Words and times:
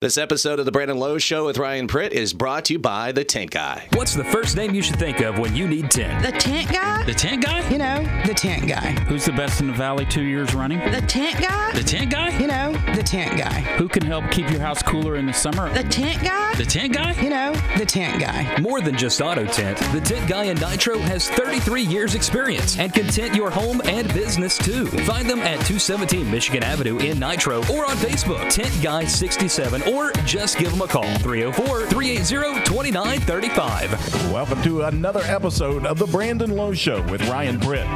This 0.00 0.16
episode 0.16 0.58
of 0.58 0.64
the 0.64 0.72
Brandon 0.72 0.96
Lowe 0.96 1.18
Show 1.18 1.44
with 1.44 1.58
Ryan 1.58 1.86
Pritt 1.86 2.12
is 2.12 2.32
brought 2.32 2.64
to 2.64 2.72
you 2.72 2.78
by 2.78 3.12
The 3.12 3.22
Tint 3.22 3.50
Guy. 3.50 3.86
What's 3.92 4.14
the 4.14 4.24
first 4.24 4.56
name 4.56 4.74
you 4.74 4.80
should 4.80 4.98
think 4.98 5.20
of 5.20 5.38
when 5.38 5.54
you 5.54 5.68
need 5.68 5.90
tint? 5.90 6.22
The 6.22 6.32
tint 6.32 6.72
guy? 6.72 7.04
The 7.04 7.12
tint 7.12 7.44
guy? 7.44 7.68
You 7.68 7.76
know, 7.76 8.02
the 8.24 8.32
tint 8.32 8.66
guy. 8.66 8.92
Who's 9.08 9.26
the 9.26 9.32
best 9.32 9.60
in 9.60 9.66
the 9.66 9.74
valley 9.74 10.06
two 10.06 10.22
years 10.22 10.54
running? 10.54 10.78
The 10.90 11.02
tint 11.02 11.38
guy? 11.38 11.72
The 11.74 11.82
tint 11.82 12.10
guy? 12.10 12.30
You 12.40 12.46
know, 12.46 12.72
the 12.96 13.02
tint 13.02 13.36
guy. 13.36 13.60
Who 13.76 13.88
can 13.88 14.02
help 14.02 14.30
keep 14.30 14.48
your 14.50 14.60
house 14.60 14.82
cooler 14.82 15.16
in 15.16 15.26
the 15.26 15.34
summer? 15.34 15.70
The 15.74 15.82
tint 15.82 16.22
guy? 16.22 16.54
The 16.54 16.64
tint 16.64 16.94
guy? 16.94 17.12
You 17.20 17.28
know, 17.28 17.52
the 17.76 17.84
tint 17.84 18.18
guy. 18.18 18.58
More 18.58 18.80
than 18.80 18.96
just 18.96 19.20
auto 19.20 19.44
tint, 19.44 19.76
the 19.92 20.00
tint 20.00 20.26
guy 20.26 20.44
in 20.44 20.58
Nitro 20.58 20.98
has 21.00 21.28
33 21.28 21.82
years 21.82 22.14
experience 22.14 22.78
and 22.78 22.90
can 22.94 23.06
tint 23.08 23.34
your 23.34 23.50
home 23.50 23.82
and 23.84 24.08
business 24.14 24.56
too. 24.56 24.86
Find 24.86 25.28
them 25.28 25.40
at 25.40 25.56
217 25.66 26.30
Michigan 26.30 26.62
Avenue 26.62 26.96
in 27.00 27.18
Nitro 27.18 27.58
or 27.70 27.84
on 27.84 27.98
Facebook, 27.98 28.50
Tint 28.50 28.72
Guy 28.82 29.04
67, 29.04 29.82
or 29.90 30.12
just 30.24 30.58
give 30.58 30.70
them 30.70 30.82
a 30.82 30.86
call 30.86 31.02
304 31.18 31.86
380 31.86 32.64
2935. 32.64 34.32
Welcome 34.32 34.62
to 34.62 34.82
another 34.82 35.22
episode 35.24 35.84
of 35.84 35.98
the 35.98 36.06
Brandon 36.06 36.56
Lowe 36.56 36.74
Show 36.74 37.02
with 37.10 37.26
Ryan 37.28 37.58
Pritt. 37.58 37.86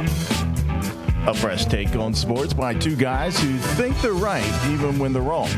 A 1.27 1.33
fresh 1.33 1.65
take 1.65 1.95
on 1.95 2.13
sports 2.13 2.53
by 2.53 2.73
two 2.73 2.95
guys 2.95 3.39
who 3.39 3.57
think 3.57 3.99
they're 4.01 4.13
right 4.13 4.45
even 4.69 4.99
when 4.99 5.13
they're 5.13 5.21
wrong, 5.21 5.49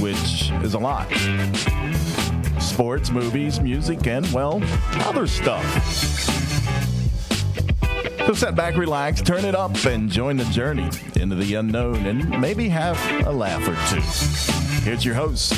which 0.00 0.50
is 0.62 0.74
a 0.74 0.78
lot. 0.78 1.08
Sports, 2.60 3.10
movies, 3.10 3.60
music, 3.60 4.06
and, 4.06 4.26
well, 4.32 4.60
other 5.06 5.26
stuff. 5.26 5.64
So 8.26 8.34
sit 8.34 8.54
back, 8.54 8.76
relax, 8.76 9.20
turn 9.20 9.44
it 9.44 9.54
up, 9.54 9.84
and 9.84 10.10
join 10.10 10.36
the 10.36 10.44
journey 10.44 10.88
into 11.16 11.36
the 11.36 11.54
unknown 11.54 12.06
and 12.06 12.40
maybe 12.40 12.68
have 12.68 12.98
a 13.26 13.32
laugh 13.32 13.66
or 13.66 13.76
two. 13.94 14.61
Here's 14.82 15.04
your 15.04 15.14
host, 15.14 15.54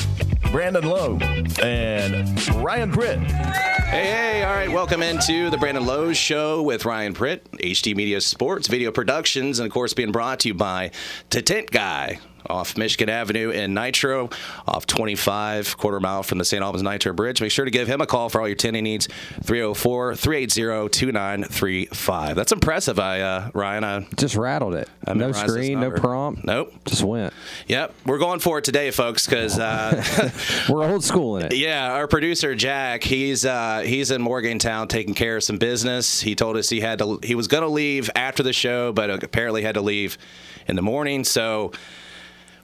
Brandon 0.52 0.84
Lowe 0.84 1.18
and 1.62 2.46
Ryan 2.56 2.92
Pritt. 2.92 3.22
Hey, 3.24 4.04
hey, 4.04 4.44
all 4.44 4.52
right, 4.54 4.70
welcome 4.70 5.02
into 5.02 5.48
the 5.48 5.56
Brandon 5.56 5.86
Lowe 5.86 6.12
Show 6.12 6.62
with 6.62 6.84
Ryan 6.84 7.14
Pritt, 7.14 7.40
HD 7.52 7.96
Media 7.96 8.20
Sports, 8.20 8.68
Video 8.68 8.90
Productions, 8.92 9.58
and 9.58 9.66
of 9.66 9.72
course 9.72 9.94
being 9.94 10.12
brought 10.12 10.40
to 10.40 10.48
you 10.48 10.54
by 10.54 10.90
The 11.30 11.40
Tint 11.40 11.70
Guy 11.70 12.18
off 12.48 12.76
Michigan 12.76 13.08
Avenue 13.08 13.50
in 13.50 13.74
Nitro, 13.74 14.30
off 14.66 14.86
25, 14.86 15.76
quarter 15.78 16.00
mile 16.00 16.22
from 16.22 16.38
the 16.38 16.44
St. 16.44 16.62
Albans 16.62 16.82
Nitro 16.82 17.12
Bridge. 17.12 17.40
Make 17.40 17.50
sure 17.50 17.64
to 17.64 17.70
give 17.70 17.88
him 17.88 18.00
a 18.00 18.06
call 18.06 18.28
for 18.28 18.40
all 18.40 18.48
your 18.48 18.56
tinting 18.56 18.84
needs, 18.84 19.08
304 19.42 20.16
380 20.16 20.88
2935. 20.88 22.36
That's 22.36 22.52
impressive, 22.52 22.98
I, 22.98 23.20
uh, 23.20 23.50
Ryan. 23.54 23.84
I, 23.84 24.06
Just 24.16 24.36
rattled 24.36 24.74
it. 24.74 24.88
I 25.06 25.14
no 25.14 25.32
screen, 25.32 25.80
no 25.80 25.90
prompt. 25.90 26.44
Nope. 26.44 26.72
Just 26.86 27.02
went. 27.02 27.32
Yep, 27.68 27.94
we're 28.06 28.18
going 28.18 28.40
for 28.40 28.58
it 28.58 28.64
today, 28.64 28.90
folks, 28.90 29.26
because. 29.26 29.58
Uh, 29.58 30.02
We're 30.68 30.84
old 30.84 31.04
school 31.04 31.36
in 31.36 31.46
it. 31.46 31.56
Yeah, 31.56 31.92
our 31.92 32.06
producer 32.06 32.54
Jack, 32.54 33.02
he's 33.02 33.44
uh, 33.44 33.82
he's 33.84 34.10
in 34.10 34.22
Morgantown 34.22 34.88
taking 34.88 35.14
care 35.14 35.36
of 35.36 35.44
some 35.44 35.58
business. 35.58 36.20
He 36.20 36.34
told 36.34 36.56
us 36.56 36.68
he 36.68 36.80
had 36.80 36.98
to 36.98 37.18
he 37.22 37.34
was 37.34 37.48
going 37.48 37.62
to 37.62 37.68
leave 37.68 38.10
after 38.14 38.42
the 38.42 38.52
show, 38.52 38.92
but 38.92 39.10
apparently 39.10 39.62
had 39.62 39.74
to 39.74 39.80
leave 39.80 40.18
in 40.66 40.76
the 40.76 40.82
morning. 40.82 41.24
So 41.24 41.72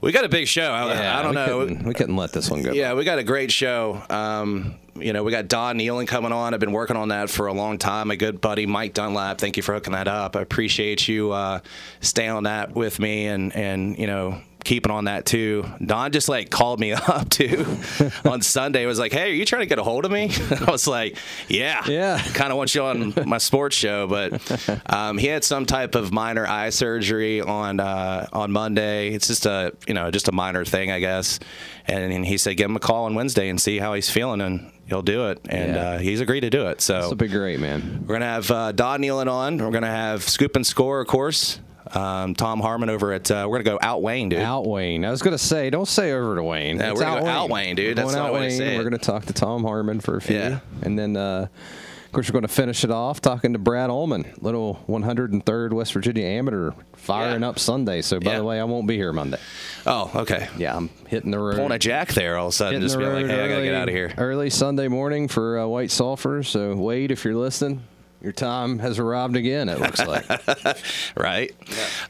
we 0.00 0.12
got 0.12 0.24
a 0.24 0.28
big 0.28 0.46
show. 0.46 0.70
I, 0.70 0.92
Yeah, 0.92 1.18
I 1.18 1.22
don't 1.22 1.30
we 1.30 1.34
know. 1.34 1.58
Couldn't, 1.58 1.84
we 1.84 1.94
couldn't 1.94 2.16
let 2.16 2.32
this 2.32 2.50
one 2.50 2.62
go. 2.62 2.72
Yeah, 2.72 2.94
we 2.94 3.04
got 3.04 3.18
a 3.18 3.24
great 3.24 3.50
show. 3.52 4.02
Um, 4.10 4.74
you 4.96 5.12
know, 5.12 5.22
we 5.22 5.30
got 5.30 5.48
Don 5.48 5.78
Nehlen 5.78 6.06
coming 6.06 6.32
on. 6.32 6.54
I've 6.54 6.60
been 6.60 6.72
working 6.72 6.96
on 6.96 7.08
that 7.08 7.30
for 7.30 7.46
a 7.46 7.52
long 7.52 7.78
time. 7.78 8.08
My 8.08 8.16
good 8.16 8.40
buddy 8.40 8.66
Mike 8.66 8.94
Dunlap. 8.94 9.38
Thank 9.38 9.56
you 9.56 9.62
for 9.62 9.74
hooking 9.74 9.92
that 9.92 10.08
up. 10.08 10.36
I 10.36 10.40
appreciate 10.40 11.08
you 11.08 11.32
uh, 11.32 11.60
staying 12.00 12.30
on 12.30 12.44
that 12.44 12.74
with 12.74 12.98
me 12.98 13.26
and 13.26 13.54
and 13.54 13.98
you 13.98 14.06
know 14.06 14.40
keeping 14.64 14.92
on 14.92 15.04
that 15.04 15.24
too. 15.26 15.64
Don 15.84 16.12
just 16.12 16.28
like 16.28 16.50
called 16.50 16.80
me 16.80 16.92
up 16.94 17.28
too 17.28 17.66
on 18.24 18.42
Sunday. 18.42 18.86
Was 18.86 18.98
like, 18.98 19.12
"Hey, 19.12 19.30
are 19.30 19.34
you 19.34 19.44
trying 19.44 19.60
to 19.62 19.66
get 19.66 19.78
a 19.78 19.82
hold 19.82 20.04
of 20.04 20.10
me?" 20.10 20.30
I 20.66 20.70
was 20.70 20.86
like, 20.86 21.16
"Yeah, 21.48 21.82
Yeah. 21.86 22.18
kind 22.34 22.50
of 22.50 22.56
want 22.58 22.74
you 22.74 22.82
on 22.84 23.14
my 23.26 23.38
sports 23.38 23.76
show." 23.76 24.06
But 24.06 24.40
um, 24.86 25.18
he 25.18 25.26
had 25.26 25.44
some 25.44 25.66
type 25.66 25.94
of 25.94 26.12
minor 26.12 26.46
eye 26.46 26.70
surgery 26.70 27.40
on 27.40 27.80
uh, 27.80 28.28
on 28.32 28.52
Monday. 28.52 29.10
It's 29.14 29.26
just 29.26 29.46
a 29.46 29.72
you 29.86 29.94
know 29.94 30.10
just 30.10 30.28
a 30.28 30.32
minor 30.32 30.64
thing, 30.64 30.90
I 30.90 31.00
guess. 31.00 31.38
And, 31.86 32.12
and 32.12 32.24
he 32.26 32.38
said, 32.38 32.56
"Give 32.56 32.68
him 32.70 32.76
a 32.76 32.80
call 32.80 33.06
on 33.06 33.14
Wednesday 33.14 33.48
and 33.48 33.60
see 33.60 33.78
how 33.78 33.94
he's 33.94 34.08
feeling, 34.10 34.40
and 34.40 34.70
he'll 34.86 35.02
do 35.02 35.28
it." 35.30 35.40
And 35.48 35.74
Yeah. 35.74 35.82
uh, 35.90 35.98
he's 35.98 36.20
agreed 36.20 36.40
to 36.40 36.50
do 36.50 36.66
it. 36.68 36.80
So 36.80 36.98
it'll 36.98 37.14
be 37.16 37.26
great, 37.28 37.58
man. 37.60 38.04
we're 38.06 38.14
gonna 38.14 38.26
have 38.26 38.50
uh, 38.50 38.72
Don 38.72 39.00
Nehlen 39.02 39.30
on. 39.30 39.58
We're 39.58 39.70
gonna 39.70 39.86
have 39.90 40.22
Scoop 40.22 40.54
and 40.56 40.66
Score, 40.66 41.00
of 41.00 41.06
course. 41.08 41.58
Um, 41.94 42.34
Tom 42.34 42.60
Harmon 42.60 42.88
over 42.90 43.12
at. 43.12 43.30
Uh, 43.30 43.46
we're 43.48 43.62
gonna 43.62 43.76
go 43.76 43.78
out 43.82 44.02
Wayne, 44.02 44.28
dude. 44.28 44.38
Out 44.40 44.66
Wayne. 44.66 45.04
I 45.04 45.10
was 45.10 45.22
going 45.22 45.32
to 45.36 45.38
say, 45.42 45.70
don't 45.70 45.88
say 45.88 46.12
over 46.12 46.36
to 46.36 46.42
Wayne. 46.42 46.76
Yeah, 46.78 46.90
It's 46.92 47.00
we're 47.00 47.06
gonna 47.06 47.20
go 47.22 47.26
out 47.26 47.50
Wayne, 47.50 47.74
dude. 47.76 47.88
We're 47.88 47.94
That's 47.94 48.14
going 48.14 48.14
the 48.14 48.20
out 48.22 48.28
only 48.34 48.40
way 48.40 48.46
to 48.48 48.50
Wayne. 48.52 48.58
say 48.58 48.74
it. 48.74 48.78
We're 48.78 48.84
going 48.88 48.98
to 49.00 49.04
talk 49.04 49.26
to 49.26 49.32
Tom 49.32 49.64
Harmon 49.64 50.00
for 50.00 50.16
a 50.16 50.20
few. 50.20 50.36
Yeah. 50.36 50.60
And 50.82 50.98
then, 50.98 51.16
uh, 51.16 51.48
of 52.06 52.12
course, 52.12 52.28
we're 52.28 52.32
going 52.32 52.42
to 52.42 52.48
finish 52.48 52.82
it 52.84 52.90
off 52.90 53.20
talking 53.20 53.52
to 53.52 53.58
Brad 53.58 53.88
Ullman, 53.90 54.24
little 54.40 54.80
103rd 54.88 55.72
West 55.72 55.92
Virginia 55.92 56.24
amateur, 56.24 56.72
firing 56.96 57.42
Yeah. 57.42 57.48
up 57.50 57.58
Sunday. 57.58 58.02
So, 58.02 58.18
by 58.20 58.32
Yeah. 58.32 58.38
the 58.38 58.44
way, 58.44 58.60
I 58.60 58.64
won't 58.64 58.86
be 58.88 58.96
here 58.96 59.12
Monday. 59.12 59.38
Oh, 59.86 60.10
okay. 60.14 60.48
Yeah, 60.58 60.76
I'm 60.76 60.90
hitting 61.08 61.30
the 61.30 61.38
road. 61.38 61.56
Pulling 61.56 61.72
a 61.72 61.78
jack 61.78 62.12
there 62.14 62.36
all 62.36 62.48
of 62.48 62.52
a 62.52 62.56
sudden, 62.56 62.74
Hitting 62.74 62.86
just 62.88 62.98
being 62.98 63.12
like, 63.12 63.26
"Hey, 63.26 63.44
I 63.44 63.48
gotta 63.48 63.62
get 63.62 63.74
out 63.74 63.88
of 63.88 63.94
here." 63.94 64.12
Early 64.18 64.50
Sunday 64.50 64.88
morning 64.88 65.26
for 65.28 65.58
uh, 65.60 65.66
White 65.66 65.90
Sulphur. 65.90 66.42
So, 66.42 66.74
Wade, 66.74 67.10
if 67.12 67.24
you're 67.24 67.34
listening, 67.36 67.82
your 68.22 68.32
time 68.32 68.78
has 68.78 68.98
arrived 68.98 69.36
again, 69.36 69.68
it 69.68 69.78
looks 69.78 70.04
like. 70.04 70.26
right? 71.16 71.54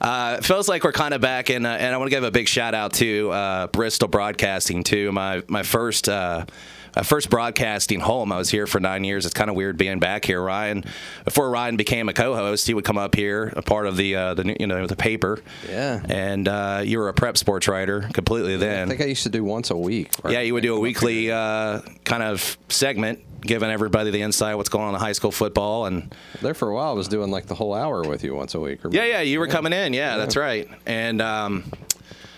Uh, 0.00 0.36
it 0.38 0.44
feels 0.44 0.68
like 0.68 0.84
we're 0.84 0.92
kind 0.92 1.14
of 1.14 1.20
back 1.20 1.50
in, 1.50 1.64
uh, 1.64 1.70
and 1.70 1.94
I 1.94 1.98
want 1.98 2.10
to 2.10 2.16
give 2.16 2.24
a 2.24 2.30
big 2.30 2.48
shout 2.48 2.74
out 2.74 2.94
to 2.94 3.30
uh, 3.30 3.66
Bristol 3.68 4.08
Broadcasting 4.08 4.82
too. 4.84 5.12
My 5.12 5.42
my 5.48 5.62
first. 5.62 6.08
Uh, 6.94 7.02
first 7.02 7.30
broadcasting 7.30 8.00
home. 8.00 8.32
I 8.32 8.38
was 8.38 8.50
here 8.50 8.66
for 8.66 8.80
nine 8.80 9.04
years. 9.04 9.24
It's 9.24 9.34
kind 9.34 9.48
of 9.50 9.56
weird 9.56 9.76
being 9.76 9.98
back 10.00 10.24
here. 10.24 10.42
Ryan, 10.42 10.84
before 11.24 11.50
Ryan 11.50 11.76
became 11.76 12.08
a 12.08 12.12
co-host, 12.12 12.66
he 12.66 12.74
would 12.74 12.84
come 12.84 12.98
up 12.98 13.14
here, 13.14 13.52
a 13.56 13.62
part 13.62 13.86
of 13.86 13.96
the 13.96 14.16
uh, 14.16 14.34
the 14.34 14.56
you 14.58 14.66
know 14.66 14.86
the 14.86 14.96
paper. 14.96 15.38
Yeah. 15.68 16.02
And 16.08 16.48
uh, 16.48 16.82
you 16.84 16.98
were 16.98 17.08
a 17.08 17.14
prep 17.14 17.36
sports 17.36 17.68
writer 17.68 18.08
completely 18.12 18.56
then. 18.56 18.88
I 18.88 18.90
think 18.90 19.00
I 19.02 19.06
used 19.06 19.22
to 19.22 19.28
do 19.30 19.44
once 19.44 19.70
a 19.70 19.76
week. 19.76 20.10
right? 20.22 20.34
Yeah, 20.34 20.40
you 20.40 20.54
would 20.54 20.62
do 20.62 20.74
a 20.76 20.80
weekly 20.80 21.30
uh, 21.30 21.80
kind 22.04 22.22
of 22.22 22.58
segment, 22.68 23.20
giving 23.40 23.70
everybody 23.70 24.10
the 24.10 24.22
insight 24.22 24.56
what's 24.56 24.68
going 24.68 24.86
on 24.86 24.94
in 24.94 25.00
high 25.00 25.12
school 25.12 25.30
football 25.32 25.86
and 25.86 26.14
There 26.42 26.54
for 26.54 26.68
a 26.68 26.74
while, 26.74 26.90
I 26.90 26.94
was 26.94 27.08
doing 27.08 27.30
like 27.30 27.46
the 27.46 27.54
whole 27.54 27.74
hour 27.74 28.02
with 28.02 28.24
you 28.24 28.34
once 28.34 28.54
a 28.54 28.60
week. 28.60 28.84
Or 28.84 28.90
Yeah, 28.90 29.04
yeah, 29.04 29.20
you 29.20 29.38
were 29.38 29.46
coming 29.48 29.72
in. 29.72 29.92
Yeah, 29.92 30.16
that's 30.16 30.36
right. 30.36 30.68
And 30.86 31.22
um, 31.22 31.70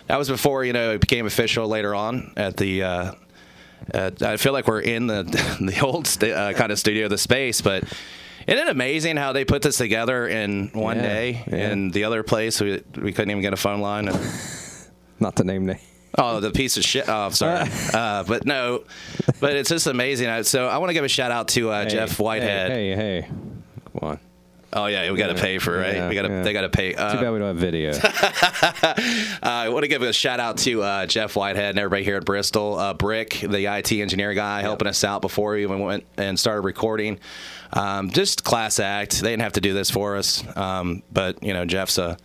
that 0.09 0.19
was 0.19 0.29
before 0.29 0.65
you 0.65 0.73
know 0.73 0.93
it 0.93 1.01
became 1.01 1.27
official 1.27 1.67
later 1.69 1.95
on 1.95 2.33
at 2.37 2.57
the. 2.57 2.83
Uh, 2.83 3.13
at, 3.93 4.23
I 4.23 4.37
feel 4.37 4.53
like 4.53 4.67
we're 4.67 4.81
in 4.81 5.07
the 5.07 5.23
the 5.61 5.81
old 5.81 6.07
st- 6.07 6.33
uh, 6.33 6.53
kind 6.55 6.71
of 6.73 6.79
studio, 6.79 7.09
the 7.09 7.19
space, 7.19 7.61
but. 7.61 7.85
Isn't 8.45 8.67
it 8.67 8.71
amazing 8.73 9.19
how 9.19 9.33
they 9.33 9.45
put 9.45 9.63
this 9.63 9.77
together 9.79 10.27
in 10.27 10.71
one 10.73 10.97
Yeah, 10.97 11.03
day? 11.05 11.45
yeah. 11.47 11.57
And 11.71 11.93
the 11.93 12.03
other 12.03 12.25
place, 12.25 12.61
we, 12.61 12.83
we 13.01 13.13
couldn't 13.13 13.31
even 13.31 13.41
get 13.41 13.53
a 13.53 13.57
phone 13.57 13.81
line. 13.81 14.09
And, 14.09 14.19
Not 15.21 15.37
to 15.37 15.45
name 15.45 15.65
name. 15.67 15.79
oh, 16.19 16.41
the 16.41 16.51
piece 16.51 16.77
of 16.77 16.83
shit. 16.83 17.09
Oh, 17.09 17.27
I'm 17.27 17.31
sorry. 17.31 17.69
uh, 17.95 18.25
but 18.25 18.45
no, 18.45 18.83
but 19.39 19.55
it's 19.55 19.69
just 19.69 19.87
amazing. 19.87 20.43
So 20.43 20.67
I 20.67 20.79
want 20.79 20.91
to 20.91 20.95
give 20.95 21.05
a 21.05 21.09
shout 21.09 21.31
out 21.31 21.47
to 21.51 21.71
uh, 21.71 21.85
Jeff 21.85 22.19
Whitehead. 22.19 22.73
Hey, 22.73 22.97
hey, 22.97 23.21
hey. 23.21 23.29
come 23.29 24.09
on. 24.11 24.21
Oh 24.75 24.87
yeah, 24.87 25.11
we 25.11 25.19
got 25.19 25.27
to 25.29 25.35
pay 25.35 25.59
for 25.59 25.77
right. 25.77 25.95
Yeah, 25.97 26.09
we 26.09 26.15
got 26.15 26.23
to. 26.23 26.29
yeah. 26.29 26.43
They 26.43 26.53
got 26.53 26.63
to 26.63 26.69
pay. 26.71 26.95
Uh, 26.95 27.13
Too 27.13 27.21
bad 27.21 27.31
we 27.31 27.39
don't 27.39 27.49
have 27.49 27.57
video. 27.57 27.93
Uh, 29.43 29.49
I 29.49 29.69
want 29.71 29.83
to 29.83 29.89
give 29.89 30.03
a 30.03 30.13
shout 30.13 30.39
out 30.41 30.59
to 30.59 30.83
uh, 30.83 31.07
Jeff 31.07 31.35
Whitehead 31.35 31.71
and 31.71 31.79
everybody 31.79 32.05
here 32.05 32.17
at 32.17 32.25
Bristol. 32.25 32.79
Uh, 32.79 32.95
Brick, 32.95 33.41
the 33.41 33.67
IT 33.67 33.91
engineer 33.93 34.35
guy, 34.35 34.61
helping 34.61 34.87
us 34.87 35.03
out 35.03 35.21
before 35.21 35.53
we 35.55 35.63
even 35.63 35.81
went 35.81 36.05
and 36.17 36.39
started 36.39 36.61
recording. 36.61 37.19
Um, 37.73 38.11
just 38.11 38.45
class 38.45 38.79
act. 38.79 39.21
They 39.21 39.31
didn't 39.31 39.43
have 39.43 39.55
to 39.55 39.61
do 39.61 39.73
this 39.75 39.91
for 39.91 40.17
us, 40.17 40.45
um, 40.57 41.03
but 41.13 41.43
you 41.43 41.53
know 41.53 41.65
Jeff's 41.65 41.99
a, 41.99 42.17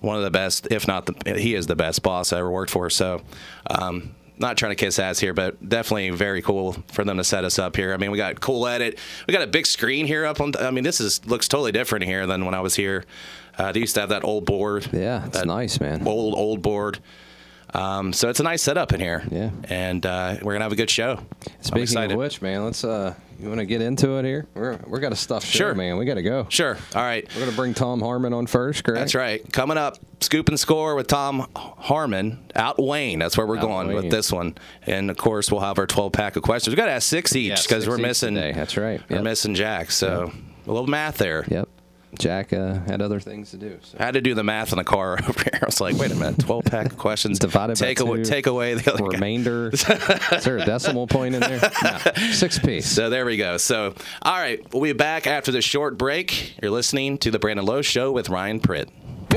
one 0.00 0.16
of 0.16 0.22
the 0.22 0.30
best, 0.30 0.68
if 0.70 0.86
not 0.86 1.06
the, 1.06 1.38
he 1.38 1.54
is 1.54 1.66
the 1.66 1.76
best 1.76 2.02
boss 2.02 2.32
I 2.32 2.38
ever 2.38 2.50
worked 2.50 2.70
for. 2.70 2.90
So. 2.90 3.22
Um, 3.70 4.14
not 4.40 4.56
trying 4.56 4.70
to 4.70 4.76
kiss 4.76 4.98
ass 4.98 5.18
here, 5.18 5.34
but 5.34 5.68
definitely 5.68 6.10
very 6.10 6.42
cool 6.42 6.76
for 6.88 7.04
them 7.04 7.16
to 7.16 7.24
set 7.24 7.44
us 7.44 7.58
up 7.58 7.76
here. 7.76 7.92
I 7.92 7.96
mean, 7.96 8.10
we 8.10 8.18
got 8.18 8.40
cool 8.40 8.66
edit. 8.66 8.98
We 9.26 9.32
got 9.32 9.42
a 9.42 9.46
big 9.46 9.66
screen 9.66 10.06
here 10.06 10.24
up 10.24 10.40
on. 10.40 10.54
I 10.56 10.70
mean, 10.70 10.84
this 10.84 11.00
is 11.00 11.24
looks 11.26 11.48
totally 11.48 11.72
different 11.72 12.04
here 12.04 12.26
than 12.26 12.44
when 12.44 12.54
I 12.54 12.60
was 12.60 12.74
here. 12.74 13.04
Uh, 13.56 13.72
they 13.72 13.80
used 13.80 13.94
to 13.94 14.00
have 14.00 14.10
that 14.10 14.24
old 14.24 14.44
board. 14.44 14.88
Yeah, 14.92 15.26
it's 15.26 15.38
that 15.38 15.46
nice, 15.46 15.80
man. 15.80 16.06
Old 16.06 16.34
old 16.34 16.62
board. 16.62 17.00
Um, 17.74 18.12
so 18.12 18.28
it's 18.30 18.40
a 18.40 18.42
nice 18.44 18.62
setup 18.62 18.92
in 18.92 19.00
here. 19.00 19.22
Yeah. 19.30 19.50
and 19.64 20.04
uh, 20.06 20.36
we're 20.42 20.52
gonna 20.54 20.64
have 20.64 20.72
a 20.72 20.76
good 20.76 20.90
show. 20.90 21.18
I'm 21.18 21.62
Speaking 21.62 22.12
of 22.12 22.16
which, 22.18 22.40
man, 22.42 22.64
let's. 22.64 22.82
uh 22.84 23.14
You 23.40 23.48
want 23.48 23.60
to 23.60 23.66
get 23.66 23.82
into 23.82 24.16
it 24.18 24.24
here? 24.24 24.46
We're 24.54 24.78
we're 24.86 25.00
got 25.00 25.12
a 25.12 25.16
stuff 25.16 25.44
show, 25.44 25.58
Sure. 25.58 25.74
man. 25.74 25.96
We 25.98 26.04
got 26.06 26.14
to 26.14 26.22
go. 26.22 26.46
Sure. 26.48 26.76
All 26.94 27.02
right. 27.02 27.28
We're 27.34 27.40
gonna 27.44 27.56
bring 27.56 27.74
Tom 27.74 28.00
Harmon 28.00 28.32
on 28.32 28.46
first, 28.46 28.84
correct? 28.84 28.98
That's 28.98 29.14
right. 29.14 29.42
Coming 29.52 29.76
up, 29.76 29.98
scoop 30.20 30.48
and 30.48 30.58
score 30.58 30.94
with 30.94 31.06
Tom 31.08 31.46
Harmon 31.54 32.38
out 32.56 32.82
Wayne. 32.82 33.18
That's 33.18 33.36
where 33.36 33.46
we're 33.46 33.58
Out 33.58 33.62
going 33.62 33.92
with 33.94 34.10
this 34.10 34.32
one. 34.32 34.56
And 34.86 35.10
of 35.10 35.16
course, 35.18 35.52
we'll 35.52 35.60
have 35.60 35.78
our 35.78 35.86
12 35.86 36.12
pack 36.12 36.36
of 36.36 36.42
questions. 36.42 36.72
We 36.74 36.76
got 36.76 36.86
to 36.86 36.92
ask 36.92 37.06
six 37.08 37.36
each 37.36 37.50
because 37.64 37.84
six 37.84 37.86
we're 37.86 37.98
missing. 37.98 38.34
today. 38.34 38.52
That's 38.52 38.76
right. 38.76 39.00
We're 39.10 39.22
missing 39.22 39.54
Jack. 39.54 39.90
So 39.90 40.32
a 40.66 40.72
little 40.72 40.86
math 40.88 41.18
there. 41.18 41.44
Yep. 41.48 41.68
Jack 42.18 42.52
uh, 42.52 42.80
had 42.80 43.02
other 43.02 43.20
things 43.20 43.50
to 43.50 43.56
do. 43.56 43.78
So. 43.82 43.98
I 44.00 44.04
had 44.04 44.14
to 44.14 44.20
do 44.20 44.34
the 44.34 44.44
math 44.44 44.72
in 44.72 44.78
the 44.78 44.84
car 44.84 45.18
over 45.28 45.42
here. 45.42 45.58
I 45.60 45.66
was 45.66 45.80
like, 45.80 45.96
wait 45.96 46.10
a 46.10 46.14
minute, 46.14 46.38
12 46.40 46.64
pack 46.64 46.86
of 46.86 46.98
questions. 46.98 47.38
Divided 47.38 47.76
take 47.76 47.98
by 47.98 48.04
away, 48.04 48.16
two. 48.18 48.24
Take 48.24 48.46
away 48.46 48.74
the 48.74 48.92
other. 48.92 49.04
Remainder. 49.04 49.70
Is 49.72 49.84
there 50.44 50.58
a 50.58 50.64
decimal 50.64 51.06
point 51.06 51.34
in 51.34 51.40
there? 51.40 51.60
No. 51.82 52.12
Six 52.32 52.58
piece. 52.58 52.86
So 52.86 53.10
there 53.10 53.26
we 53.26 53.36
go. 53.36 53.56
So, 53.56 53.94
all 54.22 54.36
right, 54.38 54.60
we'll 54.72 54.82
be 54.82 54.92
back 54.92 55.26
after 55.26 55.52
this 55.52 55.64
short 55.64 55.98
break. 55.98 56.54
You're 56.62 56.70
listening 56.70 57.18
to 57.18 57.30
the 57.30 57.38
Brandon 57.38 57.66
Lowe 57.66 57.82
Show 57.82 58.12
with 58.12 58.28
Ryan 58.28 58.60
Pritt. 58.60 58.88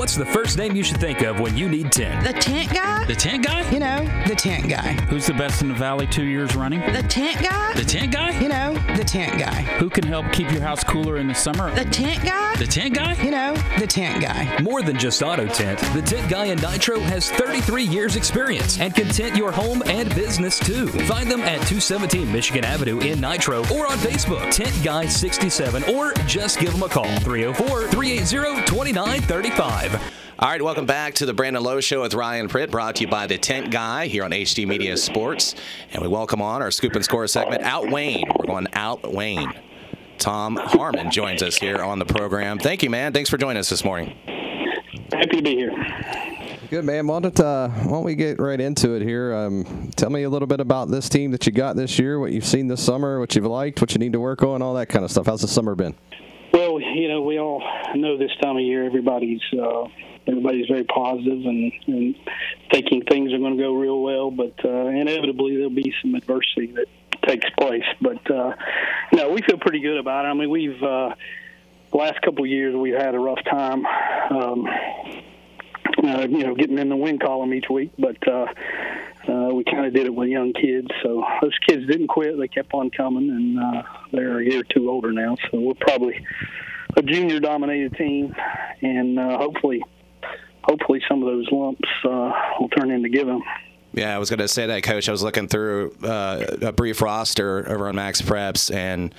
What's 0.01 0.15
the 0.15 0.25
first 0.25 0.57
name 0.57 0.75
you 0.75 0.83
should 0.83 0.99
think 0.99 1.21
of 1.21 1.39
when 1.39 1.55
you 1.55 1.69
need 1.69 1.91
tint? 1.91 2.23
The 2.23 2.33
tint 2.33 2.73
guy? 2.73 3.05
The 3.05 3.13
tint 3.13 3.45
guy? 3.45 3.69
You 3.69 3.77
know, 3.77 4.03
the 4.27 4.33
tint 4.33 4.67
guy. 4.67 4.93
Who's 5.11 5.27
the 5.27 5.33
best 5.35 5.61
in 5.61 5.67
the 5.67 5.75
valley 5.75 6.07
two 6.07 6.23
years 6.23 6.55
running? 6.55 6.79
The 6.91 7.03
tint 7.03 7.39
guy? 7.39 7.75
The 7.75 7.83
tint 7.83 8.11
guy? 8.11 8.31
You 8.41 8.49
know, 8.49 8.73
the 8.97 9.03
tint 9.03 9.37
guy. 9.37 9.61
Who 9.77 9.91
can 9.91 10.03
help 10.03 10.25
keep 10.33 10.51
your 10.51 10.63
house 10.63 10.83
cooler 10.83 11.17
in 11.17 11.27
the 11.27 11.35
summer? 11.35 11.69
The 11.75 11.85
tint 11.85 12.23
guy? 12.23 12.55
The 12.55 12.65
tint 12.65 12.95
guy? 12.95 13.13
You 13.23 13.29
know, 13.29 13.53
the 13.77 13.85
tint 13.85 14.19
guy. 14.23 14.59
More 14.63 14.81
than 14.81 14.97
just 14.97 15.21
auto 15.21 15.45
tint, 15.45 15.77
the 15.93 16.01
Tint 16.01 16.27
Guy 16.29 16.45
in 16.45 16.59
Nitro 16.59 16.99
has 17.01 17.29
33 17.29 17.83
years 17.83 18.15
experience 18.15 18.79
and 18.79 18.95
can 18.95 19.07
tint 19.07 19.35
your 19.35 19.51
home 19.51 19.83
and 19.85 20.13
business 20.15 20.57
too. 20.57 20.87
Find 20.87 21.29
them 21.29 21.41
at 21.41 21.59
217 21.67 22.31
Michigan 22.31 22.65
Avenue 22.65 22.99
in 23.01 23.21
Nitro 23.21 23.59
or 23.71 23.85
on 23.85 23.99
Facebook, 23.99 24.51
Tint 24.51 24.73
Guy 24.83 25.05
67, 25.05 25.83
or 25.93 26.13
just 26.25 26.59
give 26.59 26.71
them 26.71 26.81
a 26.81 26.89
call, 26.89 27.05
304 27.19 27.87
380 27.87 28.65
2935. 28.65 29.90
All 29.91 30.49
right, 30.49 30.61
welcome 30.61 30.85
back 30.85 31.15
to 31.15 31.25
the 31.25 31.33
Brandon 31.33 31.61
Lowe 31.61 31.81
Show 31.81 32.01
with 32.01 32.13
Ryan 32.13 32.47
Pritt, 32.47 32.71
brought 32.71 32.95
to 32.95 33.01
you 33.01 33.09
by 33.09 33.27
the 33.27 33.37
Tint 33.37 33.71
Guy 33.71 34.07
here 34.07 34.23
on 34.23 34.31
HD 34.31 34.65
Media 34.65 34.95
Sports. 34.95 35.53
And 35.91 36.01
we 36.01 36.07
welcome 36.07 36.41
on 36.41 36.61
our 36.61 36.71
scoop 36.71 36.95
and 36.95 37.03
score 37.03 37.27
segment, 37.27 37.63
Out 37.63 37.91
Wayne. 37.91 38.25
We're 38.39 38.45
going 38.45 38.67
Out 38.73 39.13
Wayne. 39.13 39.53
Tom 40.17 40.55
Harmon 40.55 41.11
joins 41.11 41.43
us 41.43 41.57
here 41.57 41.83
on 41.83 41.99
the 41.99 42.05
program. 42.05 42.57
Thank 42.57 42.83
you, 42.83 42.89
man. 42.89 43.11
Thanks 43.11 43.29
for 43.29 43.37
joining 43.37 43.59
us 43.59 43.69
this 43.69 43.83
morning. 43.83 44.15
Happy 45.11 45.37
to 45.37 45.41
be 45.41 45.55
here. 45.55 45.75
Good 46.69 46.85
man. 46.85 47.05
Why 47.05 47.19
don't, 47.19 47.39
uh, 47.39 47.67
why 47.67 47.91
don't 47.91 48.05
we 48.05 48.15
get 48.15 48.39
right 48.39 48.61
into 48.61 48.91
it 48.93 49.01
here? 49.01 49.33
Um, 49.35 49.91
tell 49.97 50.09
me 50.09 50.23
a 50.23 50.29
little 50.29 50.47
bit 50.47 50.61
about 50.61 50.89
this 50.89 51.09
team 51.09 51.31
that 51.31 51.45
you 51.45 51.51
got 51.51 51.75
this 51.75 51.99
year, 51.99 52.17
what 52.17 52.31
you've 52.31 52.45
seen 52.45 52.67
this 52.67 52.81
summer, 52.81 53.19
what 53.19 53.35
you've 53.35 53.45
liked, 53.45 53.81
what 53.81 53.91
you 53.91 53.99
need 53.99 54.13
to 54.13 54.21
work 54.21 54.41
on, 54.41 54.61
all 54.61 54.73
that 54.75 54.87
kind 54.87 55.03
of 55.03 55.11
stuff. 55.11 55.25
How's 55.25 55.41
the 55.41 55.49
summer 55.49 55.75
been? 55.75 55.95
Well, 56.53 56.79
you 56.81 57.07
know, 57.07 57.21
we 57.21 57.39
all 57.39 57.63
know 57.95 58.17
this 58.17 58.31
time 58.41 58.57
of 58.57 58.63
year 58.63 58.85
everybody's 58.85 59.41
uh, 59.53 59.85
everybody's 60.27 60.67
very 60.67 60.83
positive 60.83 61.45
and, 61.45 61.71
and 61.87 62.15
thinking 62.71 63.03
things 63.03 63.33
are 63.33 63.37
going 63.37 63.57
to 63.57 63.63
go 63.63 63.73
real 63.73 64.01
well, 64.01 64.31
but 64.31 64.53
uh, 64.63 64.87
inevitably 64.87 65.55
there'll 65.55 65.69
be 65.69 65.93
some 66.01 66.15
adversity 66.15 66.73
that 66.73 66.87
takes 67.25 67.49
place. 67.51 67.85
But 68.01 68.29
uh, 68.29 68.53
no, 69.13 69.29
we 69.29 69.41
feel 69.41 69.57
pretty 69.57 69.79
good 69.79 69.97
about 69.97 70.25
it. 70.25 70.29
I 70.29 70.33
mean, 70.33 70.49
we've 70.49 70.81
uh, 70.83 71.15
the 71.91 71.97
last 71.97 72.21
couple 72.21 72.43
of 72.43 72.49
years 72.49 72.75
we've 72.75 72.95
had 72.95 73.15
a 73.15 73.19
rough 73.19 73.43
time. 73.45 73.85
Um, 73.85 74.67
uh, 76.03 76.27
you 76.29 76.43
know, 76.43 76.55
getting 76.55 76.77
in 76.77 76.89
the 76.89 76.95
win 76.95 77.19
column 77.19 77.53
each 77.53 77.69
week, 77.69 77.91
but 77.97 78.17
uh, 78.27 78.45
uh, 79.27 79.53
we 79.53 79.63
kind 79.63 79.85
of 79.85 79.93
did 79.93 80.05
it 80.05 80.13
with 80.13 80.29
young 80.29 80.53
kids. 80.53 80.87
So 81.03 81.23
those 81.41 81.57
kids 81.67 81.87
didn't 81.87 82.07
quit; 82.07 82.37
they 82.37 82.47
kept 82.47 82.73
on 82.73 82.89
coming, 82.89 83.29
and 83.29 83.59
uh, 83.59 83.83
they're 84.11 84.39
a 84.39 84.43
year 84.43 84.61
or 84.61 84.63
two 84.63 84.89
older 84.89 85.11
now. 85.11 85.37
So 85.49 85.59
we're 85.59 85.73
probably 85.75 86.25
a 86.97 87.01
junior-dominated 87.01 87.95
team, 87.95 88.35
and 88.81 89.19
uh, 89.19 89.37
hopefully, 89.37 89.83
hopefully 90.63 91.01
some 91.07 91.23
of 91.23 91.27
those 91.27 91.47
lumps 91.51 91.89
uh, 92.03 92.31
will 92.59 92.69
turn 92.69 92.91
into 92.91 93.09
give 93.09 93.29
'em. 93.29 93.41
Yeah, 93.93 94.15
I 94.15 94.19
was 94.19 94.29
going 94.29 94.39
to 94.39 94.47
say 94.47 94.67
that, 94.67 94.83
Coach. 94.83 95.09
I 95.09 95.11
was 95.11 95.21
looking 95.21 95.49
through 95.49 95.93
uh, 96.03 96.45
a 96.61 96.71
brief 96.71 97.01
roster 97.01 97.69
over 97.69 97.89
on 97.89 97.95
MaxPreps, 97.95 98.73
and 98.73 99.13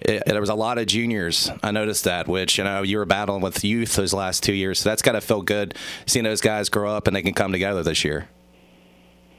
it, 0.00 0.24
there 0.26 0.40
was 0.40 0.48
a 0.48 0.54
lot 0.54 0.78
of 0.78 0.86
juniors. 0.86 1.48
I 1.62 1.70
noticed 1.70 2.04
that, 2.04 2.26
which 2.26 2.58
you 2.58 2.64
know 2.64 2.82
you 2.82 2.98
were 2.98 3.04
battling 3.04 3.40
with 3.40 3.64
youth 3.64 3.94
those 3.94 4.12
last 4.12 4.42
two 4.42 4.52
years, 4.52 4.80
so 4.80 4.88
that's 4.88 5.02
got 5.02 5.12
to 5.12 5.20
feel 5.20 5.42
good 5.42 5.76
seeing 6.06 6.24
those 6.24 6.40
guys 6.40 6.68
grow 6.68 6.90
up 6.90 7.06
and 7.06 7.14
they 7.14 7.22
can 7.22 7.34
come 7.34 7.52
together 7.52 7.84
this 7.84 8.04
year. 8.04 8.28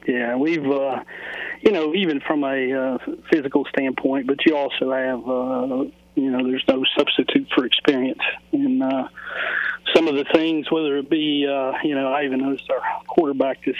Yeah, 0.06 0.36
we've, 0.36 0.64
uh, 0.64 1.04
you 1.60 1.70
know, 1.70 1.94
even 1.94 2.20
from 2.20 2.42
a 2.42 2.72
uh, 2.72 2.98
physical 3.30 3.66
standpoint, 3.66 4.26
but 4.26 4.38
you 4.46 4.56
also 4.56 4.90
have, 4.90 5.28
uh, 5.28 5.84
you 6.14 6.30
know, 6.30 6.48
there's 6.48 6.64
no 6.66 6.82
substitute 6.96 7.46
for 7.54 7.66
experience. 7.66 8.22
And 8.52 8.82
uh, 8.82 9.08
some 9.94 10.08
of 10.08 10.14
the 10.14 10.24
things, 10.32 10.70
whether 10.70 10.96
it 10.96 11.10
be, 11.10 11.46
uh, 11.46 11.72
you 11.84 11.94
know, 11.94 12.10
I 12.10 12.24
even 12.24 12.40
noticed 12.40 12.70
our 12.70 12.80
quarterback 13.06 13.62
this 13.66 13.76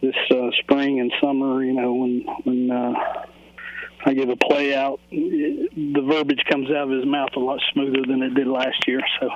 this 0.00 0.14
uh, 0.30 0.50
spring 0.60 1.00
and 1.00 1.12
summer, 1.20 1.62
you 1.64 1.72
know, 1.72 1.94
when 1.94 2.24
when 2.44 2.70
uh, 2.70 2.92
I 4.06 4.14
give 4.14 4.28
a 4.28 4.36
play 4.36 4.72
out, 4.72 5.00
the 5.10 6.04
verbiage 6.06 6.42
comes 6.48 6.70
out 6.70 6.84
of 6.84 6.90
his 6.90 7.04
mouth 7.04 7.30
a 7.34 7.40
lot 7.40 7.60
smoother 7.72 8.02
than 8.06 8.22
it 8.22 8.34
did 8.34 8.46
last 8.46 8.86
year. 8.86 9.00
So, 9.20 9.28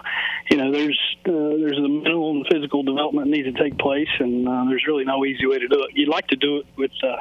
you 0.48 0.58
know, 0.58 0.70
there's 0.70 0.98
uh, 1.26 1.58
there's 1.58 1.76
the 1.76 1.88
mental 1.88 2.30
and 2.30 2.46
physical 2.50 2.84
development 2.84 3.28
needs 3.30 3.52
to 3.52 3.62
take 3.62 3.76
place, 3.78 4.08
and 4.20 4.48
uh, 4.48 4.64
there's 4.68 4.84
really 4.86 5.04
no 5.04 5.24
easy 5.24 5.44
way 5.46 5.58
to 5.58 5.66
do 5.66 5.82
it. 5.82 5.90
You'd 5.94 6.08
like 6.08 6.28
to 6.28 6.36
do 6.36 6.58
it 6.58 6.66
with 6.76 6.92
uh, 7.02 7.16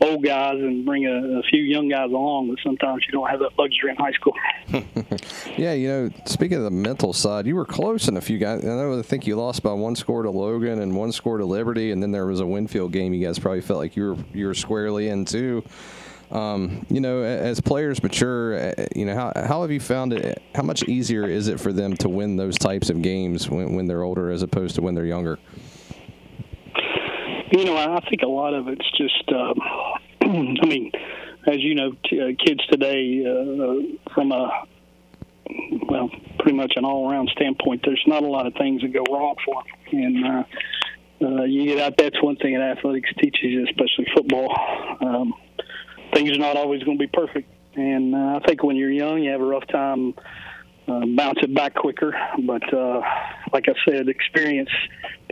old 0.00 0.24
guys 0.24 0.54
and 0.54 0.86
bring 0.86 1.06
a, 1.06 1.40
a 1.40 1.42
few 1.42 1.62
young 1.62 1.88
guys 1.88 2.10
along, 2.10 2.48
but 2.48 2.58
sometimes 2.64 3.04
you 3.06 3.12
don't 3.12 3.28
have 3.28 3.40
that 3.40 3.58
luxury 3.58 3.90
in 3.90 3.96
high 3.96 4.12
school. 4.12 4.34
Yeah, 5.56 5.72
you 5.72 5.88
know, 5.88 6.10
speaking 6.24 6.58
of 6.58 6.62
the 6.62 6.70
mental 6.70 7.12
side, 7.12 7.44
you 7.44 7.56
were 7.56 7.64
close 7.64 8.06
in 8.06 8.16
a 8.16 8.20
few 8.20 8.38
guys. 8.38 8.64
I 8.64 8.68
know 8.68 8.96
I 8.96 9.02
think 9.02 9.26
you 9.26 9.34
lost 9.34 9.64
by 9.64 9.72
one 9.72 9.96
score 9.96 10.22
to 10.22 10.30
Logan 10.30 10.80
and 10.80 10.96
one 10.96 11.10
score 11.10 11.38
to 11.38 11.44
Liberty, 11.44 11.90
and 11.90 12.00
then 12.00 12.12
there 12.12 12.26
was 12.26 12.38
a 12.38 12.46
Winfield 12.46 12.92
game. 12.92 13.12
You 13.12 13.26
guys 13.26 13.40
probably 13.40 13.60
felt 13.60 13.80
like 13.80 13.96
you 13.96 14.10
were 14.10 14.16
you 14.32 14.46
were 14.46 14.54
squarely 14.54 15.08
in 15.08 15.24
too. 15.24 15.64
Um, 16.30 16.84
you 16.90 17.00
know, 17.00 17.22
as 17.22 17.60
players 17.60 18.02
mature, 18.02 18.58
uh, 18.58 18.86
you 18.94 19.06
know, 19.06 19.14
how 19.14 19.32
how 19.34 19.62
have 19.62 19.70
you 19.70 19.80
found 19.80 20.12
it? 20.12 20.42
How 20.54 20.62
much 20.62 20.82
easier 20.84 21.24
is 21.24 21.48
it 21.48 21.58
for 21.58 21.72
them 21.72 21.96
to 21.98 22.08
win 22.08 22.36
those 22.36 22.58
types 22.58 22.90
of 22.90 23.00
games 23.00 23.48
when 23.48 23.74
when 23.74 23.86
they're 23.86 24.02
older 24.02 24.30
as 24.30 24.42
opposed 24.42 24.74
to 24.74 24.82
when 24.82 24.94
they're 24.94 25.06
younger? 25.06 25.38
You 27.50 27.64
know, 27.64 27.76
I 27.76 28.00
think 28.10 28.22
a 28.22 28.28
lot 28.28 28.52
of 28.52 28.68
it's 28.68 28.90
just, 28.96 29.32
um, 29.32 29.58
I 30.62 30.66
mean, 30.66 30.92
as 31.46 31.56
you 31.60 31.74
know, 31.74 31.92
t- 32.04 32.20
uh, 32.20 32.44
kids 32.44 32.60
today, 32.66 33.24
uh, 33.24 34.12
from 34.12 34.32
a, 34.32 34.64
well, 35.88 36.10
pretty 36.40 36.56
much 36.58 36.74
an 36.76 36.84
all 36.84 37.10
around 37.10 37.30
standpoint, 37.30 37.82
there's 37.86 38.02
not 38.06 38.22
a 38.22 38.26
lot 38.26 38.46
of 38.46 38.52
things 38.54 38.82
that 38.82 38.92
go 38.92 39.02
wrong 39.10 39.34
for 39.46 39.62
them. 39.62 40.02
And, 40.02 40.24
uh, 40.26 40.44
uh, 41.20 41.44
you 41.44 41.64
get 41.64 41.78
out, 41.78 41.94
that's 41.96 42.22
one 42.22 42.36
thing 42.36 42.52
that 42.52 42.76
athletics 42.76 43.10
teaches 43.18 43.42
you, 43.42 43.64
especially 43.64 44.06
football. 44.14 44.54
Um, 45.00 45.34
things 46.12 46.30
are 46.30 46.38
not 46.38 46.56
always 46.56 46.82
going 46.82 46.98
to 46.98 47.02
be 47.02 47.10
perfect. 47.12 47.50
And 47.74 48.14
uh, 48.14 48.40
I 48.42 48.46
think 48.46 48.62
when 48.62 48.76
you're 48.76 48.90
young, 48.90 49.22
you 49.22 49.30
have 49.30 49.40
a 49.40 49.44
rough 49.44 49.66
time 49.68 50.14
uh, 50.88 51.04
bounce 51.16 51.38
it 51.42 51.54
back 51.54 51.74
quicker. 51.74 52.14
But 52.44 52.72
uh, 52.72 53.00
like 53.52 53.68
I 53.68 53.74
said, 53.86 54.08
experience 54.08 54.70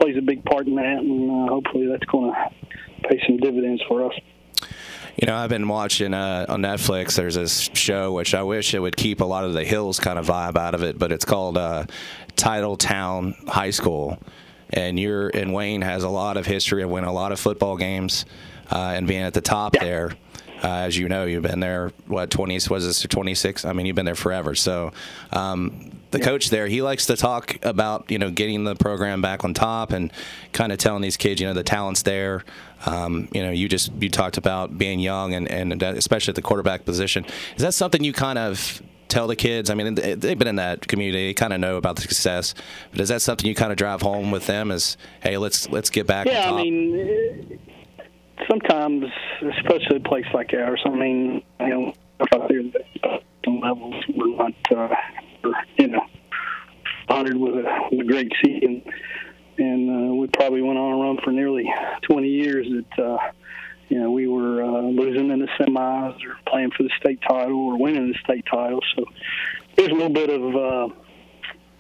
plays 0.01 0.17
a 0.17 0.23
big 0.23 0.45
part 0.45 0.67
in 0.67 0.77
that, 0.77 0.99
and 0.99 1.31
uh, 1.31 1.53
hopefully 1.53 1.87
that's 1.87 2.05
going 2.05 2.33
to 2.33 3.09
pay 3.09 3.21
some 3.27 3.39
dividends 3.39 3.83
for 3.89 4.07
us. 4.07 4.19
You 5.17 5.27
know, 5.27 5.35
I've 5.35 5.49
been 5.49 5.67
watching 5.67 6.13
uh, 6.13 6.45
on 6.49 6.61
Netflix. 6.61 7.17
There's 7.17 7.37
this 7.37 7.71
show 7.73 8.13
which 8.13 8.35
I 8.35 8.43
wish 8.43 8.75
it 8.75 8.81
would 8.81 8.97
keep 8.97 9.23
a 9.23 9.25
lot 9.25 9.45
of 9.45 9.55
the 9.55 9.65
hills 9.65 9.99
kind 9.99 10.19
of 10.19 10.27
vibe 10.27 10.59
out 10.59 10.75
of 10.75 10.83
it, 10.83 10.99
but 10.99 11.11
it's 11.11 11.25
called 11.25 11.57
uh, 11.57 11.87
Title 12.37 12.77
Town 12.77 13.35
High 13.49 13.71
School. 13.71 14.19
And 14.71 15.01
you're 15.01 15.29
and 15.29 15.55
Wayne 15.55 15.81
has 15.81 16.03
a 16.03 16.09
lot 16.09 16.37
of 16.37 16.45
history 16.45 16.83
of 16.83 16.91
winning 16.91 17.09
a 17.09 17.13
lot 17.13 17.33
of 17.33 17.41
football 17.41 17.77
games 17.77 18.27
uh, 18.71 18.93
and 18.97 19.07
being 19.07 19.23
at 19.23 19.33
the 19.33 19.41
top 19.41 19.73
there. 19.73 20.13
Uh, 20.67 20.79
as 20.87 20.99
you 20.99 21.09
know, 21.09 21.25
you've 21.27 21.45
been 21.45 21.61
there. 21.61 21.93
What 22.09 22.29
twenty 22.31 22.55
was 22.69 22.85
this? 22.85 23.01
Twenty 23.03 23.35
six. 23.37 23.65
I 23.65 23.73
mean, 23.73 23.87
you've 23.87 23.95
been 23.95 24.05
there 24.05 24.17
forever. 24.17 24.57
So, 24.57 24.93
um, 25.33 25.93
the 26.11 26.19
coach 26.19 26.51
there, 26.51 26.67
he 26.67 26.83
likes 26.83 27.07
to 27.07 27.17
talk 27.17 27.57
about 27.63 28.11
you 28.11 28.19
know 28.19 28.31
getting 28.31 28.65
the 28.65 28.75
program 28.75 29.23
back 29.23 29.45
on 29.45 29.55
top 29.55 29.93
and 29.93 30.13
kind 30.53 30.73
of 30.73 30.79
telling 30.79 31.03
these 31.03 31.17
kids, 31.17 31.41
you 31.41 31.47
know, 31.47 31.55
the 31.55 31.63
talent's 31.63 32.03
there. 32.03 32.45
Um, 32.85 33.29
you 33.33 33.43
know, 33.45 33.53
you 33.53 33.69
just 33.69 33.93
you 34.01 34.11
talked 34.11 34.39
about 34.39 34.77
being 34.77 34.99
young 34.99 35.35
and 35.35 35.49
and 35.49 35.81
especially 35.83 36.33
at 36.33 36.37
the 36.37 36.43
quarterback 36.43 36.85
position. 36.85 37.25
Is 37.55 37.63
that 37.63 37.73
something 37.75 38.03
you 38.03 38.13
kind 38.13 38.39
of 38.39 38.83
tell 39.09 39.29
the 39.29 39.37
kids? 39.37 39.71
I 39.71 39.75
mean, 39.75 39.95
they- 39.95 40.15
they've 40.15 40.39
been 40.39 40.49
in 40.49 40.57
that 40.57 40.89
community, 40.89 41.29
they 41.29 41.35
kind 41.35 41.53
of 41.53 41.61
know 41.61 41.77
about 41.77 41.95
the 41.95 42.03
success. 42.03 42.55
But 42.91 43.01
is 43.03 43.09
that 43.11 43.23
something 43.23 43.47
you 43.47 43.55
kind 43.55 43.71
of 43.71 43.79
drive 43.79 44.03
home 44.03 44.33
with 44.33 44.47
them? 44.49 44.73
Is 44.73 44.97
hey, 45.21 45.39
let's 45.39 45.69
let's 45.71 45.91
get 45.91 46.09
back 46.09 46.27
Yeah, 46.27 46.39
on 46.47 46.51
top. 46.51 46.53
I 46.55 46.63
mean, 46.65 47.59
sometimes, 48.49 49.05
especially 49.43 49.97
a 49.97 50.01
place 50.01 50.27
like 50.35 50.53
ours, 50.55 50.83
I 50.85 50.91
mean, 50.91 51.43
you 51.61 51.69
know, 51.69 51.95
out 52.33 52.49
there, 52.49 52.63
the 52.63 53.51
levels 53.51 53.95
we're 54.15 54.37
not, 54.37 54.55
uh, 54.75 54.95
you 55.79 55.89
know, 55.89 56.07
honored 57.09 57.37
with 57.37 57.55
a, 57.55 57.89
with 57.91 58.01
a 58.01 58.05
great 58.05 58.33
season, 58.45 58.83
and 59.59 60.11
uh, 60.11 60.15
we 60.15 60.27
probably 60.29 60.63
went 60.63 60.79
on 60.79 60.93
a 60.93 60.97
run 60.97 61.19
for 61.23 61.33
nearly 61.33 61.73
20 62.03 62.29
years 62.29 62.67
that. 62.69 63.05
Uh, 63.05 63.19
you 63.89 64.01
know, 64.01 64.11
we 64.11 64.27
were 64.27 64.65
uh, 64.65 64.81
losing 64.81 65.31
in 65.31 65.39
the 65.39 65.47
semis 65.59 66.17
or 66.27 66.37
playing 66.45 66.73
for 66.77 66.83
the 66.83 66.91
state 66.99 67.21
title 67.23 67.69
or 67.69 67.79
winning 67.79 68.09
the 68.09 68.19
state 68.19 68.45
title. 68.51 68.81
So 68.97 69.05
there's 69.77 69.91
a 69.91 69.95
little 69.95 70.09
bit 70.09 70.29
of 70.29 70.57
uh, 70.57 70.95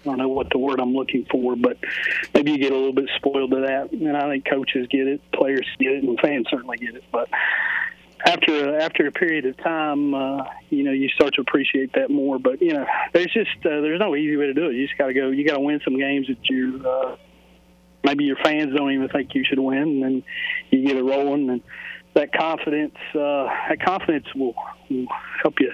I 0.07 0.11
don't 0.11 0.19
know 0.19 0.29
what 0.29 0.51
the 0.51 0.59
word 0.59 0.81
I'm 0.81 0.95
looking 0.95 1.27
for, 1.31 1.57
but 1.57 1.79
maybe 2.33 2.53
you 2.53 2.59
get 2.59 2.73
a 2.73 2.77
little 2.77 2.93
bit 2.93 3.11
spoiled 3.17 3.51
to 3.51 3.61
that. 3.63 3.93
And 3.93 4.17
I 4.17 4.29
think 4.31 4.47
coaches 4.47 4.87
get 4.91 5.07
it, 5.07 5.21
players 5.33 5.67
get 5.79 5.93
it, 5.93 6.05
and 6.05 6.19
fans 6.21 6.47
certainly 6.51 6.79
get 6.79 6.95
it. 6.95 7.05
But 7.11 7.29
after 8.25 8.79
after 8.79 9.07
a 9.07 9.13
period 9.13 9.47
of 9.47 9.57
time, 9.59 10.15
uh, 10.15 10.45
you 10.71 10.85
know, 10.85 10.93
you 10.93 11.09
start 11.09 11.35
to 11.35 11.41
appreciate 11.41 11.93
that 11.95 12.11
more. 12.11 12.39
But 12.39 12.63
you 12.63 12.73
know, 12.73 12.87
there's 13.13 13.33
just 13.33 13.57
uh, 13.65 13.81
there's 13.81 14.01
no 14.01 14.15
easy 14.15 14.37
way 14.37 14.47
to 14.47 14.55
do 14.55 14.69
it. 14.69 14.75
You 14.75 14.87
just 14.87 14.99
got 14.99 15.09
to 15.09 15.15
go. 15.15 15.31
You 15.31 15.47
got 15.47 15.55
to 15.55 15.61
win 15.61 15.81
some 15.85 15.99
games 15.99 16.29
that 16.29 16.49
you 16.49 16.83
uh, 16.87 17.17
maybe 18.05 18.25
your 18.25 18.37
fans 18.37 18.75
don't 18.75 18.93
even 18.93 19.09
think 19.09 19.35
you 19.35 19.45
should 19.45 19.59
win, 19.59 19.83
and 19.83 20.03
then 20.03 20.25
you 20.71 20.87
get 20.87 20.97
it 20.97 21.03
rolling, 21.03 21.51
and 21.51 21.63
that 22.15 22.33
confidence 22.33 22.97
uh, 23.11 23.49
that 23.69 23.79
confidence 23.85 24.27
will, 24.35 24.55
will 24.89 25.07
help 25.43 25.61
you. 25.61 25.73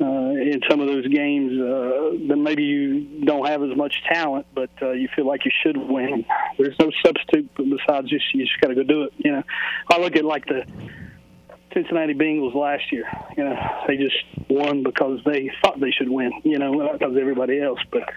Uh, 0.00 0.32
in 0.32 0.60
some 0.68 0.80
of 0.80 0.86
those 0.86 1.06
games, 1.06 1.52
uh, 1.52 2.28
that 2.28 2.36
maybe 2.36 2.62
you 2.62 3.24
don't 3.24 3.46
have 3.46 3.62
as 3.62 3.76
much 3.76 3.94
talent, 4.10 4.46
but 4.54 4.70
uh, 4.80 4.90
you 4.90 5.08
feel 5.14 5.26
like 5.26 5.44
you 5.44 5.50
should 5.62 5.76
win. 5.76 6.24
There's 6.58 6.78
no 6.78 6.90
substitute 7.04 7.50
besides 7.56 8.08
just 8.08 8.24
you 8.34 8.44
just 8.44 8.60
got 8.60 8.68
to 8.68 8.74
go 8.74 8.82
do 8.82 9.02
it. 9.04 9.12
You 9.18 9.32
know, 9.32 9.42
I 9.90 9.98
look 9.98 10.16
at 10.16 10.24
like 10.24 10.46
the 10.46 10.64
Cincinnati 11.72 12.14
Bengals 12.14 12.54
last 12.54 12.92
year. 12.92 13.04
You 13.36 13.44
know, 13.44 13.56
they 13.86 13.96
just 13.96 14.16
won 14.48 14.82
because 14.82 15.20
they 15.24 15.50
thought 15.62 15.80
they 15.80 15.90
should 15.90 16.08
win. 16.08 16.32
You 16.44 16.58
know, 16.58 16.72
not 16.72 16.98
because 16.98 17.16
everybody 17.18 17.60
else, 17.60 17.80
but 17.90 18.08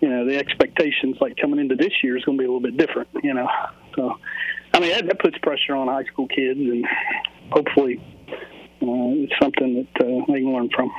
you 0.00 0.08
know, 0.08 0.26
the 0.26 0.36
expectations 0.36 1.16
like 1.20 1.36
coming 1.36 1.58
into 1.58 1.74
this 1.74 1.92
year 2.02 2.16
is 2.16 2.24
going 2.24 2.38
to 2.38 2.42
be 2.42 2.46
a 2.46 2.52
little 2.52 2.60
bit 2.60 2.76
different. 2.76 3.08
You 3.22 3.34
know, 3.34 3.48
so 3.94 4.18
I 4.74 4.80
mean 4.80 4.90
that, 4.90 5.06
that 5.06 5.18
puts 5.20 5.38
pressure 5.38 5.74
on 5.74 5.88
high 5.88 6.04
school 6.04 6.28
kids, 6.28 6.60
and 6.60 6.84
hopefully 7.50 8.00
it's 8.80 9.32
something 9.40 9.74
that 9.74 10.04
uh, 10.04 10.24
they 10.28 10.40
can 10.40 10.52
learn 10.52 10.68
from. 10.74 10.90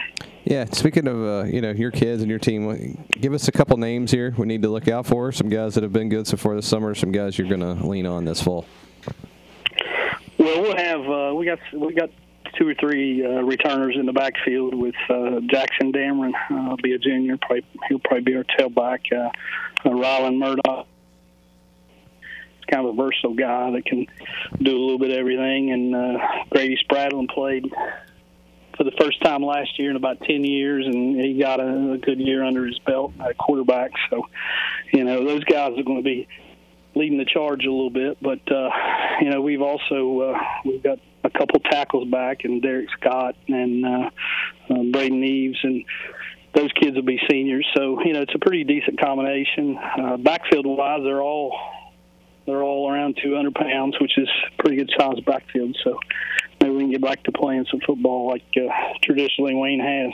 Yeah, 0.46 0.66
speaking 0.66 1.08
of 1.08 1.18
uh, 1.18 1.44
you 1.44 1.62
know 1.62 1.72
your 1.72 1.92
kids 1.92 2.22
and 2.22 2.30
your 2.30 2.40
team, 2.40 3.04
give 3.12 3.34
us 3.34 3.48
a 3.48 3.52
couple 3.52 3.78
names 3.78 4.12
here 4.12 4.34
we 4.38 4.46
need 4.46 4.62
to 4.62 4.70
look 4.70 4.88
out 4.88 5.06
for. 5.06 5.32
Some 5.32 5.50
guys 5.50 5.76
that 5.76 5.84
have 5.84 5.94
been 5.94 6.10
good 6.10 6.26
so 6.26 6.38
far 6.38 6.56
this 6.56 6.68
summer. 6.68 6.96
Some 6.96 7.12
guys 7.12 7.38
you're 7.38 7.50
going 7.50 7.62
to 7.62 7.86
lean 7.86 8.06
on 8.06 8.26
this 8.26 8.42
fall. 8.42 8.66
Well, 10.38 10.62
we'll 10.62 10.78
have 10.78 11.02
uh, 11.02 11.36
we 11.36 11.46
got 11.46 11.60
we 11.74 11.94
got 11.94 12.10
two 12.58 12.68
or 12.68 12.76
three 12.76 13.26
uh, 13.26 13.42
returners 13.42 13.96
in 13.98 14.06
the 14.06 14.14
backfield 14.14 14.74
with 14.74 14.96
uh, 15.10 15.42
Jackson 15.48 15.92
Dameron. 15.92 16.34
Uh, 16.50 16.76
be 16.82 16.94
a 16.94 16.98
junior. 16.98 17.38
Probably, 17.38 17.66
he'll 17.90 18.00
probably 18.00 18.22
be 18.22 18.36
our 18.36 18.44
tailback. 18.44 19.00
Uh, 19.12 19.30
uh, 19.86 19.92
Rylan 19.92 20.38
Murdoch. 20.38 20.88
Kind 22.72 22.88
of 22.88 22.94
a 22.94 23.02
versatile 23.02 23.34
guy 23.34 23.72
that 23.72 23.86
can 23.86 24.08
do 24.62 24.72
a 24.72 24.80
little 24.80 25.00
bit 25.00 25.12
of 25.12 25.18
everything. 25.18 25.72
And 25.72 25.96
uh, 25.96 26.18
Grady 26.50 26.78
Spradlin 26.90 27.30
played 27.30 27.72
for 28.78 28.84
the 28.84 28.92
first 29.00 29.22
time 29.24 29.44
last 29.44 29.80
year 29.80 29.90
in 29.90 29.96
about 29.96 30.22
10 30.22 30.44
years, 30.44 30.86
and 30.86 31.20
he 31.20 31.40
got 31.40 31.60
a, 31.60 31.94
a 31.94 31.98
good 31.98 32.20
year 32.20 32.44
under 32.44 32.66
his 32.66 32.78
belt 32.80 33.14
at 33.20 33.38
quarterback. 33.38 33.92
So, 34.10 34.28
you 34.94 35.04
know, 35.04 35.26
those 35.26 35.44
guys 35.46 35.78
are 35.78 35.84
going 35.84 35.98
to 35.98 36.04
be 36.04 36.28
leading 36.98 37.18
the 37.18 37.26
charge 37.26 37.66
a 37.66 37.72
little 37.72 37.90
bit. 37.90 38.18
But 38.22 38.40
uh, 38.52 38.70
you 39.22 39.30
know, 39.30 39.42
we've 39.42 39.62
also 39.62 40.34
uh, 40.34 40.40
we've 40.66 40.84
got 40.84 41.00
a 41.24 41.30
couple 41.30 41.60
tackles 41.60 42.08
back, 42.10 42.44
and 42.44 42.62
Derek 42.62 42.90
Scott 43.00 43.36
and 43.48 43.86
uh, 43.86 44.10
uh, 44.70 44.84
Braden 44.92 45.24
Eves, 45.24 45.60
and 45.64 45.86
those 46.54 46.72
kids 46.74 46.96
will 46.96 47.04
be 47.04 47.20
seniors. 47.30 47.68
So 47.76 48.02
you 48.04 48.14
know, 48.14 48.22
it's 48.22 48.36
a 48.36 48.40
pretty 48.40 48.64
decent 48.64 49.00
combination. 49.00 49.78
Uh, 49.78 50.18
backfield 50.18 50.66
wise, 50.66 51.02
they're 51.04 51.22
all 51.22 51.58
they're 52.48 52.64
all 52.64 52.90
around 52.90 53.20
200 53.22 53.54
pounds, 53.54 54.00
which 54.00 54.18
is 54.18 54.30
pretty 54.58 54.78
good 54.78 54.92
size 54.98 55.20
backfield. 55.20 55.78
So 55.84 56.00
maybe 56.62 56.74
we 56.74 56.84
can 56.84 56.92
get 56.92 57.02
back 57.02 57.24
to 57.24 57.32
playing 57.32 57.66
some 57.70 57.82
football 57.82 58.28
like 58.28 58.46
uh, 58.56 58.70
traditionally 59.04 59.54
Wayne 59.54 59.82
has. 59.82 60.14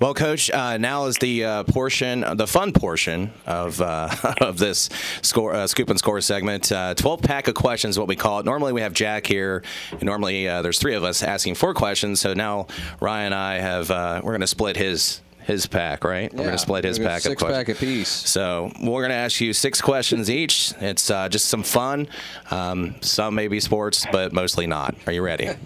Well, 0.00 0.14
Coach, 0.14 0.48
uh, 0.52 0.76
now 0.76 1.06
is 1.06 1.16
the 1.16 1.44
uh, 1.44 1.64
portion, 1.64 2.24
the 2.36 2.46
fun 2.46 2.72
portion 2.72 3.32
of 3.46 3.80
uh, 3.80 4.14
of 4.40 4.58
this 4.58 4.90
score, 5.22 5.54
uh, 5.54 5.66
scoop 5.66 5.90
and 5.90 5.98
score 5.98 6.20
segment. 6.20 6.70
Uh, 6.70 6.94
Twelve 6.94 7.20
pack 7.22 7.48
of 7.48 7.54
questions, 7.54 7.98
what 7.98 8.06
we 8.06 8.14
call 8.14 8.38
it. 8.38 8.44
Normally, 8.44 8.72
we 8.72 8.82
have 8.82 8.92
Jack 8.92 9.26
here. 9.26 9.64
And 9.90 10.04
normally, 10.04 10.46
uh, 10.46 10.62
there's 10.62 10.78
three 10.78 10.94
of 10.94 11.02
us 11.02 11.24
asking 11.24 11.56
four 11.56 11.74
questions. 11.74 12.20
So 12.20 12.32
now 12.32 12.68
Ryan 13.00 13.26
and 13.26 13.34
I 13.34 13.54
have 13.56 13.90
we're 14.22 14.30
going 14.30 14.40
to 14.40 14.46
split 14.46 14.76
his 14.76 15.20
his 15.48 15.66
pack, 15.66 16.04
right? 16.04 16.30
we're 16.32 16.44
going 16.44 16.52
to 16.52 16.58
split 16.58 16.84
his 16.84 16.98
pack 16.98 17.22
six 17.22 17.32
of 17.32 17.38
questions. 17.38 17.66
pack 17.66 17.76
apiece. 17.76 18.08
So 18.08 18.70
we're 18.82 19.00
going 19.00 19.08
to 19.08 19.14
ask 19.16 19.40
you 19.40 19.54
six 19.54 19.80
questions 19.80 20.28
each. 20.30 20.74
It's 20.78 21.10
uh, 21.10 21.28
just 21.30 21.46
some 21.46 21.62
fun. 21.62 22.06
Um, 22.50 22.94
some 23.00 23.34
may 23.34 23.48
be 23.48 23.58
sports, 23.58 24.06
but 24.12 24.32
mostly 24.34 24.66
not. 24.66 24.94
Are 25.06 25.12
you 25.12 25.22
ready? 25.22 25.48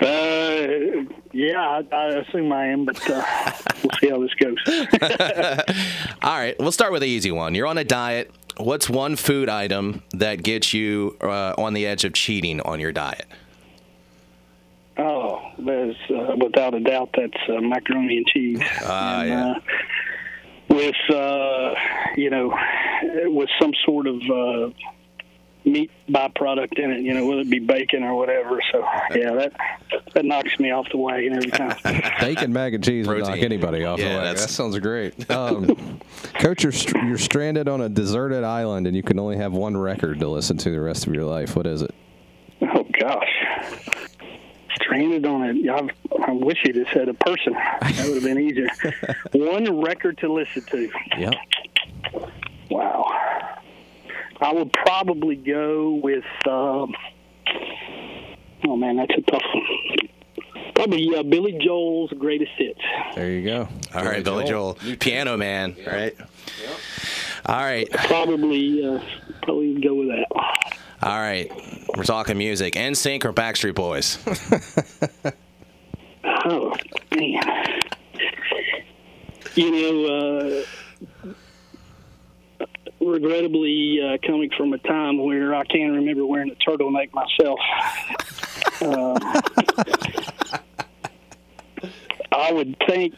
Uh, 0.00 1.04
yeah, 1.32 1.60
I, 1.60 1.82
I 1.92 2.06
assume 2.16 2.52
I 2.52 2.66
am, 2.66 2.84
but 2.86 3.08
uh, 3.08 3.22
we'll 3.84 3.90
see 4.00 4.08
how 4.08 4.20
this 4.20 4.34
goes. 4.34 4.58
All 6.22 6.36
right, 6.36 6.56
we'll 6.58 6.72
start 6.72 6.90
with 6.90 7.02
the 7.02 7.08
easy 7.08 7.30
one. 7.30 7.54
You're 7.54 7.68
on 7.68 7.78
a 7.78 7.84
diet. 7.84 8.32
What's 8.56 8.90
one 8.90 9.14
food 9.14 9.48
item 9.48 10.02
that 10.10 10.42
gets 10.42 10.74
you 10.74 11.16
uh, 11.20 11.54
on 11.56 11.74
the 11.74 11.86
edge 11.86 12.04
of 12.04 12.14
cheating 12.14 12.60
on 12.62 12.80
your 12.80 12.90
diet? 12.90 13.26
Oh, 14.98 15.40
there's 15.58 15.96
uh, 16.10 16.36
without 16.36 16.74
a 16.74 16.80
doubt 16.80 17.10
that's 17.16 17.36
uh, 17.48 17.60
macaroni 17.60 18.18
and 18.18 18.26
cheese. 18.26 18.60
Ah, 18.82 19.20
and, 19.20 19.28
yeah. 19.28 19.50
Uh, 19.50 19.60
with 20.68 21.10
uh, 21.10 21.74
you 22.16 22.30
know, 22.30 22.54
with 23.24 23.48
some 23.60 23.72
sort 23.84 24.06
of 24.06 24.16
uh, 24.30 24.70
meat 25.64 25.90
byproduct 26.08 26.78
in 26.78 26.90
it, 26.90 27.00
you 27.02 27.14
know, 27.14 27.26
whether 27.26 27.40
it 27.42 27.50
be 27.50 27.58
bacon 27.58 28.02
or 28.02 28.14
whatever. 28.14 28.60
So 28.70 28.80
yeah, 29.14 29.32
that 29.32 29.52
that 30.14 30.24
knocks 30.24 30.58
me 30.58 30.70
off 30.70 30.86
the 30.90 30.98
wagon 30.98 31.34
every 31.34 31.50
time. 31.50 31.76
Bacon, 32.20 32.52
mac 32.52 32.72
and 32.72 32.82
cheese 32.84 33.06
would 33.06 33.18
knock 33.20 33.38
anybody 33.38 33.84
off 33.84 33.98
Yeah, 33.98 34.04
the 34.04 34.14
wagon. 34.16 34.24
that's- 34.24 34.46
That 34.46 34.52
sounds 34.52 34.78
great. 34.78 35.30
Um, 35.30 36.00
Coach, 36.34 36.62
you're, 36.62 36.72
str- 36.72 36.98
you're 36.98 37.18
stranded 37.18 37.68
on 37.68 37.80
a 37.82 37.88
deserted 37.88 38.42
island 38.44 38.86
and 38.86 38.96
you 38.96 39.02
can 39.02 39.18
only 39.18 39.36
have 39.36 39.52
one 39.52 39.76
record 39.76 40.20
to 40.20 40.28
listen 40.28 40.56
to 40.58 40.70
the 40.70 40.80
rest 40.80 41.06
of 41.06 41.14
your 41.14 41.24
life. 41.24 41.54
What 41.56 41.66
is 41.66 41.82
it? 41.82 41.94
oh 42.62 42.86
gosh. 42.98 43.88
Stranded 44.76 45.26
on 45.26 45.42
it. 45.44 45.68
I, 45.68 45.88
I 46.26 46.32
wish 46.32 46.58
you'd 46.64 46.76
have 46.76 46.88
said 46.92 47.08
a 47.08 47.14
person. 47.14 47.52
That 47.52 48.04
would 48.06 48.14
have 48.14 48.22
been 48.22 48.38
easier. 48.40 48.68
One 49.32 49.82
record 49.82 50.18
to 50.18 50.32
listen 50.32 50.62
to. 50.70 50.90
Yep. 51.18 51.34
Wow. 52.70 53.04
I 54.40 54.52
would 54.52 54.72
probably 54.72 55.36
go 55.36 56.00
with. 56.02 56.24
Um, 56.46 56.94
oh 58.66 58.76
man, 58.76 58.96
that's 58.96 59.14
a 59.16 59.22
tough 59.22 59.42
one. 59.54 59.66
Probably 60.74 61.14
uh, 61.16 61.22
Billy 61.22 61.58
Joel's 61.62 62.10
greatest 62.18 62.50
hits. 62.56 62.80
There 63.14 63.30
you 63.30 63.44
go. 63.44 63.68
All 63.94 64.04
right, 64.04 64.24
Billy 64.24 64.44
Joel, 64.44 64.74
piano 64.98 65.36
man, 65.36 65.76
right? 65.86 66.16
All 67.46 67.56
right, 67.56 67.90
Probably, 67.90 68.84
uh, 68.84 69.00
probably 69.42 69.80
go 69.80 69.94
with 69.94 70.08
that. 70.08 70.26
All 71.02 71.18
right. 71.18 71.50
We're 71.96 72.04
talking 72.04 72.38
music. 72.38 72.74
NSYNC 72.74 73.24
or 73.24 73.32
Backstreet 73.32 73.74
Boys? 73.74 74.18
Oh 76.44 76.74
man. 77.14 77.42
You 79.54 79.70
know, 79.70 80.64
uh, 81.26 81.34
regrettably, 83.00 84.00
uh, 84.02 84.18
coming 84.26 84.50
from 84.56 84.72
a 84.72 84.78
time 84.78 85.22
where 85.22 85.54
I 85.54 85.64
can't 85.64 85.92
remember 85.92 86.24
wearing 86.26 86.50
a 86.50 86.54
turtleneck 86.68 87.12
myself. 87.12 87.58
Uh, 88.80 89.18
I 92.32 92.52
would 92.52 92.76
think, 92.88 93.14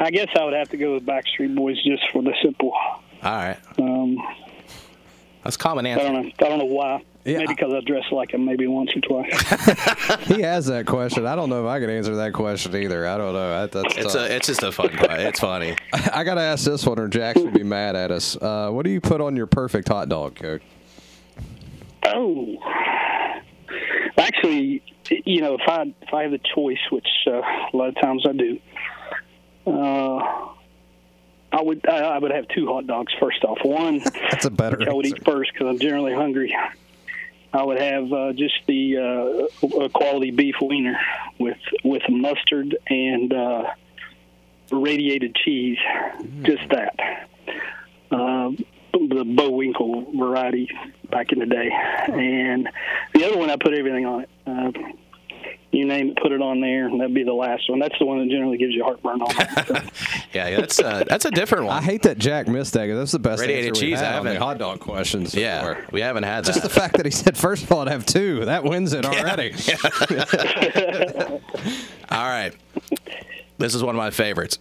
I 0.00 0.10
guess 0.10 0.28
I 0.38 0.44
would 0.44 0.54
have 0.54 0.70
to 0.70 0.76
go 0.76 0.94
with 0.94 1.06
Backstreet 1.06 1.54
Boys 1.54 1.82
just 1.84 2.10
for 2.12 2.22
the 2.22 2.34
simple. 2.42 2.72
All 2.72 3.00
right, 3.22 3.58
that's 5.46 5.56
a 5.56 5.58
common 5.58 5.86
I 5.86 5.94
don't 5.96 6.12
know. 6.12 6.30
I 6.40 6.48
don't 6.48 6.58
know 6.58 6.64
why. 6.66 7.02
Yeah. 7.24 7.38
Maybe 7.38 7.54
because 7.54 7.72
I 7.72 7.80
dress 7.80 8.04
like 8.12 8.32
him 8.34 8.44
maybe 8.44 8.66
once 8.68 8.90
or 8.94 9.00
twice. 9.00 9.32
He 10.28 10.42
has 10.42 10.66
that 10.66 10.86
question. 10.86 11.26
I 11.26 11.34
don't 11.34 11.50
know 11.50 11.64
if 11.64 11.68
I 11.68 11.80
can 11.80 11.90
answer 11.90 12.14
that 12.16 12.32
question 12.32 12.76
either. 12.76 13.06
I 13.06 13.16
don't 13.18 13.32
know. 13.32 13.66
That, 13.66 13.72
that's 13.72 13.96
It's 13.96 14.12
tough. 14.14 14.28
a, 14.30 14.36
it's 14.36 14.46
just 14.46 14.62
a 14.62 14.70
fun. 14.70 14.90
question. 14.90 15.20
It's 15.26 15.40
funny. 15.40 15.76
I 16.12 16.22
got 16.22 16.34
to 16.36 16.40
ask 16.42 16.64
this 16.64 16.86
one, 16.86 17.00
or 17.00 17.08
Jax 17.08 17.40
will 17.40 17.50
be 17.50 17.64
mad 17.64 17.96
at 17.96 18.12
us. 18.12 18.36
Uh, 18.36 18.70
what 18.70 18.84
do 18.84 18.90
you 18.90 19.00
put 19.00 19.20
on 19.20 19.34
your 19.34 19.46
perfect 19.48 19.88
hot 19.88 20.08
dog, 20.08 20.36
Coach? 20.36 20.62
Oh, 22.04 22.56
actually, 24.18 24.82
you 25.24 25.40
know, 25.40 25.54
if 25.54 25.62
I 25.68 25.82
if 26.02 26.14
I 26.14 26.22
have 26.22 26.30
the 26.30 26.40
choice, 26.54 26.78
which 26.92 27.08
uh, 27.26 27.32
a 27.32 27.70
lot 27.76 27.88
of 27.88 27.96
times 28.00 28.24
I 28.28 28.32
do, 28.32 28.58
uh, 29.66 30.54
I 31.56 31.62
would 31.62 31.88
I, 31.88 32.18
would 32.18 32.32
have 32.32 32.48
two 32.48 32.66
hot 32.66 32.86
dogs. 32.86 33.14
First 33.18 33.42
off, 33.44 33.58
one 33.64 33.98
That's 34.30 34.44
a 34.44 34.50
better 34.50 34.78
I 34.88 34.92
would 34.92 35.06
eat 35.06 35.24
first 35.24 35.52
because 35.52 35.68
I'm 35.68 35.78
generally 35.78 36.12
hungry. 36.12 36.54
I 37.50 37.62
would 37.62 37.80
have 37.80 38.12
uh, 38.12 38.32
just 38.34 38.54
the 38.66 38.98
uh, 39.62 39.84
a 39.84 39.88
quality 39.88 40.32
beef 40.32 40.56
wiener 40.60 40.98
with 41.38 41.56
with 41.82 42.02
mustard 42.10 42.76
and 42.88 43.32
uh, 43.32 43.70
radiated 44.70 45.34
cheese, 45.34 45.78
just 46.42 46.68
that. 46.68 47.28
Uh, 48.10 48.50
the 48.92 49.24
Bowinkle 49.24 50.14
variety 50.16 50.68
back 51.10 51.32
in 51.32 51.38
the 51.38 51.46
day, 51.46 51.70
and 52.08 52.68
the 53.14 53.24
other 53.26 53.38
one 53.38 53.48
I 53.48 53.56
put 53.56 53.72
everything 53.72 54.04
on 54.04 54.22
it. 54.22 54.28
Uh, 54.46 54.72
you 55.72 55.84
name 55.86 56.10
it, 56.10 56.16
put 56.22 56.32
it 56.32 56.40
on 56.40 56.60
there, 56.60 56.86
and 56.86 57.00
that'd 57.00 57.12
be 57.14 57.22
the 57.24 57.32
last 57.34 57.68
one. 57.68 57.78
That's 57.80 57.98
the 57.98 58.06
one 58.06 58.18
that 58.20 58.28
generally 58.30 58.56
gives 58.56 58.72
you 58.74 58.82
heartburn 58.84 59.20
on. 59.22 59.88
Yeah, 60.32 60.54
that's 60.60 60.78
uh, 60.78 61.02
that's 61.08 61.24
a 61.24 61.30
different 61.30 61.64
one. 61.64 61.76
I 61.78 61.80
hate 61.80 62.02
that 62.02 62.18
Jack 62.18 62.46
missed 62.46 62.74
that. 62.74 62.86
'cause 62.88 62.98
That's 62.98 63.12
the 63.12 63.18
best 63.18 63.40
Radiated 63.40 63.68
answer 63.68 63.80
cheese, 63.80 64.00
I 64.02 64.04
had 64.04 64.18
on 64.20 64.26
haven't- 64.26 64.42
hot 64.42 64.58
dog 64.58 64.80
questions. 64.80 65.32
so 65.32 65.40
Yeah, 65.40 65.62
far. 65.62 65.86
we 65.92 66.02
haven't 66.02 66.24
had 66.24 66.44
that. 66.44 66.52
Just 66.52 66.62
the 66.62 66.68
fact 66.68 66.96
that 66.98 67.06
he 67.06 67.10
said 67.12 67.38
first 67.38 67.62
of 67.64 67.72
all 67.72 67.80
I'd 67.80 67.88
have 67.88 68.04
two 68.04 68.44
that 68.44 68.62
wins 68.62 68.92
it 68.92 69.06
already. 69.06 69.54
All 72.10 72.24
right, 72.24 72.52
this 73.58 73.74
is 73.74 73.82
one 73.82 73.94
of 73.94 73.98
my 73.98 74.10
favorites. 74.10 74.58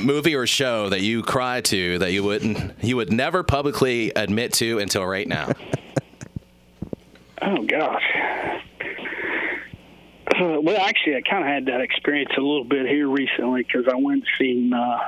Movie 0.00 0.34
or 0.34 0.46
show 0.46 0.88
that 0.88 1.00
you 1.02 1.22
cry 1.22 1.60
to 1.62 1.98
that 2.00 2.10
you 2.12 2.24
wouldn't 2.24 2.82
you 2.82 2.96
would 2.96 3.12
never 3.12 3.44
publicly 3.44 4.10
admit 4.16 4.52
to 4.54 4.80
until 4.80 5.06
right 5.06 5.28
now. 5.28 5.52
Oh 7.40 7.62
gosh. 7.62 8.02
Uh, 10.36 10.60
well, 10.60 10.80
actually, 10.80 11.16
I 11.16 11.22
kind 11.22 11.42
of 11.42 11.48
had 11.48 11.66
that 11.66 11.80
experience 11.80 12.30
a 12.36 12.40
little 12.40 12.64
bit 12.64 12.86
here 12.86 13.08
recently 13.08 13.62
because 13.62 13.86
I 13.90 13.96
went 13.96 14.24
and 14.24 14.28
seen 14.38 14.72
uh, 14.72 14.98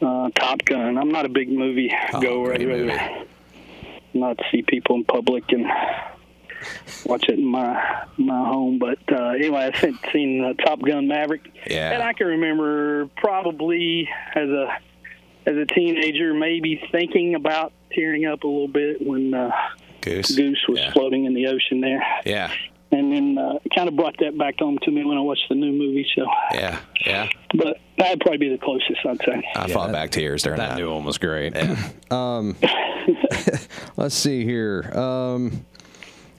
uh, 0.00 0.30
Top 0.30 0.64
Gun. 0.64 0.96
I'm 0.98 1.10
not 1.10 1.26
a 1.26 1.28
big 1.28 1.50
movie 1.50 1.92
Oh, 2.12 2.20
goer. 2.20 2.54
I'd 2.54 2.66
rather 2.66 2.84
movie. 2.86 3.26
not 4.14 4.38
see 4.50 4.62
people 4.62 4.96
in 4.96 5.04
public 5.04 5.44
and 5.50 5.66
watch 7.04 7.24
it 7.28 7.38
in 7.38 7.44
my 7.44 8.04
my 8.16 8.36
home. 8.48 8.78
But 8.78 8.98
uh, 9.10 9.30
anyway, 9.30 9.70
I 9.74 9.78
seen, 9.80 9.98
seen 10.12 10.44
uh, 10.44 10.54
Top 10.64 10.80
Gun 10.82 11.08
Maverick, 11.08 11.50
Yeah. 11.68 11.92
and 11.92 12.02
I 12.02 12.12
can 12.12 12.26
remember 12.28 13.06
probably 13.16 14.08
as 14.34 14.48
a 14.48 14.78
as 15.46 15.56
a 15.56 15.66
teenager 15.66 16.34
maybe 16.34 16.80
thinking 16.92 17.34
about 17.34 17.72
tearing 17.92 18.26
up 18.26 18.44
a 18.44 18.46
little 18.46 18.68
bit 18.68 19.04
when 19.04 19.32
uh, 19.34 19.50
Goose. 20.02 20.34
Goose 20.36 20.62
was 20.68 20.78
Yeah. 20.78 20.92
floating 20.92 21.24
in 21.24 21.32
the 21.34 21.46
ocean 21.46 21.80
there 21.80 22.02
Yeah, 22.26 22.52
and 22.90 23.12
then 23.12 23.38
uh, 23.38 23.58
kind 23.74 23.88
of 23.88 23.96
brought 23.96 24.16
that 24.20 24.36
back 24.38 24.58
home 24.58 24.78
to 24.82 24.90
me 24.90 25.04
when 25.04 25.18
I 25.18 25.20
watched 25.20 25.44
the 25.48 25.54
new 25.54 25.72
movie. 25.72 26.06
So, 26.16 26.26
yeah, 26.52 26.80
yeah. 27.04 27.28
but 27.54 27.78
that'd 27.98 28.20
probably 28.20 28.38
be 28.38 28.48
the 28.48 28.58
closest 28.58 28.98
I'd 29.06 29.18
say. 29.24 29.42
I 29.54 29.70
fought 29.70 29.92
back 29.92 30.10
tears 30.10 30.42
during 30.42 30.58
that. 30.58 30.70
That 30.70 30.78
new 30.78 30.92
one 30.92 31.04
was 31.04 31.18
great. 31.18 31.54
Yeah. 31.54 31.90
Um, 32.10 32.56
let's 33.98 34.14
see 34.14 34.42
here. 34.42 34.90
Um, 34.98 35.66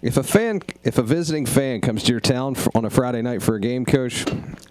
if 0.02 0.18
a 0.18 0.24
fan, 0.24 0.62
if 0.84 0.98
a 0.98 1.04
visiting 1.04 1.46
fan 1.46 1.80
comes 1.82 2.04
to 2.06 2.12
your 2.12 2.20
town 2.20 2.56
f- 2.58 2.68
on 2.74 2.86
a 2.86 2.90
Friday 2.90 3.22
night 3.22 3.44
for 3.44 3.54
a 3.54 3.60
game, 3.60 3.86
coach, 3.86 4.26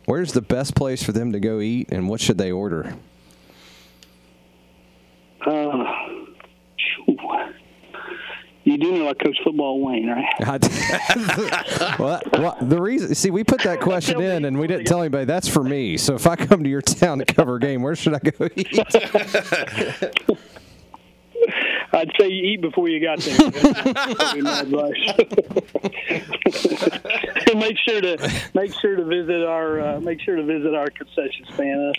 where's 0.07 0.33
the 0.33 0.43
best 0.43 0.75
place 0.75 1.03
for 1.03 1.13
them 1.13 1.31
to 1.33 1.39
go 1.39 1.61
eat, 1.61 1.93
and 1.93 2.09
what 2.09 2.21
should 2.21 2.37
they 2.37 2.51
order? 2.51 2.97
Uh, 5.47 5.85
phew. 5.85 5.87
You 8.69 8.79
do 8.79 8.93
know 8.99 9.09
I 9.09 9.15
coach 9.15 9.39
football, 9.43 9.81
Wayne, 9.81 10.09
right? 10.09 10.29
well, 11.99 12.21
well, 12.33 12.57
the 12.61 12.81
reason, 12.81 13.15
see, 13.15 13.31
we 13.31 13.43
put 13.43 13.63
that 13.63 13.81
question 13.81 14.21
in, 14.21 14.45
and 14.45 14.59
we 14.59 14.67
didn't 14.67 14.85
tell 14.85 15.01
anybody. 15.01 15.25
That's 15.25 15.49
for 15.49 15.65
me. 15.65 15.97
So 15.97 16.15
if 16.15 16.27
I 16.27 16.37
come 16.37 16.63
to 16.63 16.69
your 16.69 16.83
town 16.83 17.19
to 17.19 17.25
cover 17.25 17.57
a 17.57 17.61
game, 17.61 17.83
where 17.83 17.97
should 17.97 18.15
I 18.15 18.19
go 18.19 18.49
eat? 18.55 18.79
I'd 21.93 22.11
say 22.21 22.29
you 22.29 22.45
eat 22.53 22.61
before 22.61 22.89
you 22.89 23.01
got 23.01 23.19
there. 23.21 23.51
That's 23.51 24.15
probably 24.15 24.43
my 24.43 24.61
advice. 24.61 25.15
and 27.51 27.59
make 27.61 27.77
sure 27.79 28.01
to 28.01 28.33
make 28.55 28.75
sure 28.81 28.97
to 28.97 29.05
visit 29.05 29.43
our 29.45 29.81
uh, 29.81 30.01
make 30.01 30.21
sure 30.21 30.37
to 30.37 30.43
visit 30.45 30.75
our 30.75 30.89
concession 30.91 31.47
stand. 31.55 31.97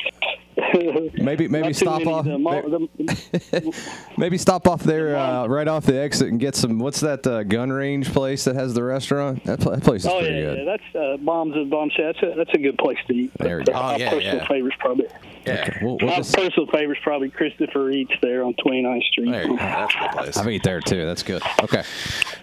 Maybe, 1.14 1.48
maybe 1.48 1.72
stop 1.74 2.06
off. 2.06 2.20
of 2.20 2.26
them. 2.26 2.46
All- 2.46 2.62
the- 2.62 3.74
Maybe 4.18 4.38
stop 4.38 4.68
off 4.68 4.84
there 4.84 5.16
uh, 5.16 5.48
right 5.48 5.68
off 5.68 5.86
the 5.86 5.98
exit 5.98 6.28
and 6.28 6.38
get 6.40 6.54
some. 6.54 6.80
What's 6.80 7.00
that 7.00 7.26
uh, 7.26 7.44
gun 7.44 7.72
range 7.72 8.12
place 8.12 8.44
that 8.44 8.56
has 8.56 8.74
the 8.74 8.84
restaurant? 8.84 9.44
That, 9.46 9.62
pla- 9.62 9.76
that 9.76 9.84
place 9.86 10.02
is 10.02 10.08
Oh 10.12 10.20
pretty 10.20 10.36
yeah, 10.36 10.42
good. 10.42 10.58
yeah, 10.60 10.66
that's 10.66 10.96
uh, 10.96 11.18
bombs 11.24 11.56
and 11.56 11.70
bombs. 11.70 11.94
That's 11.98 12.22
a 12.22 12.34
that's 12.36 12.54
a 12.54 12.58
good 12.58 12.78
place 12.78 12.98
to 13.08 13.14
eat. 13.14 13.32
There 13.40 13.60
you 13.60 13.66
But, 13.66 13.74
go. 13.74 13.80
Oh, 13.82 13.96
yeah, 13.96 14.10
personal 14.10 14.36
yeah. 14.38 14.48
favorite's 14.48 14.78
probably 14.80 15.06
Yeah. 15.46 15.78
We'll, 15.82 15.98
we'll 15.98 16.10
my 16.10 16.18
just, 16.18 16.36
personal 16.36 16.68
favorite's 16.68 17.02
probably 17.04 17.30
Christopher 17.30 17.90
Eats 17.92 18.12
there 18.22 18.44
on 18.44 18.54
29th 18.56 19.04
Street. 19.04 19.32
There 19.32 19.44
you 19.44 19.50
go. 19.50 19.56
That's 19.58 19.96
a 19.96 20.00
good 20.00 20.12
place. 20.12 20.38
I've 20.38 20.50
eat 20.50 20.64
there 20.64 20.82
too. 20.82 21.06
That's 21.06 21.24
good. 21.24 21.42
Okay. 21.64 21.84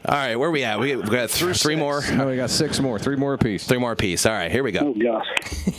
All 0.06 0.14
right, 0.14 0.36
where 0.36 0.48
are 0.48 0.52
we 0.52 0.64
at? 0.64 0.78
We 0.80 0.96
we 0.96 1.02
got 1.02 1.30
through 1.30 1.54
three 1.54 1.76
more, 1.76 2.02
Now 2.12 2.28
we 2.28 2.36
got 2.36 2.50
six 2.50 2.80
more, 2.80 2.98
three 2.98 3.16
more 3.16 3.34
apiece. 3.34 3.66
three 3.66 3.78
more 3.78 3.92
apiece. 3.92 4.24
All 4.26 4.32
right, 4.32 4.50
here 4.50 4.62
we 4.62 4.72
go. 4.72 4.80
Oh 4.80 4.94
gosh. 4.94 5.26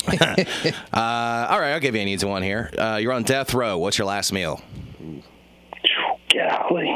Uh, 0.94 1.48
all 1.50 1.60
right, 1.60 1.74
I'll 1.74 1.80
give 1.80 1.96
you 1.96 2.02
an 2.02 2.08
easy 2.08 2.26
one 2.26 2.42
here. 2.44 2.72
Uh, 2.78 2.98
you're 3.02 3.14
on 3.14 3.24
death 3.24 3.54
row. 3.54 3.78
What's 3.78 3.98
your 3.98 4.08
last 4.08 4.32
meal? 4.34 4.62
Golly. 6.34 6.94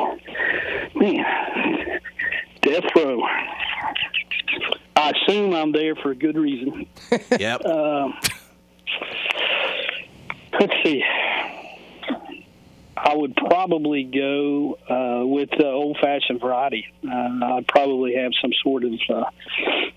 Man. 0.95 1.99
Death 2.61 2.83
row. 2.95 3.21
I 4.95 5.11
assume 5.11 5.53
I'm 5.53 5.71
there 5.71 5.95
for 5.95 6.11
a 6.11 6.15
good 6.15 6.37
reason. 6.37 6.85
Yep. 7.39 7.61
Um, 7.65 8.13
let's 10.59 10.73
see. 10.83 11.03
I 13.03 13.15
would 13.15 13.35
probably 13.35 14.03
go 14.03 14.77
uh, 14.87 15.25
with 15.25 15.49
the 15.57 15.65
old 15.65 15.97
fashioned 15.99 16.39
variety. 16.39 16.85
Uh, 17.03 17.55
I'd 17.55 17.67
probably 17.67 18.13
have 18.15 18.31
some 18.41 18.51
sort 18.61 18.83
of 18.83 18.93
uh, 19.09 19.23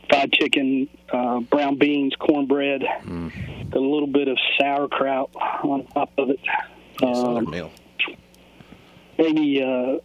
fried 0.08 0.32
chicken, 0.32 0.88
uh, 1.12 1.40
brown 1.40 1.76
beans, 1.76 2.14
cornbread, 2.18 2.82
a 2.82 3.78
little 3.78 4.06
bit 4.06 4.28
of 4.28 4.38
sauerkraut 4.58 5.30
on 5.36 5.84
top 5.88 6.12
of 6.16 6.30
it. 6.30 6.40
Um, 7.02 7.50
meal. 7.50 7.70
maybe 9.18 9.62
uh, 9.62 9.98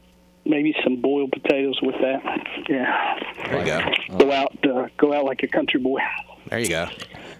maybe 0.45 0.75
some 0.83 0.99
boiled 1.01 1.31
potatoes 1.31 1.79
with 1.81 1.95
that. 2.01 2.23
Yeah, 2.67 3.19
There 3.45 3.59
you 3.59 3.65
go. 4.09 4.17
go 4.17 4.31
out 4.31 4.57
uh, 4.65 4.87
go 4.97 5.13
out 5.13 5.23
like 5.23 5.43
a 5.43 5.47
country 5.47 5.79
boy. 5.79 5.99
There 6.49 6.59
you 6.59 6.67
go. 6.69 6.87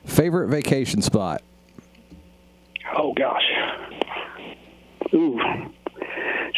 Favorite 0.05 0.47
vacation 0.49 1.01
spot? 1.01 1.41
Oh 2.97 3.13
gosh. 3.13 3.43
Ooh. 5.13 5.39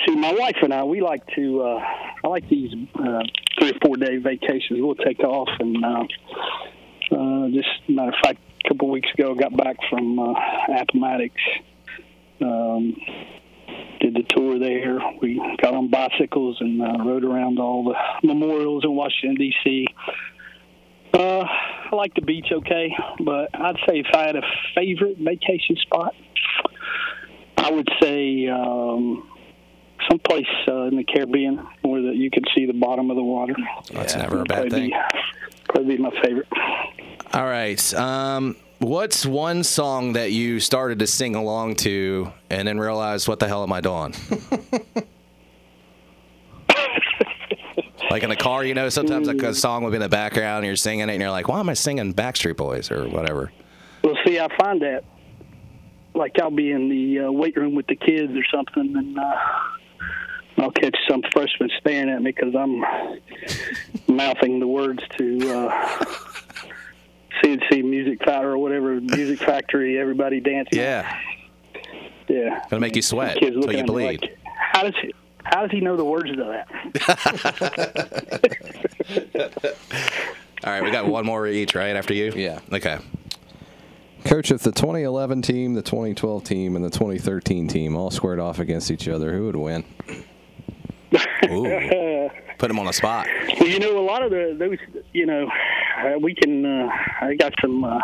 See, 0.06 0.16
my 0.16 0.34
wife 0.34 0.58
and 0.62 0.74
I, 0.74 0.84
we 0.84 1.02
like 1.02 1.26
to. 1.36 1.62
Uh, 1.62 1.84
I 2.24 2.28
like 2.28 2.48
these 2.50 2.72
uh, 2.96 3.24
three 3.60 3.72
or 3.72 3.80
four 3.84 3.98
day 3.98 4.18
vacations. 4.18 4.80
We'll 4.82 4.96
take 4.96 5.20
off 5.22 5.50
and 5.60 5.84
uh, 5.84 6.04
uh, 7.16 7.50
just 7.50 7.68
matter 7.88 8.10
of 8.10 8.16
fact, 8.24 8.40
a 8.66 8.70
couple 8.70 8.88
of 8.88 8.92
weeks 8.94 9.10
ago, 9.14 9.36
got 9.36 9.56
back 9.56 9.78
from 9.90 10.20
uh, 10.20 10.34
Appomattox. 10.80 11.34
Um, 12.42 12.96
did 14.00 14.16
the 14.16 14.24
tour 14.30 14.58
there. 14.60 15.00
We 15.22 15.36
got 15.62 15.74
on 15.74 15.90
bicycles 15.90 16.58
and 16.60 16.82
uh, 16.82 17.04
rode 17.04 17.24
around 17.24 17.60
all 17.60 17.84
the 17.84 18.28
memorials 18.28 18.84
in 18.84 18.96
Washington 18.96 19.36
D.C. 19.36 19.88
Uh, 21.14 21.46
I 21.92 21.96
like 21.96 22.14
the 22.14 22.22
beach, 22.22 22.48
okay, 22.52 22.96
but 23.20 23.50
I'd 23.54 23.76
say 23.88 24.00
if 24.00 24.08
I 24.14 24.26
had 24.26 24.36
a 24.38 24.42
favorite 24.74 25.18
vacation 25.18 25.76
spot, 25.82 26.16
I 27.58 27.70
would 27.70 27.90
say 28.02 28.48
um, 28.48 29.30
someplace 30.10 30.48
uh, 30.68 30.84
in 30.84 30.96
the 30.96 31.04
Caribbean 31.04 31.58
where 31.82 32.02
that 32.04 32.16
you 32.16 32.32
could 32.32 32.46
see 32.56 32.66
the 32.66 32.74
bottom 32.74 33.10
of 33.10 33.18
the 33.18 33.24
water. 33.24 33.56
That's 33.92 34.16
never 34.16 34.42
a 34.42 34.46
bad 34.46 34.72
thing. 34.72 34.90
Be, 34.90 34.96
probably 35.66 35.98
be 35.98 36.02
my 36.02 36.12
favorite. 36.24 36.48
All 37.34 37.46
right. 37.46 37.94
Um, 37.94 38.56
what's 38.80 39.26
one 39.26 39.64
song 39.64 40.14
that 40.14 40.32
you 40.32 40.60
started 40.60 41.00
to 41.00 41.08
sing 41.08 41.36
along 41.36 41.76
to 41.78 42.32
and 42.50 42.68
then 42.68 42.80
realized, 42.80 43.28
what 43.28 43.40
the 43.40 43.48
hell 43.48 43.64
am 43.64 43.74
I 43.74 43.82
doing? 43.82 44.16
like 48.12 48.24
in 48.24 48.30
the 48.30 48.36
car, 48.36 48.64
you 48.66 48.74
know, 48.74 48.90
sometimes 48.90 49.28
like 49.28 49.42
a 49.42 49.54
song 49.54 49.84
will 49.84 49.92
be 49.92 49.96
in 49.96 50.02
the 50.02 50.10
background 50.10 50.58
and 50.58 50.66
you're 50.66 50.76
singing 50.76 51.08
it 51.08 51.14
and 51.14 51.22
you're 51.22 51.32
like, 51.32 51.48
why 51.48 51.60
am 51.60 51.70
I 51.70 51.74
singing 51.74 52.14
Backstreet 52.14 52.58
Boys 52.58 52.92
or 52.92 53.08
whatever? 53.08 53.52
Well, 54.04 54.18
see, 54.26 54.40
I 54.40 54.48
find 54.58 54.82
that 54.82 55.04
like 56.14 56.38
I'll 56.40 56.52
be 56.52 56.72
in 56.72 56.90
the 56.90 57.28
uh, 57.28 57.32
weight 57.32 57.56
room 57.56 57.74
with 57.74 57.88
the 57.88 57.96
kids 57.96 58.34
or 58.34 58.44
something, 58.54 58.96
and 58.98 59.18
uh, 59.18 59.36
I'll 60.58 60.72
catch 60.72 60.96
some 61.10 61.22
freshman 61.32 61.70
staring 61.80 62.10
at 62.10 62.22
me 62.22 62.32
because 62.32 62.54
I'm 62.54 62.84
mouthing 64.14 64.60
the 64.60 64.68
words 64.68 65.02
to 65.18 65.50
uh, 65.50 66.06
C+C 67.42 67.82
Music 67.82 68.20
Factory 68.20 68.52
or 68.52 68.58
whatever 68.58 69.00
Music 69.00 69.40
Factory. 69.40 69.98
Everybody 69.98 70.42
dancing. 70.42 70.80
Yeah. 70.80 71.18
yeah. 72.28 72.66
Gonna 72.70 72.82
make 72.82 72.96
you 72.96 73.02
sweat 73.02 73.42
until 73.42 73.72
you 73.72 73.86
bleed. 73.86 74.22
like, 74.22 74.38
how 74.46 74.84
does 74.84 74.96
he? 75.02 75.14
How 75.44 75.62
does 75.62 75.72
he 75.72 75.80
know 75.82 75.96
the 75.98 76.06
words 76.06 76.30
to 76.32 76.36
that? 76.36 76.68
All 80.64 80.72
right, 80.72 80.84
we 80.84 80.92
got 80.92 81.08
one 81.08 81.26
more 81.26 81.48
each, 81.48 81.74
right? 81.74 81.96
After 81.96 82.14
you? 82.14 82.32
Yeah. 82.36 82.60
Okay. 82.72 83.00
Coach, 84.26 84.52
if 84.52 84.62
the 84.62 84.72
2011 84.72 85.42
team, 85.42 85.74
the 85.74 85.82
2012 85.82 86.44
team, 86.44 86.76
and 86.76 86.86
the 86.86 86.92
2013 86.92 87.68
team 87.68 87.96
all 87.96 88.12
squared 88.12 88.40
off 88.40 88.60
against 88.60 88.92
each 88.92 89.08
other, 89.08 89.34
who 89.34 89.46
would 89.46 89.56
win? 89.56 89.84
Ooh. 91.50 92.30
Put 92.62 92.70
him 92.70 92.78
on 92.78 92.86
the 92.86 92.94
spot. 92.94 93.26
Well, 93.60 93.68
you 93.68 93.80
know, 93.80 93.98
a 93.98 94.06
lot 94.06 94.22
of 94.22 94.30
the 94.30 94.56
those, 94.56 94.78
you 95.14 95.26
know, 95.26 95.50
uh, 95.98 96.20
we 96.22 96.36
can. 96.36 96.64
Uh, 96.64 96.90
I 97.20 97.34
got 97.34 97.54
some. 97.60 97.84
Uh, 97.84 98.00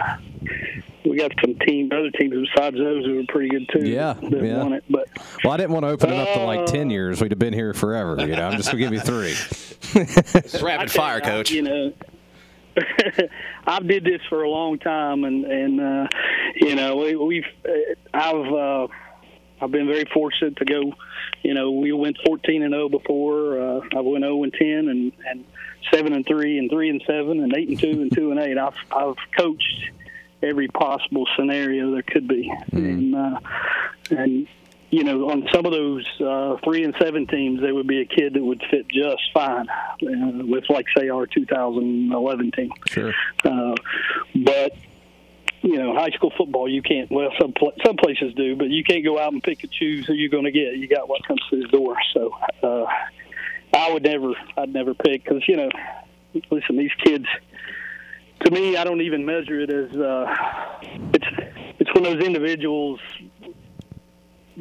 we 1.05 1.15
got 1.15 1.31
some 1.45 1.53
team, 1.59 1.91
other 1.91 2.09
teams 2.09 2.33
besides 2.55 2.75
those 2.75 3.05
who 3.05 3.17
were 3.17 3.23
pretty 3.27 3.49
good 3.49 3.69
too. 3.71 3.87
Yeah, 3.87 4.13
that 4.13 4.43
yeah. 4.43 4.57
won 4.57 4.73
it. 4.73 4.83
But 4.89 5.09
Well, 5.43 5.53
I 5.53 5.57
didn't 5.57 5.73
want 5.73 5.83
to 5.83 5.89
open 5.89 6.09
it 6.09 6.17
up 6.17 6.33
to 6.33 6.43
like 6.43 6.61
Uh, 6.61 6.65
10 6.65 6.89
years. 6.89 7.21
We'd 7.21 7.29
have 7.31 7.37
been 7.37 7.53
here 7.53 7.75
forever. 7.75 8.19
You 8.19 8.35
know, 8.35 8.47
I'm 8.47 8.57
just 8.57 8.71
going 8.71 8.81
to 8.81 8.89
give 8.89 8.93
you 8.93 8.99
three. 8.99 9.35
It's 10.33 10.59
rapid 10.63 10.89
fire, 10.91 11.17
you, 11.17 11.23
I- 11.23 11.27
coach. 11.27 11.51
You 11.51 11.61
know, 11.61 11.93
I've 13.67 13.87
did 13.87 14.05
this 14.05 14.21
for 14.27 14.41
a 14.41 14.49
long 14.49 14.79
time, 14.79 15.23
and 15.23 15.45
and 15.45 15.79
uh, 15.79 16.07
you 16.55 16.73
know 16.73 16.95
we, 16.95 17.15
we've 17.15 17.45
uh, 17.63 17.71
I've 18.11 18.51
uh, 18.53 18.87
I've 19.61 19.71
been 19.71 19.85
very 19.85 20.05
fortunate 20.11 20.55
to 20.57 20.65
go. 20.65 20.93
You 21.43 21.53
know, 21.53 21.71
we 21.71 21.91
went 21.91 22.17
14 22.25 22.63
and 22.63 22.73
0 22.73 22.89
before. 22.89 23.61
Uh, 23.61 23.81
I 23.95 23.99
went 24.01 24.23
0 24.23 24.43
and 24.43 24.53
10, 24.53 24.67
and 24.89 25.11
and 25.27 25.45
seven 25.91 26.13
and 26.13 26.25
three, 26.25 26.57
and 26.57 26.69
three 26.69 26.89
and 26.89 27.01
seven, 27.07 27.41
and 27.41 27.55
eight 27.55 27.69
and 27.69 27.79
two, 27.79 28.01
and 28.01 28.13
two 28.13 28.31
and 28.31 28.39
eight. 28.39 28.57
I've 28.57 28.75
I've 28.91 29.15
coached 29.37 29.91
every 30.43 30.67
possible 30.67 31.27
scenario 31.37 31.91
there 31.91 32.03
could 32.03 32.27
be, 32.27 32.51
and 32.71 33.15
uh, 33.15 33.39
and 34.11 34.47
you 34.89 35.03
know, 35.03 35.29
on 35.29 35.47
some 35.53 35.65
of 35.65 35.71
those 35.71 36.05
uh, 36.21 36.57
three 36.63 36.83
and 36.83 36.95
seven 36.99 37.27
teams, 37.27 37.61
there 37.61 37.75
would 37.75 37.87
be 37.87 38.01
a 38.01 38.05
kid 38.05 38.33
that 38.35 38.43
would 38.43 38.63
fit 38.71 38.87
just 38.87 39.21
fine 39.33 39.67
uh, 39.69 40.45
with, 40.45 40.63
like, 40.69 40.85
say, 40.97 41.09
our 41.09 41.27
2011 41.27 42.51
team. 42.51 42.71
Sure. 42.85 43.13
Uh, 43.43 43.75
but 44.33 44.77
you 45.67 45.77
know, 45.77 45.93
high 45.93 46.11
school 46.11 46.31
football, 46.37 46.69
you 46.69 46.81
can't. 46.81 47.11
Well, 47.11 47.29
some 47.41 47.53
some 47.85 47.97
places 47.97 48.33
do, 48.35 48.55
but 48.55 48.69
you 48.69 48.85
can't 48.85 49.03
go 49.03 49.19
out 49.19 49.33
and 49.33 49.43
pick 49.43 49.63
and 49.63 49.71
choose 49.71 50.05
who 50.07 50.13
you're 50.13 50.29
going 50.29 50.45
to 50.45 50.51
get. 50.51 50.77
You 50.77 50.87
got 50.87 51.09
what 51.09 51.27
comes 51.27 51.41
through 51.49 51.63
the 51.63 51.67
door. 51.67 51.97
So 52.13 52.31
uh, 52.63 52.85
I 53.73 53.91
would 53.91 54.03
never, 54.03 54.31
I'd 54.55 54.73
never 54.73 54.93
pick 54.93 55.25
because 55.25 55.43
you 55.45 55.57
know, 55.57 55.69
listen, 56.49 56.77
these 56.77 56.93
kids. 57.03 57.25
To 58.45 58.51
me, 58.51 58.77
I 58.77 58.85
don't 58.85 59.01
even 59.01 59.25
measure 59.25 59.59
it 59.59 59.69
as 59.69 59.93
uh, 59.97 60.33
it's 61.13 61.27
it's 61.79 61.93
when 61.93 62.03
those 62.03 62.23
individuals 62.23 63.01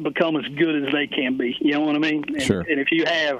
become 0.01 0.35
as 0.35 0.45
good 0.55 0.83
as 0.87 0.91
they 0.91 1.07
can 1.07 1.37
be. 1.37 1.55
You 1.61 1.73
know 1.73 1.81
what 1.81 1.95
I 1.95 1.99
mean? 1.99 2.25
And, 2.27 2.41
Sure. 2.41 2.61
and 2.61 2.81
if 2.81 2.91
you 2.91 3.05
have 3.05 3.39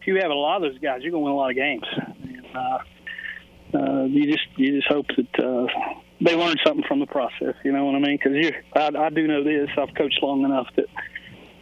if 0.00 0.06
you 0.06 0.16
have 0.20 0.30
a 0.30 0.34
lot 0.34 0.62
of 0.62 0.70
those 0.70 0.78
guys, 0.78 1.02
you're 1.02 1.10
going 1.10 1.22
to 1.22 1.24
win 1.24 1.32
a 1.32 1.36
lot 1.36 1.50
of 1.50 1.56
games. 1.56 1.86
And, 2.22 2.46
uh, 2.54 2.78
uh, 3.76 4.04
you 4.04 4.30
just 4.30 4.46
you 4.56 4.76
just 4.76 4.86
hope 4.86 5.06
that 5.16 5.44
uh, 5.44 5.66
they 6.20 6.36
learn 6.36 6.56
something 6.64 6.84
from 6.86 7.00
the 7.00 7.06
process. 7.06 7.54
You 7.64 7.72
know 7.72 7.84
what 7.84 7.94
I 7.94 7.98
mean? 7.98 8.16
Because 8.16 8.36
you, 8.36 8.52
I, 8.74 8.90
I 8.96 9.10
do 9.10 9.26
know 9.26 9.42
this. 9.42 9.68
I've 9.76 9.94
coached 9.94 10.22
long 10.22 10.44
enough 10.44 10.68
that 10.76 10.86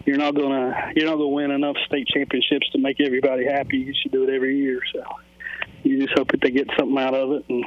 you're 0.05 0.19
not 0.19 0.35
gonna 0.35 0.93
you're 0.97 1.07
not 1.07 1.17
gonna 1.17 1.29
win 1.29 1.51
enough 1.51 1.77
state 1.87 2.09
championships 2.09 2.69
to 2.71 2.79
make 2.79 3.01
everybody 3.01 3.45
happy. 3.47 3.79
You 3.79 3.95
should 4.01 4.13
do 4.13 4.25
it 4.25 4.31
every 4.31 4.59
year. 4.59 4.81
So 4.93 5.03
you 5.83 6.01
just 6.01 6.17
hope 6.17 6.31
that 6.33 6.41
they 6.41 6.51
get 6.51 6.69
something 6.79 6.99
out 6.99 7.15
of 7.15 7.33
it 7.33 7.45
and 7.49 7.65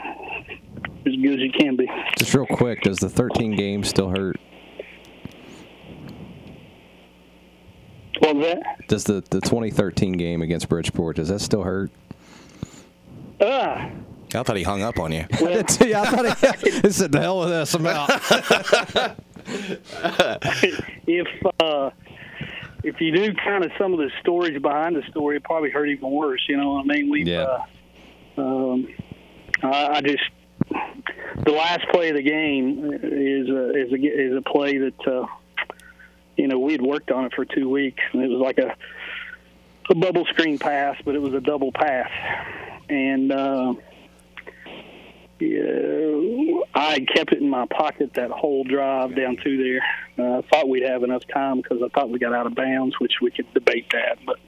as 1.05 1.15
good 1.21 1.33
as 1.33 1.39
you 1.39 1.51
can 1.51 1.75
be. 1.75 1.89
Just 2.17 2.33
real 2.33 2.45
quick, 2.45 2.81
does 2.81 2.97
the 2.97 3.09
13 3.09 3.55
games 3.55 3.87
still 3.87 4.09
hurt? 4.09 4.37
What 8.19 8.35
was 8.35 8.45
that? 8.47 8.87
Does 8.87 9.03
the, 9.03 9.23
the 9.29 9.41
2013 9.41 10.13
game 10.13 10.41
against 10.41 10.69
Bridgeport, 10.69 11.17
does 11.17 11.27
that 11.27 11.39
still 11.39 11.63
hurt? 11.63 11.91
Ah, 13.41 13.91
I 14.35 14.43
thought 14.43 14.57
he 14.57 14.63
hung 14.63 14.81
up 14.81 14.99
on 14.99 15.11
you. 15.11 15.25
well, 15.41 15.51
yeah, 15.85 16.01
I 16.01 16.05
thought 16.05 16.59
he, 16.61 16.71
he 16.81 16.89
said, 16.91 17.11
the 17.11 17.19
hell 17.21 17.39
with 17.39 17.49
this, 17.49 17.73
I'm 17.73 17.85
out. 17.87 18.09
if 21.07 21.27
uh, 21.59 21.89
if 22.83 23.01
you 23.01 23.11
knew 23.11 23.33
kind 23.33 23.63
of 23.63 23.71
some 23.77 23.93
of 23.93 23.99
the 23.99 24.11
stories 24.21 24.61
behind 24.61 24.95
the 24.95 25.03
story, 25.09 25.37
it 25.37 25.43
probably 25.43 25.69
hurt 25.71 25.89
even 25.89 26.09
worse. 26.11 26.41
You 26.47 26.57
know 26.57 26.73
what 26.73 26.81
I 26.85 26.87
mean? 26.87 27.09
We've, 27.09 27.27
Yeah. 27.27 27.59
uh, 28.37 28.41
um, 28.41 28.87
I, 29.63 29.87
I 29.87 30.01
just 30.01 30.23
the 31.43 31.51
last 31.51 31.87
play 31.89 32.09
of 32.09 32.15
the 32.15 32.21
game 32.23 32.91
is 32.93 33.49
a, 33.49 33.69
is 33.75 33.91
a, 33.91 33.95
is 33.95 34.37
a 34.37 34.41
play 34.41 34.77
that 34.77 35.07
uh, 35.07 35.25
you 36.37 36.47
know 36.47 36.59
we 36.59 36.71
had 36.73 36.81
worked 36.81 37.11
on 37.11 37.25
it 37.25 37.33
for 37.33 37.45
two 37.45 37.69
weeks, 37.69 38.01
and 38.13 38.23
it 38.23 38.29
was 38.29 38.39
like 38.39 38.57
a 38.57 38.75
a 39.89 39.95
bubble 39.95 40.25
screen 40.25 40.57
pass, 40.57 40.97
but 41.05 41.15
it 41.15 41.21
was 41.21 41.33
a 41.33 41.41
double 41.41 41.71
pass, 41.71 42.09
and. 42.89 43.31
Uh, 43.31 43.73
yeah, 45.39 46.61
I 46.73 47.05
kept 47.13 47.33
it 47.33 47.41
in 47.41 47.49
my 47.49 47.65
pocket 47.65 48.13
that 48.13 48.31
whole 48.31 48.63
drive 48.63 49.15
down 49.15 49.37
through 49.37 49.63
there. 49.63 49.85
Uh, 50.17 50.39
I 50.39 50.41
thought 50.43 50.69
we'd 50.69 50.83
have 50.83 51.03
enough 51.03 51.23
time 51.27 51.57
because 51.57 51.81
I 51.83 51.89
thought 51.89 52.09
we 52.09 52.19
got 52.19 52.33
out 52.33 52.47
of 52.47 52.55
bounds, 52.55 52.99
which 52.99 53.13
we 53.21 53.31
could 53.31 53.53
debate 53.53 53.87
that. 53.91 54.19
But 54.25 54.39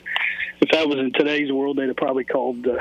if 0.61 0.69
that 0.71 0.87
was 0.87 0.97
in 0.97 1.11
today's 1.13 1.51
world, 1.51 1.77
they'd 1.77 1.87
have 1.87 1.97
probably 1.97 2.23
called 2.23 2.65
uh, 2.65 2.77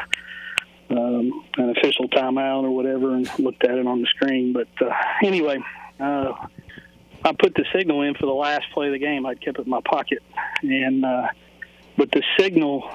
um, 0.91 1.45
an 1.57 1.71
official 1.77 2.09
timeout 2.09 2.63
or 2.63 2.71
whatever 2.71 3.15
and 3.15 3.29
looked 3.41 3.65
at 3.65 3.77
it 3.77 3.87
on 3.87 4.03
the 4.03 4.07
screen. 4.07 4.53
But 4.53 4.69
uh, 4.81 4.93
anyway, 5.25 5.59
uh, 5.99 6.33
I 7.25 7.33
put 7.33 7.55
the 7.55 7.65
signal 7.75 8.03
in 8.03 8.15
for 8.15 8.27
the 8.27 8.33
last 8.33 8.71
play 8.73 8.87
of 8.87 8.93
the 8.93 8.99
game. 8.99 9.27
I 9.27 9.35
kept 9.35 9.59
it 9.59 9.65
in 9.65 9.71
my 9.71 9.81
pocket, 9.81 10.23
and 10.63 11.05
uh, 11.05 11.29
but 11.97 12.13
the 12.13 12.23
signal 12.39 12.89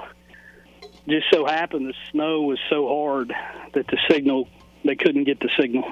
just 1.09 1.25
so 1.33 1.45
happened 1.45 1.87
the 1.87 1.93
snow 2.11 2.43
was 2.43 2.59
so 2.69 2.87
hard 2.87 3.33
that 3.73 3.87
the 3.87 3.97
signal 4.09 4.47
they 4.83 4.95
couldn't 4.95 5.25
get 5.25 5.39
the 5.39 5.49
signal. 5.59 5.83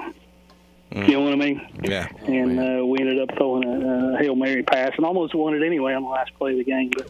You 0.92 1.08
know 1.08 1.22
what 1.22 1.34
I 1.34 1.36
mean? 1.36 1.62
Yeah. 1.84 2.08
and 2.26 2.60
uh, 2.60 2.86
we 2.86 3.00
ended 3.00 3.20
up 3.20 3.38
throwing 3.38 3.64
a, 3.64 4.16
a 4.16 4.18
hail 4.18 4.36
mary 4.36 4.64
pass 4.64 4.92
and 4.98 5.06
almost 5.06 5.36
won 5.36 5.54
it 5.54 5.64
anyway 5.64 5.94
on 5.94 6.02
the 6.02 6.10
last 6.10 6.34
play 6.36 6.54
of 6.54 6.58
the 6.58 6.64
game. 6.64 6.90
But 6.96 7.10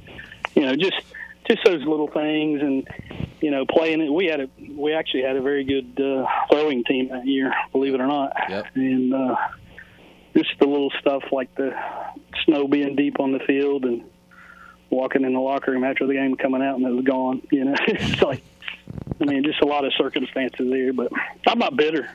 you 0.53 0.63
know, 0.63 0.75
just 0.75 1.01
just 1.49 1.63
those 1.63 1.85
little 1.85 2.07
things, 2.07 2.61
and 2.61 2.87
you 3.39 3.51
know, 3.51 3.65
playing 3.65 4.01
it. 4.01 4.11
We 4.11 4.25
had 4.25 4.41
a 4.41 4.49
we 4.75 4.93
actually 4.93 5.23
had 5.23 5.37
a 5.37 5.41
very 5.41 5.63
good 5.63 5.99
uh, 5.99 6.25
throwing 6.51 6.83
team 6.83 7.09
that 7.09 7.25
year, 7.25 7.53
believe 7.71 7.93
it 7.93 8.01
or 8.01 8.07
not. 8.07 8.33
Yep. 8.49 8.65
And 8.75 9.13
uh, 9.13 9.35
just 10.35 10.49
the 10.59 10.67
little 10.67 10.91
stuff 10.99 11.23
like 11.31 11.53
the 11.55 11.73
snow 12.43 12.67
being 12.67 12.97
deep 12.97 13.21
on 13.21 13.31
the 13.31 13.39
field 13.39 13.85
and 13.85 14.03
walking 14.89 15.23
in 15.23 15.33
the 15.33 15.39
locker 15.39 15.71
room 15.71 15.85
after 15.85 16.05
the 16.05 16.13
game, 16.13 16.35
coming 16.35 16.61
out 16.61 16.77
and 16.77 16.85
it 16.85 16.91
was 16.91 17.05
gone. 17.05 17.41
You 17.49 17.65
know, 17.65 17.75
it's 17.87 18.21
like. 18.21 18.43
I 19.21 19.25
mean, 19.25 19.43
just 19.43 19.61
a 19.61 19.65
lot 19.65 19.85
of 19.85 19.93
circumstances 19.97 20.69
there, 20.69 20.93
but 20.93 21.11
I'm 21.47 21.59
not 21.59 21.75
bitter. 21.75 22.09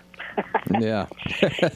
yeah. 0.80 1.06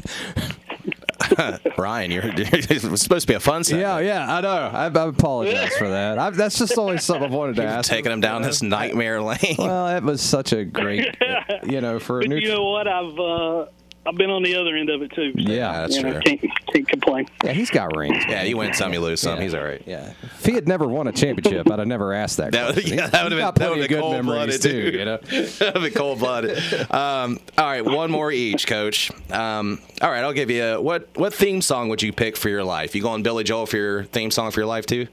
Ryan, 1.77 2.11
you're 2.11 2.23
it 2.27 2.85
was 2.85 3.03
supposed 3.03 3.27
to 3.27 3.33
be 3.33 3.37
a 3.37 3.41
fun 3.41 3.64
segment. 3.64 3.83
Yeah, 3.83 3.99
yeah, 3.99 4.37
I 4.37 4.41
know. 4.41 4.49
I, 4.49 4.85
I 4.87 5.09
apologize 5.09 5.77
for 5.77 5.88
that. 5.88 6.19
I, 6.19 6.31
that's 6.31 6.59
just 6.59 6.79
always 6.79 7.05
something 7.05 7.25
I've 7.25 7.33
wanted 7.33 7.57
to 7.57 7.64
ask. 7.64 7.91
Taking 7.91 8.12
him 8.12 8.21
down 8.21 8.43
this 8.43 8.62
nightmare 8.62 9.21
lane. 9.21 9.57
Well, 9.59 9.97
it 9.97 10.03
was 10.03 10.23
such 10.23 10.53
a 10.53 10.64
great, 10.64 11.17
you 11.64 11.81
know, 11.81 11.99
for 11.99 12.19
a 12.19 12.23
But 12.23 12.29
new. 12.31 12.37
you 12.37 12.49
know 12.49 12.71
what? 12.71 12.88
I've 12.88 13.19
uh, 13.19 13.67
I've 14.07 14.17
been 14.17 14.31
on 14.31 14.43
the 14.43 14.55
other 14.55 14.75
end 14.75 14.89
of 14.89 15.03
it 15.03 15.13
too. 15.13 15.33
so, 15.33 15.39
Yeah, 15.39 15.73
that's 15.73 15.97
you 15.97 16.03
know, 16.03 16.13
true. 16.13 16.21
Can't, 16.23 16.41
can't 16.73 16.89
complain. 16.89 17.27
yeah, 17.45 17.53
he's 17.53 17.69
got 17.69 17.95
rings. 17.95 18.25
Yeah, 18.27 18.43
you 18.43 18.57
win 18.57 18.73
some, 18.73 18.93
you 18.95 19.01
lose 19.01 19.21
some. 19.21 19.37
Yeah. 19.37 19.43
He's 19.43 19.55
all 19.55 19.65
right. 19.65 19.83
Yeah. 19.85 20.13
If 20.23 20.47
he 20.47 20.53
had 20.53 20.67
never 20.67 20.87
won 20.87 21.09
a 21.09 21.13
championship, 21.13 21.71
I'd 21.71 21.79
have 21.79 21.89
never 21.89 22.15
asked 22.15 22.39
that. 22.39 22.53
That, 22.53 22.73
question. 22.73 22.99
yeah, 22.99 23.09
that 23.09 23.23
would 23.25 23.33
have 23.33 23.41
got 23.41 23.55
been, 23.55 23.63
that 23.63 23.69
plenty 23.69 23.83
of 23.83 23.89
been 23.89 23.97
good 23.97 24.01
cold 24.01 24.13
memories 24.15 24.61
blooded 24.61 24.63
too. 24.63 24.91
too. 24.93 24.99
You 24.99 25.05
know. 25.05 25.17
that 25.59 25.75
would 25.75 25.83
be 25.83 25.91
cold 25.91 26.21
blooded. 26.21 26.59
Um, 26.91 27.39
all 27.59 27.67
right, 27.67 27.85
one 27.85 28.11
more 28.11 28.33
each, 28.33 28.67
Coach. 28.67 29.11
Um, 29.31 29.81
all 30.01 30.11
right, 30.11 30.25
I'll 30.25 30.33
give 30.33 30.51
you 30.51 30.65
a, 30.65 30.81
what 30.81 31.09
what 31.17 31.35
theme 31.35 31.61
song 31.61 31.91
would 31.91 32.03
you 32.03 32.13
pick 32.13 32.37
for 32.37 32.49
your 32.49 32.65
life? 32.65 32.95
You 32.95 33.03
going 33.03 33.23
Billy 33.23 33.45
Joel 33.45 33.67
for 33.67 33.77
your 33.77 34.05
theme 34.05 34.31
song 34.31 34.51
for 34.53 34.61
your 34.61 34.69
life 34.69 34.87
too? 34.87 35.07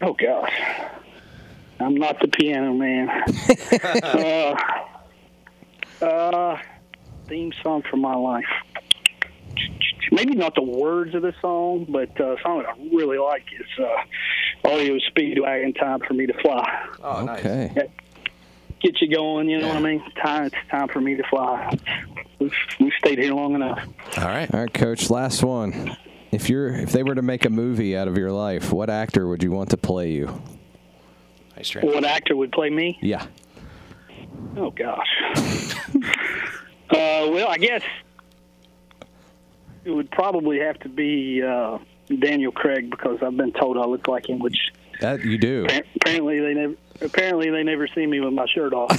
Oh 0.00 0.12
gosh, 0.12 0.52
I'm 1.80 1.96
not 1.96 2.20
the 2.20 2.28
piano 2.28 2.72
man. 2.74 3.08
uh, 6.00 6.04
uh, 6.04 6.58
theme 7.28 7.52
song 7.62 7.82
for 7.90 7.96
my 7.96 8.14
life. 8.14 8.44
Maybe 10.12 10.34
not 10.34 10.54
the 10.54 10.62
words 10.62 11.14
of 11.14 11.22
the 11.22 11.34
song, 11.40 11.86
but 11.88 12.18
uh, 12.20 12.34
a 12.36 12.40
song 12.42 12.62
that 12.62 12.68
I 12.68 12.96
really 12.96 13.18
like 13.18 13.44
is 13.58 13.84
uh, 13.84 14.68
"REO 14.68 14.98
Speedwagon." 15.10 15.78
Time 15.78 16.00
for 16.06 16.14
me 16.14 16.26
to 16.26 16.34
fly. 16.42 16.86
Oh, 17.02 17.28
Okay. 17.30 17.72
Get 18.80 19.00
you 19.00 19.14
going. 19.14 19.48
You 19.48 19.60
know 19.60 19.68
what 19.68 19.78
I 19.78 19.80
mean? 19.80 20.02
Time. 20.22 20.44
It's 20.44 20.56
time 20.70 20.88
for 20.88 21.00
me 21.00 21.14
to 21.16 21.22
fly. 21.30 21.74
We've, 22.38 22.52
we've 22.78 22.92
stayed 22.98 23.18
here 23.18 23.32
long 23.32 23.54
enough. 23.54 23.78
All 24.18 24.24
right. 24.24 24.52
All 24.52 24.60
right, 24.60 24.72
Coach. 24.74 25.08
Last 25.08 25.42
one. 25.42 25.96
If 26.30 26.50
you're, 26.50 26.68
if 26.74 26.92
they 26.92 27.02
were 27.02 27.14
to 27.14 27.22
make 27.22 27.46
a 27.46 27.50
movie 27.50 27.96
out 27.96 28.08
of 28.08 28.18
your 28.18 28.30
life, 28.32 28.72
what 28.72 28.90
actor 28.90 29.26
would 29.26 29.42
you 29.42 29.52
want 29.52 29.70
to 29.70 29.76
play 29.78 30.10
you? 30.10 30.42
Nice. 31.56 31.74
What 31.76 32.04
actor 32.04 32.36
would 32.36 32.52
play 32.52 32.68
me? 32.68 32.98
Yeah. 33.00 33.24
Oh 34.56 34.70
gosh. 34.70 35.08
uh, 36.90 37.28
well, 37.30 37.48
I 37.48 37.58
guess 37.58 37.82
it 39.84 39.90
would 39.90 40.10
probably 40.10 40.58
have 40.60 40.78
to 40.80 40.88
be 40.88 41.42
uh, 41.42 41.78
Daniel 42.18 42.52
Craig 42.52 42.90
because 42.90 43.18
I've 43.22 43.36
been 43.36 43.52
told 43.52 43.76
I 43.76 43.84
look 43.86 44.08
like 44.08 44.28
him. 44.28 44.38
Which 44.38 44.72
That 45.00 45.24
you 45.24 45.38
do. 45.38 45.66
apparently 45.96 46.40
they 46.40 46.54
never 46.54 46.74
apparently 47.00 47.50
they 47.50 47.62
never 47.62 47.86
see 47.88 48.06
me 48.06 48.20
with 48.20 48.32
my 48.32 48.46
shirt 48.46 48.72
off. 48.72 48.90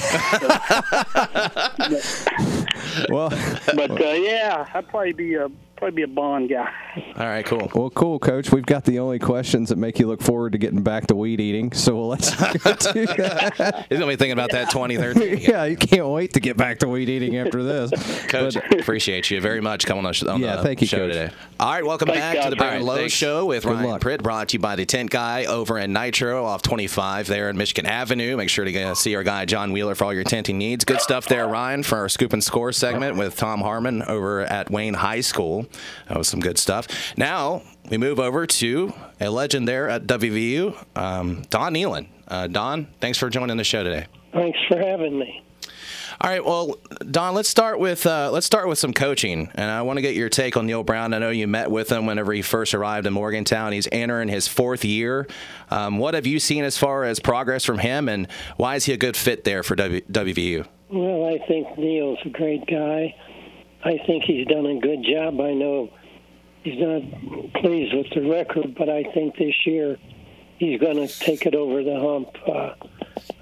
Well, 3.10 3.30
but 3.76 3.92
uh, 3.92 4.06
yeah. 4.14 4.68
I'd 4.74 4.88
probably 4.88 5.14
be 5.14 5.36
a 5.36 5.50
probably 5.76 5.96
be 5.98 6.02
a 6.04 6.08
Bond 6.08 6.50
guy. 6.50 6.72
All 7.18 7.26
right, 7.26 7.46
cool. 7.46 7.70
Well, 7.76 7.90
cool, 7.90 8.18
Coach. 8.20 8.50
We've 8.52 8.66
got 8.66 8.86
the 8.86 9.00
only 9.00 9.20
questions 9.20 9.68
that 9.70 9.78
make 9.78 10.00
you 10.00 10.08
look 10.08 10.22
forward 10.22 10.54
to 10.54 10.58
getting 10.58 10.82
back 10.82 11.08
to 11.08 11.16
weed 11.16 11.42
eating. 11.42 11.74
So 11.74 11.94
we'll 11.96 12.08
let 12.08 12.32
you 12.32 12.60
go 12.60 12.74
do 12.94 13.06
that. 13.08 13.86
He's 13.90 14.00
gonna 14.00 14.10
be 14.12 14.16
thinking 14.16 14.32
about 14.32 14.52
that 14.52 14.70
2013. 14.70 15.40
yeah, 15.40 15.66
you 15.66 15.76
can't 15.76 16.08
wait 16.08 16.34
to 16.34 16.40
get 16.40 16.56
back 16.56 16.80
to 16.80 16.88
weed 16.88 17.10
eating 17.10 17.36
after 17.38 17.62
this. 17.64 17.92
Coach, 18.28 18.54
But- 18.56 18.80
appreciate 18.80 19.30
you 19.30 19.42
very 19.42 19.60
much 19.60 19.86
coming 19.86 20.06
on, 20.06 20.12
the 20.12 20.14
sh- 20.14 20.24
on 20.24 20.40
Yeah, 20.40 20.56
the 20.58 20.64
thank 20.64 20.80
you, 20.80 20.88
show 20.88 21.00
Coach. 21.00 21.14
today. 21.14 21.34
All 21.60 21.74
right, 21.74 21.86
welcome 21.86 22.08
Thanks, 22.08 22.22
back 22.22 22.44
to 22.46 22.50
the 22.50 22.56
Brandon 22.56 22.88
All 22.88 22.96
right, 22.96 23.02
Lowe. 23.04 23.08
Show 23.10 23.46
with 23.48 23.64
Good 23.64 23.74
Ryan 23.74 23.90
luck. 23.90 24.02
Pritt, 24.02 24.24
brought 24.24 24.50
to 24.50 24.54
you 24.54 24.60
by 24.60 24.78
the 24.78 24.86
Tint 24.86 25.10
Guy 25.12 25.44
over 25.46 25.78
in 25.78 25.92
Nitro 25.92 26.46
off 26.46 26.62
25 26.62 27.28
there 27.28 27.50
in 27.50 27.58
Michigan 27.58 27.85
Avenue. 27.86 28.36
Make 28.36 28.50
sure 28.50 28.66
to 28.66 28.96
see 28.96 29.16
our 29.16 29.24
guy 29.24 29.46
John 29.46 29.72
Wheeler 29.72 29.96
for 29.96 30.06
all 30.06 30.14
your 30.14 30.24
tinting 30.24 30.58
needs. 30.58 30.84
Good 30.84 31.00
stuff 31.00 31.28
there, 31.28 31.48
Ryan, 31.48 31.84
for 31.84 32.00
our 32.00 32.10
scoop 32.10 32.34
and 32.34 32.44
score 32.44 32.72
segment 32.72 33.16
with 33.16 33.36
Tom 33.38 33.62
Harmon 33.62 34.02
over 34.04 34.42
at 34.42 34.70
Wayne 34.72 34.96
High 34.96 35.22
School. 35.22 35.68
That 36.10 36.18
was 36.18 36.28
some 36.28 36.40
good 36.40 36.58
stuff. 36.58 36.88
Now 37.16 37.62
we 37.90 37.98
move 37.98 38.20
over 38.20 38.48
to 38.48 38.94
a 39.22 39.30
legend 39.30 39.68
there 39.68 39.88
at 39.90 40.04
WVU, 40.08 40.76
um, 40.96 41.44
Don 41.50 41.74
Nehlen. 41.74 42.08
Uh, 42.28 42.48
Don, 42.48 42.88
thanks 43.00 43.18
for 43.18 43.30
joining 43.30 43.58
the 43.58 43.64
show 43.64 43.84
today. 43.84 44.08
Thanks 44.34 44.60
for 44.68 44.78
having 44.78 45.18
me. 45.20 45.45
All 46.22 46.30
right, 46.30 46.44
well, 46.44 46.78
Don, 47.12 47.34
let's 47.34 47.50
start 47.50 47.78
with 47.78 48.06
uh, 48.06 48.32
let's 48.32 48.46
start 48.46 48.70
with 48.70 48.78
some 48.78 48.94
coaching, 48.94 49.50
and 49.54 49.70
I 49.70 49.82
want 49.82 49.98
to 49.98 50.02
get 50.02 50.16
your 50.16 50.30
take 50.30 50.56
on 50.56 50.66
Neal 50.66 50.84
Brown. 50.84 51.14
I 51.14 51.20
know 51.20 51.30
you 51.30 51.46
met 51.46 51.70
with 51.70 51.92
him 51.92 52.06
whenever 52.06 52.32
he 52.32 52.42
first 52.42 52.74
arrived 52.74 53.06
in 53.06 53.12
Morgantown. 53.12 53.74
He's 53.74 53.88
entering 53.92 54.30
his 54.30 54.48
fourth 54.48 54.86
year. 54.86 55.28
Um, 55.70 55.98
what 55.98 56.14
have 56.14 56.26
you 56.26 56.40
seen 56.40 56.64
as 56.64 56.78
far 56.78 57.04
as 57.04 57.20
progress 57.20 57.66
from 57.66 57.80
him, 57.80 58.08
and 58.08 58.28
why 58.56 58.76
is 58.76 58.86
he 58.86 58.94
a 58.94 58.98
good 58.98 59.18
fit 59.18 59.44
there 59.44 59.62
for 59.62 59.76
w- 59.76 60.02
WVU? 60.10 60.66
Well, 60.90 61.26
I 61.26 61.46
think 61.48 61.78
Neal's 61.78 62.20
a 62.24 62.30
great 62.30 62.66
guy. 62.66 63.14
I 63.84 64.00
think 64.08 64.24
he's 64.24 64.48
done 64.48 64.66
a 64.66 64.80
good 64.80 65.04
job. 65.04 65.40
I 65.42 65.54
know 65.54 65.92
he's 66.64 66.80
not 66.80 67.54
pleased 67.62 67.94
with 67.94 68.08
the 68.16 68.30
record, 68.30 68.74
but 68.78 68.90
I 68.90 69.04
think 69.14 69.36
this 69.38 69.54
year 69.66 69.98
he's 70.60 70.80
going 70.80 70.96
to 70.96 71.08
take 71.08 71.46
it 71.46 71.56
over 71.56 71.84
the 71.84 72.00
hump. 72.00 72.30
Uh, 72.48 72.74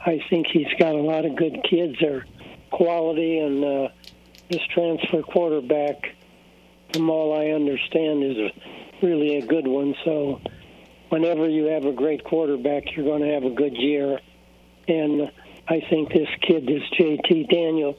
I 0.06 0.22
think 0.30 0.48
he's 0.48 0.68
got 0.80 0.96
a 0.96 1.02
lot 1.02 1.26
of 1.26 1.36
good 1.36 1.64
kids 1.70 1.96
there, 2.02 2.26
quality, 2.74 3.40
and 3.40 3.64
uh, 3.64 3.88
this 4.50 4.62
transfer 4.74 5.22
quarterback, 5.22 6.16
from 6.92 7.10
all 7.10 7.40
I 7.40 7.52
understand, 7.52 8.24
is 8.24 8.52
really 9.02 9.38
a 9.38 9.46
good 9.46 9.68
one. 9.68 9.96
So, 10.04 10.42
whenever 11.10 11.48
you 11.48 11.66
have 11.66 11.86
a 11.86 11.94
great 11.94 12.24
quarterback, 12.24 12.96
you're 12.96 13.06
going 13.06 13.22
to 13.22 13.34
have 13.34 13.44
a 13.44 13.52
good 13.52 13.78
year. 13.78 14.20
And 14.88 15.32
I 15.68 15.82
think 15.90 16.12
this 16.12 16.28
kid, 16.42 16.66
this 16.66 16.84
JT 17.00 17.50
Daniels, 17.50 17.96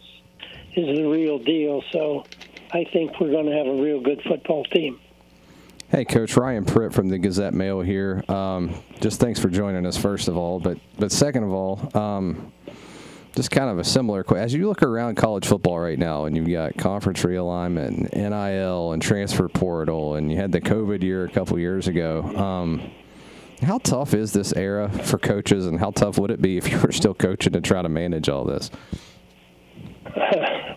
is 0.77 0.97
the 0.97 1.05
real 1.05 1.39
deal. 1.39 1.83
So 1.93 2.25
I 2.73 2.85
think 2.93 3.19
we're 3.21 3.31
going 3.31 3.47
to 3.47 3.57
have 3.57 3.67
a 3.67 3.83
real 3.83 4.01
good 4.01 4.21
football 4.29 4.65
team. 4.65 5.01
Hey, 5.89 6.05
Coach 6.05 6.37
Ryan 6.37 6.65
Pritt 6.65 6.93
from 6.93 7.09
the 7.09 7.19
Gazette 7.19 7.55
Mail 7.55 7.81
here. 7.81 8.25
Um, 8.29 8.75
just 9.01 9.21
thanks 9.21 9.39
for 9.39 9.49
joining 9.49 9.87
us, 9.87 9.97
first 9.97 10.29
of 10.29 10.37
all. 10.37 10.59
But 10.59 10.79
but 10.99 11.13
second 11.13 11.45
of 11.45 11.53
all, 11.53 11.97
um, 11.97 12.53
just 13.35 13.51
kind 13.51 13.69
of 13.69 13.79
a 13.79 13.85
similar 13.85 14.23
question. 14.23 14.45
As 14.45 14.55
you 14.55 14.69
look 14.69 14.83
around 14.83 15.17
college 15.17 15.47
football 15.47 15.79
right 15.79 15.99
now, 15.99 16.25
and 16.25 16.37
you've 16.37 16.49
got 16.49 16.77
conference 16.77 17.23
realignment, 17.23 18.11
and 18.13 18.31
NIL, 18.31 18.93
and 18.93 19.03
transfer 19.03 19.49
portal, 19.49 20.15
and 20.15 20.31
you 20.31 20.37
had 20.37 20.53
the 20.53 20.61
COVID 20.61 21.03
year 21.03 21.25
a 21.25 21.31
couple 21.31 21.59
years 21.59 21.89
ago. 21.89 22.23
Um, 22.37 22.91
how 23.63 23.79
tough 23.79 24.15
is 24.15 24.33
this 24.33 24.53
era 24.53 24.89
for 24.89 25.19
coaches, 25.19 25.67
and 25.67 25.79
how 25.79 25.91
tough 25.91 26.19
would 26.19 26.31
it 26.31 26.41
be 26.41 26.57
if 26.57 26.71
you 26.71 26.79
were 26.79 26.93
still 26.93 27.15
coaching 27.15 27.53
to 27.55 27.61
try 27.61 27.83
to 27.83 27.89
manage 27.89 28.29
all 28.29 28.45
this? 28.45 28.71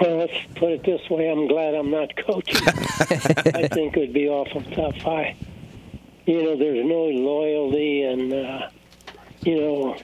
Well, 0.00 0.16
let's 0.16 0.32
put 0.56 0.72
it 0.72 0.82
this 0.82 1.08
way: 1.10 1.30
I'm 1.30 1.46
glad 1.46 1.74
I'm 1.74 1.90
not 1.90 2.16
coaching. 2.16 2.60
I 2.66 3.68
think 3.68 3.96
it 3.96 4.00
would 4.00 4.12
be 4.12 4.28
awful 4.28 4.60
tough. 4.72 5.06
I, 5.06 5.36
you 6.26 6.42
know, 6.42 6.56
there's 6.56 6.84
no 6.84 7.04
loyalty, 7.04 8.02
and 8.02 8.32
uh, 8.32 8.68
you 9.42 9.60
know, 9.60 9.96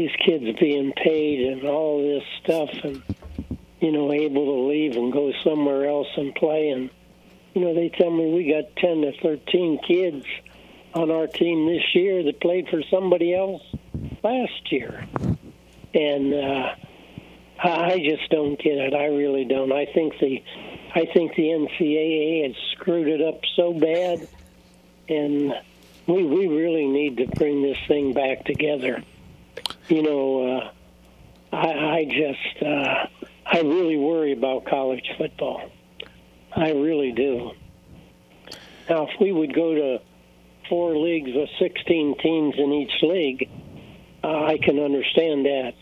these 0.00 0.16
kids 0.16 0.58
being 0.58 0.92
paid 0.92 1.52
and 1.52 1.64
all 1.64 2.00
this 2.02 2.24
stuff, 2.42 2.70
and 2.84 3.02
you 3.80 3.92
know, 3.92 4.12
able 4.12 4.44
to 4.44 4.68
leave 4.68 4.96
and 4.96 5.12
go 5.12 5.32
somewhere 5.44 5.88
else 5.88 6.08
and 6.16 6.34
play. 6.34 6.70
And 6.70 6.90
you 7.54 7.62
know, 7.62 7.74
they 7.74 7.88
tell 7.88 8.10
me 8.10 8.32
we 8.32 8.50
got 8.52 8.76
ten 8.76 9.02
to 9.02 9.12
thirteen 9.20 9.78
kids 9.86 10.24
on 10.94 11.10
our 11.10 11.26
team 11.26 11.66
this 11.66 11.94
year 11.94 12.22
that 12.24 12.40
played 12.40 12.68
for 12.68 12.82
somebody 12.90 13.34
else 13.34 13.62
last 14.22 14.72
year, 14.72 15.06
and. 15.94 16.34
uh 16.34 16.74
I 17.62 17.98
just 17.98 18.30
don't 18.30 18.58
get 18.58 18.78
it. 18.78 18.94
I 18.94 19.06
really 19.08 19.44
don't. 19.44 19.70
I 19.70 19.84
think 19.84 20.18
the, 20.18 20.42
I 20.94 21.04
think 21.04 21.34
the 21.34 21.48
NCAA 21.48 22.46
has 22.46 22.56
screwed 22.72 23.08
it 23.08 23.20
up 23.20 23.40
so 23.54 23.74
bad, 23.74 24.26
and 25.08 25.52
we 26.06 26.24
we 26.24 26.46
really 26.46 26.86
need 26.86 27.18
to 27.18 27.26
bring 27.26 27.60
this 27.60 27.76
thing 27.86 28.14
back 28.14 28.44
together. 28.46 29.02
You 29.90 30.02
know, 30.02 30.56
uh, 30.56 30.70
I, 31.52 31.66
I 31.66 32.04
just 32.04 32.62
uh, 32.62 33.06
I 33.44 33.60
really 33.62 33.96
worry 33.96 34.32
about 34.32 34.64
college 34.66 35.04
football. 35.18 35.68
I 36.54 36.70
really 36.70 37.10
do. 37.10 37.50
Now, 38.88 39.08
if 39.08 39.20
we 39.20 39.32
would 39.32 39.52
go 39.52 39.74
to 39.74 39.98
four 40.68 40.96
leagues 40.96 41.30
with 41.34 41.48
16 41.58 42.18
teams 42.22 42.54
in 42.56 42.72
each 42.72 43.02
league, 43.02 43.50
uh, 44.22 44.44
I 44.44 44.58
can 44.62 44.78
understand 44.78 45.46
that. 45.46 45.74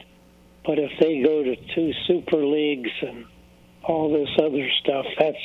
But 0.65 0.79
if 0.79 0.91
they 0.99 1.21
go 1.21 1.43
to 1.43 1.57
two 1.75 1.93
super 2.07 2.47
leagues 2.47 2.91
and 3.03 3.27
all 3.85 4.11
this 4.11 4.31
other 4.39 4.71
stuff, 4.81 5.05
that's 5.19 5.37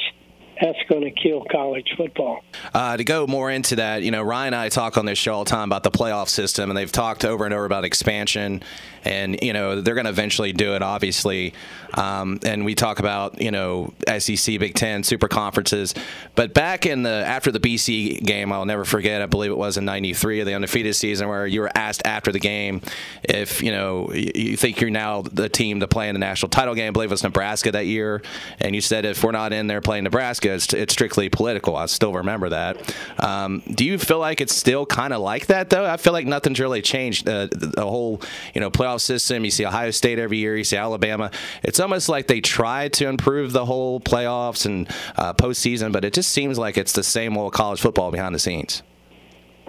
that's 0.62 0.78
going 0.90 1.04
to 1.04 1.12
kill 1.12 1.46
college 1.52 1.94
football. 1.98 2.44
Uh, 2.74 2.98
to 2.98 3.04
go 3.04 3.28
more 3.28 3.50
into 3.50 3.76
that, 3.78 4.04
you 4.04 4.12
know, 4.12 4.22
Ryan 4.22 4.54
and 4.54 4.62
I 4.62 4.70
talk 4.70 4.98
on 4.98 5.06
this 5.06 5.18
show 5.18 5.36
all 5.36 5.44
the 5.44 5.50
time 5.50 5.70
about 5.70 5.84
the 5.84 5.92
playoff 5.92 6.30
system, 6.30 6.70
and 6.70 6.78
they've 6.78 6.92
talked 6.92 7.26
over 7.26 7.46
and 7.46 7.54
over 7.54 7.66
about 7.66 7.86
expansion, 7.86 8.64
and 9.04 9.40
you 9.42 9.54
know 9.54 9.82
they're 9.82 9.96
going 9.96 10.06
to 10.06 10.12
eventually 10.12 10.54
do 10.54 10.76
it, 10.76 10.82
obviously. 10.82 11.54
Um, 11.96 12.40
and 12.44 12.66
we 12.66 12.76
talk 12.76 13.00
about 13.00 13.42
you 13.42 13.52
know 13.52 13.94
SEC, 14.18 14.60
Big 14.60 14.74
Ten, 14.76 15.04
super 15.04 15.28
conferences. 15.28 15.94
But 16.36 16.54
back 16.54 16.86
in 16.86 17.04
the 17.04 17.10
after 17.10 17.52
the 17.52 17.60
BC 17.60 18.24
game, 18.24 18.52
I'll 18.52 18.66
never 18.66 18.86
forget. 18.86 19.22
I 19.22 19.26
believe 19.26 19.52
it 19.52 19.58
was 19.58 19.78
in 19.78 19.86
'93, 19.86 20.44
the 20.44 20.54
undefeated 20.56 20.96
season, 20.96 21.28
where 21.28 21.46
you 21.46 21.62
were 21.62 21.72
asked 21.76 22.02
after 22.06 22.32
the 22.32 22.40
game 22.40 22.82
if 23.24 23.62
you 23.62 23.72
know 23.72 24.12
you 24.14 24.58
think 24.58 24.82
you're 24.82 24.90
now 24.90 25.22
the 25.22 25.50
team 25.50 25.80
to 25.82 25.88
play 25.88 26.10
in 26.10 26.16
the 26.16 26.20
national 26.20 26.50
title 26.50 26.76
game. 26.76 26.88
I 26.88 26.92
believe 26.92 27.10
it 27.10 27.14
was 27.14 27.24
Nebraska 27.24 27.72
that 27.72 27.86
year, 27.86 28.22
and 28.60 28.74
you 28.74 28.82
said 28.82 29.06
if 29.06 29.24
we're 29.24 29.32
not 29.32 29.54
in 29.54 29.68
there 29.68 29.82
playing 29.82 30.06
Nebraska, 30.06 30.54
it's, 30.54 30.74
it's 30.74 30.94
strictly 30.94 31.30
political. 31.30 31.76
I 31.76 31.86
still 31.88 32.14
remember 32.14 32.50
that. 32.50 32.96
Um, 33.20 33.62
do 33.68 33.86
you 33.86 33.98
feel 33.98 34.20
like 34.20 34.42
it's 34.42 34.56
still 34.56 34.86
kind 34.86 35.14
of 35.14 35.22
like 35.22 35.48
that 35.48 35.70
though? 35.70 35.86
I 35.86 35.98
feel 35.98 36.14
like 36.14 36.26
nothing's 36.26 36.60
really 36.60 36.82
changed. 36.82 37.28
Uh, 37.28 37.48
the, 37.52 37.68
the 37.76 37.86
whole 37.86 38.22
you 38.54 38.62
know 38.62 38.72
playoff 38.72 38.93
system. 38.98 39.46
You 39.46 39.52
see 39.52 39.66
Ohio 39.66 39.92
State 39.92 40.20
every 40.20 40.38
year. 40.38 40.56
You 40.56 40.64
see 40.64 40.78
Alabama. 40.78 41.32
It's 41.64 41.80
almost 41.80 42.10
like 42.10 42.28
they 42.28 42.42
try 42.42 42.90
to 42.90 43.08
improve 43.08 43.52
the 43.52 43.66
whole 43.66 44.00
playoffs 44.00 44.66
and 44.66 44.90
uh, 45.16 45.34
postseason, 45.34 45.92
but 45.92 46.06
it 46.06 46.14
just 46.14 46.32
seems 46.32 46.58
like 46.58 46.78
it's 46.78 46.94
the 46.94 47.04
same 47.04 47.38
old 47.38 47.54
college 47.54 47.82
football 47.82 48.12
behind 48.12 48.34
the 48.34 48.40
scenes. 48.40 48.84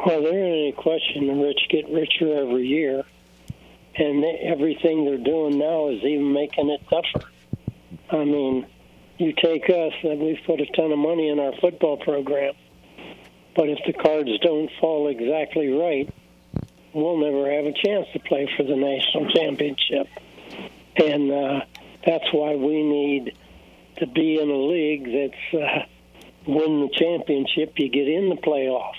Well, 0.04 0.22
there 0.22 0.32
ain't 0.32 0.46
any 0.46 0.72
question 0.72 1.26
the 1.28 1.34
rich 1.34 1.60
get 1.70 1.88
richer 1.88 2.36
every 2.36 2.66
year, 2.66 3.04
and 3.96 4.22
they, 4.22 4.40
everything 4.44 5.04
they're 5.04 5.16
doing 5.18 5.58
now 5.58 5.88
is 5.88 6.02
even 6.02 6.32
making 6.32 6.70
it 6.70 6.80
tougher. 6.90 7.28
I 8.10 8.24
mean, 8.24 8.66
you 9.18 9.32
take 9.32 9.70
us, 9.70 9.92
and 10.02 10.20
we've 10.20 10.40
put 10.44 10.60
a 10.60 10.66
ton 10.66 10.92
of 10.92 10.98
money 10.98 11.28
in 11.28 11.38
our 11.38 11.52
football 11.60 11.96
program, 11.96 12.54
but 13.56 13.68
if 13.68 13.78
the 13.86 13.92
cards 13.92 14.30
don't 14.42 14.70
fall 14.80 15.08
exactly 15.08 15.68
right, 15.68 16.12
we'll 16.94 17.18
never 17.18 17.50
have 17.50 17.66
a 17.66 17.72
chance 17.72 18.06
to 18.12 18.18
play 18.20 18.48
for 18.56 18.62
the 18.62 18.76
national 18.76 19.30
championship. 19.30 20.08
And 20.96 21.30
uh, 21.30 21.60
that's 22.06 22.32
why 22.32 22.54
we 22.54 22.82
need 22.82 23.36
to 23.98 24.06
be 24.06 24.40
in 24.40 24.50
a 24.50 24.56
league 24.56 25.04
that's 25.04 25.62
uh, 25.62 25.86
win 26.46 26.80
the 26.80 26.90
championship, 26.94 27.78
you 27.78 27.88
get 27.88 28.08
in 28.08 28.28
the 28.28 28.36
playoff 28.36 28.94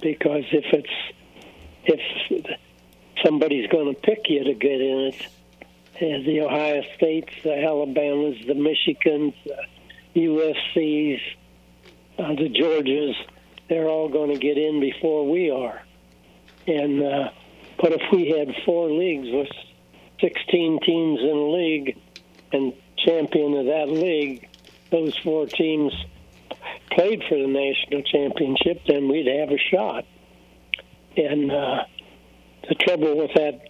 because 0.00 0.44
if 0.52 0.64
it's 0.72 1.14
if 1.86 2.58
somebody's 3.24 3.68
going 3.70 3.94
to 3.94 4.00
pick 4.00 4.28
you 4.28 4.44
to 4.44 4.54
get 4.54 4.80
in 4.80 5.12
it, 5.12 5.26
uh, 5.96 6.24
the 6.24 6.40
Ohio 6.42 6.82
States, 6.96 7.30
the 7.42 7.54
Alabamas, 7.64 8.36
the 8.46 8.54
Michigans, 8.54 9.34
the 10.14 10.20
USC's, 10.20 11.20
uh, 12.18 12.34
the 12.34 12.48
Georgias, 12.48 13.14
they're 13.68 13.88
all 13.88 14.08
going 14.08 14.32
to 14.32 14.38
get 14.38 14.58
in 14.58 14.80
before 14.80 15.28
we 15.28 15.50
are. 15.50 15.82
And 16.66 17.02
uh, 17.02 17.30
but 17.80 17.92
if 17.92 18.02
we 18.12 18.30
had 18.30 18.54
four 18.64 18.90
leagues 18.90 19.28
with 19.30 19.48
16 20.20 20.80
teams 20.80 21.20
in 21.20 21.28
a 21.28 21.50
league 21.50 21.98
and 22.52 22.72
champion 22.96 23.54
of 23.54 23.66
that 23.66 23.88
league, 23.88 24.48
those 24.90 25.16
four 25.18 25.46
teams 25.46 25.92
played 26.92 27.22
for 27.28 27.36
the 27.36 27.46
national 27.46 28.02
championship, 28.02 28.82
then 28.86 29.08
we'd 29.08 29.26
have 29.26 29.50
a 29.50 29.58
shot. 29.58 30.04
And 31.16 31.50
uh, 31.50 31.84
the 32.68 32.74
trouble 32.76 33.16
with 33.16 33.34
that 33.34 33.68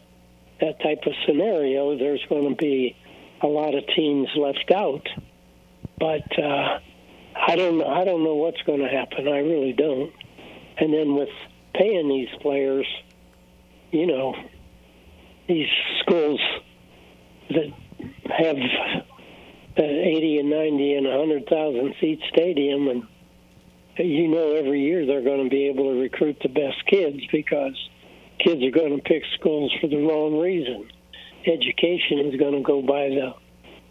that 0.61 0.81
type 0.81 1.01
of 1.07 1.13
scenario, 1.27 1.99
there's 1.99 2.25
going 2.29 2.49
to 2.49 2.55
be 2.55 2.97
a 3.43 3.47
lot 3.47 3.75
of 3.75 3.85
teams 3.89 4.29
left 4.37 4.71
out, 4.75 5.07
but 5.99 6.39
uh, 6.39 6.79
I 7.35 7.57
don't 7.57 7.83
I 7.83 8.05
don't 8.05 8.23
know 8.23 8.37
what's 8.37 8.63
going 8.63 8.81
to 8.81 8.89
happen. 8.89 9.29
I 9.29 9.39
really 9.39 9.73
don't. 9.73 10.13
And 10.79 10.93
then 10.93 11.15
with 11.15 11.31
paying 11.75 12.09
these 12.09 12.29
players, 12.41 12.87
you 13.91 14.07
know, 14.07 14.35
these 15.49 15.69
schools 16.01 16.41
that 17.51 17.73
have 18.31 18.57
an 18.57 19.85
80 19.85 20.39
and 20.39 20.51
90 20.51 20.95
and 20.95 21.07
100,000 21.07 21.95
seat 22.01 22.21
stadium, 22.31 22.89
and 22.89 23.03
you 23.99 24.29
know 24.29 24.53
every 24.53 24.83
year 24.83 25.07
they're 25.07 25.23
going 25.23 25.45
to 25.45 25.51
be 25.51 25.69
able 25.69 25.93
to 25.93 26.01
recruit 26.01 26.39
the 26.43 26.49
best 26.49 26.85
kids 26.87 27.21
because 27.31 27.77
kids 28.39 28.63
are 28.63 28.71
going 28.71 28.97
to 28.97 29.03
pick 29.03 29.23
schools 29.39 29.73
for 29.81 29.89
the 29.89 29.97
wrong 29.97 30.39
reason. 30.39 30.89
Education 31.47 32.21
is 32.21 32.37
going 32.39 32.55
to 32.55 32.63
go 32.63 32.83
by 32.83 33.09
the 33.09 33.35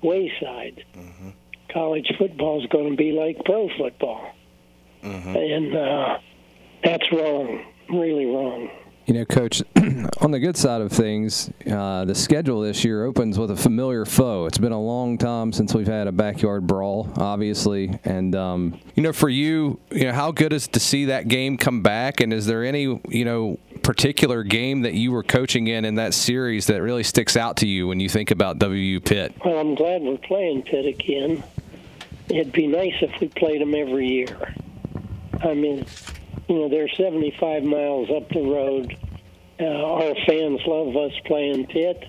wayside. 0.01 0.83
Mm-hmm. 0.95 1.29
College 1.71 2.11
football 2.17 2.61
is 2.61 2.67
going 2.69 2.91
to 2.91 2.95
be 2.95 3.11
like 3.11 3.43
pro 3.45 3.69
football, 3.77 4.31
mm-hmm. 5.03 5.35
and 5.35 5.75
uh, 5.75 6.17
that's 6.83 7.11
wrong, 7.11 7.65
really 7.89 8.25
wrong. 8.25 8.69
You 9.05 9.15
know, 9.15 9.25
Coach, 9.25 9.61
on 10.21 10.31
the 10.31 10.39
good 10.39 10.55
side 10.55 10.79
of 10.79 10.89
things, 10.89 11.51
uh, 11.69 12.05
the 12.05 12.15
schedule 12.15 12.61
this 12.61 12.85
year 12.85 13.03
opens 13.03 13.37
with 13.37 13.51
a 13.51 13.55
familiar 13.55 14.05
foe. 14.05 14.45
It's 14.45 14.57
been 14.57 14.71
a 14.71 14.81
long 14.81 15.17
time 15.17 15.51
since 15.51 15.73
we've 15.73 15.87
had 15.87 16.07
a 16.07 16.13
backyard 16.13 16.65
brawl, 16.67 17.11
obviously. 17.17 17.99
And, 18.05 18.33
um, 18.33 18.79
you 18.95 19.03
know, 19.03 19.11
for 19.11 19.27
you, 19.27 19.81
you 19.91 20.05
know, 20.05 20.13
how 20.13 20.31
good 20.31 20.53
is 20.53 20.69
to 20.69 20.79
see 20.79 21.05
that 21.05 21.27
game 21.27 21.57
come 21.57 21.81
back? 21.81 22.21
And 22.21 22.31
is 22.31 22.45
there 22.45 22.63
any, 22.63 23.01
you 23.09 23.25
know, 23.25 23.59
particular 23.81 24.41
game 24.43 24.83
that 24.83 24.93
you 24.93 25.11
were 25.11 25.23
coaching 25.23 25.67
in 25.67 25.83
in 25.83 25.95
that 25.95 26.13
series 26.13 26.67
that 26.67 26.81
really 26.81 27.03
sticks 27.03 27.35
out 27.35 27.57
to 27.57 27.67
you 27.67 27.87
when 27.87 27.99
you 27.99 28.07
think 28.07 28.31
about 28.31 28.57
WU 28.57 29.01
Pitt? 29.01 29.35
Well, 29.43 29.59
I'm 29.59 29.75
glad 29.75 30.01
we're 30.01 30.17
playing 30.17 30.61
Pitt 30.63 30.85
again. 30.85 31.43
It'd 32.29 32.53
be 32.53 32.67
nice 32.67 32.95
if 33.01 33.19
we 33.19 33.27
played 33.27 33.59
them 33.59 33.75
every 33.75 34.07
year. 34.07 34.55
I 35.41 35.53
mean, 35.53 35.85
you 36.47 36.55
know, 36.55 36.69
they're 36.69 36.89
75 36.89 37.63
miles 37.63 38.09
up 38.09 38.29
the 38.29 38.41
road. 38.41 38.95
Uh, 39.59 39.65
our 39.65 40.15
fans 40.27 40.59
love 40.65 40.95
us 40.95 41.13
playing 41.25 41.67
Pitt. 41.67 42.03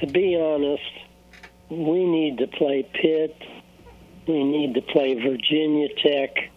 To 0.00 0.06
be 0.06 0.36
honest, 0.36 0.82
we 1.70 2.04
need 2.04 2.38
to 2.38 2.46
play 2.46 2.88
Pitt. 2.92 3.36
We 4.26 4.44
need 4.44 4.74
to 4.74 4.82
play 4.82 5.14
Virginia 5.14 5.88
Tech. 6.02 6.50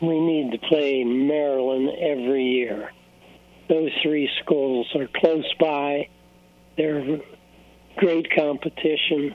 We 0.00 0.20
need 0.20 0.52
to 0.52 0.58
play 0.58 1.04
Maryland 1.04 1.90
every 2.00 2.44
year. 2.44 2.92
Those 3.68 3.90
three 4.02 4.30
schools 4.42 4.86
are 4.94 5.08
close 5.08 5.52
by. 5.60 6.08
They're 6.76 7.20
great 7.96 8.28
competition. 8.34 9.34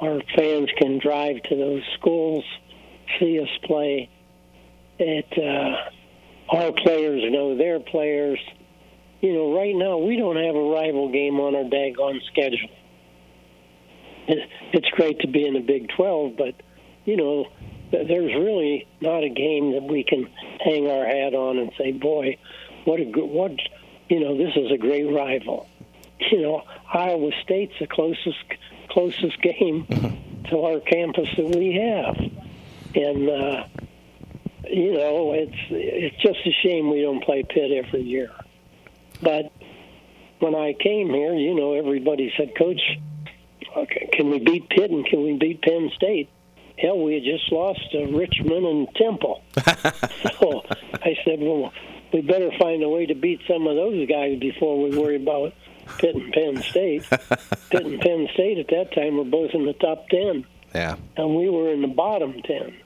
Our 0.00 0.20
fans 0.36 0.68
can 0.76 0.98
drive 0.98 1.42
to 1.44 1.56
those 1.56 1.82
schools, 1.98 2.44
see 3.20 3.40
us 3.40 3.48
play. 3.64 4.10
It 4.98 5.32
uh, 5.38 5.90
our 6.52 6.72
players 6.72 7.22
know 7.30 7.56
their 7.56 7.80
players. 7.80 8.38
You 9.20 9.32
know, 9.32 9.56
right 9.56 9.74
now 9.74 9.98
we 9.98 10.16
don't 10.16 10.36
have 10.36 10.54
a 10.54 10.70
rival 10.70 11.10
game 11.10 11.40
on 11.40 11.54
our 11.54 11.64
daggone 11.64 12.20
schedule. 12.26 12.70
It's 14.28 14.88
great 14.90 15.20
to 15.20 15.28
be 15.28 15.46
in 15.46 15.54
the 15.54 15.60
Big 15.60 15.88
12, 15.96 16.36
but 16.36 16.54
you 17.04 17.16
know, 17.16 17.46
there's 17.90 18.34
really 18.34 18.86
not 19.00 19.24
a 19.24 19.28
game 19.28 19.72
that 19.72 19.82
we 19.82 20.04
can 20.04 20.28
hang 20.64 20.88
our 20.88 21.04
hat 21.04 21.34
on 21.34 21.58
and 21.58 21.72
say, 21.76 21.92
"Boy, 21.92 22.38
what 22.84 23.00
a 23.00 23.04
good 23.04 23.28
what." 23.28 23.52
You 24.08 24.20
know, 24.20 24.36
this 24.36 24.54
is 24.56 24.70
a 24.70 24.78
great 24.78 25.04
rival. 25.04 25.68
You 26.30 26.42
know, 26.42 26.62
Iowa 26.92 27.32
State's 27.42 27.74
the 27.80 27.86
closest 27.86 28.38
closest 28.88 29.40
game 29.42 29.86
to 30.50 30.60
our 30.60 30.80
campus 30.80 31.28
that 31.36 31.56
we 31.56 31.74
have, 31.74 32.16
and 32.94 33.28
uh, 33.28 33.64
you 34.72 34.92
know, 34.92 35.32
it's 35.32 35.56
it's 35.70 36.16
just 36.22 36.38
a 36.46 36.52
shame 36.62 36.90
we 36.90 37.02
don't 37.02 37.22
play 37.22 37.42
Pitt 37.42 37.70
every 37.70 38.02
year. 38.02 38.30
But 39.20 39.52
when 40.40 40.54
I 40.54 40.72
came 40.72 41.10
here, 41.10 41.34
you 41.34 41.54
know, 41.54 41.74
everybody 41.74 42.32
said, 42.36 42.52
Coach, 42.56 42.80
okay, 43.76 44.08
can 44.12 44.30
we 44.30 44.38
beat 44.38 44.68
Pitt 44.70 44.90
and 44.90 45.04
can 45.06 45.22
we 45.22 45.36
beat 45.36 45.62
Penn 45.62 45.90
State? 45.94 46.30
Hell, 46.78 46.98
we 46.98 47.14
had 47.14 47.22
just 47.22 47.52
lost 47.52 47.80
to 47.92 48.06
Richmond 48.06 48.66
and 48.66 48.88
Temple. 48.96 49.42
so 49.56 50.62
I 50.94 51.16
said, 51.24 51.38
well, 51.38 51.72
we 52.12 52.22
better 52.22 52.50
find 52.58 52.82
a 52.82 52.88
way 52.88 53.06
to 53.06 53.14
beat 53.14 53.40
some 53.46 53.66
of 53.66 53.76
those 53.76 54.08
guys 54.08 54.40
before 54.40 54.82
we 54.82 54.96
worry 54.96 55.16
about 55.16 55.52
Pitt 55.98 56.16
and 56.16 56.32
Penn 56.32 56.62
State. 56.62 57.08
Pitt 57.70 57.86
and 57.86 58.00
Penn 58.00 58.26
State 58.32 58.58
at 58.58 58.68
that 58.68 58.92
time 58.94 59.18
were 59.18 59.24
both 59.24 59.50
in 59.52 59.66
the 59.66 59.74
top 59.74 60.08
10. 60.08 60.46
Yeah. 60.74 60.96
And 61.16 61.36
we 61.36 61.50
were 61.50 61.70
in 61.70 61.82
the 61.82 61.88
bottom 61.88 62.40
10 62.42 62.82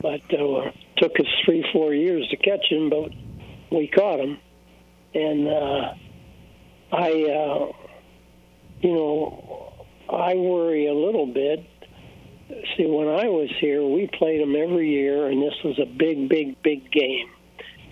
but 0.00 0.22
uh, 0.32 0.70
took 1.00 1.12
us 1.18 1.26
three, 1.44 1.64
four 1.72 1.94
years 1.94 2.26
to 2.28 2.36
catch 2.36 2.66
him, 2.70 2.90
but 2.90 3.10
we 3.70 3.88
caught 3.88 4.20
him. 4.20 4.38
And 5.14 5.48
uh, 5.48 5.94
I, 6.92 7.10
uh, 7.10 7.72
you 8.80 8.92
know, 8.92 9.86
I 10.08 10.34
worry 10.34 10.86
a 10.86 10.94
little 10.94 11.26
bit. 11.26 11.64
See, 12.76 12.86
when 12.86 13.08
I 13.08 13.28
was 13.28 13.50
here, 13.60 13.84
we 13.84 14.08
played 14.18 14.40
them 14.40 14.56
every 14.56 14.90
year, 14.90 15.28
and 15.28 15.42
this 15.42 15.54
was 15.64 15.78
a 15.78 15.86
big, 15.86 16.28
big, 16.28 16.62
big 16.62 16.90
game. 16.90 17.28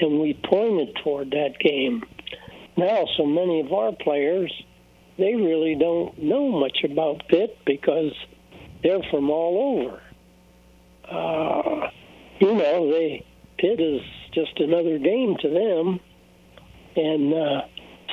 And 0.01 0.21
we 0.21 0.39
pointed 0.49 0.97
toward 1.03 1.31
that 1.31 1.59
game. 1.59 2.03
Now, 2.77 3.07
so 3.17 3.25
many 3.25 3.61
of 3.61 3.73
our 3.73 3.93
players, 3.93 4.53
they 5.19 5.35
really 5.35 5.75
don't 5.75 6.23
know 6.23 6.51
much 6.51 6.85
about 6.85 7.27
Pitt 7.29 7.59
because 7.65 8.13
they're 8.83 9.03
from 9.11 9.31
all 9.31 9.81
over 9.81 10.01
uh, 11.11 11.91
you 12.41 12.55
know, 12.55 12.91
they 12.91 13.25
Pitt 13.59 13.81
is 13.81 14.03
just 14.33 14.59
another 14.61 14.99
game 14.99 15.37
to 15.41 15.49
them, 15.49 16.01
and 16.95 17.33
uh, 17.33 17.63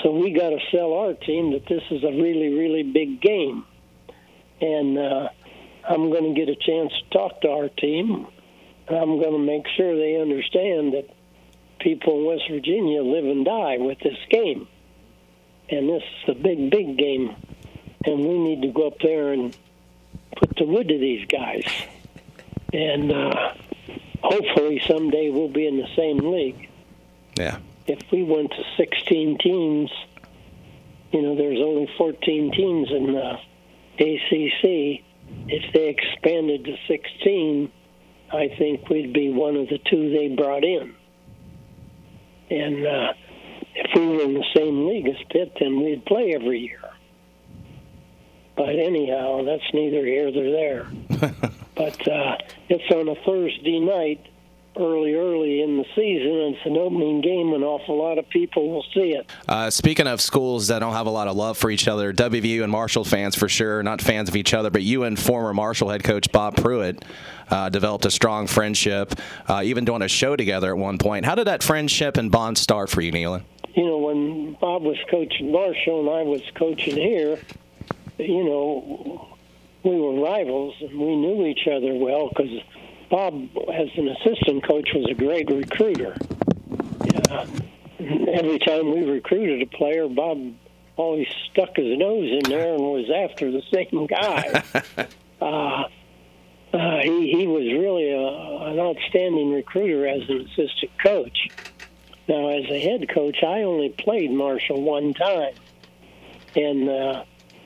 so 0.02 0.12
we 0.12 0.32
got 0.32 0.50
to 0.50 0.60
sell 0.72 0.94
our 0.94 1.14
team 1.14 1.52
that 1.52 1.66
this 1.68 1.84
is 1.92 2.04
a 2.04 2.12
really, 2.12 2.50
really 2.50 2.84
big 2.84 3.22
game, 3.22 3.66
and 4.62 4.98
uh, 4.98 5.30
I'm 5.88 6.10
going 6.10 6.34
to 6.34 6.40
get 6.40 6.50
a 6.50 6.56
chance 6.56 6.94
to 6.94 7.18
talk 7.18 7.42
to 7.42 7.50
our 7.50 7.68
team. 7.70 8.28
I'm 8.88 9.20
going 9.20 9.34
to 9.34 9.40
make 9.40 9.66
sure 9.76 9.96
they 9.96 10.20
understand 10.20 10.94
that 10.94 11.10
people 11.80 12.20
in 12.20 12.26
West 12.26 12.44
Virginia 12.50 13.04
live 13.04 13.26
and 13.26 13.44
die 13.44 13.78
with 13.80 14.00
this 14.00 14.18
game, 14.30 14.68
and 15.70 15.90
this 15.90 16.04
is 16.04 16.30
a 16.30 16.40
big, 16.40 16.70
big 16.70 16.98
game, 16.98 17.36
and 18.06 18.20
we 18.20 18.38
need 18.40 18.62
to 18.62 18.70
go 18.70 18.88
up 18.88 19.00
there 19.02 19.34
and 19.34 19.56
put 20.38 20.56
the 20.56 20.66
wood 20.66 20.88
to 20.88 20.98
these 20.98 21.28
guys. 21.28 21.66
And 22.72 23.12
uh, 23.12 23.54
hopefully 24.24 24.82
someday 24.88 25.30
we'll 25.30 25.50
be 25.50 25.68
in 25.68 25.78
the 25.78 25.88
same 25.96 26.18
league. 26.20 26.70
Yeah. 27.38 27.58
If 27.86 28.00
we 28.12 28.24
went 28.24 28.52
to 28.52 28.64
16 28.78 29.38
teams, 29.40 29.92
you 31.12 31.22
know, 31.22 31.36
there's 31.36 31.60
only 31.60 31.90
14 31.98 32.52
teams 32.52 32.90
in 32.92 33.14
the 33.14 33.38
ACC. 34.00 35.04
If 35.48 35.74
they 35.74 35.90
expanded 35.90 36.66
to 36.66 36.78
16, 36.88 37.72
I 38.32 38.48
think 38.58 38.90
we'd 38.90 39.14
be 39.14 39.30
one 39.30 39.58
of 39.58 39.68
the 39.68 39.78
two 39.78 40.10
they 40.10 40.30
brought 40.30 40.64
in. 40.64 40.96
And 42.50 42.88
uh, 42.88 43.14
if 43.76 43.92
we 43.96 44.08
were 44.08 44.22
in 44.24 44.34
the 44.34 44.46
same 44.56 44.88
league 44.88 45.08
as 45.08 45.18
Pitt, 45.30 45.54
then 45.60 45.84
we'd 45.84 46.06
play 46.06 46.34
every 46.34 46.60
year. 46.60 46.80
But 48.56 48.80
anyhow, 48.80 49.44
that's 49.44 49.74
neither 49.74 50.06
here 50.06 50.32
nor 50.32 50.52
there. 50.52 51.50
but 51.76 52.08
uh, 52.08 52.38
it's 52.70 52.90
on 52.92 53.08
a 53.08 53.16
Thursday 53.26 53.80
night, 53.80 54.28
early, 54.78 55.14
early 55.14 55.62
in 55.62 55.78
the 55.78 55.86
season. 55.96 56.32
And 56.32 56.56
It's 56.56 56.66
an 56.66 56.78
opening 56.78 57.22
game. 57.22 57.54
An 57.54 57.64
awful 57.64 57.98
lot 57.98 58.18
of 58.18 58.28
people 58.30 58.70
will 58.70 58.86
see 58.94 59.14
it. 59.14 59.30
Uh, 59.48 59.70
speaking 59.70 60.08
of 60.08 60.22
schools 60.22 60.68
that 60.68 60.80
don't 60.80 60.94
have 60.94 61.08
a 61.08 61.12
lot 61.12 61.28
of 61.28 61.36
love 61.36 61.58
for 61.58 61.70
each 61.70 61.88
other, 61.88 62.14
WVU 62.14 62.64
and 62.64 62.72
Marshall 62.72 63.04
fans 63.04 63.36
for 63.36 63.50
sure, 63.50 63.84
not 63.84 64.02
fans 64.02 64.30
of 64.30 64.36
each 64.36 64.54
other, 64.54 64.70
but 64.70 64.82
you 64.82 65.04
and 65.04 65.20
former 65.20 65.54
Marshall 65.54 65.90
head 65.90 66.04
coach 66.04 66.32
Bob 66.32 66.56
Pruett 66.56 67.04
uh, 67.50 67.70
developed 67.70 68.06
a 68.06 68.12
strong 68.12 68.48
friendship, 68.48 69.14
uh, 69.48 69.62
even 69.64 69.86
doing 69.86 70.02
a 70.02 70.08
show 70.08 70.36
together 70.36 70.70
at 70.70 70.78
one 70.78 70.98
point. 70.98 71.26
How 71.26 71.36
did 71.36 71.48
that 71.48 71.64
friendship 71.64 72.18
and 72.18 72.32
bond 72.32 72.58
start 72.58 72.90
for 72.90 73.02
you, 73.02 73.12
Nehlen? 73.12 73.44
You 73.76 73.86
know, 73.86 73.98
when 73.98 74.54
Bob 74.54 74.84
was 74.84 74.98
coaching 75.10 75.52
Marshall 75.52 76.02
and 76.02 76.10
I 76.10 76.22
was 76.24 76.44
coaching 76.56 76.96
here, 76.96 77.40
you 78.20 78.44
know, 78.44 79.33
we 79.84 80.00
were 80.00 80.22
rivals 80.22 80.76
and 80.82 80.98
we 80.98 81.16
knew 81.16 81.46
each 81.46 81.68
other 81.68 81.94
well 81.94 82.30
because 82.30 82.52
Bob, 83.10 83.34
as 83.72 83.90
an 83.96 84.08
assistant 84.08 84.66
coach, 84.66 84.90
was 84.94 85.08
a 85.10 85.14
great 85.14 85.50
recruiter. 85.50 86.16
Yeah. 87.06 87.46
Every 88.00 88.60
time 88.60 88.92
we 88.92 89.04
recruited 89.04 89.62
a 89.62 89.78
player, 89.78 90.08
Bob 90.08 90.54
always 90.96 91.28
stuck 91.52 91.76
his 91.76 91.98
nose 91.98 92.32
in 92.32 92.50
there 92.50 92.74
and 92.74 92.84
was 92.84 93.10
after 93.10 93.52
the 93.52 93.62
same 93.74 94.08
guy. 94.08 94.64
uh, 95.42 95.84
uh, 96.74 97.02
he 97.04 97.32
he 97.38 97.48
was 97.48 97.64
really 97.64 98.10
a, 98.10 98.72
an 98.72 98.80
outstanding 98.80 99.54
recruiter 99.54 100.08
as 100.08 100.28
an 100.30 100.48
assistant 100.48 100.92
coach. 101.04 101.50
Now, 102.28 102.50
as 102.50 102.66
a 102.70 102.80
head 102.80 103.08
coach, 103.14 103.44
I 103.44 103.64
only 103.64 103.90
played 103.90 104.32
Marshall 104.32 104.82
one 104.82 105.14
time, 105.14 105.54
and 106.56 106.90
uh, 106.90 107.26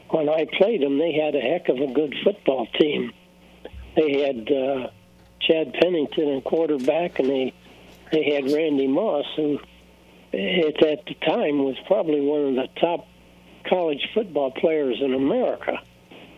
when 0.10 0.30
I 0.30 0.46
played 0.58 0.82
them, 0.82 0.98
they 0.98 1.14
had 1.14 1.36
a 1.36 1.42
heck 1.42 1.70
of 1.70 1.78
a 1.78 1.88
good 1.88 2.16
football 2.24 2.68
team. 2.80 3.12
they 3.96 4.22
had 4.22 4.52
uh, 4.52 4.90
Chad 5.42 5.74
Pennington 5.74 6.30
in 6.30 6.42
quarterback, 6.42 7.20
and 7.20 7.30
they 7.30 7.54
they 8.12 8.24
had 8.32 8.52
Randy 8.52 8.88
Moss, 8.88 9.26
who 9.36 9.60
at 10.34 10.84
at 10.84 11.06
the 11.06 11.16
time 11.26 11.64
was 11.64 11.76
probably 11.88 12.22
one 12.22 12.46
of 12.46 12.56
the 12.56 12.68
top 12.80 13.08
college 13.68 14.08
football 14.14 14.52
players 14.52 14.98
in 15.02 15.14
America. 15.14 15.82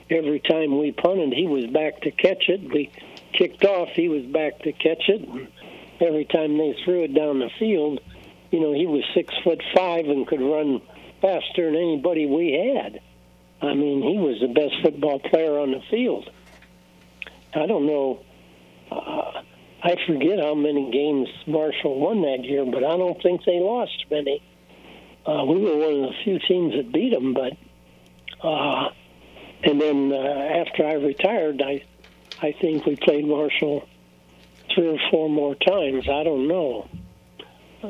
Every 0.09 0.39
time 0.39 0.79
we 0.79 0.91
punted, 0.91 1.33
he 1.33 1.45
was 1.45 1.67
back 1.67 2.01
to 2.01 2.11
catch 2.11 2.49
it. 2.49 2.73
We 2.73 2.91
kicked 3.33 3.63
off, 3.63 3.89
he 3.89 4.09
was 4.09 4.25
back 4.25 4.59
to 4.59 4.71
catch 4.71 5.07
it. 5.07 5.21
And 5.27 5.47
every 6.01 6.25
time 6.25 6.57
they 6.57 6.75
threw 6.83 7.03
it 7.03 7.13
down 7.13 7.39
the 7.39 7.51
field, 7.59 7.99
you 8.51 8.59
know, 8.59 8.73
he 8.73 8.87
was 8.87 9.03
six 9.13 9.33
foot 9.43 9.61
five 9.75 10.05
and 10.05 10.25
could 10.25 10.41
run 10.41 10.81
faster 11.21 11.65
than 11.65 11.75
anybody 11.75 12.25
we 12.25 12.73
had. 12.73 13.01
I 13.61 13.73
mean, 13.73 14.01
he 14.01 14.17
was 14.17 14.39
the 14.39 14.47
best 14.47 14.75
football 14.81 15.19
player 15.19 15.59
on 15.59 15.71
the 15.71 15.81
field. 15.89 16.29
I 17.53 17.65
don't 17.65 17.85
know. 17.85 18.23
Uh, 18.91 19.41
I 19.81 19.95
forget 20.07 20.39
how 20.39 20.55
many 20.55 20.91
games 20.91 21.27
Marshall 21.47 21.99
won 21.99 22.21
that 22.21 22.43
year, 22.43 22.65
but 22.65 22.83
I 22.83 22.97
don't 22.97 23.21
think 23.21 23.43
they 23.45 23.59
lost 23.59 24.05
many. 24.09 24.41
Uh, 25.25 25.45
we 25.45 25.59
were 25.59 25.75
one 25.75 26.03
of 26.03 26.09
the 26.09 26.15
few 26.23 26.39
teams 26.39 26.73
that 26.75 26.91
beat 26.91 27.11
them, 27.11 27.33
but 27.33 27.53
uh, 28.41 28.89
and 29.63 29.79
then 29.79 30.11
uh, 30.11 30.15
after 30.15 30.85
I 30.85 30.93
retired, 30.93 31.61
I 31.61 31.83
I 32.41 32.53
think 32.53 32.85
we 32.85 32.95
played 32.95 33.25
Marshall 33.25 33.87
three 34.73 34.87
or 34.87 34.99
four 35.11 35.29
more 35.29 35.55
times. 35.55 36.07
I 36.09 36.23
don't 36.23 36.47
know. 36.47 36.87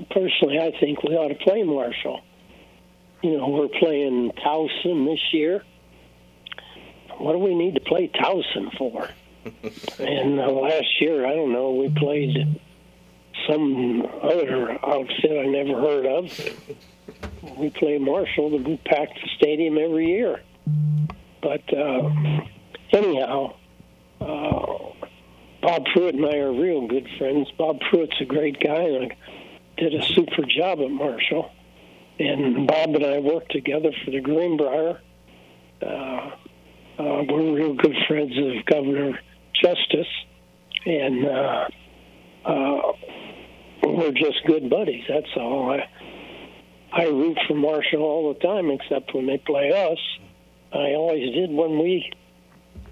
Personally, 0.09 0.59
I 0.59 0.71
think 0.79 1.03
we 1.03 1.15
ought 1.15 1.29
to 1.29 1.35
play 1.35 1.63
Marshall. 1.63 2.21
You 3.21 3.37
know, 3.37 3.49
we're 3.49 3.67
playing 3.67 4.31
Towson 4.43 5.05
this 5.05 5.33
year. 5.33 5.63
What 7.17 7.33
do 7.33 7.39
we 7.39 7.53
need 7.53 7.75
to 7.75 7.81
play 7.81 8.07
Towson 8.07 8.77
for? 8.77 9.09
and 9.99 10.39
uh, 10.39 10.49
last 10.51 11.01
year, 11.01 11.25
I 11.25 11.35
don't 11.35 11.51
know, 11.51 11.71
we 11.73 11.89
played 11.89 12.61
some 13.47 14.05
other 14.21 14.71
outfit 14.85 15.31
I 15.31 15.47
never 15.47 15.79
heard 15.79 16.05
of. 16.05 17.57
We 17.57 17.69
play 17.71 17.97
Marshall, 17.97 18.57
we 18.57 18.77
pack 18.85 19.09
the 19.15 19.29
stadium 19.35 19.77
every 19.77 20.07
year. 20.07 20.41
But 21.41 21.63
uh, 21.73 22.09
anyhow, 22.91 23.55
uh, 24.21 24.77
Bob 25.61 25.85
Pruett 25.93 26.13
and 26.13 26.25
I 26.25 26.37
are 26.37 26.53
real 26.53 26.87
good 26.87 27.07
friends. 27.17 27.49
Bob 27.57 27.79
Pruett's 27.81 28.19
a 28.21 28.25
great 28.25 28.59
guy 28.61 28.83
and 28.83 29.13
did 29.77 29.93
a 29.93 30.05
super 30.05 30.43
job 30.43 30.79
at 30.79 30.91
Marshall. 30.91 31.51
And 32.19 32.67
Bob 32.67 32.95
and 32.95 33.05
I 33.05 33.19
worked 33.19 33.51
together 33.51 33.91
for 34.03 34.11
the 34.11 34.19
Greenbrier. 34.19 34.99
Uh, 35.81 35.85
uh, 35.85 37.23
we're 37.29 37.55
real 37.55 37.73
good 37.75 37.95
friends 38.07 38.33
of 38.37 38.65
Governor 38.65 39.17
Justice, 39.63 40.07
and 40.85 41.25
uh, 41.25 41.67
uh, 42.45 42.93
we're 43.83 44.11
just 44.11 44.45
good 44.45 44.69
buddies. 44.69 45.05
That's 45.07 45.29
all. 45.37 45.71
I 45.71 45.87
I 46.91 47.03
root 47.05 47.37
for 47.47 47.53
Marshall 47.53 48.01
all 48.01 48.33
the 48.33 48.39
time, 48.39 48.69
except 48.71 49.13
when 49.13 49.25
they 49.27 49.37
play 49.37 49.71
us. 49.71 49.99
I 50.73 50.95
always 50.95 51.33
did 51.33 51.51
when 51.51 51.79
we 51.79 52.11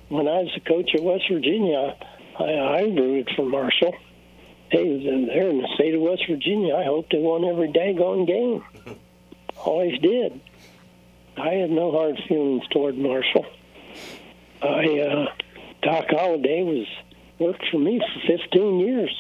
when 0.08 0.28
I 0.28 0.44
was 0.44 0.52
a 0.56 0.62
coach 0.62 0.92
at 0.96 1.04
West 1.04 1.24
Virginia. 1.30 1.98
I, 2.40 2.44
I 2.44 2.82
rooted 2.84 3.30
for 3.36 3.46
Marshall. 3.46 3.94
Hey, 4.70 5.04
they're 5.04 5.50
in 5.50 5.62
the 5.62 5.68
state 5.76 5.96
of 5.96 6.02
West 6.02 6.24
Virginia. 6.30 6.76
I 6.76 6.84
hope 6.84 7.10
they 7.10 7.20
won 7.20 7.44
every 7.44 7.70
daggone 7.70 8.28
game. 8.28 8.64
Always 9.64 10.00
did. 10.00 10.40
I 11.38 11.54
had 11.54 11.70
no 11.70 11.92
hard 11.92 12.18
feelings 12.28 12.64
toward 12.72 12.98
Marshall. 12.98 13.46
I 14.62 15.00
uh, 15.00 15.26
Doc 15.84 16.06
Holliday 16.10 16.64
was 16.64 16.88
worked 17.40 17.64
for 17.72 17.78
me 17.78 18.00
for 18.00 18.38
15 18.38 18.80
years. 18.80 19.16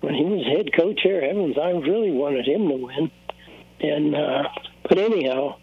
When 0.00 0.14
he 0.14 0.24
was 0.24 0.46
head 0.46 0.72
coach 0.72 1.00
here, 1.02 1.20
Evans, 1.20 1.56
I 1.60 1.70
really 1.70 2.12
wanted 2.12 2.46
him 2.46 2.68
to 2.68 2.76
win. 2.76 3.10
And 3.80 4.14
uh, 4.14 4.44
but 4.88 4.98
anyhow, 4.98 5.56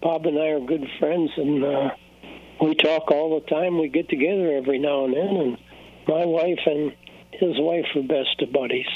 Bob 0.00 0.26
and 0.26 0.38
I 0.38 0.48
are 0.48 0.60
good 0.60 0.86
friends, 0.98 1.30
and 1.36 1.64
uh, 1.64 1.90
we 2.62 2.74
talk 2.74 3.10
all 3.10 3.40
the 3.40 3.46
time. 3.46 3.78
We 3.78 3.88
get 3.88 4.08
together 4.08 4.52
every 4.52 4.78
now 4.78 5.04
and 5.04 5.14
then, 5.14 5.36
and 5.36 5.58
my 6.06 6.24
wife 6.24 6.60
and 6.66 6.92
his 7.32 7.58
wife 7.58 7.86
are 7.96 8.02
best 8.02 8.40
of 8.40 8.52
buddies. 8.52 8.86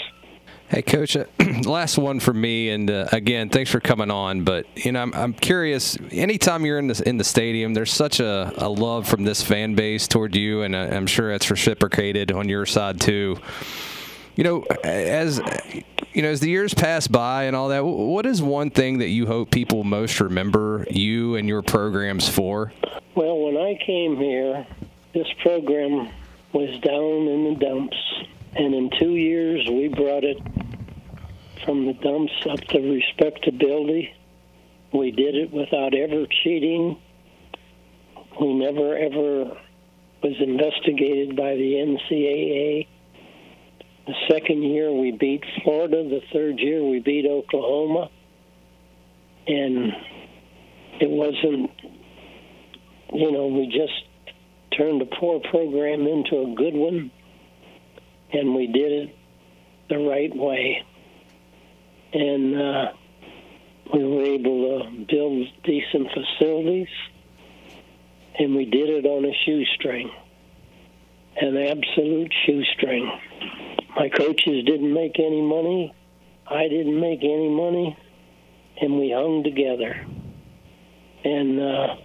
Hey, 0.70 0.82
Coach, 0.82 1.16
uh, 1.16 1.24
last 1.64 1.96
one 1.96 2.20
for 2.20 2.34
me, 2.34 2.68
and 2.68 2.90
uh, 2.90 3.08
again, 3.12 3.48
thanks 3.48 3.70
for 3.70 3.80
coming 3.80 4.10
on. 4.10 4.44
But 4.44 4.66
you 4.76 4.92
know, 4.92 5.00
I'm, 5.00 5.14
I'm 5.14 5.32
curious. 5.32 5.96
Anytime 6.10 6.66
you're 6.66 6.78
in 6.78 6.88
the 6.88 7.02
in 7.08 7.16
the 7.16 7.24
stadium, 7.24 7.72
there's 7.72 7.92
such 7.92 8.20
a, 8.20 8.52
a 8.58 8.68
love 8.68 9.08
from 9.08 9.24
this 9.24 9.42
fan 9.42 9.74
base 9.74 10.06
toward 10.06 10.36
you, 10.36 10.62
and 10.62 10.74
uh, 10.74 10.90
I'm 10.92 11.06
sure 11.06 11.30
that's 11.30 11.50
reciprocated 11.50 12.32
on 12.32 12.50
your 12.50 12.66
side 12.66 13.00
too. 13.00 13.38
You 14.36 14.44
know, 14.44 14.66
as 14.84 15.40
you 16.12 16.20
know, 16.20 16.28
as 16.28 16.40
the 16.40 16.50
years 16.50 16.74
pass 16.74 17.08
by 17.08 17.44
and 17.44 17.56
all 17.56 17.68
that, 17.68 17.82
what 17.84 18.26
is 18.26 18.42
one 18.42 18.70
thing 18.70 18.98
that 18.98 19.08
you 19.08 19.26
hope 19.26 19.50
people 19.50 19.84
most 19.84 20.20
remember 20.20 20.86
you 20.90 21.36
and 21.36 21.48
your 21.48 21.62
programs 21.62 22.28
for? 22.28 22.72
Well, 23.14 23.38
when 23.38 23.56
I 23.56 23.78
came 23.84 24.16
here, 24.16 24.66
this 25.14 25.26
program 25.42 26.10
was 26.52 26.78
down 26.80 27.26
in 27.26 27.44
the 27.44 27.56
dumps, 27.58 27.96
and 28.56 28.74
in 28.74 28.90
two 28.98 29.14
years 29.14 29.66
we 29.68 29.88
brought 29.88 30.24
it 30.24 30.38
from 31.64 31.86
the 31.86 31.92
dumps 31.94 32.32
up 32.50 32.60
to 32.60 32.80
respectability. 32.80 34.14
We 34.92 35.10
did 35.10 35.34
it 35.34 35.52
without 35.52 35.94
ever 35.94 36.26
cheating. 36.42 36.98
We 38.40 38.54
never 38.54 38.96
ever 38.96 39.56
was 40.22 40.34
investigated 40.40 41.36
by 41.36 41.54
the 41.54 41.74
NCAA. 41.74 42.86
The 44.06 44.14
second 44.30 44.62
year 44.62 44.92
we 44.92 45.12
beat 45.12 45.44
Florida. 45.62 46.02
The 46.08 46.22
third 46.32 46.58
year 46.58 46.82
we 46.82 47.00
beat 47.00 47.26
Oklahoma. 47.26 48.10
And 49.46 49.92
it 51.00 51.10
wasn't, 51.10 51.70
you 53.12 53.32
know, 53.32 53.46
we 53.48 53.66
just 53.66 53.92
turned 54.76 55.02
a 55.02 55.06
poor 55.06 55.40
program 55.40 56.06
into 56.06 56.40
a 56.40 56.54
good 56.54 56.74
one. 56.74 57.10
And 58.32 58.54
we 58.54 58.66
did 58.66 58.92
it 58.92 59.16
the 59.88 59.98
right 59.98 60.34
way. 60.34 60.84
And 62.12 62.60
uh, 62.60 62.92
we 63.92 64.04
were 64.04 64.22
able 64.22 64.82
to 64.82 65.06
build 65.06 65.46
decent 65.64 66.08
facilities. 66.12 66.88
And 68.38 68.54
we 68.54 68.66
did 68.66 68.88
it 68.90 69.06
on 69.06 69.24
a 69.24 69.32
shoestring, 69.44 70.10
an 71.40 71.56
absolute 71.56 72.32
shoestring. 72.46 73.10
My 73.96 74.08
coaches 74.10 74.64
didn't 74.64 74.92
make 74.92 75.18
any 75.18 75.42
money. 75.42 75.94
I 76.46 76.68
didn't 76.68 77.00
make 77.00 77.20
any 77.24 77.48
money. 77.48 77.96
And 78.80 78.98
we 78.98 79.10
hung 79.10 79.42
together. 79.42 80.06
And 81.24 81.60
uh, 81.60 81.96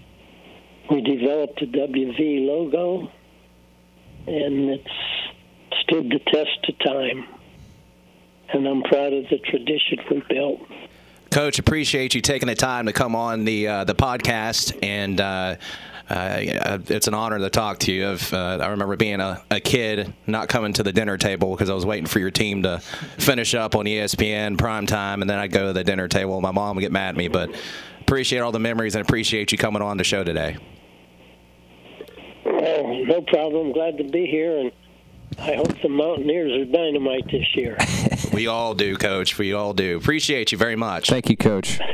we 0.90 1.02
developed 1.02 1.62
a 1.62 1.66
WV 1.66 2.46
logo, 2.46 3.12
and 4.28 4.70
it's 4.70 4.88
stood 5.94 6.10
the 6.10 6.20
test 6.32 6.66
of 6.68 6.80
time. 6.80 7.28
And 8.50 8.68
I'm 8.68 8.84
proud 8.84 9.14
of 9.14 9.26
the 9.30 9.38
tradition 9.40 10.00
we 10.10 10.24
built. 10.30 10.62
Coach, 11.32 11.60
appreciate 11.60 12.14
you 12.14 12.22
taking 12.22 12.48
the 12.48 12.56
time 12.56 12.86
to 12.86 12.94
come 12.94 13.16
on 13.16 13.46
the 13.46 13.68
uh, 13.68 13.84
the 13.86 13.96
podcast, 13.96 14.78
and 14.84 15.20
uh, 15.20 15.56
uh, 16.08 16.78
it's 16.88 17.08
an 17.08 17.16
honor 17.16 17.40
to 17.40 17.50
talk 17.50 17.80
to 17.80 17.92
you. 17.92 18.18
Uh, 18.32 18.60
I 18.62 18.68
remember 18.68 18.96
being 18.96 19.20
a, 19.20 19.42
a, 19.50 19.60
kid, 19.60 20.14
not 20.28 20.48
coming 20.48 20.74
to 20.74 20.84
the 20.84 20.92
dinner 20.92 21.18
table 21.18 21.52
because 21.52 21.72
I 21.72 21.74
was 21.74 21.88
waiting 21.88 22.06
for 22.06 22.20
your 22.20 22.30
team 22.30 22.62
to 22.64 22.80
finish 23.18 23.56
up 23.56 23.76
on 23.76 23.86
ESPN 23.86 24.60
prime 24.60 24.86
time, 24.86 25.22
and 25.22 25.30
then 25.30 25.40
I'd 25.40 25.52
go 25.52 25.68
to 25.68 25.74
the 25.74 25.84
dinner 25.84 26.08
table. 26.08 26.40
My 26.40 26.52
mom 26.52 26.76
would 26.76 26.82
get 26.82 26.92
mad 26.92 27.10
at 27.10 27.16
me, 27.16 27.30
but 27.30 27.50
appreciate 28.02 28.40
all 28.40 28.52
the 28.52 28.60
memories 28.60 28.94
and 28.94 29.04
appreciate 29.04 29.52
you 29.52 29.58
coming 29.58 29.82
on 29.82 29.98
the 29.98 30.04
show 30.04 30.24
today. 30.24 30.58
Oh, 32.46 33.04
no 33.08 33.22
problem. 33.24 33.72
Glad 33.72 33.98
to 33.98 34.04
be 34.04 34.28
here, 34.28 34.60
and 34.60 34.72
I 35.40 35.56
hope 35.56 35.82
the 35.82 35.90
Mountaineers 35.90 36.52
are 36.52 36.66
dynamite 36.66 37.26
this 37.32 37.56
year. 37.56 37.78
we 38.34 38.48
all 38.48 38.74
do, 38.74 38.96
Coach. 38.96 39.38
We 39.38 39.54
all 39.54 39.74
do. 39.74 39.98
Appreciate 39.98 40.52
you 40.52 40.58
very 40.58 40.76
much. 40.76 41.10
Thank 41.10 41.30
you, 41.30 41.38
Coach. 41.38 41.80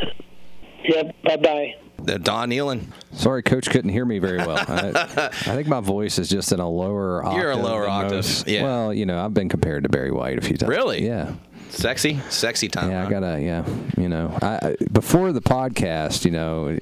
Yep. 0.82 1.16
Bye 1.24 1.36
bye. 1.36 1.76
Uh, 2.00 2.18
Don 2.18 2.50
Nehlen. 2.50 2.88
Sorry, 3.12 3.44
Coach 3.44 3.70
couldn't 3.70 3.92
hear 3.92 4.06
me 4.06 4.18
very 4.18 4.38
well. 4.38 4.58
I, 4.58 4.92
I, 5.16 5.30
think 5.30 5.68
my 5.68 5.82
voice 5.82 6.18
is 6.18 6.30
just 6.30 6.52
in 6.52 6.60
a 6.60 6.68
lower 6.68 7.24
octave. 7.24 7.40
You're 7.40 7.52
a 7.52 7.58
lower 7.58 7.88
octave. 7.88 8.14
Most. 8.14 8.48
Yeah. 8.48 8.64
Well, 8.64 8.94
you 8.94 9.06
know, 9.06 9.24
I've 9.24 9.34
been 9.34 9.50
compared 9.50 9.84
to 9.84 9.90
Barry 9.90 10.10
White 10.10 10.40
a 10.40 10.42
few 10.42 10.58
times. 10.58 10.70
Really? 10.70 11.06
Yeah. 11.06 11.34
Sexy, 11.70 12.20
sexy 12.30 12.68
time. 12.70 12.90
Yeah, 12.90 13.02
huh? 13.02 13.08
I 13.08 13.12
gotta. 13.12 13.42
Yeah, 13.42 13.66
you 13.98 14.10
know, 14.10 14.36
I, 14.42 14.76
before 14.92 15.32
the 15.32 15.42
podcast, 15.42 16.26
you 16.26 16.32
know, 16.32 16.80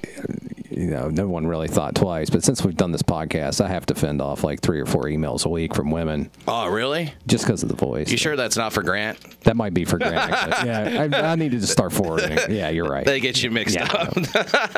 you 0.78 0.86
know, 0.86 1.08
no 1.08 1.28
one 1.28 1.44
really 1.46 1.66
thought 1.66 1.96
twice. 1.96 2.30
But 2.30 2.44
since 2.44 2.64
we've 2.64 2.76
done 2.76 2.92
this 2.92 3.02
podcast, 3.02 3.60
I 3.60 3.66
have 3.66 3.84
to 3.86 3.96
fend 3.96 4.22
off 4.22 4.44
like 4.44 4.60
three 4.60 4.80
or 4.80 4.86
four 4.86 5.04
emails 5.04 5.44
a 5.44 5.48
week 5.48 5.74
from 5.74 5.90
women. 5.90 6.30
Oh, 6.46 6.68
really? 6.68 7.12
Just 7.26 7.44
because 7.44 7.64
of 7.64 7.68
the 7.68 7.74
voice. 7.74 8.12
You 8.12 8.16
sure 8.16 8.36
that's 8.36 8.56
not 8.56 8.72
for 8.72 8.84
Grant? 8.84 9.18
That 9.40 9.56
might 9.56 9.74
be 9.74 9.84
for 9.84 9.98
Grant. 9.98 10.14
yeah, 10.64 11.08
I, 11.12 11.32
I, 11.32 11.34
needed 11.34 11.62
to 11.62 11.66
start 11.66 11.92
forwarding. 11.92 12.38
Yeah, 12.48 12.68
you're 12.68 12.88
right. 12.88 13.04
They 13.04 13.18
get 13.18 13.42
you 13.42 13.50
mixed 13.50 13.74
yeah, 13.74 13.92
up. 13.92 14.16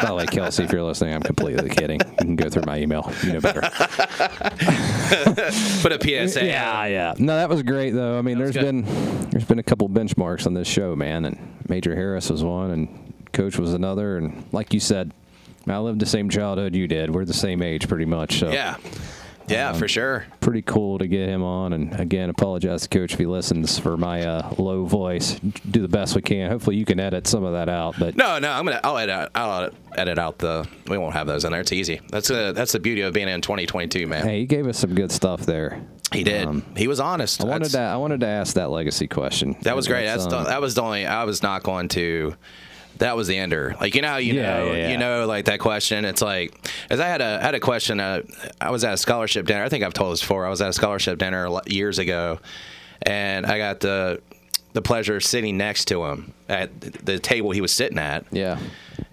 Not 0.03 0.15
like 0.15 0.31
Kelsey, 0.31 0.65
if 0.65 0.73
you're 0.73 0.83
listening, 0.83 1.15
I'm 1.15 1.23
completely 1.23 1.69
kidding. 1.69 2.01
You 2.01 2.17
can 2.17 2.37
go 2.37 2.49
through 2.49 2.65
my 2.67 2.79
email. 2.79 3.13
You 3.23 3.35
know 3.35 3.41
better. 3.41 3.61
Put 5.83 5.93
a 5.93 5.99
PSA. 6.01 6.47
Yeah, 6.47 6.87
yeah. 6.87 7.15
No, 7.19 7.37
that 7.37 7.51
was 7.51 7.63
great 7.63 7.91
though. 7.91 8.19
I 8.19 8.23
mean, 8.23 8.39
That 8.39 8.45
was 8.45 8.55
there's 8.55 8.65
good. 8.65 8.85
been 8.85 9.31
there's 9.31 9.45
been 9.45 9.59
a 9.59 9.63
couple 9.63 9.89
benchmarks 9.91 10.47
on 10.47 10.55
this 10.55 10.67
show, 10.67 10.97
man, 10.97 11.27
and 11.27 11.39
Major 11.69 11.95
Harris 11.95 12.31
was 12.31 12.43
one, 12.43 12.71
and 12.71 13.15
Coach 13.33 13.59
was 13.59 13.75
another, 13.75 14.17
and 14.17 14.45
like 14.53 14.73
you 14.73 14.81
said, 14.81 15.13
I 15.69 15.79
lived 15.79 16.01
the 16.01 16.07
same 16.07 16.29
childhood 16.31 16.75
you 16.75 16.87
did. 16.89 17.15
We're 17.15 17.25
the 17.25 17.33
same 17.35 17.63
age, 17.63 17.89
pretty 17.89 18.07
much. 18.07 18.39
So 18.41 18.51
Yeah. 18.51 18.77
Yeah, 19.49 19.73
for 19.73 19.89
sure. 19.89 20.27
pretty 20.39 20.63
cool 20.63 20.99
to 20.99 21.09
get 21.09 21.29
him 21.29 21.43
on. 21.43 21.73
And 21.73 21.99
again, 21.99 22.31
apologize 22.31 22.83
to 22.83 22.89
Coach 22.89 23.15
if 23.15 23.19
he 23.19 23.27
listens 23.27 23.81
for 23.81 23.97
my 23.97 24.23
uh, 24.25 24.55
low 24.59 24.85
voice. 24.85 25.41
Do 25.69 25.83
the 25.83 25.89
best 25.89 26.15
we 26.15 26.23
can. 26.23 26.49
Hopefully, 26.53 26.77
you 26.77 26.85
can 26.85 27.01
edit 27.01 27.27
some 27.27 27.43
of 27.43 27.55
that 27.55 27.69
out. 27.69 27.97
But 27.99 28.15
No, 28.17 28.39
no, 28.39 28.49
I'm 28.49 28.65
gonna. 28.65 28.79
I'll 28.85 28.97
edit. 28.97 29.29
I'll 29.35 29.71
edit 29.97 30.21
out 30.21 30.39
the. 30.39 30.69
We 30.87 30.99
won't 30.99 31.15
have 31.15 31.27
those 31.27 31.45
in 31.45 31.51
there. 31.51 31.63
It's 31.63 31.73
easy. 31.73 32.01
That's 32.11 32.31
a. 32.31 32.53
That's 32.53 32.71
the 32.71 32.79
beauty 32.79 33.01
of 33.01 33.13
being 33.13 33.29
in 33.29 33.41
2022, 33.41 34.07
man. 34.07 34.25
hey, 34.25 34.39
he 34.41 34.47
gave 34.47 34.69
us 34.69 34.79
some 34.79 34.95
good 34.95 35.11
stuff 35.11 35.41
there. 35.47 35.83
he 36.13 36.23
did. 36.23 36.47
he 36.77 36.87
was 36.87 37.01
honest. 37.01 37.41
I 37.43 37.49
wanted 37.49 37.71
That's- 37.71 37.73
to 37.73 37.81
I 37.81 37.97
wanted 37.97 38.21
to 38.21 38.29
ask 38.29 38.55
that 38.55 38.71
legacy 38.71 39.09
question. 39.09 39.57
That 39.63 39.75
was 39.75 39.89
great. 39.89 40.05
That's, 40.05 40.27
um, 40.27 40.31
the, 40.31 40.43
that 40.45 40.61
was 40.61 40.77
the 40.77 40.83
only. 40.83 41.07
I 41.07 41.25
was 41.25 41.43
not 41.43 41.65
going 41.65 41.89
to. 41.89 42.37
That 43.01 43.17
was 43.17 43.27
the 43.29 43.37
ender. 43.37 43.75
Like 43.81 43.95
you 43.95 44.03
know, 44.03 44.09
how 44.09 44.17
you 44.19 44.35
Yeah, 44.35 44.43
know, 44.59 44.73
yeah, 44.73 44.91
you 44.91 44.97
know, 44.99 45.27
like 45.27 45.47
that 45.47 45.59
question. 45.61 46.05
It's 46.05 46.23
like, 46.23 46.55
as 46.89 47.01
I 47.01 47.07
had 47.09 47.21
a 47.21 47.41
had 47.41 47.55
a 47.55 47.61
question. 47.61 47.99
Uh, 48.01 48.23
I 48.61 48.71
was 48.71 48.85
at 48.85 48.95
a 48.95 48.97
scholarship 48.97 49.47
dinner. 49.47 49.65
I 49.65 49.69
think 49.69 49.85
I've 49.85 49.93
told 49.95 50.13
this 50.13 50.21
before. 50.21 50.47
I 50.47 50.51
was 50.51 50.61
at 50.63 50.69
a 50.69 50.73
scholarship 50.73 51.19
dinner 51.19 51.49
years 51.67 51.99
ago, 51.99 52.39
and 53.03 53.45
I 53.47 53.59
got 53.59 53.81
the 53.81 54.21
the 54.73 54.83
pleasure 54.83 55.17
of 55.17 55.25
sitting 55.25 55.57
next 55.57 55.87
to 55.87 56.05
him 56.05 56.33
at 56.49 56.81
the 56.81 57.19
table 57.19 57.51
he 57.51 57.61
was 57.61 57.73
sitting 57.73 57.99
at. 57.99 58.25
yeah. 58.31 58.57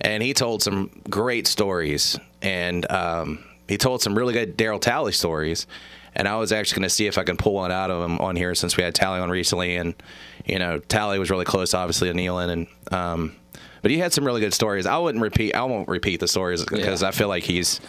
and 0.02 0.22
he 0.22 0.34
told 0.34 0.62
some 0.62 0.92
great 1.10 1.48
stories, 1.48 2.20
and 2.44 2.90
um, 2.92 3.44
he 3.68 3.78
told 3.78 4.02
some 4.04 4.16
really 4.16 4.34
good 4.34 4.56
Daryl 4.58 4.80
Talley 4.80 5.12
stories. 5.14 5.66
And 6.14 6.28
I 6.28 6.36
was 6.38 6.52
actually 6.52 6.78
going 6.80 6.90
to 6.90 6.96
see 6.96 7.06
if 7.08 7.18
I 7.20 7.24
can 7.24 7.38
pull 7.38 7.54
one 7.54 7.72
out 7.72 7.92
of 7.92 8.04
him 8.04 8.18
on 8.20 8.36
here 8.36 8.56
since 8.56 8.76
we 8.76 8.84
had 8.84 8.96
Talley 8.96 9.20
on 9.20 9.30
recently, 9.30 9.76
and 9.78 9.94
you 10.46 10.60
know 10.60 10.80
Talley 10.80 11.20
was 11.20 11.30
really 11.30 11.46
close, 11.46 11.74
obviously, 11.76 12.08
to 12.10 12.14
Nehlen, 12.16 12.50
and 12.50 12.68
um, 12.92 13.36
but 13.82 13.92
he 13.92 13.98
had 14.00 14.14
some 14.14 14.26
really 14.26 14.42
good 14.42 14.54
stories. 14.54 14.86
I 14.86 14.98
wouldn't 14.98 15.22
repeat. 15.22 15.54
I 15.56 15.64
won't 15.64 15.88
repeat 15.88 16.20
the 16.20 16.28
stories 16.28 16.64
because 16.66 17.02
Yeah. 17.02 17.08
I 17.10 17.12
feel 17.12 17.28
like 17.28 17.44
he's 17.44 17.80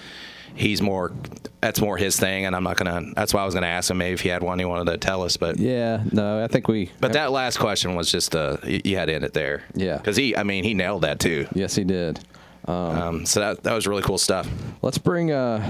he's 0.54 0.80
more 0.82 1.12
that's 1.60 1.80
more 1.80 1.96
his 1.96 2.18
thing, 2.18 2.46
and 2.46 2.54
I'm 2.56 2.62
not 2.64 2.76
gonna. 2.76 3.12
That's 3.16 3.34
why 3.34 3.42
I 3.42 3.44
was 3.44 3.54
gonna 3.54 3.66
ask 3.66 3.90
him 3.90 3.98
maybe 3.98 4.14
if 4.14 4.20
he 4.20 4.28
had 4.28 4.42
one 4.42 4.58
he 4.58 4.64
wanted 4.64 4.90
to 4.92 4.98
tell 4.98 5.22
us, 5.22 5.36
but 5.36 5.58
Yeah. 5.58 6.02
No, 6.12 6.42
I 6.42 6.46
think 6.48 6.68
we. 6.68 6.90
but 7.00 7.12
that 7.14 7.32
last 7.32 7.58
question 7.58 7.94
was 7.94 8.10
just 8.10 8.34
uh, 8.36 8.56
you 8.64 8.96
had 8.96 9.06
to 9.06 9.14
end 9.14 9.24
it 9.24 9.32
there, 9.34 9.62
Yeah. 9.74 9.96
because 9.96 10.16
he, 10.16 10.36
I 10.36 10.42
mean, 10.44 10.64
he 10.64 10.74
nailed 10.74 11.02
that 11.02 11.18
too. 11.20 11.46
Yes, 11.54 11.74
he 11.74 11.84
did. 11.84 12.20
Um, 12.66 13.24
so 13.26 13.40
that 13.40 13.62
that 13.64 13.72
was 13.74 13.86
really 13.86 14.02
cool 14.02 14.18
stuff. 14.18 14.48
Let's 14.82 14.98
bring 14.98 15.32
uh, 15.32 15.68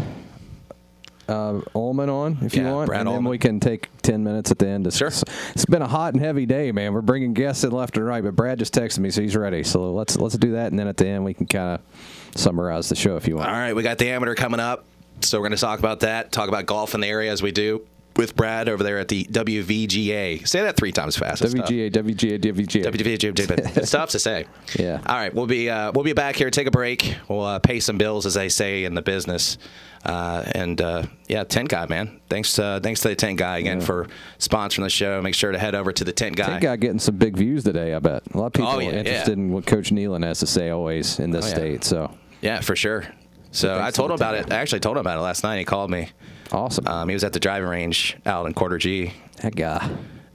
uh, 1.29 1.61
Ullman 1.75 2.09
on 2.09 2.39
if 2.43 2.55
you 2.55 2.65
want, 2.65 2.87
Brad 2.89 3.01
and 3.01 3.09
then 3.09 3.15
Ullman. 3.17 3.31
we 3.31 3.39
can 3.39 3.61
take 3.61 3.89
ten 4.03 4.25
minutes 4.25 4.51
at 4.51 4.59
the 4.59 4.69
end. 4.69 4.85
To, 4.85 4.91
Sure. 4.91 5.09
It's 5.09 5.65
been 5.67 5.83
a 5.83 5.89
hot 5.89 6.15
and 6.15 6.23
heavy 6.23 6.47
day, 6.47 6.73
man. 6.73 6.93
We're 6.95 7.03
bringing 7.03 7.35
guests 7.35 7.65
in 7.65 7.71
left 7.71 7.97
and 7.97 8.07
right, 8.07 8.23
but 8.23 8.35
Brad 8.35 8.59
just 8.59 8.75
texted 8.75 9.01
me, 9.01 9.11
so 9.11 9.23
he's 9.23 9.37
ready. 9.37 9.63
So 9.63 9.93
let's 9.93 10.17
let's 10.17 10.37
do 10.37 10.53
that, 10.53 10.71
and 10.71 10.79
then 10.79 10.89
at 10.89 10.97
the 10.97 11.07
end 11.07 11.25
we 11.25 11.35
can 11.35 11.47
kind 11.47 11.79
of 11.79 12.39
summarize 12.41 12.89
the 12.89 12.97
show 12.97 13.17
if 13.17 13.29
you 13.29 13.37
want. 13.37 13.49
All 13.49 13.55
right, 13.55 13.75
we 13.75 13.83
got 13.83 13.99
the 13.99 14.09
amateur 14.09 14.35
coming 14.35 14.61
up, 14.61 14.85
so 15.21 15.39
we're 15.39 15.49
going 15.49 15.57
to 15.57 15.61
talk 15.61 15.79
about 15.79 16.01
that. 16.01 16.33
Talk 16.33 16.49
about 16.49 16.67
golf 16.67 16.95
in 16.95 17.01
the 17.01 17.09
area 17.09 17.31
as 17.31 17.43
we 17.43 17.53
do 17.53 17.87
with 18.19 18.37
Brad 18.37 18.69
over 18.69 18.83
there 18.83 18.99
at 18.99 19.09
the 19.09 19.25
WVGA. 19.25 20.47
Say 20.47 20.61
that 20.63 20.77
three 20.77 20.93
times 20.93 21.17
fast. 21.17 21.41
Tough. 21.41 21.53
WGA, 21.53 21.91
WGA, 21.91 22.39
WGA. 22.39 22.85
WVGA. 22.85 23.77
It's 23.79 23.91
tough 23.93 24.11
to 24.11 24.19
say. 24.19 24.45
Yeah. 24.79 25.01
All 25.07 25.17
right, 25.17 25.35
we'll 25.35 25.47
be 25.47 25.71
uh, 25.71 25.93
we'll 25.93 26.05
be 26.05 26.13
back 26.13 26.37
here. 26.37 26.51
Take 26.51 26.67
a 26.67 26.71
break. 26.71 27.17
We'll 27.29 27.43
uh, 27.43 27.59
pay 27.59 27.81
some 27.81 27.97
bills, 27.97 28.27
as 28.27 28.35
they 28.35 28.49
say 28.51 28.85
in 28.85 28.95
the 28.95 29.01
business. 29.03 29.57
Uh, 30.05 30.45
and 30.55 30.81
uh, 30.81 31.03
yeah, 31.27 31.43
tint 31.45 31.69
guy, 31.71 31.87
man. 31.87 32.21
Thanks, 32.29 32.59
uh, 32.59 32.81
thanks 32.83 33.01
to 33.01 33.09
the 33.09 33.17
tint 33.17 33.39
guy 33.39 33.59
again 33.59 33.81
for 33.81 34.07
sponsoring 34.39 34.83
the 34.85 34.91
show. 34.91 35.21
Make 35.23 35.35
sure 35.35 35.51
to 35.53 35.59
head 35.59 35.75
over 35.75 35.91
to 35.93 36.05
the 36.05 36.13
tint 36.13 36.37
guy. 36.37 36.47
That 36.51 36.61
guy 36.63 36.77
getting 36.77 36.99
some 36.99 37.17
big 37.17 37.37
views 37.37 37.65
today, 37.65 37.95
I 37.95 37.99
bet. 37.99 38.23
A 38.35 38.39
lot 38.39 38.47
of 38.47 38.53
people 38.53 38.69
Oh, 38.71 38.79
yeah, 38.79 38.89
are 38.89 38.93
yeah. 38.93 38.99
interested 38.99 39.33
in 39.39 39.51
what 39.53 39.67
Coach 39.67 39.91
Nehlen 39.91 40.23
has 40.25 40.39
to 40.41 40.47
say 40.47 40.71
always 40.71 41.19
in 41.19 41.31
this 41.31 41.47
Oh, 41.47 41.49
yeah. 41.49 41.55
state. 41.55 41.85
So 41.85 42.15
Yeah, 42.43 42.61
for 42.61 42.77
sure. 42.77 43.05
So 43.51 43.81
I 43.81 43.91
told 43.91 44.11
to 44.11 44.15
him 44.15 44.19
about 44.19 44.35
it. 44.35 44.53
I 44.53 44.57
actually 44.57 44.81
told 44.81 44.97
him 44.97 45.01
about 45.01 45.19
it 45.19 45.23
last 45.23 45.43
night. 45.43 45.59
He 45.59 45.65
called 45.65 45.91
me. 45.91 46.11
Awesome. 46.53 46.87
Um, 46.87 47.09
he 47.09 47.15
was 47.15 47.25
at 47.25 47.33
the 47.33 47.41
driving 47.41 47.69
range 47.69 48.17
out 48.27 48.47
in 48.47 48.55
Quarter 48.55 48.79
G, 48.79 49.13
that 49.43 49.55
guy. 49.57 49.89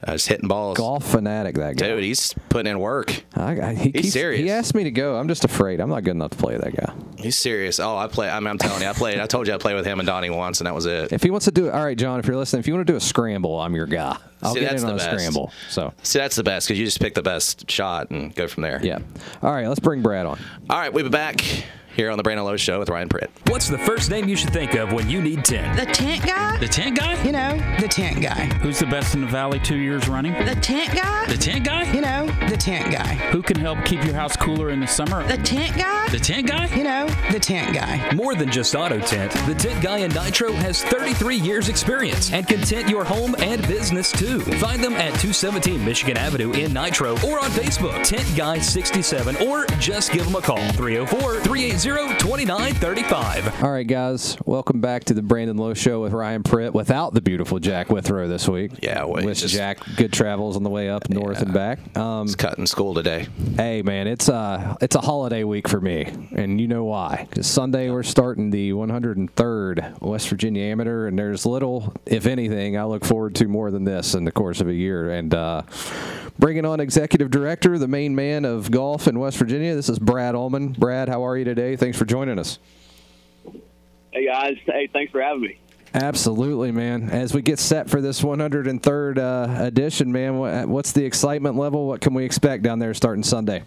uh, 0.05 0.11
just 0.13 0.27
hitting 0.27 0.47
balls. 0.47 0.77
Golf 0.77 1.09
fanatic, 1.11 1.55
that 1.55 1.77
guy. 1.77 1.87
Dude, 1.87 2.03
he's 2.03 2.33
putting 2.49 2.69
in 2.71 2.79
work. 2.79 3.23
I, 3.35 3.59
I, 3.61 3.73
he 3.75 3.91
keeps- 3.91 4.11
serious. 4.11 4.41
He 4.41 4.49
asked 4.51 4.75
me 4.75 4.83
to 4.83 4.91
go. 4.91 5.15
I'm 5.15 5.27
just 5.27 5.45
afraid. 5.45 5.79
I'm 5.79 5.89
not 5.89 6.03
good 6.03 6.11
enough 6.11 6.31
to 6.31 6.37
play 6.37 6.57
that 6.57 6.75
guy. 6.75 6.93
He's 7.17 7.37
serious. 7.37 7.79
Oh, 7.79 7.95
I 7.95 8.07
play. 8.07 8.29
I 8.29 8.37
mean, 8.41 8.47
I'm 8.47 8.57
telling 8.57 8.81
you, 8.81 8.87
I 8.89 8.91
played. 8.93 9.17
I 9.19 9.27
told 9.27 9.47
you 9.47 9.53
I 9.53 9.57
played 9.57 9.75
with 9.75 9.85
him 9.85 9.99
and 10.01 10.07
Donnie 10.07 10.29
once, 10.29 10.59
and 10.59 10.67
that 10.67 10.75
was 10.75 10.85
it. 10.85 11.13
If 11.13 11.23
he 11.23 11.29
wants 11.29 11.45
to 11.45 11.51
do 11.51 11.67
it, 11.67 11.71
all 11.73 11.83
right, 11.83 11.97
John. 11.97 12.19
If 12.19 12.27
you're 12.27 12.35
listening, 12.35 12.59
if 12.59 12.67
you 12.67 12.73
want 12.73 12.85
to 12.85 12.91
do 12.91 12.97
a 12.97 13.01
scramble, 13.01 13.59
I'm 13.61 13.73
your 13.75 13.85
guy. 13.87 14.17
I'll 14.41 14.53
See, 14.53 14.59
get 14.59 14.71
that's 14.71 14.83
in 14.83 14.89
on 14.89 14.95
a 14.95 14.97
the 14.97 15.05
best. 15.05 15.19
scramble. 15.21 15.53
So 15.69 15.93
See, 16.03 16.19
that's 16.19 16.35
the 16.35 16.43
best 16.43 16.67
because 16.67 16.77
you 16.77 16.83
just 16.85 16.99
pick 16.99 17.13
the 17.15 17.21
best 17.21 17.71
shot 17.71 18.09
and 18.11 18.35
go 18.35 18.45
from 18.47 18.63
there. 18.63 18.81
yeah. 18.83 18.99
All 19.41 19.53
right, 19.53 19.67
let's 19.67 19.79
bring 19.79 20.01
Brad 20.01 20.25
on. 20.25 20.37
All 20.69 20.77
right, 20.77 20.91
we'll 20.91 21.05
be 21.05 21.09
back 21.09 21.39
here 21.95 22.09
on 22.09 22.17
the 22.17 22.23
Brandon 22.23 22.45
Lowe 22.45 22.57
Show 22.57 22.79
with 22.79 22.89
Ryan 22.89 23.09
Pritt. 23.09 23.29
What's 23.49 23.67
the 23.67 23.77
first 23.77 24.09
name 24.09 24.27
you 24.27 24.35
should 24.35 24.51
think 24.51 24.73
of 24.75 24.91
when 24.93 25.09
you 25.09 25.21
need 25.21 25.45
tint? 25.45 25.77
The 25.77 25.85
tint 25.85 26.25
guy? 26.25 26.57
The 26.57 26.67
tint 26.67 26.97
guy? 26.97 27.21
You 27.23 27.31
know, 27.31 27.57
the 27.79 27.87
tint 27.87 28.21
guy. 28.21 28.45
Who's 28.61 28.79
the 28.79 28.85
best 28.85 29.15
in 29.15 29.21
the 29.21 29.27
valley 29.27 29.59
two 29.59 29.77
years 29.77 30.07
running? 30.07 30.33
The 30.45 30.55
tint 30.55 30.93
guy? 30.93 31.25
The 31.27 31.37
tint 31.37 31.65
guy? 31.65 31.91
You 31.93 32.01
know, 32.01 32.25
the 32.49 32.57
tint 32.57 32.91
guy. 32.91 33.13
Who 33.31 33.41
can 33.41 33.57
help 33.57 33.83
keep 33.85 34.03
your 34.03 34.15
house 34.15 34.35
cooler 34.35 34.69
in 34.69 34.79
the 34.79 34.87
summer? 34.87 35.25
The 35.27 35.37
tint 35.37 35.75
guy? 35.77 36.07
The 36.09 36.19
tint 36.19 36.47
guy? 36.47 36.65
You 36.75 36.83
know, 36.83 37.07
the 37.31 37.39
tint 37.39 37.73
guy. 37.73 38.11
More 38.13 38.35
than 38.35 38.51
just 38.51 38.75
auto 38.75 38.99
tint, 38.99 39.31
the 39.45 39.55
Tint 39.55 39.81
Guy 39.81 39.99
in 39.99 40.11
Nitro 40.11 40.51
has 40.53 40.83
33 40.83 41.35
years 41.37 41.69
experience 41.69 42.31
and 42.31 42.47
can 42.47 42.61
tint 42.61 42.89
your 42.89 43.03
home 43.03 43.35
and 43.39 43.65
business 43.67 44.11
too. 44.11 44.39
Find 44.39 44.83
them 44.83 44.93
at 44.93 45.11
217 45.19 45.83
Michigan 45.83 46.17
Avenue 46.17 46.51
in 46.53 46.73
Nitro 46.73 47.11
or 47.25 47.39
on 47.39 47.49
Facebook, 47.51 48.03
Tint 48.03 48.27
Guy 48.35 48.59
67, 48.59 49.35
or 49.47 49.65
just 49.79 50.11
give 50.11 50.25
them 50.25 50.35
a 50.35 50.41
call 50.41 50.57
304 50.73 51.39
380 51.41 51.82
2935. 51.83 53.61
All 53.61 53.69
right, 53.69 53.85
guys, 53.85 54.37
welcome 54.45 54.79
back 54.79 55.03
to 55.03 55.13
the 55.13 55.21
Brandon 55.21 55.57
Lowe 55.57 55.73
Show 55.73 56.01
with 56.01 56.13
Ryan 56.13 56.41
Pritt 56.41 56.71
without 56.73 57.13
the 57.13 57.19
beautiful 57.19 57.59
Jack 57.59 57.89
Withrow 57.89 58.29
this 58.29 58.47
week. 58.47 58.71
Yeah, 58.81 59.03
well, 59.03 59.25
wish 59.25 59.41
just- 59.41 59.53
Jack 59.53 59.79
good 59.97 60.13
travels 60.13 60.55
on 60.55 60.63
the 60.63 60.69
way 60.69 60.89
up 60.89 61.09
north 61.09 61.41
and 61.41 61.51
back. 61.51 61.79
Um, 61.97 62.25
It's 62.27 62.35
cutting 62.35 62.67
school 62.67 62.93
today. 62.93 63.27
Hey 63.57 63.81
man, 63.81 64.07
it's 64.07 64.29
uh 64.29 64.77
it's 64.79 64.95
a 64.95 65.01
holiday 65.01 65.43
week 65.43 65.67
for 65.67 65.81
me, 65.81 66.09
and 66.33 66.61
you 66.61 66.69
know 66.69 66.85
why? 66.85 67.27
Because 67.29 67.47
Sunday 67.47 67.89
we're 67.89 68.03
starting 68.03 68.51
the 68.51 68.71
103rd 68.71 69.99
West 70.01 70.29
Virginia 70.29 70.63
Amateur, 70.63 71.07
and 71.07 71.19
there's 71.19 71.45
little, 71.45 71.93
if 72.05 72.25
anything, 72.27 72.77
I 72.77 72.85
look 72.85 73.03
forward 73.03 73.35
to 73.35 73.47
more 73.49 73.71
than 73.71 73.83
this 73.83 74.13
in 74.15 74.23
the 74.23 74.31
course 74.31 74.61
of 74.61 74.69
a 74.69 74.73
year. 74.73 75.09
And 75.11 75.33
uh, 75.33 75.63
bringing 76.39 76.63
on 76.65 76.79
executive 76.79 77.29
director, 77.29 77.77
the 77.77 77.89
main 77.89 78.15
man 78.15 78.45
of 78.45 78.71
golf 78.71 79.05
in 79.09 79.19
West 79.19 79.37
Virginia. 79.37 79.75
This 79.75 79.89
is 79.89 79.99
Brad 79.99 80.33
Ullman. 80.33 80.69
Brad, 80.71 81.09
how 81.09 81.25
are 81.25 81.37
you 81.37 81.43
today? 81.43 81.72
Thanks 81.75 81.97
for 81.97 82.05
joining 82.05 82.39
us. 82.39 82.59
Hey 84.11 84.27
guys, 84.27 84.57
hey, 84.65 84.87
thanks 84.91 85.11
for 85.11 85.21
having 85.21 85.41
me. 85.41 85.59
Absolutely, 85.93 86.71
man. 86.71 87.09
As 87.09 87.33
we 87.33 87.41
get 87.43 87.59
set 87.59 87.89
for 87.89 88.01
this 88.01 88.21
103rd 88.21 89.17
uh, 89.19 89.63
edition, 89.63 90.11
man, 90.11 90.69
what's 90.69 90.91
the 90.91 91.05
excitement 91.05 91.55
level? 91.55 91.87
What 91.87 92.01
can 92.01 92.15
we 92.15 92.25
expect 92.25 92.63
down 92.63 92.79
there 92.79 92.93
starting 92.95 93.23
Sunday? 93.23 93.63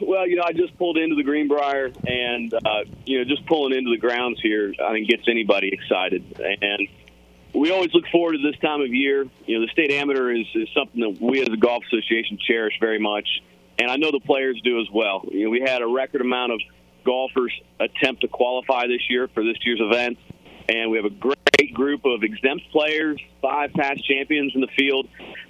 Well, 0.00 0.26
you 0.26 0.36
know, 0.36 0.44
I 0.44 0.52
just 0.52 0.76
pulled 0.78 0.96
into 0.96 1.14
the 1.14 1.22
Greenbrier, 1.22 1.92
and 2.06 2.52
uh, 2.52 2.84
you 3.04 3.18
know, 3.18 3.24
just 3.24 3.46
pulling 3.46 3.76
into 3.76 3.90
the 3.90 3.98
grounds 3.98 4.40
here, 4.40 4.72
I 4.82 4.92
think 4.92 5.08
gets 5.08 5.24
anybody 5.28 5.72
excited. 5.72 6.40
And 6.40 6.88
we 7.54 7.70
always 7.70 7.92
look 7.92 8.06
forward 8.10 8.32
to 8.32 8.38
this 8.38 8.58
time 8.60 8.80
of 8.80 8.92
year. 8.92 9.26
You 9.46 9.58
know, 9.58 9.66
the 9.66 9.72
state 9.72 9.90
amateur 9.90 10.30
is, 10.32 10.46
is 10.54 10.68
something 10.74 11.00
that 11.00 11.20
we 11.20 11.40
as 11.42 11.48
a 11.48 11.56
golf 11.56 11.84
association 11.86 12.38
cherish 12.46 12.74
very 12.80 12.98
much, 12.98 13.28
and 13.80 13.90
I 13.90 13.96
know 13.96 14.10
the 14.10 14.20
players 14.20 14.60
do 14.62 14.78
as 14.78 14.86
well. 14.92 15.24
You 15.30 15.44
know, 15.44 15.50
we 15.50 15.60
had 15.60 15.80
a 15.80 15.86
record 15.86 16.20
amount 16.20 16.52
of 16.52 16.60
golfers 17.04 17.52
attempt 17.80 18.20
to 18.20 18.28
qualify 18.28 18.86
this 18.86 19.00
year 19.08 19.26
for 19.32 19.42
this 19.42 19.56
year's 19.64 19.80
event, 19.80 20.18
and 20.68 20.90
we 20.90 20.98
have 20.98 21.06
a 21.06 21.10
great 21.10 21.72
group 21.72 22.04
of 22.04 22.22
exempt 22.22 22.64
players, 22.72 23.18
five 23.40 23.72
past 23.72 24.06
champions 24.06 24.52
in 24.54 24.60
the 24.60 24.68
field. 24.76 25.08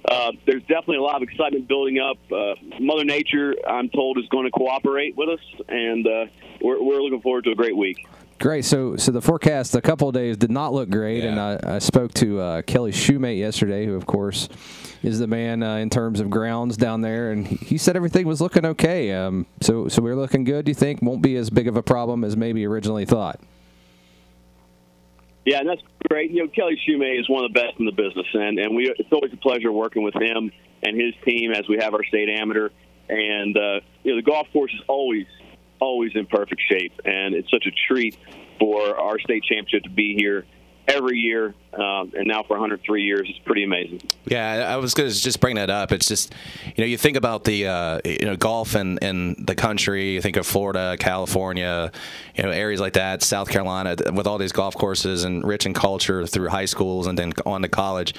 Uh, 0.09 0.31
there's 0.45 0.61
definitely 0.61 0.97
a 0.97 1.01
lot 1.01 1.21
of 1.21 1.23
excitement 1.23 1.67
building 1.67 1.99
up. 1.99 2.17
Uh, 2.31 2.55
Mother 2.79 3.03
Nature, 3.03 3.55
I'm 3.67 3.89
told, 3.89 4.17
is 4.17 4.27
going 4.29 4.45
to 4.45 4.51
cooperate 4.51 5.17
with 5.17 5.27
us, 5.27 5.61
and 5.67 6.07
uh, 6.07 6.25
we're, 6.61 6.81
we're 6.81 7.01
looking 7.01 7.21
forward 7.21 7.43
to 7.45 7.51
a 7.51 7.55
great 7.55 7.75
week. 7.75 8.07
Great. 8.41 8.65
So, 8.65 8.95
so 8.95 9.11
the 9.11 9.21
forecast 9.21 9.75
a 9.75 9.81
couple 9.81 10.07
of 10.07 10.15
days 10.15 10.35
did 10.35 10.49
not 10.49 10.73
look 10.73 10.89
great, 10.89 11.23
and 11.23 11.39
I, 11.39 11.59
I 11.63 11.77
spoke 11.77 12.11
to 12.15 12.39
uh, 12.39 12.61
Kelly 12.63 12.91
Shumate 12.91 13.37
yesterday, 13.37 13.85
who 13.85 13.93
of 13.93 14.07
course 14.07 14.49
is 15.03 15.19
the 15.19 15.27
man 15.27 15.61
uh, 15.61 15.75
in 15.75 15.91
terms 15.91 16.19
of 16.19 16.31
grounds 16.31 16.75
down 16.75 17.01
there, 17.01 17.29
and 17.29 17.45
he- 17.45 17.77
said 17.77 17.95
everything 17.95 18.25
was 18.25 18.41
looking 18.41 18.65
okay. 18.65 19.13
Um, 19.13 19.45
so, 19.61 19.87
so 19.89 20.01
we're 20.01 20.15
looking 20.15 20.43
good. 20.43 20.65
Do 20.65 20.71
you 20.71 20.75
think 20.75 21.03
won't 21.03 21.21
be 21.21 21.35
as 21.35 21.51
big 21.51 21.67
of 21.67 21.77
a 21.77 21.83
problem 21.83 22.23
as 22.23 22.35
maybe 22.35 22.65
originally 22.65 23.05
thought? 23.05 23.39
Yeah, 25.45 25.59
and 25.59 25.69
that's 25.69 25.81
great. 26.09 26.31
You 26.31 26.45
know, 26.45 26.49
Kelly 26.49 26.81
Shumate 26.83 27.19
is 27.19 27.29
one 27.29 27.45
of 27.45 27.53
the 27.53 27.59
best 27.61 27.77
in 27.77 27.85
the 27.85 27.91
business, 27.91 28.25
and 28.33 28.57
and 28.57 28.75
we 28.75 28.91
it's 28.97 29.11
always 29.11 29.31
a 29.33 29.37
pleasure 29.37 29.71
working 29.71 30.01
with 30.01 30.15
him 30.15 30.51
and 30.81 30.99
his 30.99 31.13
team 31.25 31.51
as 31.51 31.67
we 31.69 31.77
have 31.77 31.93
our 31.93 32.03
state 32.05 32.27
amateur. 32.27 32.69
And 33.07 33.55
uh, 33.55 33.81
you 34.03 34.13
know, 34.13 34.15
the 34.15 34.23
golf 34.23 34.47
course 34.51 34.73
is 34.73 34.81
always 34.87 35.27
always 35.81 36.11
in 36.15 36.25
perfect 36.27 36.61
shape, 36.69 36.93
and 37.03 37.35
it's 37.35 37.51
such 37.51 37.65
a 37.65 37.71
treat 37.87 38.17
for 38.59 38.97
our 38.97 39.19
state 39.19 39.43
championship 39.43 39.83
to 39.83 39.89
be 39.89 40.15
here 40.15 40.45
every 40.87 41.17
year, 41.17 41.53
um, 41.73 42.11
and 42.17 42.27
now 42.27 42.43
for 42.43 42.53
103 42.53 43.03
years. 43.03 43.27
It's 43.29 43.39
pretty 43.39 43.63
amazing. 43.63 44.01
Yeah, 44.25 44.67
I 44.73 44.77
was 44.77 44.93
going 44.93 45.09
to 45.09 45.15
just 45.15 45.39
bring 45.39 45.55
that 45.55 45.69
up. 45.69 45.91
It's 45.91 46.07
just, 46.07 46.33
you 46.65 46.83
know, 46.83 46.85
you 46.85 46.97
think 46.97 47.17
about 47.17 47.43
the, 47.43 47.67
uh, 47.67 47.99
you 48.05 48.25
know, 48.25 48.35
golf 48.35 48.75
in, 48.75 48.97
in 48.99 49.35
the 49.45 49.55
country. 49.55 50.13
You 50.13 50.21
think 50.21 50.37
of 50.37 50.45
Florida, 50.45 50.97
California, 50.99 51.91
you 52.35 52.43
know, 52.43 52.49
areas 52.49 52.81
like 52.81 52.93
that, 52.93 53.23
South 53.23 53.49
Carolina, 53.49 53.95
with 54.13 54.27
all 54.27 54.37
these 54.37 54.51
golf 54.51 54.75
courses 54.75 55.23
and 55.23 55.43
rich 55.43 55.65
in 55.65 55.73
culture 55.73 56.25
through 56.25 56.49
high 56.49 56.65
schools 56.65 57.07
and 57.07 57.17
then 57.17 57.33
on 57.45 57.61
to 57.61 57.69
college. 57.69 58.13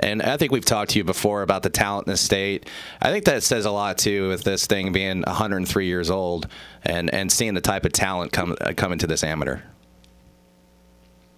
And 0.00 0.22
I 0.22 0.36
think 0.36 0.52
we've 0.52 0.64
talked 0.64 0.92
to 0.92 0.98
you 0.98 1.04
before 1.04 1.42
about 1.42 1.62
the 1.62 1.70
talent 1.70 2.06
in 2.06 2.12
the 2.12 2.16
state. 2.16 2.68
I 3.02 3.10
think 3.10 3.24
that 3.24 3.42
says 3.42 3.64
a 3.64 3.70
lot 3.70 3.98
too 3.98 4.28
with 4.28 4.44
this 4.44 4.66
thing 4.66 4.92
being 4.92 5.22
103 5.22 5.86
years 5.86 6.10
old 6.10 6.46
and, 6.84 7.12
and 7.12 7.32
seeing 7.32 7.54
the 7.54 7.60
type 7.60 7.84
of 7.84 7.92
talent 7.92 8.32
come 8.32 8.56
uh, 8.60 8.72
come 8.76 8.92
into 8.92 9.06
this 9.06 9.24
amateur. 9.24 9.60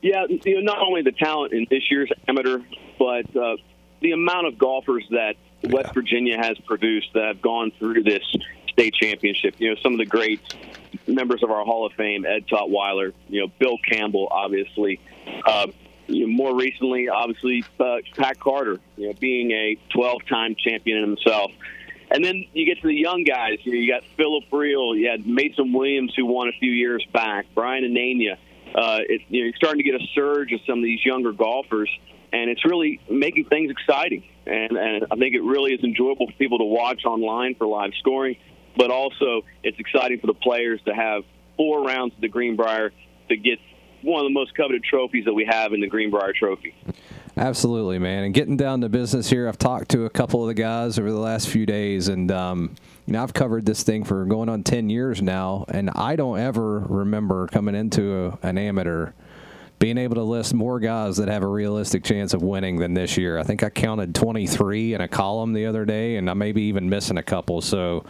Yeah, 0.02 0.26
you 0.28 0.54
know, 0.56 0.61
not 0.61 0.78
only 0.82 1.02
the 1.02 1.12
talent 1.12 1.52
in 1.52 1.66
this 1.70 1.90
year's 1.90 2.11
amateur, 2.26 2.61
but 2.98 3.36
uh, 3.36 3.56
the 4.00 4.12
amount 4.12 4.46
of 4.46 4.56
golfers 4.58 5.04
that 5.11 5.36
West 5.64 5.88
yeah. 5.88 5.92
Virginia 5.92 6.38
has 6.38 6.58
produced 6.61 7.12
that 7.14 7.24
have 7.24 7.42
gone 7.42 7.70
through 7.78 8.02
this 8.02 8.24
state 8.68 8.94
championship. 8.94 9.56
You 9.58 9.70
know, 9.70 9.80
some 9.82 9.92
of 9.92 9.98
the 9.98 10.06
great 10.06 10.40
members 11.06 11.42
of 11.42 11.50
our 11.50 11.64
Hall 11.64 11.86
of 11.86 11.92
Fame, 11.92 12.24
Ed 12.24 12.46
Tutwiler, 12.46 13.12
you 13.28 13.40
know, 13.40 13.52
Bill 13.58 13.76
Campbell, 13.90 14.28
obviously. 14.30 15.00
Uh, 15.44 15.66
you 16.11 16.26
know, 16.26 16.32
more 16.32 16.56
recently, 16.56 17.08
obviously, 17.08 17.64
uh, 17.78 17.96
Pat 18.16 18.38
Carter, 18.38 18.78
you 18.96 19.08
know, 19.08 19.14
being 19.14 19.50
a 19.50 19.76
12-time 19.94 20.56
champion 20.56 21.00
himself. 21.02 21.52
And 22.12 22.24
then 22.24 22.44
you 22.52 22.66
get 22.66 22.80
to 22.82 22.88
the 22.88 22.94
young 22.94 23.24
guys. 23.24 23.58
You, 23.62 23.72
know, 23.72 23.78
you 23.78 23.90
got 23.90 24.02
Philip 24.16 24.44
Reale, 24.52 24.96
you 24.96 25.08
had 25.08 25.26
Mason 25.26 25.72
Williams, 25.72 26.12
who 26.16 26.26
won 26.26 26.48
a 26.48 26.52
few 26.58 26.72
years 26.72 27.06
back, 27.12 27.46
Brian 27.54 27.84
Anania 27.84 28.36
uh, 28.74 28.98
it, 29.08 29.22
you 29.28 29.40
know, 29.40 29.44
you're 29.46 29.56
starting 29.56 29.78
to 29.78 29.90
get 29.90 30.00
a 30.00 30.06
surge 30.14 30.52
of 30.52 30.61
some 30.66 30.78
of 30.78 30.84
these 30.84 31.04
younger 31.04 31.32
golfers, 31.32 31.90
and 32.32 32.50
it's 32.50 32.64
really 32.64 33.00
making 33.11 33.46
things 33.46 33.70
exciting. 33.70 34.24
And, 34.46 34.76
and 34.76 35.06
I 35.11 35.16
think 35.16 35.34
it 35.34 35.42
really 35.42 35.72
is 35.72 35.82
enjoyable 35.82 36.26
for 36.26 36.32
people 36.34 36.58
to 36.58 36.64
watch 36.64 37.04
online 37.04 37.54
for 37.56 37.66
live 37.66 37.92
scoring, 37.98 38.36
but 38.76 38.90
also 38.90 39.42
it's 39.62 39.78
exciting 39.78 40.20
for 40.20 40.28
the 40.28 40.34
players 40.34 40.80
to 40.84 40.94
have 40.94 41.24
four 41.56 41.84
rounds 41.84 42.14
of 42.14 42.20
the 42.20 42.28
Greenbrier 42.28 42.92
to 43.28 43.36
get 43.36 43.58
one 44.03 44.20
of 44.20 44.24
the 44.24 44.34
most 44.34 44.55
coveted 44.55 44.82
trophies 44.84 45.24
that 45.24 45.34
we 45.34 45.44
have 45.44 45.72
in 45.72 45.80
the 45.80 45.86
Greenbrier 45.86 46.32
Trophy. 46.32 46.74
Absolutely, 47.36 47.98
man. 47.98 48.24
And 48.24 48.34
getting 48.34 48.57
down 48.57 48.80
to 48.82 48.88
business 48.88 49.30
here, 49.30 49.48
I've 49.48 49.59
talked 49.59 49.90
to 49.92 50.05
a 50.05 50.11
couple 50.11 50.42
of 50.42 50.48
the 50.48 50.55
guys 50.55 50.98
over 50.98 51.11
the 51.11 51.18
last 51.18 51.48
few 51.48 51.64
days, 51.64 52.09
and 52.09 52.30
um, 52.30 52.74
you 53.07 53.14
know, 53.14 53.22
I've 53.22 53.32
covered 53.32 53.64
this 53.64 53.82
thing 53.82 54.05
for 54.05 54.24
going 54.24 54.48
on 54.48 54.62
10 54.62 54.90
years 54.90 55.22
now, 55.22 55.64
and 55.68 55.90
I 55.90 56.16
don't 56.16 56.38
ever 56.38 56.80
remember 56.80 57.46
coming 57.46 57.74
into 57.74 58.38
a, 58.42 58.46
an 58.46 58.59
amateur 58.59 59.12
being 59.80 59.96
able 59.96 60.16
to 60.16 60.22
list 60.22 60.53
more 60.53 60.78
guys 60.78 61.16
that 61.16 61.28
have 61.28 61.42
a 61.42 61.46
realistic 61.46 62.05
chance 62.05 62.34
of 62.34 62.42
winning 62.42 62.76
than 62.76 62.92
this 62.92 63.16
year. 63.16 63.38
I 63.38 63.42
think 63.42 63.62
I 63.62 63.70
counted 63.70 64.14
23 64.14 64.92
in 64.92 65.01
a 65.01 65.09
column 65.09 65.55
the 65.55 65.64
other 65.64 65.86
day, 65.86 66.16
and 66.16 66.28
I 66.28 66.34
may 66.34 66.53
be 66.53 66.64
even 66.64 66.90
missing 66.90 67.16
a 67.16 67.22
couple. 67.22 67.62
So, 67.62 68.05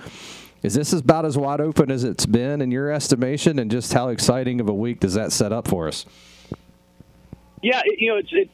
is 0.63 0.75
this 0.75 0.93
about 0.93 1.25
as 1.25 1.39
wide 1.39 1.61
open 1.61 1.91
as 1.91 2.05
it's 2.05 2.27
been 2.27 2.61
in 2.61 2.71
your 2.71 2.91
estimation, 2.91 3.59
and 3.59 3.71
just 3.71 3.93
how 3.93 4.09
exciting 4.09 4.61
of 4.61 4.69
a 4.69 4.75
week 4.75 5.01
does 5.01 5.15
that 5.15 5.33
set 5.33 5.53
up 5.53 5.69
for 5.69 5.89
us? 5.89 6.05
Yeah, 7.63 7.83
you 7.85 8.11
know, 8.11 8.17
it's 8.19 8.31
it, 8.33 8.51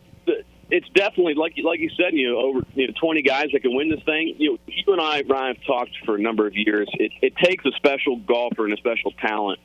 it's 0.71 0.89
definitely 0.91 1.35
like 1.35 1.55
like 1.63 1.81
you 1.81 1.91
said, 1.91 2.13
you 2.13 2.31
know, 2.31 2.39
over 2.39 2.61
you 2.75 2.89
know, 2.89 2.95
20 3.01 3.23
guys 3.23 3.49
that 3.53 3.63
can 3.63 3.75
win 3.75 3.89
this 3.89 4.03
thing. 4.05 4.35
You 4.39 4.53
know, 4.53 4.59
you 4.67 4.93
and 4.93 5.01
I, 5.01 5.23
Ryan, 5.29 5.55
have 5.55 5.65
talked 5.65 5.93
for 6.05 6.17
a 6.17 6.21
number 6.21 6.47
of 6.47 6.55
years. 6.57 6.89
It, 6.95 7.13
it 7.23 7.37
takes 7.37 7.65
a 7.65 7.73
special 7.77 8.17
golfer 8.17 8.65
and 8.65 8.75
a 8.75 8.77
special 8.77 9.13
talent 9.13 9.61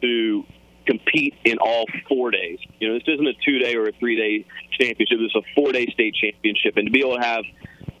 to 0.00 0.44
compete 0.86 1.34
in 1.44 1.58
all 1.58 1.86
four 2.08 2.30
days. 2.30 2.58
You 2.78 2.88
know, 2.88 2.94
this 2.94 3.08
isn't 3.08 3.26
a 3.26 3.34
two 3.44 3.58
day 3.58 3.74
or 3.74 3.88
a 3.88 3.92
three 3.92 4.16
day 4.16 4.46
championship. 4.78 5.18
This 5.18 5.30
is 5.30 5.36
a 5.36 5.54
four 5.54 5.72
day 5.72 5.86
state 5.86 6.14
championship, 6.14 6.76
and 6.76 6.86
to 6.86 6.92
be 6.92 7.00
able 7.00 7.16
to 7.16 7.22
have 7.22 7.44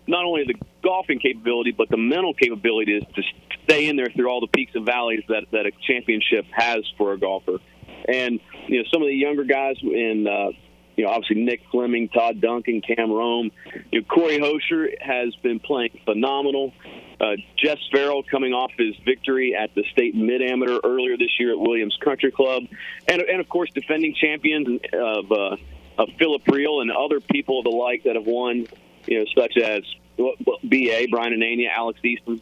not 0.06 0.24
only 0.24 0.44
the 0.44 0.54
golfing 0.82 1.18
capability 1.18 1.72
but 1.72 1.88
the 1.88 1.96
mental 1.96 2.34
capability 2.34 2.96
is 2.96 3.04
to 3.14 3.22
stay 3.64 3.88
in 3.88 3.96
there 3.96 4.10
through 4.14 4.28
all 4.28 4.40
the 4.40 4.48
peaks 4.48 4.72
and 4.74 4.86
valleys 4.86 5.22
that 5.28 5.44
that 5.52 5.66
a 5.66 5.72
championship 5.86 6.44
has 6.52 6.84
for 6.96 7.12
a 7.12 7.18
golfer. 7.18 7.58
And 8.06 8.40
you 8.68 8.78
know, 8.78 8.84
some 8.92 9.02
of 9.02 9.08
the 9.08 9.14
younger 9.14 9.44
guys 9.44 9.76
in 9.82 10.26
uh, 10.26 10.50
you 10.96 11.04
know, 11.04 11.10
obviously 11.10 11.42
Nick 11.42 11.60
Fleming, 11.70 12.08
Todd 12.08 12.40
Duncan, 12.40 12.80
Cam 12.80 13.10
Rome. 13.10 13.50
You 13.90 14.00
know, 14.00 14.06
Corey 14.06 14.38
Hoescher 14.38 14.86
has 15.00 15.34
been 15.36 15.58
playing 15.58 15.98
phenomenal. 16.04 16.72
Uh, 17.20 17.36
Jess 17.56 17.78
Farrell 17.92 18.22
coming 18.22 18.52
off 18.52 18.72
his 18.76 18.94
victory 19.04 19.54
at 19.54 19.74
the 19.74 19.84
state 19.92 20.14
mid 20.14 20.42
amateur 20.42 20.78
earlier 20.84 21.16
this 21.16 21.30
year 21.38 21.52
at 21.52 21.58
Williams 21.58 21.96
Country 22.02 22.30
Club, 22.30 22.64
and 23.08 23.22
and 23.22 23.40
of 23.40 23.48
course 23.48 23.70
defending 23.74 24.14
champions 24.14 24.80
of 24.92 25.32
uh, 25.32 25.56
of 25.98 26.08
Philip 26.18 26.46
Reale 26.48 26.80
and 26.80 26.90
other 26.90 27.20
people 27.20 27.60
of 27.60 27.64
the 27.64 27.70
like 27.70 28.04
that 28.04 28.16
have 28.16 28.26
won, 28.26 28.66
you 29.06 29.18
know, 29.18 29.24
such 29.34 29.56
as 29.56 29.82
BA 30.16 31.06
Brian 31.10 31.32
Anania, 31.32 31.68
Alex 31.74 32.00
Easton. 32.04 32.40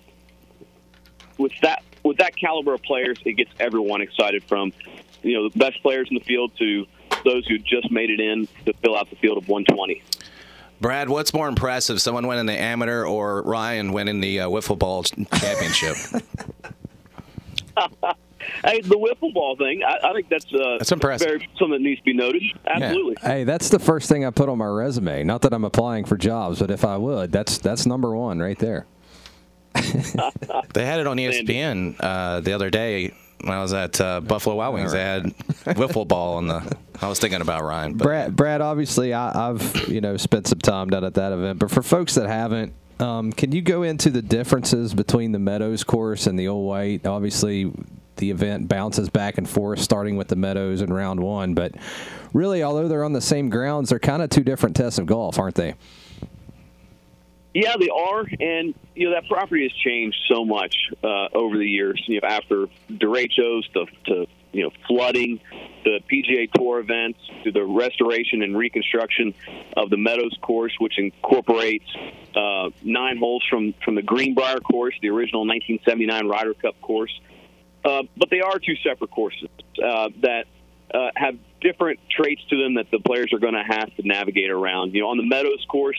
With 1.39 1.53
that 1.63 1.83
with 2.05 2.19
that 2.19 2.37
caliber 2.37 2.75
of 2.75 2.83
players, 2.83 3.19
it 3.25 3.35
gets 3.35 3.51
everyone 3.59 4.03
excited 4.03 4.45
from 4.45 4.73
you 5.23 5.35
know 5.35 5.49
the 5.49 5.59
best 5.59 5.81
players 5.83 6.09
in 6.11 6.15
the 6.15 6.25
field 6.25 6.53
to 6.59 6.87
those 7.25 7.47
who 7.47 7.59
just 7.59 7.91
made 7.91 8.11
it 8.11 8.21
in 8.21 8.49
to 8.67 8.73
fill 8.75 8.97
out 8.97 9.09
the 9.11 9.17
field 9.17 9.39
of 9.39 9.49
120. 9.49 10.03
Brad, 10.81 11.09
what's 11.09 11.33
more 11.33 11.47
impressive, 11.47 12.01
someone 12.01 12.27
winning 12.27 12.47
the 12.47 12.61
amateur 12.61 13.05
or 13.05 13.43
Ryan 13.43 13.93
winning 13.93 14.21
the 14.21 14.41
uh, 14.41 14.49
wiffle 14.49 14.77
ball 14.79 15.05
championship? 15.05 15.97
hey, 18.65 18.81
the 18.81 18.97
wiffle 18.97 19.33
ball 19.33 19.57
thing, 19.57 19.83
I, 19.83 19.99
I 20.09 20.13
think 20.13 20.29
that's 20.29 20.47
uh, 20.53 20.79
that's 20.79 20.93
impressive. 20.93 21.27
Very, 21.27 21.49
something 21.59 21.73
that 21.73 21.81
needs 21.81 22.01
to 22.01 22.05
be 22.05 22.15
noted. 22.15 22.43
Absolutely. 22.67 23.17
Yeah. 23.23 23.29
Hey, 23.29 23.45
that's 23.45 23.69
the 23.69 23.79
first 23.79 24.09
thing 24.09 24.25
I 24.25 24.31
put 24.31 24.49
on 24.49 24.59
my 24.59 24.67
resume. 24.67 25.25
Not 25.25 25.43
that 25.43 25.53
I'm 25.53 25.65
applying 25.65 26.05
for 26.05 26.17
jobs, 26.17 26.61
but 26.61 26.71
if 26.71 26.85
I 26.85 26.97
would, 26.97 27.33
that's 27.33 27.59
that's 27.59 27.87
number 27.87 28.15
one 28.17 28.41
right 28.41 28.59
there. 28.59 28.87
they 29.75 30.85
had 30.85 31.01
it 31.01 31.07
on 31.07 31.17
ESPN 31.17 31.97
uh, 31.99 32.41
the 32.41 32.53
other 32.53 32.69
day 32.69 33.13
when 33.43 33.55
I 33.55 33.61
was 33.61 33.73
at 33.73 34.01
uh, 34.01 34.21
Buffalo 34.21 34.57
Wild 34.57 34.75
Wings, 34.75 34.93
right. 34.93 35.23
they 35.23 35.73
had 35.73 35.77
wiffle 35.77 36.07
ball 36.07 36.37
on 36.37 36.47
the. 36.47 36.77
I 37.01 37.09
was 37.09 37.19
thinking 37.19 37.41
about 37.41 37.63
Ryan. 37.63 37.95
But. 37.95 38.05
Brad, 38.05 38.37
Brad, 38.37 38.61
obviously, 38.61 39.13
I, 39.13 39.33
have 39.33 39.89
you 39.89 40.01
know 40.01 40.17
spent 40.17 40.47
some 40.47 40.61
time 40.61 40.91
down 40.91 41.05
at 41.05 41.15
that 41.15 41.33
event, 41.33 41.59
but 41.59 41.71
for 41.71 41.83
folks 41.83 42.15
that 42.15 42.29
haven't, 42.29 42.73
um, 43.01 43.33
can 43.33 43.53
you 43.53 43.63
go 43.63 43.83
into 43.83 44.11
the 44.11 44.23
differences 44.23 44.95
between 44.95 45.33
the 45.33 45.39
Meadows 45.39 45.83
course 45.83 46.27
and 46.27 46.39
the 46.39 46.49
Old 46.49 46.69
White? 46.69 47.07
Obviously, 47.07 47.73
the 48.23 48.31
event 48.31 48.69
bounces 48.69 49.11
back 49.11 49.37
and 49.37 49.51
forth, 49.51 49.81
starting 49.81 50.17
with 50.17 50.29
the 50.29 50.37
Meadows 50.37 50.81
in 50.81 50.93
round 50.93 51.19
one, 51.19 51.55
but 51.55 51.75
really, 52.33 52.63
although 52.63 52.87
they're 52.87 53.03
on 53.03 53.15
the 53.15 53.21
same 53.21 53.51
grounds, 53.51 53.89
they're 53.89 53.99
kind 53.99 54.23
of 54.23 54.31
two 54.31 54.45
different 54.45 54.77
tests 54.77 55.01
of 55.01 55.07
golf, 55.07 55.41
aren't 55.41 55.57
they? 55.57 55.75
Yeah, 57.53 57.75
they 57.81 57.89
are, 57.89 58.21
and 58.21 58.75
you 58.95 59.09
know 59.09 59.15
that 59.15 59.29
property 59.29 59.65
has 59.65 59.73
changed 59.73 60.17
so 60.33 60.45
much 60.45 60.77
uh, 61.03 61.29
over 61.35 61.59
the 61.59 61.69
years. 61.69 62.01
You 62.07 62.21
know, 62.21 62.29
after 62.29 62.67
derechos 62.89 63.71
to, 63.73 63.87
to 64.07 64.27
you 64.53 64.63
know 64.63 64.71
flooding, 64.87 65.41
the 65.83 65.99
PGA 66.11 66.51
Tour 66.53 66.79
events, 66.79 67.19
to 67.43 67.51
the 67.51 67.65
restoration 67.65 68.43
and 68.43 68.57
reconstruction 68.57 69.35
of 69.77 69.91
the 69.91 69.97
Meadows 69.97 70.39
course, 70.41 70.73
which 70.79 70.97
incorporates 70.97 71.93
uh, 72.37 72.71
nine 72.83 73.17
holes 73.17 73.45
from 73.51 73.75
from 73.85 73.97
the 73.97 74.03
Greenbrier 74.03 74.61
course, 74.61 74.95
the 75.03 75.09
original 75.09 75.41
1979 75.41 76.29
Ryder 76.29 76.55
Cup 76.55 76.81
course. 76.81 77.13
Uh, 77.85 78.03
but 78.17 78.31
they 78.31 78.41
are 78.41 78.59
two 78.59 78.77
separate 78.85 79.11
courses 79.11 79.49
uh, 79.85 80.09
that 80.23 80.45
uh, 80.95 81.11
have 81.17 81.37
different 81.61 82.01
traits 82.11 82.43
to 82.51 82.57
them 82.57 82.75
that 82.75 82.91
the 82.91 82.99
players 83.01 83.33
are 83.33 83.39
going 83.39 83.55
to 83.55 83.65
have 83.65 83.95
to 83.97 84.07
navigate 84.07 84.51
around. 84.51 84.95
You 84.95 85.03
know, 85.03 85.09
on 85.09 85.17
the 85.17 85.27
Meadows 85.27 85.65
course 85.69 85.99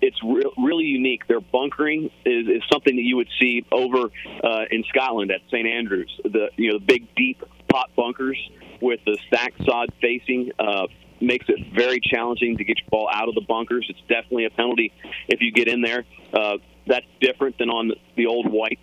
it's 0.00 0.16
re- 0.24 0.50
really 0.56 0.84
unique. 0.84 1.26
Their 1.26 1.40
bunkering 1.40 2.10
is, 2.24 2.48
is 2.48 2.62
something 2.72 2.96
that 2.96 3.02
you 3.02 3.16
would 3.16 3.28
see 3.40 3.64
over 3.70 4.10
uh, 4.42 4.64
in 4.70 4.84
Scotland 4.88 5.30
at 5.30 5.40
St 5.50 5.66
Andrews. 5.66 6.10
The 6.24 6.50
you 6.56 6.72
know 6.72 6.78
the 6.78 6.84
big 6.84 7.14
deep 7.14 7.42
pot 7.68 7.90
bunkers 7.96 8.38
with 8.80 9.00
the 9.04 9.18
stack 9.26 9.52
sod 9.64 9.90
facing 10.00 10.52
uh, 10.58 10.86
makes 11.20 11.46
it 11.48 11.74
very 11.74 12.00
challenging 12.00 12.56
to 12.56 12.64
get 12.64 12.78
your 12.78 12.88
ball 12.90 13.08
out 13.12 13.28
of 13.28 13.34
the 13.34 13.42
bunkers. 13.42 13.86
It's 13.88 14.00
definitely 14.08 14.46
a 14.46 14.50
penalty 14.50 14.92
if 15.28 15.40
you 15.40 15.52
get 15.52 15.68
in 15.68 15.82
there. 15.82 16.04
Uh, 16.32 16.58
that's 16.86 17.06
different 17.20 17.58
than 17.58 17.68
on 17.68 17.92
the 18.16 18.26
old 18.26 18.50
white, 18.50 18.80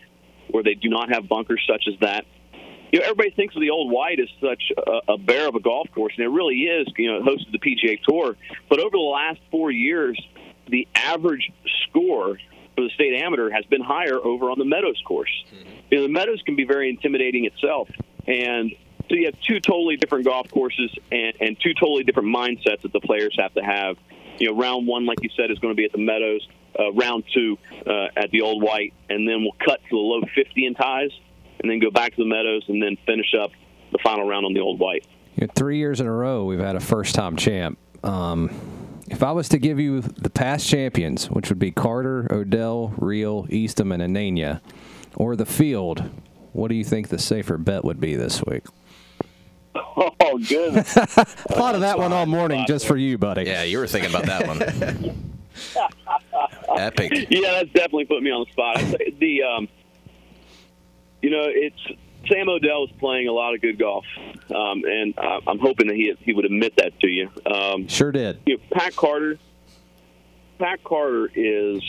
where 0.49 0.63
they 0.63 0.75
do 0.75 0.89
not 0.89 1.09
have 1.11 1.27
bunkers 1.27 1.65
such 1.67 1.85
as 1.87 1.99
that. 2.01 2.25
You 2.91 2.99
know, 2.99 3.05
everybody 3.05 3.31
thinks 3.31 3.55
of 3.55 3.61
the 3.61 3.69
old 3.69 3.91
white 3.91 4.19
as 4.19 4.29
such 4.39 4.71
a, 4.77 5.13
a 5.13 5.17
bear 5.17 5.47
of 5.47 5.55
a 5.55 5.59
golf 5.59 5.89
course, 5.93 6.13
and 6.17 6.25
it 6.25 6.29
really 6.29 6.55
is. 6.55 6.87
You 6.97 7.11
know, 7.11 7.17
it 7.17 7.23
hosted 7.23 7.51
the 7.51 7.59
PGA 7.59 8.01
Tour, 8.03 8.35
but 8.69 8.79
over 8.79 8.91
the 8.91 8.97
last 8.97 9.39
four 9.51 9.71
years, 9.71 10.19
the 10.67 10.87
average 10.95 11.51
score 11.87 12.37
for 12.75 12.83
the 12.83 12.89
state 12.95 13.13
amateur 13.13 13.49
has 13.49 13.65
been 13.65 13.81
higher 13.81 14.17
over 14.23 14.49
on 14.49 14.59
the 14.59 14.65
Meadows 14.65 15.01
course. 15.05 15.31
Mm-hmm. 15.47 15.69
You 15.91 15.97
know, 15.97 16.03
the 16.03 16.13
Meadows 16.13 16.41
can 16.45 16.55
be 16.55 16.63
very 16.63 16.89
intimidating 16.89 17.45
itself, 17.45 17.89
and 18.25 18.71
so 19.09 19.15
you 19.15 19.25
have 19.25 19.39
two 19.41 19.59
totally 19.59 19.97
different 19.97 20.25
golf 20.25 20.49
courses 20.51 20.91
and, 21.11 21.33
and 21.39 21.59
two 21.59 21.73
totally 21.73 22.03
different 22.03 22.29
mindsets 22.33 22.81
that 22.81 22.91
the 22.91 22.99
players 22.99 23.35
have 23.39 23.53
to 23.53 23.61
have. 23.61 23.97
You 24.37 24.51
know, 24.51 24.57
round 24.57 24.85
one, 24.85 25.05
like 25.05 25.23
you 25.23 25.29
said, 25.35 25.49
is 25.49 25.59
going 25.59 25.73
to 25.73 25.77
be 25.77 25.85
at 25.85 25.91
the 25.91 25.97
Meadows. 25.97 26.47
Uh, 26.77 26.91
round 26.91 27.23
two 27.33 27.57
uh, 27.87 28.07
at 28.15 28.29
the 28.29 28.41
Old 28.41 28.61
White, 28.61 28.93
and 29.09 29.27
then 29.27 29.41
we'll 29.41 29.55
cut 29.65 29.81
to 29.81 29.89
the 29.89 29.95
low 29.95 30.21
50 30.35 30.63
in 30.63 30.75
ties, 30.75 31.09
and 31.61 31.69
then 31.69 31.79
go 31.79 31.91
back 31.91 32.15
to 32.15 32.23
the 32.23 32.27
Meadows, 32.29 32.63
and 32.67 32.81
then 32.81 32.97
finish 33.05 33.33
up 33.39 33.51
the 33.91 33.99
final 34.03 34.27
round 34.27 34.45
on 34.45 34.53
the 34.53 34.59
Old 34.59 34.79
White. 34.79 35.05
You 35.35 35.47
know, 35.47 35.53
three 35.55 35.77
years 35.77 36.01
in 36.01 36.07
a 36.07 36.11
row, 36.11 36.45
we've 36.45 36.59
had 36.59 36.75
a 36.75 36.79
first-time 36.79 37.37
champ 37.37 37.77
Um, 38.03 38.49
if 39.09 39.23
I 39.23 39.31
was 39.31 39.47
to 39.49 39.57
give 39.57 39.79
you 39.79 40.01
the 40.01 40.29
past 40.29 40.67
champions, 40.67 41.29
which 41.31 41.49
would 41.49 41.59
be 41.59 41.71
Carter, 41.71 42.27
O'Dell, 42.31 42.93
Reale, 42.97 43.47
Eastham, 43.49 43.91
and 43.91 44.03
Anania, 44.03 44.59
or 45.15 45.35
the 45.35 45.45
field, 45.45 46.09
what 46.53 46.67
do 46.67 46.75
you 46.75 46.83
think 46.83 47.07
the 47.07 47.17
safer 47.19 47.57
bet 47.57 47.83
would 47.85 47.99
be 47.99 48.15
this 48.15 48.43
week? 48.45 48.63
Oh, 50.19 50.37
good. 50.37 50.85
Thought 50.85 51.75
of 51.75 51.81
that 51.81 51.97
one 51.97 52.11
all 52.13 52.25
morning 52.25 52.65
just 52.67 52.85
for 52.85 52.97
you, 52.97 53.17
buddy. 53.17 53.43
Yeah, 53.45 53.63
you 53.63 53.77
were 53.79 53.87
thinking 53.87 54.09
about 54.11 54.25
that 54.25 54.47
one. 54.47 54.61
Epic. 56.77 57.27
yeah, 57.29 57.51
that's 57.53 57.69
definitely 57.71 58.05
put 58.05 58.21
me 58.21 58.29
on 58.29 58.45
the 58.45 58.51
spot. 58.51 58.99
The 59.19 59.43
um, 59.43 59.67
you 61.21 61.29
know, 61.29 61.43
it's 61.47 61.79
Sam 62.29 62.49
O'Dell 62.49 62.85
is 62.85 62.91
playing 62.99 63.27
a 63.27 63.31
lot 63.31 63.53
of 63.55 63.61
good 63.61 63.77
golf, 63.79 64.05
um, 64.53 64.83
and 64.85 65.13
I- 65.17 65.39
I'm 65.47 65.59
hoping 65.59 65.87
that 65.87 65.95
he 65.95 66.13
he 66.21 66.33
would 66.33 66.45
admit 66.45 66.73
that 66.77 66.99
to 66.99 67.07
you. 67.07 67.29
Um, 67.45 67.87
Sure 67.87 68.11
did. 68.11 68.39
you 68.45 68.57
know, 68.57 68.63
Pat 68.71 68.95
Carter. 68.95 69.37
Pat 70.59 70.83
Carter 70.83 71.29
is 71.35 71.81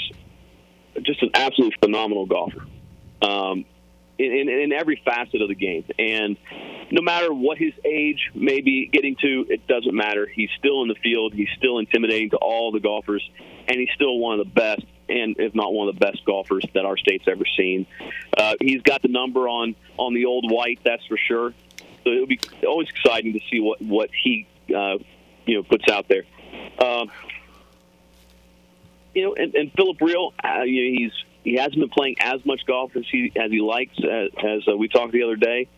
just 1.02 1.22
an 1.22 1.30
absolutely 1.34 1.76
phenomenal 1.82 2.26
golfer. 2.26 2.66
Um, 3.22 3.64
in, 4.18 4.32
in, 4.32 4.48
in 4.48 4.72
every 4.72 5.00
facet 5.04 5.40
of 5.40 5.48
the 5.48 5.54
game. 5.54 5.84
And 5.98 6.36
no 6.90 7.02
matter 7.02 7.32
what 7.32 7.58
his 7.58 7.72
age 7.84 8.30
may 8.34 8.60
be 8.60 8.86
getting 8.86 9.16
to, 9.16 9.46
it 9.48 9.66
doesn't 9.66 9.94
matter. 9.94 10.26
He's 10.26 10.50
still 10.58 10.82
in 10.82 10.88
the 10.88 10.96
field. 10.96 11.34
He's 11.34 11.48
still 11.56 11.78
intimidating 11.78 12.30
to 12.30 12.36
all 12.36 12.72
the 12.72 12.80
golfers, 12.80 13.28
and 13.68 13.78
he's 13.78 13.90
still 13.94 14.18
one 14.18 14.40
of 14.40 14.46
the 14.46 14.52
best, 14.52 14.84
and 15.08 15.36
if 15.38 15.54
not 15.54 15.72
one 15.72 15.88
of 15.88 15.94
the 15.94 16.00
best 16.00 16.24
golfers 16.24 16.64
that 16.74 16.84
our 16.84 16.96
state's 16.96 17.28
ever 17.28 17.44
seen. 17.56 17.86
Uh, 18.36 18.54
he's 18.60 18.82
got 18.82 19.02
the 19.02 19.08
number 19.08 19.48
on 19.48 19.74
on 19.96 20.14
the 20.14 20.26
old 20.26 20.50
white, 20.50 20.80
that's 20.84 21.04
for 21.06 21.16
sure. 21.16 21.54
So 22.04 22.10
it'll 22.10 22.26
be 22.26 22.40
always 22.66 22.88
exciting 22.88 23.34
to 23.34 23.40
see 23.50 23.60
what 23.60 23.80
what 23.82 24.10
he 24.22 24.46
uh, 24.74 24.98
you 25.46 25.56
know 25.56 25.62
puts 25.62 25.88
out 25.90 26.06
there. 26.08 26.24
Um, 26.82 27.10
you 29.14 29.24
know, 29.24 29.34
and, 29.34 29.54
and 29.54 29.72
Philip 29.72 30.00
Reale, 30.00 30.32
uh, 30.42 30.62
you 30.62 30.92
know, 30.92 30.98
he's 30.98 31.12
he 31.44 31.54
hasn't 31.54 31.78
been 31.78 31.88
playing 31.88 32.16
as 32.20 32.44
much 32.44 32.62
golf 32.66 32.96
as 32.96 33.04
he 33.10 33.32
as 33.36 33.50
he 33.50 33.60
likes, 33.60 33.96
as, 33.98 34.30
as 34.44 34.68
uh, 34.68 34.76
we 34.76 34.88
talked 34.88 35.12
the 35.12 35.22
other 35.22 35.36
day. 35.36 35.68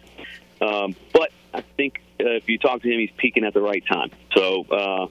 Um, 0.60 0.94
but 1.12 1.30
I 1.54 1.62
think 1.62 2.00
uh, 2.20 2.30
if 2.30 2.48
you 2.48 2.58
talk 2.58 2.82
to 2.82 2.88
him, 2.88 3.00
he's 3.00 3.10
peaking 3.16 3.44
at 3.44 3.54
the 3.54 3.62
right 3.62 3.82
time. 3.86 4.10
So, 4.36 4.64
uh, 4.70 5.06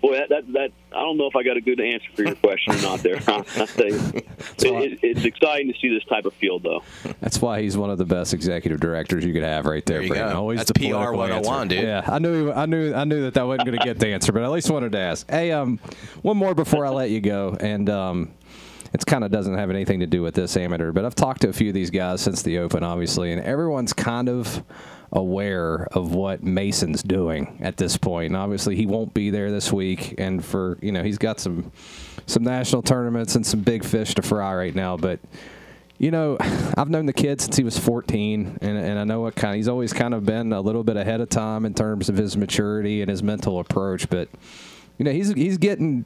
boy, 0.00 0.16
that, 0.16 0.28
that 0.30 0.52
that 0.52 0.72
I 0.92 1.00
don't 1.00 1.16
know 1.16 1.26
if 1.26 1.36
I 1.36 1.42
got 1.42 1.56
a 1.56 1.60
good 1.60 1.80
answer 1.80 2.06
for 2.14 2.22
your 2.24 2.34
question 2.34 2.74
or 2.74 2.82
not. 2.82 3.00
There, 3.00 3.20
I'll 3.28 3.44
tell 3.44 3.86
you. 3.86 4.22
It, 4.56 4.92
it, 4.92 4.98
it's 5.02 5.24
exciting 5.24 5.72
to 5.72 5.78
see 5.78 5.88
this 5.88 6.04
type 6.04 6.24
of 6.26 6.32
field, 6.34 6.62
though. 6.62 6.82
That's 7.20 7.40
why 7.40 7.60
he's 7.60 7.76
one 7.76 7.90
of 7.90 7.98
the 7.98 8.04
best 8.04 8.32
executive 8.32 8.80
directors 8.80 9.24
you 9.24 9.32
could 9.32 9.42
have 9.42 9.66
right 9.66 9.84
there. 9.84 10.00
There 10.00 10.08
Brandon. 10.08 10.36
Always 10.36 10.58
That's 10.58 10.72
the 10.72 10.80
PR 10.80 11.12
political 11.12 11.42
101, 11.42 11.60
answer. 11.62 11.76
dude. 11.76 11.84
Yeah, 11.84 12.02
I 12.06 12.18
knew, 12.18 12.52
I 12.52 12.66
knew, 12.66 12.94
I 12.94 13.04
knew 13.04 13.22
that 13.22 13.34
that 13.34 13.46
wasn't 13.46 13.66
going 13.66 13.78
to 13.78 13.84
get 13.84 13.98
the 13.98 14.08
answer, 14.08 14.32
but 14.32 14.42
I 14.42 14.46
at 14.46 14.52
least 14.52 14.70
wanted 14.70 14.92
to 14.92 14.98
ask. 14.98 15.28
Hey, 15.30 15.52
um, 15.52 15.78
one 16.22 16.36
more 16.36 16.54
before 16.54 16.86
I 16.86 16.90
let 16.90 17.10
you 17.10 17.20
go, 17.20 17.56
and 17.60 17.90
um, 17.90 18.30
it's 18.94 19.04
kind 19.04 19.24
of 19.24 19.32
doesn't 19.32 19.54
have 19.54 19.70
anything 19.70 20.00
to 20.00 20.06
do 20.06 20.22
with 20.22 20.34
this 20.34 20.56
amateur, 20.56 20.92
but 20.92 21.04
I've 21.04 21.16
talked 21.16 21.40
to 21.42 21.48
a 21.48 21.52
few 21.52 21.68
of 21.68 21.74
these 21.74 21.90
guys 21.90 22.20
since 22.20 22.42
the 22.42 22.58
Open, 22.58 22.84
obviously, 22.84 23.32
and 23.32 23.42
everyone's 23.42 23.92
kind 23.92 24.28
of 24.28 24.62
aware 25.10 25.88
of 25.90 26.14
what 26.14 26.44
Mason's 26.44 27.02
doing 27.02 27.58
at 27.60 27.76
this 27.76 27.96
point. 27.96 28.28
And 28.28 28.36
obviously, 28.36 28.76
he 28.76 28.86
won't 28.86 29.12
be 29.12 29.30
there 29.30 29.50
this 29.50 29.72
week, 29.72 30.14
and 30.18 30.44
for 30.44 30.78
you 30.80 30.92
know, 30.92 31.02
he's 31.02 31.18
got 31.18 31.40
some 31.40 31.72
some 32.26 32.44
national 32.44 32.82
tournaments 32.82 33.34
and 33.34 33.44
some 33.44 33.60
big 33.60 33.84
fish 33.84 34.14
to 34.14 34.22
fry 34.22 34.54
right 34.54 34.74
now, 34.74 34.96
but. 34.96 35.20
You 35.96 36.10
know, 36.10 36.36
I've 36.76 36.90
known 36.90 37.06
the 37.06 37.12
kid 37.12 37.40
since 37.40 37.56
he 37.56 37.62
was 37.62 37.78
14, 37.78 38.58
and, 38.60 38.78
and 38.78 38.98
I 38.98 39.04
know 39.04 39.20
what 39.20 39.36
kind. 39.36 39.54
He's 39.54 39.68
always 39.68 39.92
kind 39.92 40.12
of 40.12 40.26
been 40.26 40.52
a 40.52 40.60
little 40.60 40.82
bit 40.82 40.96
ahead 40.96 41.20
of 41.20 41.28
time 41.28 41.64
in 41.64 41.72
terms 41.72 42.08
of 42.08 42.16
his 42.16 42.36
maturity 42.36 43.00
and 43.00 43.08
his 43.08 43.22
mental 43.22 43.60
approach. 43.60 44.10
But 44.10 44.28
you 44.98 45.04
know, 45.04 45.12
he's 45.12 45.32
he's 45.34 45.56
getting 45.56 46.04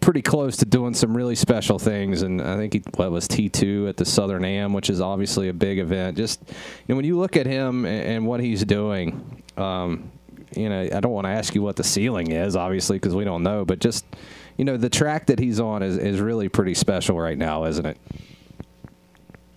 pretty 0.00 0.22
close 0.22 0.56
to 0.58 0.64
doing 0.64 0.94
some 0.94 1.16
really 1.16 1.34
special 1.34 1.78
things. 1.78 2.22
And 2.22 2.40
I 2.40 2.56
think 2.56 2.72
he 2.72 2.82
what 2.96 3.10
was 3.10 3.28
T 3.28 3.48
two 3.48 3.86
at 3.88 3.96
the 3.96 4.04
Southern 4.04 4.44
Am, 4.44 4.72
which 4.72 4.90
is 4.90 5.00
obviously 5.00 5.48
a 5.48 5.52
big 5.52 5.78
event. 5.78 6.16
Just 6.16 6.42
you 6.48 6.54
know, 6.88 6.96
when 6.96 7.04
you 7.04 7.18
look 7.18 7.36
at 7.36 7.46
him 7.46 7.84
and, 7.84 8.04
and 8.04 8.26
what 8.26 8.40
he's 8.40 8.64
doing, 8.64 9.42
um, 9.56 10.10
you 10.56 10.68
know, 10.68 10.80
I 10.80 11.00
don't 11.00 11.12
want 11.12 11.26
to 11.26 11.30
ask 11.30 11.54
you 11.54 11.62
what 11.62 11.76
the 11.76 11.84
ceiling 11.84 12.30
is, 12.30 12.56
obviously, 12.56 12.96
because 12.96 13.14
we 13.14 13.24
don't 13.24 13.42
know. 13.42 13.64
But 13.64 13.78
just 13.78 14.04
you 14.56 14.64
know, 14.64 14.76
the 14.76 14.90
track 14.90 15.26
that 15.26 15.38
he's 15.38 15.60
on 15.60 15.82
is 15.82 15.96
is 15.96 16.20
really 16.20 16.48
pretty 16.48 16.74
special 16.74 17.18
right 17.18 17.38
now, 17.38 17.64
isn't 17.64 17.86
it? 17.86 17.98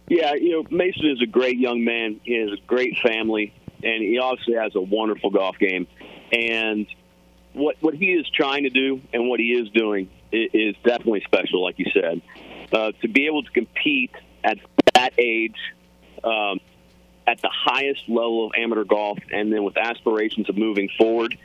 Yeah, 0.07 0.35
you 0.35 0.51
know, 0.51 0.67
Mason 0.69 1.07
is 1.07 1.21
a 1.21 1.25
great 1.25 1.57
young 1.57 1.83
man. 1.83 2.21
He 2.23 2.33
has 2.39 2.51
a 2.51 2.61
great 2.67 2.95
family, 2.99 3.53
and 3.83 4.03
he 4.03 4.19
obviously 4.19 4.53
has 4.53 4.75
a 4.75 4.81
wonderful 4.81 5.31
golf 5.31 5.57
game. 5.57 5.87
And 6.31 6.85
what 7.53 7.77
what 7.81 7.95
he 7.95 8.13
is 8.13 8.29
trying 8.29 8.63
to 8.63 8.69
do 8.69 9.01
and 9.13 9.27
what 9.27 9.39
he 9.39 9.53
is 9.53 9.69
doing 9.69 10.09
is, 10.35 10.75
definitely 10.83 11.21
special, 11.25 11.63
like 11.63 11.79
you 11.79 11.85
said. 11.93 12.21
Uh, 12.71 12.91
to 13.01 13.07
be 13.07 13.27
able 13.27 13.43
to 13.43 13.51
compete 13.51 14.11
at 14.43 14.57
that 14.93 15.13
age, 15.17 15.57
um, 16.23 16.59
at 17.27 17.41
the 17.41 17.49
highest 17.51 18.07
level 18.07 18.47
of 18.47 18.51
amateur 18.57 18.83
golf, 18.83 19.17
and 19.31 19.51
then 19.51 19.63
with 19.63 19.77
aspirations 19.77 20.49
of 20.49 20.57
moving 20.57 20.89
forward, 20.97 21.37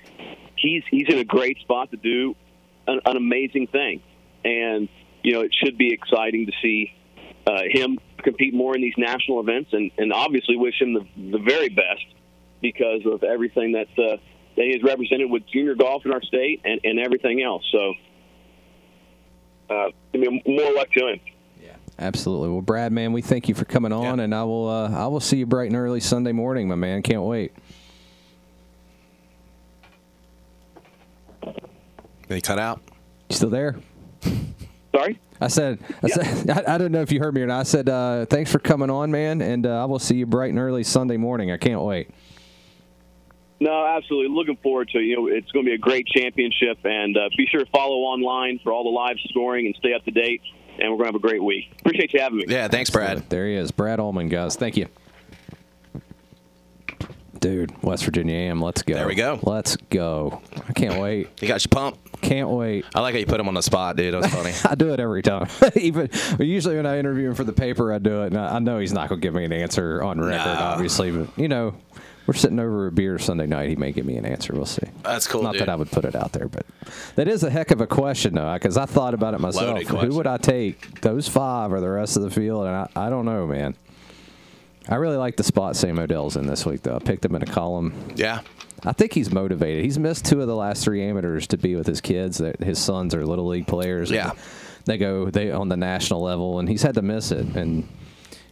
he's 0.56 0.82
he's 0.90 1.08
in 1.08 1.18
a 1.18 1.24
great 1.24 1.58
spot 1.60 1.90
to 1.90 1.96
do 1.96 2.34
an, 2.86 3.00
an 3.04 3.16
amazing 3.16 3.66
thing. 3.66 4.02
And 4.44 4.88
you 5.22 5.32
know, 5.32 5.40
it 5.40 5.54
should 5.54 5.76
be 5.78 5.92
exciting 5.92 6.46
to 6.46 6.52
see 6.62 6.94
uh, 7.46 7.62
him 7.68 7.98
compete 8.22 8.54
more 8.54 8.74
in 8.74 8.82
these 8.82 8.94
national 8.96 9.40
events, 9.40 9.72
and, 9.72 9.90
and 9.98 10.12
obviously 10.12 10.56
wish 10.56 10.80
him 10.80 10.94
the, 10.94 11.06
the 11.30 11.38
very 11.38 11.68
best 11.68 12.04
because 12.60 13.02
of 13.06 13.22
everything 13.22 13.72
that 13.72 13.88
uh, 13.98 14.16
that 14.56 14.64
he 14.64 14.72
has 14.72 14.82
represented 14.82 15.30
with 15.30 15.46
junior 15.46 15.74
golf 15.74 16.04
in 16.04 16.12
our 16.12 16.22
state 16.22 16.60
and, 16.64 16.80
and 16.84 16.98
everything 16.98 17.42
else. 17.42 17.64
So, 17.72 17.94
uh, 19.70 19.88
I 20.14 20.16
mean, 20.16 20.42
more 20.46 20.72
luck 20.74 20.90
to 20.92 21.08
him. 21.08 21.20
Absolutely. 22.00 22.48
Well, 22.48 22.62
Brad, 22.62 22.92
man, 22.92 23.12
we 23.12 23.20
thank 23.20 23.46
you 23.46 23.54
for 23.54 23.66
coming 23.66 23.92
on, 23.92 24.20
and 24.20 24.34
I 24.34 24.42
will 24.44 24.66
uh, 24.66 24.90
I 24.90 25.06
will 25.08 25.20
see 25.20 25.36
you 25.36 25.46
bright 25.46 25.68
and 25.68 25.76
early 25.76 26.00
Sunday 26.00 26.32
morning, 26.32 26.66
my 26.66 26.74
man. 26.74 27.02
Can't 27.02 27.22
wait. 27.22 27.52
Did 31.42 32.36
he 32.36 32.40
cut 32.40 32.58
out? 32.58 32.80
You 33.28 33.36
still 33.36 33.50
there? 33.50 33.76
Sorry. 34.94 35.20
I 35.42 35.48
said, 35.48 35.78
I 36.02 36.08
said, 36.08 36.50
I, 36.66 36.74
I 36.74 36.78
don't 36.78 36.90
know 36.90 37.02
if 37.02 37.12
you 37.12 37.20
heard 37.20 37.34
me 37.34 37.42
or 37.42 37.46
not. 37.46 37.60
I 37.60 37.64
said, 37.64 37.88
uh, 37.88 38.24
thanks 38.26 38.50
for 38.50 38.58
coming 38.58 38.88
on, 38.88 39.10
man, 39.10 39.42
and 39.42 39.66
uh, 39.66 39.82
I 39.82 39.84
will 39.84 39.98
see 39.98 40.16
you 40.16 40.26
bright 40.26 40.50
and 40.50 40.58
early 40.58 40.84
Sunday 40.84 41.16
morning. 41.18 41.50
I 41.50 41.58
can't 41.58 41.82
wait. 41.82 42.10
No, 43.60 43.86
absolutely. 43.86 44.34
Looking 44.34 44.56
forward 44.56 44.88
to 44.90 44.98
it. 44.98 45.02
You 45.02 45.16
know, 45.16 45.26
it's 45.26 45.50
going 45.52 45.64
to 45.66 45.68
be 45.70 45.74
a 45.74 45.78
great 45.78 46.06
championship, 46.06 46.78
and 46.84 47.16
uh, 47.16 47.28
be 47.36 47.46
sure 47.46 47.64
to 47.64 47.70
follow 47.70 47.96
online 47.98 48.58
for 48.62 48.72
all 48.72 48.84
the 48.84 48.90
live 48.90 49.16
scoring 49.28 49.66
and 49.66 49.74
stay 49.76 49.92
up 49.92 50.04
to 50.06 50.10
date. 50.10 50.40
And 50.78 50.90
we're 50.90 50.96
going 50.96 51.08
to 51.12 51.12
have 51.12 51.14
a 51.16 51.18
great 51.18 51.42
week. 51.44 51.70
Appreciate 51.80 52.12
you 52.14 52.20
having 52.20 52.38
me. 52.38 52.44
Yeah, 52.48 52.68
thanks, 52.68 52.88
Brad. 52.88 53.28
There 53.28 53.46
he 53.46 53.54
is, 53.54 53.70
Brad 53.70 54.00
Ullman, 54.00 54.28
guys. 54.30 54.56
Thank 54.56 54.78
you. 54.78 54.86
Dude, 57.38 57.72
West 57.82 58.04
Virginia 58.04 58.34
AM, 58.34 58.60
let's 58.60 58.82
go. 58.82 58.94
There 58.94 59.06
we 59.06 59.14
go. 59.14 59.38
Let's 59.42 59.76
go. 59.76 60.42
I 60.68 60.74
can't 60.74 61.00
wait. 61.00 61.28
He 61.40 61.46
got 61.46 61.64
you 61.64 61.70
pumped. 61.70 62.20
Can't 62.20 62.50
wait. 62.50 62.84
I 62.94 63.00
like 63.00 63.14
how 63.14 63.18
you 63.18 63.24
put 63.24 63.40
him 63.40 63.48
on 63.48 63.54
the 63.54 63.62
spot, 63.62 63.96
dude. 63.96 64.12
That 64.12 64.22
was 64.22 64.30
funny. 64.30 64.52
I 64.70 64.74
do 64.74 64.92
it 64.92 65.00
every 65.00 65.22
time. 65.22 65.48
Even 65.74 66.10
usually 66.38 66.76
when 66.76 66.84
I 66.84 66.98
interview 66.98 67.28
him 67.30 67.34
for 67.34 67.44
the 67.44 67.52
paper, 67.54 67.94
I 67.94 67.98
do 67.98 68.22
it. 68.24 68.26
And 68.28 68.38
I 68.38 68.56
I 68.56 68.58
know 68.58 68.78
he's 68.78 68.92
not 68.92 69.08
going 69.08 69.20
to 69.22 69.26
give 69.26 69.32
me 69.34 69.44
an 69.44 69.52
answer 69.54 70.02
on 70.02 70.20
record, 70.20 70.36
No. 70.44 70.60
obviously, 70.60 71.10
but 71.12 71.28
you 71.38 71.48
know, 71.48 71.74
we're 72.30 72.34
sitting 72.34 72.60
over 72.60 72.86
a 72.86 72.92
beer 72.92 73.18
Sunday 73.18 73.46
night. 73.48 73.70
He 73.70 73.74
may 73.74 73.90
give 73.90 74.06
me 74.06 74.16
an 74.16 74.24
answer. 74.24 74.52
We'll 74.52 74.64
see. 74.64 74.86
That's 75.02 75.26
cool, 75.26 75.42
Not 75.42 75.54
dude. 75.54 75.62
that 75.62 75.68
I 75.68 75.74
would 75.74 75.90
put 75.90 76.04
it 76.04 76.14
out 76.14 76.30
there, 76.30 76.46
but 76.46 76.64
that 77.16 77.26
is 77.26 77.42
a 77.42 77.50
heck 77.50 77.72
of 77.72 77.80
a 77.80 77.88
question, 77.88 78.34
though, 78.34 78.54
because 78.54 78.76
I 78.76 78.86
thought 78.86 79.14
about 79.14 79.34
it 79.34 79.40
myself. 79.40 79.82
Who 79.82 80.14
would 80.14 80.28
I 80.28 80.36
take? 80.36 81.00
Those 81.00 81.26
five 81.26 81.72
or 81.72 81.80
the 81.80 81.90
rest 81.90 82.16
of 82.16 82.22
the 82.22 82.30
field? 82.30 82.66
And 82.66 82.76
I, 82.76 82.88
I 82.94 83.10
don't 83.10 83.24
know, 83.24 83.48
man. 83.48 83.74
I 84.88 84.94
really 84.94 85.16
like 85.16 85.38
the 85.38 85.42
spot 85.42 85.74
Sam 85.74 85.98
O'Dell's 85.98 86.36
in 86.36 86.46
this 86.46 86.64
week, 86.64 86.82
though. 86.82 86.94
I 86.94 87.00
picked 87.00 87.24
him 87.24 87.34
in 87.34 87.42
a 87.42 87.46
column. 87.46 88.12
Yeah. 88.14 88.42
I 88.84 88.92
think 88.92 89.12
he's 89.12 89.32
motivated. 89.32 89.82
He's 89.82 89.98
missed 89.98 90.24
two 90.24 90.40
of 90.40 90.46
the 90.46 90.54
last 90.54 90.84
three 90.84 91.02
amateurs 91.02 91.48
to 91.48 91.56
be 91.56 91.74
with 91.74 91.88
his 91.88 92.00
kids. 92.00 92.38
That 92.38 92.60
his 92.60 92.78
sons 92.78 93.12
are 93.12 93.26
little 93.26 93.48
league 93.48 93.66
players. 93.66 94.08
Yeah. 94.08 94.34
They 94.84 94.98
go 94.98 95.30
they 95.30 95.50
on 95.50 95.68
the 95.68 95.76
national 95.76 96.22
level, 96.22 96.60
and 96.60 96.68
he's 96.68 96.82
had 96.82 96.94
to 96.94 97.02
miss 97.02 97.32
it. 97.32 97.56
And 97.56 97.88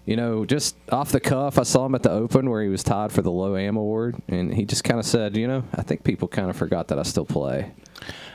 you 0.08 0.16
know, 0.16 0.46
just 0.46 0.74
off 0.90 1.12
the 1.12 1.20
cuff, 1.20 1.58
I 1.58 1.64
saw 1.64 1.84
him 1.84 1.94
at 1.94 2.02
the 2.02 2.10
Open 2.10 2.48
where 2.48 2.62
he 2.62 2.68
was 2.70 2.82
tied 2.82 3.12
for 3.12 3.20
the 3.20 3.30
Low 3.30 3.56
Am 3.56 3.76
Award, 3.76 4.16
and 4.26 4.54
he 4.54 4.64
just 4.64 4.82
kind 4.82 4.98
of 4.98 5.04
said, 5.04 5.36
you 5.36 5.46
know, 5.46 5.64
I 5.74 5.82
think 5.82 6.02
people 6.02 6.28
kind 6.28 6.48
of 6.48 6.56
forgot 6.56 6.88
that 6.88 6.98
I 6.98 7.02
still 7.02 7.26
play. 7.26 7.72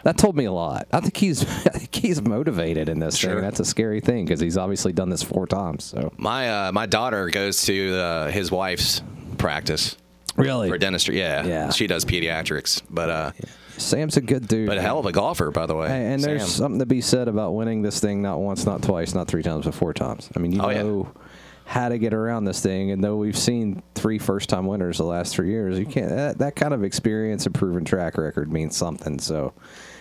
That 0.03 0.17
told 0.17 0.35
me 0.35 0.45
a 0.45 0.51
lot. 0.51 0.87
I 0.91 0.99
think 0.99 1.17
he's 1.17 1.41
I 1.65 1.69
think 1.79 1.95
he's 1.95 2.21
motivated 2.21 2.89
in 2.89 2.99
this 2.99 3.17
Sure. 3.17 3.33
thing. 3.33 3.41
That's 3.41 3.59
a 3.59 3.65
scary 3.65 4.01
thing 4.01 4.25
because 4.25 4.39
he's 4.39 4.57
obviously 4.57 4.93
done 4.93 5.09
this 5.09 5.23
four 5.23 5.47
times. 5.47 5.83
So 5.85 6.13
My 6.17 6.67
uh, 6.67 6.71
my 6.71 6.85
daughter 6.85 7.29
goes 7.29 7.63
to 7.63 7.95
uh, 7.95 8.29
his 8.29 8.51
wife's 8.51 9.01
practice 9.39 9.97
really, 10.35 10.69
for 10.69 10.77
dentistry. 10.77 11.17
Yeah, 11.17 11.45
Yeah. 11.45 11.69
She 11.71 11.87
does 11.87 12.05
pediatrics, 12.05 12.81
but 12.89 13.09
uh, 13.09 13.31
Sam's 13.77 14.17
a 14.17 14.21
good 14.21 14.47
dude. 14.47 14.67
but 14.67 14.77
a 14.77 14.81
hell 14.81 14.99
of 14.99 15.05
a 15.07 15.11
golfer, 15.11 15.49
by 15.49 15.65
the 15.65 15.75
way. 15.75 15.87
Hey, 15.87 16.13
and 16.13 16.23
there's 16.23 16.45
something 16.53 16.79
to 16.79 16.85
be 16.85 17.01
said 17.01 17.27
about 17.27 17.55
winning 17.55 17.81
this 17.81 17.99
thing 17.99 18.21
not 18.21 18.39
once, 18.39 18.65
not 18.65 18.83
twice, 18.83 19.15
not 19.15 19.27
three 19.27 19.41
times, 19.41 19.65
but 19.65 19.73
four 19.73 19.93
times. 19.93 20.29
I 20.35 20.39
mean, 20.39 20.51
you 20.51 20.61
Oh, 20.61 20.69
yeah. 20.69 21.09
How 21.65 21.89
to 21.89 21.97
get 21.97 22.13
around 22.13 22.45
this 22.45 22.61
thing. 22.61 22.91
And 22.91 23.03
though 23.03 23.15
we've 23.15 23.37
seen 23.37 23.81
three 23.95 24.19
first 24.19 24.49
time 24.49 24.65
winners 24.65 24.97
the 24.97 25.05
last 25.05 25.33
three 25.33 25.49
years, 25.49 25.79
you 25.79 25.85
can't 25.85 26.09
that, 26.09 26.37
that 26.39 26.55
kind 26.55 26.73
of 26.73 26.83
experience 26.83 27.45
and 27.45 27.55
proven 27.55 27.85
track 27.85 28.17
record 28.17 28.51
means 28.51 28.75
something. 28.75 29.19
So 29.19 29.53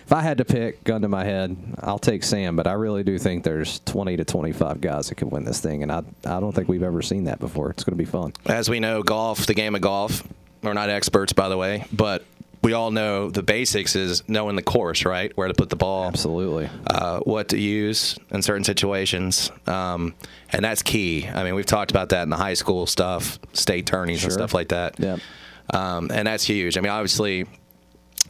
if 0.05 0.13
I 0.13 0.21
had 0.21 0.39
to 0.39 0.45
pick, 0.45 0.83
gun 0.85 1.03
to 1.03 1.09
my 1.09 1.25
head, 1.25 1.57
I'll 1.81 1.99
take 1.99 2.25
Sam. 2.25 2.57
But 2.57 2.67
I 2.67 2.73
really 2.73 3.05
do 3.05 3.19
think 3.19 3.45
there's 3.45 3.81
20 3.81 4.17
to 4.17 4.25
25 4.25 4.81
guys 4.81 5.09
that 5.09 5.15
can 5.15 5.31
win 5.31 5.45
this 5.45 5.61
thing, 5.61 5.83
and 5.83 5.93
I 5.93 6.03
I 6.25 6.41
don't 6.41 6.53
think 6.53 6.69
we've 6.69 6.83
ever 6.83 7.03
seen 7.03 7.25
that 7.25 7.39
before. 7.39 7.71
It's 7.71 7.85
going 7.85 7.97
to 7.97 8.05
be 8.05 8.11
fun. 8.11 8.33
As 8.47 8.69
we 8.69 8.81
know, 8.81 9.03
golf, 9.03 9.47
the 9.47 9.55
game 9.55 9.75
of 9.75 9.81
golf, 9.81 10.27
we're 10.63 10.75
not 10.75 10.91
experts, 10.91 11.33
by 11.33 11.49
the 11.49 11.57
way, 11.57 11.85
but 11.93 12.25
we 12.63 12.75
all 12.75 12.91
know 12.93 13.29
the 13.29 13.43
basics 13.43 13.97
is 13.97 14.23
knowing 14.29 14.55
the 14.55 14.63
course, 14.63 15.05
right? 15.05 15.37
Where 15.37 15.49
to 15.49 15.55
put 15.55 15.69
the 15.69 15.77
ball, 15.77 16.07
Absolutely. 16.07 16.71
uh, 16.87 17.21
what 17.21 17.49
to 17.49 17.59
use 17.59 18.17
in 18.31 18.41
certain 18.43 18.65
situations, 18.65 19.51
um, 19.67 20.15
and 20.51 20.65
that's 20.65 20.83
key. 20.83 21.27
I 21.27 21.43
mean, 21.43 21.55
we've 21.55 21.67
talked 21.67 21.91
about 21.91 22.11
that 22.11 22.23
in 22.23 22.31
the 22.31 22.37
high 22.37 22.55
school 22.55 22.87
stuff, 22.87 23.39
state 23.53 23.87
tourneys 23.87 24.23
and 24.23 24.33
stuff 24.33 24.55
like 24.55 24.69
that. 24.69 24.99
Yep. 25.01 25.21
um, 25.71 26.11
and 26.13 26.27
that's 26.27 26.45
huge. 26.45 26.79
I 26.79 26.81
mean, 26.81 26.93
obviously, 26.93 27.47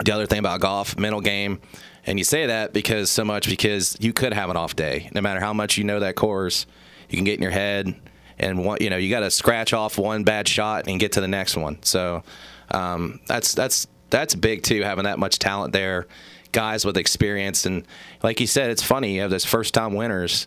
the 0.02 0.12
other 0.12 0.26
thing 0.26 0.38
about 0.38 0.60
golf, 0.60 0.98
mental 0.98 1.20
game, 1.20 1.60
and 2.06 2.18
you 2.18 2.24
say 2.24 2.46
that 2.46 2.72
because 2.72 3.10
so 3.10 3.24
much 3.24 3.48
because 3.48 3.96
you 4.00 4.12
could 4.14 4.32
have 4.32 4.48
an 4.48 4.56
off 4.56 4.74
day, 4.74 5.10
no 5.12 5.20
matter 5.20 5.40
how 5.40 5.52
much 5.52 5.76
you 5.76 5.84
know 5.84 6.00
that 6.00 6.16
course, 6.16 6.66
you 7.10 7.16
can 7.16 7.24
get 7.24 7.34
in 7.34 7.42
your 7.42 7.52
head, 7.52 7.94
and 8.38 8.64
one, 8.64 8.78
you 8.80 8.88
know, 8.88 8.96
you 8.96 9.10
got 9.10 9.20
to 9.20 9.30
scratch 9.30 9.74
off 9.74 9.98
one 9.98 10.24
bad 10.24 10.48
shot 10.48 10.88
and 10.88 10.98
get 10.98 11.12
to 11.12 11.20
the 11.20 11.28
next 11.28 11.56
one. 11.56 11.82
So 11.82 12.24
um, 12.70 13.20
that's 13.26 13.54
that's 13.54 13.86
that's 14.12 14.34
big 14.36 14.62
too, 14.62 14.82
having 14.82 15.04
that 15.04 15.18
much 15.18 15.38
talent 15.40 15.72
there, 15.72 16.06
guys 16.52 16.84
with 16.84 16.96
experience, 16.96 17.66
and 17.66 17.84
like 18.22 18.38
you 18.40 18.46
said, 18.46 18.70
it's 18.70 18.82
funny 18.82 19.14
you 19.16 19.22
have 19.22 19.30
those 19.30 19.44
first 19.44 19.74
time 19.74 19.94
winners. 19.94 20.46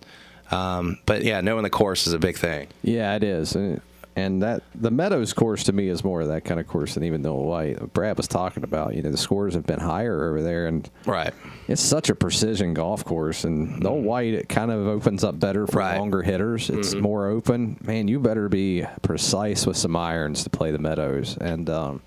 Um, 0.51 0.99
but 1.05 1.23
yeah, 1.23 1.41
knowing 1.41 1.63
the 1.63 1.69
course 1.69 2.07
is 2.07 2.13
a 2.13 2.19
big 2.19 2.37
thing. 2.37 2.67
Yeah, 2.83 3.15
it 3.15 3.23
is. 3.23 3.55
And, 3.55 3.81
and 4.15 4.43
that 4.43 4.61
the 4.75 4.91
Meadows 4.91 5.33
course 5.33 5.63
to 5.65 5.73
me 5.73 5.89
is 5.89 6.03
more 6.03 6.21
of 6.21 6.27
that 6.29 6.45
kind 6.45 6.59
of 6.59 6.67
course 6.67 6.93
than 6.93 7.03
even 7.03 7.23
the 7.23 7.33
White. 7.33 7.91
Brad 7.93 8.15
was 8.15 8.27
talking 8.27 8.63
about, 8.63 8.93
you 8.95 9.01
know, 9.01 9.09
the 9.11 9.17
scores 9.17 9.55
have 9.55 9.65
been 9.65 9.79
higher 9.79 10.29
over 10.29 10.41
there, 10.43 10.67
and 10.67 10.87
Right. 11.05 11.33
it's 11.67 11.81
such 11.81 12.09
a 12.09 12.15
precision 12.15 12.75
golf 12.75 13.03
course. 13.03 13.43
And 13.43 13.81
the 13.83 13.91
White, 13.91 14.33
it 14.35 14.47
kind 14.47 14.71
of 14.71 14.85
opens 14.87 15.23
up 15.23 15.39
better 15.39 15.65
for 15.67 15.79
Right. 15.79 15.97
longer 15.97 16.21
hitters. 16.21 16.69
It's 16.69 16.93
Mhm. 16.93 17.01
more 17.01 17.27
open. 17.27 17.77
Man, 17.83 18.07
you 18.07 18.19
better 18.19 18.47
be 18.47 18.85
precise 19.01 19.65
with 19.65 19.75
some 19.77 19.95
irons 19.95 20.43
to 20.43 20.49
play 20.51 20.71
the 20.71 20.77
Meadows. 20.79 21.37
And 21.41 21.69
um, 21.69 22.01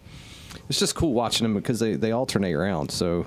it's 0.68 0.78
just 0.78 0.94
cool 0.94 1.12
watching 1.12 1.44
them 1.44 1.54
because 1.54 1.78
they, 1.80 1.94
they 1.94 2.12
alternate 2.12 2.52
around. 2.54 2.90
So 2.90 3.26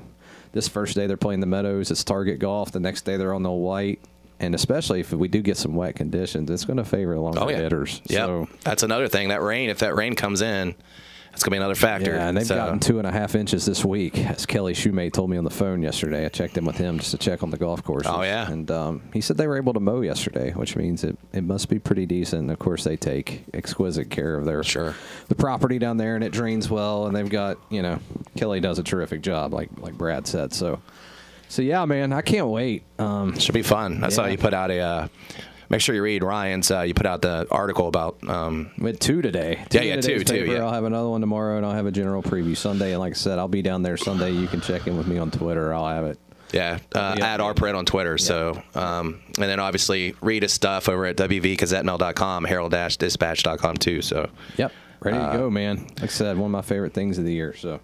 this 0.52 0.68
first 0.68 0.96
day 0.96 1.08
they're 1.08 1.18
playing 1.18 1.40
the 1.40 1.48
Meadows, 1.48 1.92
it's 1.92 2.04
target 2.04 2.40
golf. 2.40 2.72
The 2.72 2.80
next 2.80 3.04
day 3.04 3.18
they're 3.18 3.34
on 3.34 3.44
the 3.44 3.52
White. 3.52 4.00
And 4.40 4.56
especially 4.56 5.02
if 5.02 5.12
we 5.14 5.28
do 5.28 5.42
get 5.42 5.56
some 5.58 5.76
wet 5.76 5.96
conditions, 5.96 6.50
it's 6.50 6.66
going 6.66 6.78
to 6.78 6.84
favor 6.84 7.18
longer 7.20 7.40
Oh 7.42 7.50
yeah, 7.50 7.58
hitters. 7.58 8.02
Yeah, 8.06 8.26
So, 8.26 8.48
that's 8.64 8.82
another 8.82 9.08
thing. 9.08 9.30
That 9.30 9.44
rain, 9.44 9.70
if 9.70 9.80
that 9.80 9.96
rain 9.96 10.16
comes 10.16 10.42
in, 10.42 10.74
that's 11.32 11.44
gonna 11.44 11.54
be 11.54 11.58
another 11.58 11.76
factor. 11.76 12.12
yeah, 12.12 12.28
and 12.28 12.38
they've 12.38 12.46
So- 12.46 12.56
gotten 12.56 12.80
two 12.80 12.98
and 13.00 13.08
a 13.08 13.12
half 13.12 13.36
inches 13.36 13.66
this 13.66 13.84
week, 13.86 14.18
as 14.20 14.46
Kelly 14.46 14.74
Shumate 14.74 15.14
told 15.14 15.30
me 15.30 15.38
on 15.38 15.44
the 15.44 15.50
phone 15.50 15.82
yesterday. 15.82 16.26
I 16.26 16.30
checked 16.30 16.58
in 16.58 16.66
with 16.66 16.78
him 16.78 17.00
just 17.00 17.12
to 17.12 17.18
check 17.18 17.42
on 17.42 17.50
the 17.52 17.58
golf 17.58 17.84
course. 17.84 18.06
Oh, 18.08 18.22
yeah. 18.22 18.50
and 18.52 18.70
um, 18.70 19.02
he 19.14 19.22
said 19.22 19.38
they 19.38 19.48
were 19.48 19.58
able 19.58 19.74
to 19.74 19.80
mow 19.80 20.02
yesterday, 20.02 20.52
which 20.52 20.76
means 20.76 21.04
it, 21.04 21.18
it 21.34 21.44
must 21.44 21.70
be 21.70 21.80
pretty 21.80 22.06
decent. 22.06 22.52
Of 22.52 22.60
course, 22.60 22.84
they 22.84 22.98
take 22.98 23.44
exquisite 23.54 24.10
care 24.10 24.36
of 24.38 24.46
their 24.46 24.62
Sure. 24.64 24.94
the 25.30 25.36
property 25.36 25.80
down 25.80 25.98
there, 25.98 26.16
and 26.16 26.24
it 26.24 26.32
drains 26.32 26.70
well. 26.70 27.08
And 27.08 27.16
they've 27.16 27.30
got 27.30 27.58
you 27.70 27.82
know 27.82 28.00
Kelly 28.36 28.60
does 28.60 28.78
a 28.80 28.84
terrific 28.84 29.22
job, 29.22 29.54
like 29.54 29.70
like 29.80 29.98
Brad 29.98 30.28
said. 30.28 30.54
So, 30.54 30.80
so 31.48 31.62
yeah, 31.62 31.86
man, 31.86 32.14
I 32.14 32.22
can't 32.22 32.48
wait. 32.48 32.84
Um, 33.00 33.38
should 33.40 33.54
be 33.56 33.62
fun. 33.62 34.04
I 34.04 34.10
saw 34.10 34.26
you 34.28 34.38
put 34.38 34.54
out 34.54 34.70
a. 34.72 34.80
Uh, 34.80 35.08
make 35.72 35.82
sure 35.82 35.96
you 35.96 36.04
read 36.04 36.22
Ryan's. 36.24 36.70
Uh, 36.70 36.82
you 36.82 36.94
put 36.94 37.08
out 37.08 37.24
the 37.24 37.48
article 37.50 37.88
about. 37.88 38.18
Um, 38.30 38.70
with 38.78 39.00
two 39.00 39.24
today. 39.24 39.64
Yeah, 39.72 39.82
yeah, 39.82 39.96
two, 40.02 40.20
two, 40.20 40.26
paper. 40.42 40.54
yeah. 40.54 40.64
I'll 40.66 40.74
have 40.74 40.84
another 40.84 41.10
one 41.10 41.22
tomorrow, 41.22 41.58
and 41.58 41.66
I'll 41.66 41.74
have 41.74 41.88
a 41.88 41.92
general 41.92 42.22
preview 42.22 42.56
Sunday. 42.56 42.92
And 42.92 43.00
like 43.00 43.14
I 43.14 43.16
said, 43.16 43.40
I'll 43.40 43.48
be 43.48 43.64
down 43.64 43.82
there 43.82 43.98
Sunday. 43.98 44.32
You 44.32 44.48
can 44.48 44.62
check 44.62 44.86
in 44.86 44.98
with 44.98 45.08
me 45.08 45.18
on 45.18 45.32
Twitter. 45.32 45.74
I'll 45.74 45.88
have 45.88 46.06
it. 46.06 46.20
yeah, 46.54 46.80
uh, 46.94 47.16
Yeah. 47.18 47.34
at 47.36 47.40
rpret 47.40 47.76
on 47.78 47.86
Twitter. 47.86 48.18
So, 48.18 48.62
um, 48.76 49.22
and 49.40 49.50
then 49.50 49.60
obviously 49.62 50.14
read 50.22 50.44
his 50.44 50.52
stuff 50.52 50.90
over 50.90 51.06
at 51.06 51.16
wvgazetteMail.com, 51.16 52.44
herald-dispatch.com 52.44 53.78
too. 53.78 54.02
So, 54.02 54.30
Yep. 54.58 54.72
Ready 55.00 55.18
Uh, 55.18 55.32
to 55.32 55.38
go, 55.40 55.50
man. 55.50 55.78
Like 56.00 56.04
I 56.04 56.06
said, 56.08 56.38
one 56.38 56.46
of 56.48 56.52
my 56.52 56.62
favorite 56.62 56.94
things 56.94 57.18
of 57.18 57.24
the 57.26 57.34
year. 57.34 57.56
So 57.58 57.80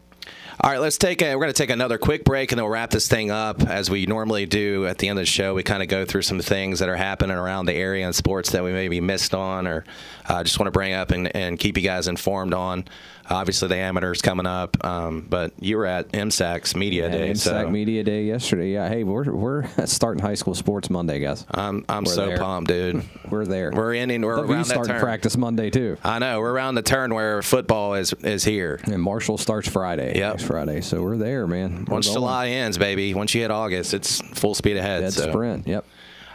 All 0.59 0.71
right, 0.71 0.79
let's 0.81 0.97
take 0.97 1.21
a. 1.21 1.35
We're 1.35 1.41
going 1.41 1.53
to 1.53 1.57
take 1.57 1.69
another 1.69 1.99
quick 1.99 2.23
break, 2.23 2.51
and 2.51 2.57
then 2.57 2.63
we'll 2.63 2.73
wrap 2.73 2.89
this 2.89 3.07
thing 3.07 3.29
up 3.29 3.61
as 3.61 3.91
we 3.91 4.07
normally 4.07 4.47
do 4.47 4.87
at 4.87 4.97
the 4.97 5.07
end 5.07 5.19
of 5.19 5.21
the 5.21 5.27
show. 5.27 5.53
We 5.53 5.61
kind 5.61 5.83
of 5.83 5.87
go 5.87 6.03
through 6.03 6.23
some 6.23 6.39
things 6.39 6.79
that 6.79 6.89
are 6.89 6.95
happening 6.95 7.37
around 7.37 7.67
the 7.67 7.75
area 7.75 8.03
and 8.03 8.15
sports 8.15 8.49
that 8.53 8.63
we 8.63 8.71
maybe 8.71 8.99
missed 8.99 9.35
on, 9.35 9.67
or 9.67 9.85
uh, 10.27 10.43
just 10.43 10.57
want 10.57 10.65
to 10.65 10.71
bring 10.71 10.93
up 10.93 11.11
and, 11.11 11.33
and 11.35 11.59
keep 11.59 11.77
you 11.77 11.83
guys 11.83 12.07
informed 12.07 12.55
on. 12.55 12.85
Obviously, 13.29 13.67
the 13.67 13.75
amateurs 13.75 14.21
coming 14.21 14.45
up, 14.45 14.83
um, 14.85 15.25
but 15.29 15.51
you 15.59 15.77
were 15.77 15.85
at 15.85 16.09
MSAC's 16.13 16.75
Media 16.75 17.09
Day, 17.09 17.29
and 17.29 17.39
so 17.39 17.69
Media 17.69 18.03
Day 18.03 18.23
yesterday. 18.23 18.71
Yeah. 18.71 18.87
Hey, 18.87 19.03
we're 19.03 19.29
we're 19.31 19.67
starting 19.85 20.21
high 20.23 20.35
school 20.35 20.55
sports 20.55 20.89
Monday, 20.89 21.19
guys. 21.19 21.45
I'm 21.51 21.83
I'm 21.89 22.05
We're 22.05 22.13
so 22.13 22.25
there. 22.27 22.37
pumped, 22.37 22.69
dude. 22.69 23.03
We're 23.29 23.45
there. 23.45 23.71
We're 23.71 23.93
ending. 23.93 24.21
We're 24.21 24.39
around 24.39 24.59
that 24.59 24.65
starting 24.67 24.93
turn. 24.93 25.01
practice 25.01 25.35
Monday 25.35 25.69
too. 25.69 25.97
I 26.03 26.19
know 26.19 26.39
we're 26.39 26.53
around 26.53 26.75
the 26.75 26.81
turn 26.81 27.13
where 27.13 27.41
football 27.41 27.95
is 27.95 28.13
is 28.13 28.45
here. 28.45 28.79
And 28.85 29.01
Marshall 29.01 29.37
starts 29.37 29.67
Friday. 29.67 30.17
Yep. 30.17 30.39
Friday. 30.41 30.79
So 30.79 31.03
we're 31.03 31.17
there, 31.17 31.45
man. 31.45 31.85
We're 31.85 31.95
Once 31.95 32.07
going. 32.07 32.15
July 32.15 32.47
ends, 32.49 32.77
baby. 32.77 33.13
Once 33.13 33.35
you 33.35 33.41
hit 33.41 33.51
August, 33.51 33.93
it's 33.93 34.21
full 34.39 34.55
speed 34.55 34.77
ahead. 34.77 35.01
Dead 35.01 35.13
so. 35.13 35.29
sprint. 35.29 35.67
Yep. 35.67 35.85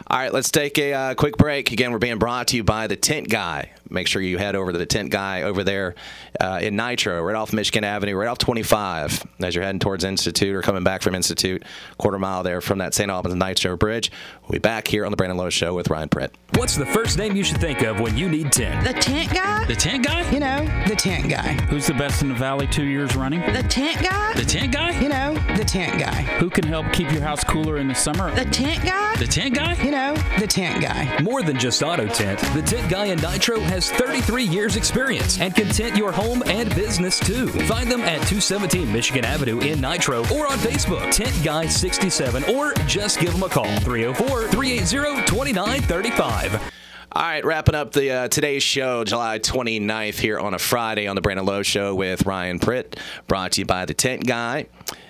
All 0.05 0.19
right, 0.19 0.33
let's 0.33 0.51
take 0.51 0.77
a 0.77 0.93
uh, 0.93 1.15
quick 1.15 1.37
break. 1.37 1.71
Again, 1.71 1.91
we're 1.91 1.97
being 1.97 2.19
brought 2.19 2.49
to 2.49 2.57
you 2.57 2.63
by 2.63 2.87
the 2.87 2.95
Tint 2.97 3.29
Guy. 3.29 3.71
Make 3.93 4.07
sure 4.07 4.21
you 4.21 4.39
head 4.39 4.55
over 4.55 4.71
to 4.71 4.77
the 4.77 4.87
Tint 4.87 5.11
Guy 5.11 5.43
over 5.43 5.63
there 5.63 5.93
uh, 6.41 6.59
in 6.61 6.75
Nitro, 6.75 7.21
right 7.21 7.35
off 7.35 7.53
Michigan 7.53 7.83
Avenue, 7.83 8.15
right 8.15 8.27
off 8.27 8.39
25, 8.39 9.23
as 9.41 9.53
you're 9.53 9.63
heading 9.63 9.77
towards 9.79 10.03
Institute 10.03 10.55
or 10.55 10.63
coming 10.63 10.83
back 10.83 11.03
from 11.03 11.13
Institute, 11.13 11.63
quarter 11.99 12.17
mile 12.17 12.41
there 12.41 12.59
from 12.59 12.79
that 12.79 12.95
St. 12.95 13.11
Albans 13.11 13.35
Nitro 13.35 13.77
Bridge. 13.77 14.11
We'll 14.41 14.53
be 14.53 14.59
back 14.59 14.87
here 14.87 15.05
on 15.05 15.11
the 15.11 15.15
Brandon 15.15 15.37
Lowe 15.37 15.51
Show 15.51 15.75
with 15.75 15.89
Ryan 15.91 16.09
Pritt. 16.09 16.31
What's 16.55 16.75
the 16.75 16.85
first 16.87 17.17
name 17.17 17.35
you 17.35 17.43
should 17.43 17.61
think 17.61 17.81
of 17.83 17.99
when 17.99 18.17
you 18.17 18.29
need 18.29 18.51
tint? 18.51 18.83
The 18.83 18.93
tint 18.93 19.31
guy? 19.31 19.65
The 19.65 19.75
tint 19.75 20.05
guy? 20.05 20.29
You 20.31 20.39
know, 20.39 20.65
the 20.87 20.95
tint 20.95 21.29
guy. 21.29 21.53
Who's 21.69 21.85
the 21.85 21.93
best 21.93 22.23
in 22.23 22.29
the 22.29 22.35
valley 22.35 22.67
two 22.67 22.85
years 22.85 23.15
running? 23.15 23.41
The 23.53 23.63
tint 23.63 24.01
guy? 24.01 24.33
The 24.33 24.43
tint 24.45 24.73
guy? 24.73 24.99
You 25.01 25.09
know, 25.09 25.35
the 25.55 25.63
tint 25.63 25.99
guy. 25.99 26.23
Who 26.39 26.49
can 26.49 26.63
help 26.63 26.91
keep 26.93 27.11
your 27.11 27.21
house 27.21 27.43
cooler 27.43 27.77
in 27.77 27.87
the 27.87 27.93
summer? 27.95 28.33
The 28.33 28.45
tint 28.45 28.83
guy? 28.83 29.15
The 29.17 29.27
tint 29.27 29.55
guy? 29.55 29.81
You 29.83 29.91
know, 29.91 30.15
the 30.39 30.47
tint 30.47 30.81
guy. 30.81 31.19
More 31.21 31.43
than 31.43 31.57
just 31.59 31.83
auto 31.83 32.07
tint, 32.07 32.39
the 32.53 32.61
Tint 32.61 32.89
Guy 32.89 33.05
in 33.05 33.19
Nitro 33.19 33.59
has 33.59 33.82
33 33.91 34.43
years 34.43 34.75
experience 34.75 35.39
and 35.39 35.55
content 35.55 35.95
your 35.95 36.11
home 36.11 36.43
and 36.47 36.73
business 36.75 37.19
too. 37.19 37.47
Find 37.47 37.91
them 37.91 38.01
at 38.01 38.19
217 38.27 38.91
Michigan 38.91 39.25
Avenue 39.25 39.59
in 39.59 39.81
Nitro 39.81 40.19
or 40.33 40.47
on 40.47 40.57
Facebook, 40.59 41.11
Tint 41.11 41.33
Guy 41.43 41.67
67, 41.67 42.43
or 42.55 42.73
just 42.87 43.19
give 43.19 43.31
them 43.31 43.43
a 43.43 43.49
call 43.49 43.65
304 43.79 44.47
380 44.47 45.25
2935. 45.25 46.73
All 47.15 47.21
right, 47.21 47.45
wrapping 47.45 47.75
up 47.75 47.91
the 47.91 48.09
uh, 48.09 48.27
today's 48.27 48.63
show, 48.63 49.03
July 49.03 49.37
29th, 49.37 50.17
here 50.17 50.39
on 50.39 50.55
a 50.55 50.59
Friday 50.59 51.05
on 51.05 51.15
the 51.15 51.21
Brandon 51.21 51.45
Lowe 51.45 51.61
Show 51.61 51.93
with 51.93 52.25
Ryan 52.25 52.57
Pritt, 52.59 52.97
brought 53.27 53.51
to 53.51 53.61
you 53.61 53.65
by 53.65 53.85
the 53.85 53.93
Tint 53.93 54.25
Guy. 54.25 54.65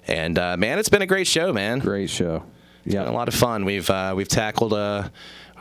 And 0.05 0.37
uh, 0.37 0.57
man, 0.57 0.79
it's 0.79 0.89
been 0.89 1.01
a 1.01 1.07
great 1.07 1.27
show, 1.27 1.53
man. 1.53 1.79
Great 1.79 2.09
show. 2.09 2.43
It's 2.85 3.09
a 3.09 3.13
lot 3.13 3.29
of 3.29 3.33
fun. 3.33 3.63
We've 3.63 3.89
uh, 3.89 4.13
we've 4.17 4.27
tackled 4.27 4.73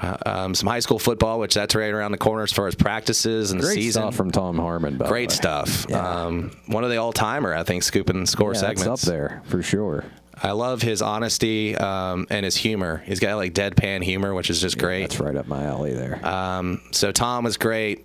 uh, 0.03 0.17
um, 0.27 0.55
some 0.55 0.69
high 0.69 0.81
school 0.81 0.99
football, 0.99 1.39
which 1.39 1.55
that's 1.55 1.75
right 1.75 1.93
around 1.93 2.13
the 2.13 2.19
corner 2.19 2.43
as 2.43 2.53
far 2.53 2.67
as 2.67 2.75
practices 2.75 3.53
and 3.53 3.61
the 3.61 3.67
season. 3.67 4.03
stuff 4.03 4.15
from 4.17 4.31
Tom 4.31 4.59
Harmon. 4.59 4.99
Great 4.99 5.31
stuff. 5.31 5.87
Yeah. 5.89 6.07
Um, 6.25 6.51
one 6.67 6.85
of 6.85 6.91
the 6.91 6.97
all 6.97 7.13
timer, 7.13 7.55
I 7.55 7.63
think, 7.63 7.83
scooping 7.85 8.27
score 8.27 8.53
Yeah, 8.55 8.61
segments. 8.61 9.05
up 9.05 9.09
there 9.09 9.43
for 9.47 9.63
sure. 9.63 10.05
I 10.45 10.51
love 10.53 10.83
his 10.83 11.03
honesty 11.03 11.77
um, 11.77 12.27
and 12.29 12.45
his 12.45 12.57
humor. 12.57 13.03
He's 13.07 13.21
got 13.21 13.37
like 13.37 13.55
deadpan 13.55 14.03
humor, 14.03 14.35
which 14.35 14.51
is 14.51 14.61
just 14.61 14.77
great. 14.77 15.03
That's 15.03 15.21
right 15.21 15.37
up 15.37 15.47
my 15.47 15.63
alley 15.65 15.93
there. 15.95 16.25
Um, 16.27 16.81
so 16.91 17.13
Tom 17.13 17.45
was 17.45 17.57
great. 17.57 18.05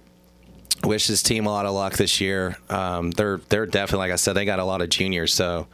Wish 0.84 1.08
his 1.08 1.24
team 1.24 1.48
a 1.48 1.50
lot 1.50 1.66
of 1.66 1.74
luck 1.74 1.94
this 1.94 2.22
year. 2.22 2.56
Um, 2.70 3.10
they're 3.10 3.38
they're 3.50 3.66
definitely 3.66 4.06
like 4.10 4.12
I 4.12 4.18
said, 4.18 4.34
they 4.34 4.46
got 4.46 4.60
a 4.60 4.64
lot 4.66 4.84
of 4.84 4.90
juniors. 4.90 5.34
So 5.34 5.66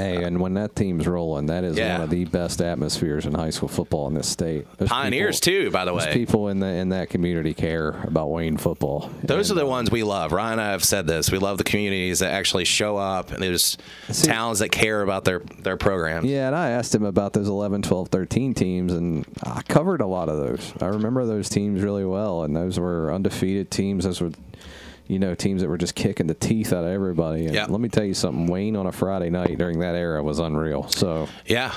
Hey, 0.00 0.24
and 0.24 0.40
when 0.40 0.54
that 0.54 0.74
team's 0.74 1.06
rolling, 1.06 1.46
that 1.46 1.62
is 1.62 1.76
Yeah. 1.76 1.94
one 1.94 2.00
of 2.04 2.10
the 2.10 2.24
best 2.24 2.62
atmospheres 2.62 3.26
in 3.26 3.34
high 3.34 3.50
school 3.50 3.68
football 3.68 4.06
in 4.08 4.14
this 4.14 4.28
state. 4.28 4.66
Those 4.78 4.88
Pioneers 4.88 5.40
people- 5.40 5.64
too, 5.64 5.70
by 5.70 5.84
the 5.84 5.92
way. 5.94 6.10
people 6.12 6.48
in 6.48 6.60
the 6.60 6.66
in 6.66 6.88
that 6.90 7.10
community 7.10 7.52
care 7.54 7.96
about 8.04 8.30
Wayne 8.30 8.56
football. 8.56 9.10
Those 9.22 9.50
And, 9.50 9.58
are 9.58 9.62
the 9.62 9.66
uh, 9.66 9.70
ones 9.70 9.90
we 9.90 10.02
love. 10.02 10.32
Ryan 10.32 10.52
and 10.52 10.60
I 10.62 10.70
have 10.70 10.82
said 10.84 11.06
this. 11.06 11.30
We 11.30 11.38
love 11.38 11.58
the 11.58 11.64
communities 11.64 12.20
that 12.20 12.32
actually 12.32 12.64
show 12.64 12.96
up, 12.96 13.30
and 13.30 13.42
there's 13.42 13.76
See- 14.10 14.26
towns 14.26 14.60
that 14.60 14.70
care 14.70 15.02
about 15.02 15.24
their 15.24 15.42
their 15.62 15.76
programs. 15.76 16.26
Yeah, 16.26 16.46
and 16.46 16.56
I 16.56 16.70
asked 16.70 16.94
him 16.94 17.04
about 17.04 17.34
those 17.34 17.48
11, 17.48 17.82
12, 17.82 18.08
13 18.08 18.54
teams, 18.54 18.92
and 18.94 19.26
I 19.42 19.60
covered 19.68 20.00
a 20.00 20.06
lot 20.06 20.28
of 20.28 20.38
those. 20.38 20.72
I 20.80 20.86
remember 20.86 21.26
those 21.26 21.48
teams 21.48 21.82
really 21.82 22.04
well, 22.04 22.42
and 22.42 22.56
those 22.56 22.78
were 22.80 23.12
undefeated 23.12 23.70
teams. 23.70 24.04
Those 24.04 24.20
were, 24.22 24.30
you 25.10 25.18
know, 25.18 25.34
teams 25.34 25.60
that 25.62 25.68
were 25.68 25.76
just 25.78 25.94
kicking 25.94 26.26
the 26.26 26.34
teeth 26.34 26.72
out 26.72 26.84
of 26.84 26.90
everybody. 26.90 27.46
And 27.46 27.54
Yeah. 27.54 27.66
let 27.68 27.80
me 27.80 27.88
tell 27.88 28.04
you 28.04 28.14
something 28.14 28.46
Wayne 28.46 28.76
on 28.76 28.86
a 28.86 28.92
Friday 28.92 29.28
night 29.30 29.58
during 29.58 29.80
that 29.80 29.94
era 29.94 30.22
was 30.22 30.38
unreal. 30.38 30.88
So, 30.88 31.28
Yeah. 31.46 31.74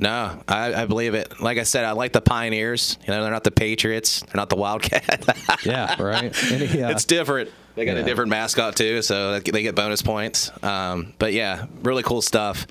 No, 0.00 0.40
I, 0.48 0.74
I 0.74 0.86
believe 0.86 1.14
it. 1.14 1.40
Like 1.40 1.56
I 1.58 1.62
said, 1.62 1.84
I 1.84 1.92
like 1.92 2.12
the 2.12 2.20
Pioneers. 2.20 2.98
You 3.06 3.14
know, 3.14 3.22
they're 3.22 3.30
not 3.30 3.44
the 3.44 3.52
Patriots. 3.52 4.20
They're 4.22 4.34
not 4.40 4.50
the 4.50 4.56
Wildcat. 4.56 5.24
Yeah, 5.64 6.02
right. 6.02 6.52
Any, 6.52 6.82
uh, 6.82 6.90
it's 6.90 7.04
different. 7.04 7.48
They 7.76 7.84
got 7.84 7.96
Yeah. 7.96 8.02
a 8.02 8.04
different 8.04 8.30
mascot 8.30 8.76
too, 8.76 9.02
so 9.02 9.38
they 9.40 9.62
get 9.62 9.74
bonus 9.74 10.00
points. 10.00 10.50
Um, 10.62 11.12
but 11.18 11.32
yeah, 11.32 11.66
really 11.82 12.02
cool 12.04 12.22
stuff. 12.22 12.66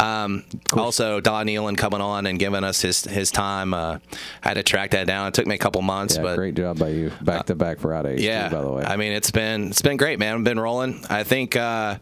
Um, 0.00 0.44
also, 0.72 1.20
Don 1.20 1.46
Nehlen 1.46 1.76
coming 1.76 2.00
on 2.00 2.26
and 2.26 2.38
giving 2.38 2.64
us 2.64 2.82
his 2.82 3.04
his 3.04 3.30
time. 3.30 3.72
Uh, 3.72 3.98
had 4.40 4.54
to 4.54 4.62
track 4.64 4.90
that 4.90 5.06
down. 5.06 5.28
It 5.28 5.34
took 5.34 5.46
me 5.46 5.54
a 5.54 5.58
couple 5.58 5.80
months, 5.82 6.16
yeah, 6.16 6.22
but 6.22 6.36
great 6.36 6.54
job 6.54 6.78
by 6.78 6.88
you. 6.88 7.12
Back 7.20 7.46
to 7.46 7.54
back 7.54 7.78
Fridays. 7.78 8.20
yeah, 8.22 8.48
too, 8.48 8.56
by 8.56 8.62
the 8.62 8.70
way. 8.72 8.84
I 8.84 8.96
mean, 8.96 9.12
it's 9.12 9.30
been 9.30 9.68
it's 9.68 9.82
been 9.82 9.96
great, 9.96 10.18
man. 10.18 10.36
We've 10.36 10.44
been 10.44 10.58
rolling. 10.60 11.04
I 11.08 11.22
think 11.22 11.54
uh, 11.54 11.98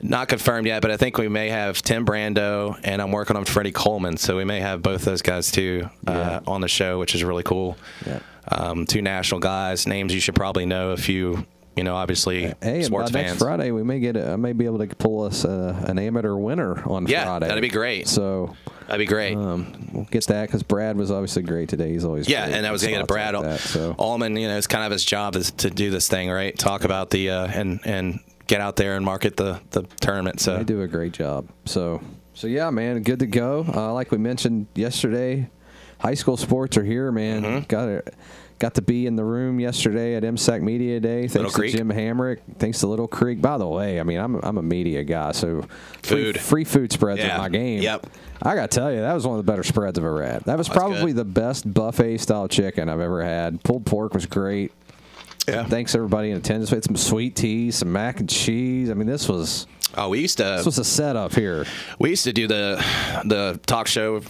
not 0.00 0.28
confirmed 0.28 0.68
yet, 0.68 0.82
but 0.82 0.92
I 0.92 0.96
think 0.96 1.18
we 1.18 1.26
may 1.26 1.48
have 1.48 1.82
Tim 1.82 2.06
Brando, 2.06 2.78
and 2.84 3.02
I'm 3.02 3.10
working 3.10 3.36
on 3.36 3.44
Freddie 3.44 3.72
Coleman, 3.72 4.16
so 4.18 4.36
we 4.36 4.44
may 4.44 4.60
have 4.60 4.82
both 4.82 5.04
those 5.04 5.22
guys 5.22 5.50
too 5.50 5.90
uh, 6.06 6.38
on 6.46 6.60
the 6.60 6.68
show, 6.68 7.00
which 7.00 7.16
is 7.16 7.24
really 7.24 7.42
cool. 7.42 7.76
Yeah. 8.06 8.20
Um, 8.50 8.86
two 8.86 9.02
national 9.02 9.40
guys, 9.40 9.86
names 9.88 10.14
you 10.14 10.20
should 10.20 10.36
probably 10.36 10.64
know 10.64 10.92
if 10.92 11.08
you, 11.08 11.44
you 11.78 11.84
know, 11.84 11.94
obviously 11.96 12.42
Hey, 12.42 12.54
and 12.60 12.62
by 12.80 12.82
sports 12.82 13.12
next 13.12 13.28
fans. 13.30 13.38
Friday 13.42 13.70
we 13.70 13.82
may 13.82 14.00
get 14.00 14.16
a, 14.16 14.32
I 14.32 14.36
may 14.36 14.52
be 14.52 14.66
able 14.66 14.78
to 14.78 14.86
pull 14.88 15.22
us 15.22 15.44
uh, 15.44 15.84
an 15.88 15.98
amateur 15.98 16.34
winner 16.34 16.82
on 16.88 17.06
Yeah, 17.06 17.24
Friday. 17.24 17.48
that'd 17.48 17.62
be 17.62 17.68
great. 17.68 18.06
So 18.08 18.54
That'd 18.86 18.98
be 18.98 19.06
great. 19.06 19.36
um, 19.36 19.88
we'll 19.92 20.04
get 20.04 20.26
that 20.26 20.46
because 20.48 20.62
Brad 20.62 20.96
was 20.96 21.10
obviously 21.10 21.42
great 21.42 21.68
today. 21.68 21.90
He's 21.92 22.04
always 22.04 22.28
yeah, 22.28 22.46
great 22.46 22.56
and 22.56 22.66
I 22.66 22.72
was 22.72 22.82
going 22.82 22.94
to 22.94 23.00
get 23.00 23.06
spots 23.06 23.12
Brad 23.14 23.34
like 23.34 23.44
that, 23.44 23.60
so 23.60 23.94
Ullman. 23.98 24.36
You 24.36 24.48
know, 24.48 24.56
it's 24.58 24.66
kind 24.66 24.84
of 24.84 24.92
his 24.92 25.04
job 25.04 25.36
is 25.36 25.50
to 25.52 25.70
do 25.70 25.90
this 25.90 26.08
thing, 26.08 26.30
right? 26.30 26.58
Talk 26.58 26.84
about 26.84 27.10
the 27.10 27.30
uh, 27.30 27.46
and 27.48 27.80
and 27.84 28.20
get 28.46 28.60
out 28.62 28.76
there 28.76 28.96
and 28.96 29.04
market 29.04 29.36
the 29.36 29.60
the 29.70 29.82
tournament. 30.00 30.40
So 30.40 30.56
They 30.56 30.64
do 30.64 30.80
a 30.82 30.88
great 30.88 31.12
job. 31.12 31.48
So, 31.66 32.00
so 32.32 32.46
yeah, 32.46 32.70
man, 32.70 33.02
good 33.02 33.18
to 33.18 33.26
go. 33.26 33.66
Uh, 33.68 33.92
like 33.92 34.10
we 34.10 34.16
mentioned 34.16 34.66
yesterday, 34.74 35.50
high 36.00 36.14
school 36.14 36.38
sports 36.38 36.78
are 36.78 36.84
here, 36.84 37.12
man. 37.12 37.42
Mm-hmm. 37.42 37.66
Got 37.68 37.84
to, 37.86 38.02
got 38.58 38.74
to 38.74 38.82
be 38.82 39.06
in 39.06 39.16
the 39.16 39.24
room 39.24 39.60
yesterday 39.60 40.14
at 40.16 40.22
MSAC 40.22 40.62
Media 40.62 40.98
Day. 41.00 41.28
Thanks 41.28 41.54
to. 41.54 41.68
Jim 41.68 41.88
Hamrick. 41.90 42.38
Thanks 42.58 42.80
to 42.80 42.86
Little 42.86 43.08
Creek. 43.08 43.40
By 43.40 43.58
the 43.58 43.66
way, 43.66 44.00
I 44.00 44.02
mean 44.02 44.18
I'm 44.18 44.36
I'm 44.36 44.58
a 44.58 44.62
media 44.62 45.04
guy, 45.04 45.32
so 45.32 45.62
free, 46.02 46.24
Food. 46.32 46.40
free 46.40 46.64
food 46.64 46.92
spreads 46.92 47.20
Yeah. 47.20 47.36
are 47.36 47.38
my 47.38 47.48
game. 47.48 47.82
Yep. 47.82 48.06
I 48.42 48.54
got 48.54 48.70
to 48.70 48.74
tell 48.78 48.92
you, 48.92 49.00
that 49.00 49.14
was 49.14 49.26
one 49.26 49.38
of 49.38 49.44
the 49.44 49.50
better 49.50 49.64
spreads 49.64 49.98
I've 49.98 50.04
ever 50.04 50.24
had. 50.24 50.44
That 50.44 50.58
was 50.58 50.68
probably 50.68 51.12
good. 51.12 51.16
the 51.16 51.24
best 51.24 51.72
buffet 51.72 52.18
style 52.18 52.46
chicken 52.48 52.88
I've 52.88 53.00
ever 53.00 53.22
had. 53.24 53.62
Pulled 53.64 53.84
pork 53.84 54.14
was 54.14 54.26
great. 54.26 54.70
yeah. 55.48 55.64
Thanks 55.64 55.94
everybody 55.94 56.30
in 56.30 56.36
attendance. 56.36 56.70
We 56.70 56.76
had 56.76 56.84
some 56.84 56.96
sweet 56.96 57.34
tea, 57.34 57.70
some 57.72 57.92
mac 57.92 58.20
and 58.20 58.28
cheese. 58.28 58.90
I 58.90 58.94
mean, 58.94 59.06
this 59.08 59.28
was 59.28 59.66
Oh, 59.96 60.10
we 60.10 60.20
used 60.20 60.36
to 60.38 60.44
this 60.44 60.66
was 60.66 60.78
a 60.78 60.84
setup 60.84 61.34
here. 61.34 61.64
we 61.98 62.10
used 62.10 62.24
to 62.24 62.32
do 62.32 62.46
the 62.46 62.76
the 63.24 63.58
talk 63.66 63.86
show 63.86 64.20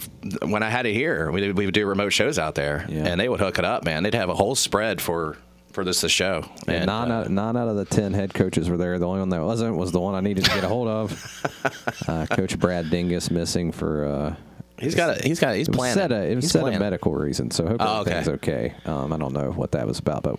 when 0.46 0.62
I 0.62 0.70
had 0.70 0.86
it 0.86 0.94
here. 0.94 1.30
We 1.32 1.40
did, 1.40 1.56
we 1.58 1.64
would 1.66 1.74
do 1.74 1.84
remote 1.86 2.10
shows 2.10 2.38
out 2.38 2.54
there, 2.54 2.86
Yeah. 2.88 3.06
and 3.06 3.20
they 3.20 3.28
would 3.28 3.40
hook 3.40 3.58
it 3.58 3.64
up, 3.64 3.84
man. 3.84 4.02
They'd 4.04 4.14
have 4.14 4.28
a 4.30 4.34
whole 4.34 4.54
spread 4.54 5.00
for 5.00 5.36
for 5.72 5.84
this 5.84 6.00
the 6.00 6.08
show. 6.08 6.48
And 6.66 6.76
And, 6.76 6.86
nine, 6.86 7.10
uh, 7.10 7.14
out, 7.20 7.30
nine 7.30 7.56
out 7.56 7.68
of 7.68 7.76
the 7.76 7.84
ten 7.84 8.12
head 8.14 8.32
coaches 8.34 8.70
were 8.70 8.76
there. 8.76 8.98
The 8.98 9.06
only 9.06 9.20
one 9.20 9.28
that 9.30 9.42
wasn't 9.42 9.76
was 9.76 9.90
the 9.92 10.00
one 10.00 10.14
I 10.14 10.20
needed 10.20 10.44
to 10.44 10.50
get 10.50 10.64
a 10.64 10.68
hold 10.68 10.88
of. 10.88 12.04
uh, 12.08 12.26
Coach 12.26 12.58
Brad 12.58 12.86
Dingess 12.86 13.30
missing 13.30 13.72
for. 13.72 14.04
Uh, 14.04 14.36
he's 14.78 14.94
got 14.94 15.18
a, 15.18 15.22
he's 15.26 15.40
got 15.40 15.56
he's 15.56 15.66
it 15.68 15.72
was 15.72 15.76
planning. 15.76 15.94
said 15.94 16.12
a, 16.12 16.22
it 16.30 16.34
was 16.36 16.44
He's 16.44 16.52
said 16.52 16.64
a 16.66 16.78
medical 16.78 17.12
reason, 17.14 17.50
so 17.50 17.66
hopefully 17.66 17.88
hope 17.88 17.96
Oh, 17.96 18.00
okay. 18.02 18.10
everything's 18.12 18.36
okay. 18.36 18.74
Um, 18.86 19.12
I 19.12 19.18
don't 19.18 19.32
know 19.34 19.50
what 19.50 19.72
that 19.72 19.86
was 19.86 19.98
about, 19.98 20.22
but 20.22 20.38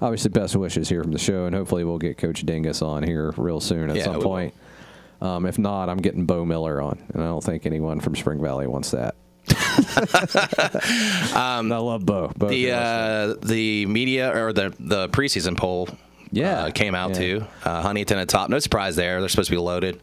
obviously 0.00 0.30
best 0.30 0.54
wishes 0.56 0.88
here 0.88 1.02
from 1.02 1.12
the 1.12 1.18
show, 1.18 1.46
and 1.46 1.54
hopefully 1.54 1.84
we'll 1.84 1.98
get 1.98 2.18
Coach 2.18 2.44
Dingess 2.44 2.82
on 2.82 3.02
here 3.02 3.32
real 3.36 3.60
soon 3.60 3.90
at 3.90 3.96
Yeah, 3.96 4.04
some 4.04 4.20
point. 4.20 4.54
Um, 5.20 5.46
if 5.46 5.58
not, 5.58 5.88
I'm 5.88 5.98
getting 5.98 6.26
Bo 6.26 6.44
Miller 6.44 6.80
on, 6.82 6.98
and 7.14 7.22
I 7.22 7.26
don't 7.26 7.42
think 7.42 7.64
anyone 7.66 8.00
from 8.00 8.14
Spring 8.16 8.40
Valley 8.42 8.66
wants 8.66 8.90
that. 8.90 9.14
um, 11.34 11.70
I 11.72 11.78
love 11.78 12.04
Bo. 12.04 12.32
Bo 12.36 12.48
The 12.48 12.72
uh, 12.72 13.34
the 13.42 13.86
media 13.86 14.36
or 14.36 14.52
the 14.52 14.74
the 14.78 15.08
preseason 15.08 15.56
poll. 15.56 15.88
Yeah. 16.32 16.64
uh, 16.64 16.70
came 16.70 16.94
out 16.94 17.10
Yeah. 17.10 17.18
too. 17.18 17.46
Uh, 17.64 17.82
Huntington 17.82 18.18
at 18.18 18.28
top. 18.28 18.50
No 18.50 18.58
surprise 18.58 18.96
there. 18.96 19.20
They're 19.20 19.28
supposed 19.28 19.48
to 19.48 19.54
be 19.54 19.58
loaded. 19.60 20.00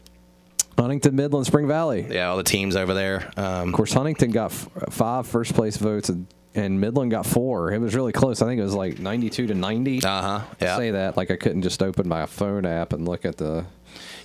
Huntington, 0.78 1.14
Midland, 1.14 1.46
Spring 1.46 1.68
Valley. 1.68 2.06
Yeah, 2.10 2.30
all 2.30 2.36
the 2.36 2.42
teams 2.42 2.74
over 2.74 2.94
there. 2.94 3.30
Um, 3.36 3.68
Of 3.68 3.74
course, 3.74 3.92
Huntington 3.92 4.30
got 4.32 4.46
f- 4.50 4.68
five 4.90 5.26
first 5.26 5.54
place 5.54 5.76
votes, 5.76 6.08
and, 6.08 6.26
and 6.54 6.80
Midland 6.80 7.10
got 7.10 7.26
four. 7.26 7.72
It 7.72 7.80
was 7.80 7.94
really 7.94 8.12
close. 8.12 8.40
I 8.42 8.46
think 8.46 8.60
it 8.60 8.64
was 8.64 8.74
like 8.74 8.98
92 8.98 9.48
to 9.48 9.54
90. 9.54 10.04
uh 10.04 10.22
huh. 10.22 10.40
Yeah. 10.60 10.76
Say 10.76 10.90
that 10.92 11.16
like 11.16 11.30
I 11.30 11.36
couldn't 11.36 11.62
just 11.62 11.82
open 11.82 12.08
my 12.08 12.26
phone 12.26 12.64
app 12.66 12.92
and 12.92 13.06
look 13.06 13.24
at 13.24 13.36
the. 13.36 13.64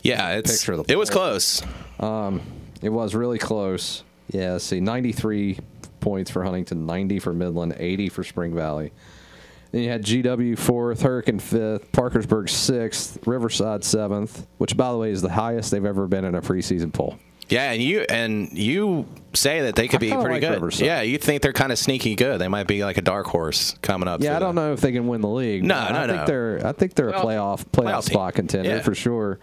Yeah, 0.04 0.36
it's 0.38 0.52
picture 0.52 0.74
of 0.74 0.86
the 0.88 0.94
it 0.94 0.98
was 0.98 1.10
close. 1.10 1.62
Um, 2.00 2.42
It 2.82 2.90
was 2.90 3.14
really 3.16 3.38
close. 3.40 4.04
Yeah, 4.32 4.58
see, 4.60 4.80
93 4.80 5.58
points 6.00 6.32
for 6.32 6.44
Huntington, 6.44 6.86
90 6.86 7.20
for 7.20 7.34
Midland, 7.34 7.76
80 7.78 8.10
for 8.10 8.24
Spring 8.24 8.54
Valley. 8.56 8.92
Then 9.72 9.82
you 9.84 9.90
had 9.90 10.04
GW 10.04 10.58
fourth, 10.58 11.02
Hurricane 11.02 11.40
fifth, 11.40 11.92
Parkersburg 11.92 12.50
sixth, 12.50 13.20
Riverside 13.28 13.84
seventh, 13.84 14.48
which 14.58 14.76
by 14.78 14.92
the 14.92 14.98
way 14.98 15.12
is 15.12 15.22
the 15.22 15.30
highest 15.30 15.70
they've 15.72 15.86
ever 15.86 16.08
been 16.08 16.26
in 16.26 16.34
a 16.36 16.42
preseason 16.42 16.92
poll. 16.94 17.18
Yeah, 17.50 17.72
and 17.72 17.82
you 17.82 18.02
and 18.10 18.52
you 18.58 19.08
say 19.34 19.62
that 19.62 19.76
they 19.76 19.88
could 19.88 19.98
I 19.98 20.00
be 20.00 20.12
pretty 20.12 20.30
like 20.36 20.42
good. 20.42 20.52
Riverside. 20.52 20.86
Yeah, 20.86 21.02
you 21.02 21.18
think 21.18 21.42
they're 21.42 21.54
kind 21.54 21.72
of 21.72 21.78
sneaky 21.80 22.16
good. 22.16 22.40
They 22.40 22.48
might 22.48 22.68
be 22.68 22.84
like 22.84 22.98
a 22.98 23.02
dark 23.02 23.26
horse 23.28 23.76
coming 23.82 24.08
up. 24.08 24.22
Yeah, 24.22 24.36
I 24.36 24.40
don't 24.40 24.56
the- 24.56 24.62
know 24.62 24.74
if 24.74 24.82
they 24.82 24.92
can 24.92 25.08
win 25.08 25.22
the 25.22 25.28
league. 25.30 25.64
No, 25.64 25.76
no, 25.90 26.00
I 26.02 26.08
think 26.08 26.26
they're 26.28 26.62
I 26.66 26.72
think 26.74 26.94
they're 26.96 27.10
a 27.10 27.14
playoff 27.14 27.66
playoff 27.66 27.66
playoff 27.72 28.04
spot 28.04 28.34
contender 28.36 28.70
Yeah. 28.70 28.82
for 28.82 28.94
sure. 28.96 29.40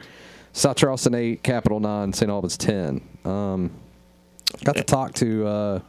South 0.53 0.77
Charleston 0.77 1.15
eight, 1.15 1.43
Capital 1.43 1.81
nine, 1.81 2.13
St. 2.13 2.31
Albans 2.31 2.57
ten. 2.57 3.03
Um, 3.25 3.71
got 4.65 4.77
to 4.77 4.85
talk 4.85 5.13
to 5.17 5.47
uh, 5.47 5.81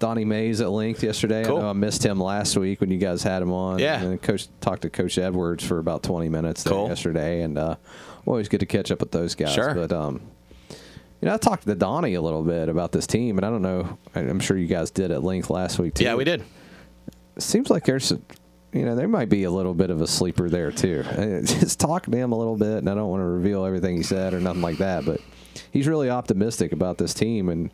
Donnie 0.00 0.24
Mays 0.24 0.60
at 0.60 0.70
length 0.70 1.02
yesterday. 1.04 1.44
Cool. 1.44 1.58
I 1.58 1.60
know 1.60 1.68
I 1.70 1.72
missed 1.74 2.04
him 2.04 2.18
last 2.20 2.56
week 2.56 2.80
when 2.80 2.90
you 2.90 2.98
guys 2.98 3.22
had 3.22 3.42
him 3.42 3.52
on. 3.52 3.78
Yeah. 3.78 4.02
and 4.02 4.20
coach 4.20 4.48
talked 4.60 4.82
to 4.82 4.90
Coach 4.90 5.18
Edwards 5.18 5.64
for 5.64 5.78
about 5.78 6.02
twenty 6.02 6.28
minutes 6.28 6.64
there 6.64 6.72
Cool. 6.72 6.88
yesterday, 6.88 7.42
and 7.42 7.56
uh, 7.58 7.76
always 8.26 8.48
good 8.48 8.60
to 8.60 8.66
catch 8.66 8.90
up 8.90 8.98
with 9.00 9.12
those 9.12 9.34
guys. 9.36 9.52
Sure. 9.52 9.74
But 9.74 9.92
um, 9.92 10.20
you 11.22 11.28
know, 11.28 11.34
I 11.34 11.38
talked 11.38 11.66
to 11.66 11.74
Donnie 11.74 12.14
a 12.14 12.20
little 12.20 12.42
bit 12.42 12.68
about 12.68 12.92
this 12.92 13.06
team, 13.06 13.38
and 13.38 13.46
I 13.46 13.48
don't 13.50 13.62
know. 13.62 13.96
I'm 14.14 14.40
sure 14.40 14.56
you 14.58 14.66
guys 14.66 14.90
did 14.90 15.10
at 15.12 15.22
length 15.22 15.48
last 15.48 15.78
week 15.78 15.94
too 15.94 16.04
Yeah, 16.04 16.16
we 16.16 16.24
did. 16.24 16.42
seems 17.38 17.70
like 17.70 17.84
there's, 17.84 18.12
a- 18.12 18.20
you 18.72 18.84
know, 18.84 18.94
there 18.96 19.08
might 19.08 19.28
be 19.28 19.44
a 19.44 19.50
little 19.50 19.74
bit 19.74 19.90
of 19.90 20.00
a 20.00 20.06
sleeper 20.06 20.48
there 20.50 20.70
too. 20.72 21.02
Just 21.44 21.78
talk 21.80 22.04
to 22.06 22.10
him 22.16 22.32
a 22.32 22.36
little 22.38 22.56
bit, 22.56 22.78
and 22.78 22.90
I 22.90 22.94
don't 22.94 23.08
want 23.08 23.20
to 23.20 23.26
reveal 23.26 23.64
everything 23.64 23.96
he 23.96 24.02
said 24.02 24.34
or 24.34 24.40
nothing 24.40 24.62
like 24.62 24.78
that, 24.78 25.04
but 25.04 25.20
he's 25.70 25.86
really 25.86 26.10
optimistic 26.10 26.72
about 26.72 26.98
this 26.98 27.14
team, 27.14 27.48
and 27.48 27.70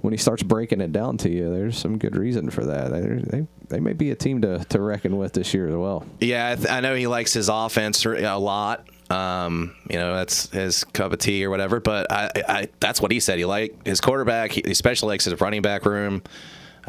when 0.00 0.12
he 0.12 0.18
starts 0.18 0.42
breaking 0.42 0.80
it 0.80 0.90
down 0.90 1.16
to 1.18 1.30
you, 1.30 1.48
there's 1.52 1.78
some 1.78 1.96
good 1.96 2.16
reason 2.16 2.50
for 2.50 2.64
that. 2.66 2.90
They 2.90 3.00
they, 3.38 3.46
they 3.68 3.78
may 3.80 3.92
be 3.92 4.10
a 4.10 4.16
team 4.16 4.42
to, 4.42 4.58
to 4.70 4.80
reckon 4.82 5.16
with 5.16 5.32
this 5.32 5.54
year 5.54 5.68
as 5.68 5.76
well. 5.76 6.04
Yeah, 6.18 6.50
I, 6.50 6.54
th- 6.56 6.68
I 6.68 6.80
know 6.80 6.96
he 6.96 7.06
likes 7.06 7.32
his 7.32 7.48
offense 7.48 8.04
a 8.04 8.36
lot. 8.36 8.84
Um, 9.12 9.74
you 9.90 9.96
know, 9.96 10.14
that's 10.14 10.48
his 10.50 10.84
cup 10.84 11.12
of 11.12 11.18
tea 11.18 11.44
or 11.44 11.50
whatever. 11.50 11.80
But 11.80 12.10
I, 12.10 12.30
I 12.48 12.68
that's 12.80 13.00
what 13.00 13.10
he 13.10 13.20
said. 13.20 13.38
He 13.38 13.44
liked 13.44 13.86
his 13.86 14.00
quarterback. 14.00 14.52
He 14.52 14.62
especially 14.62 15.08
likes 15.08 15.24
his 15.26 15.38
running 15.40 15.62
back 15.62 15.84
room. 15.84 16.22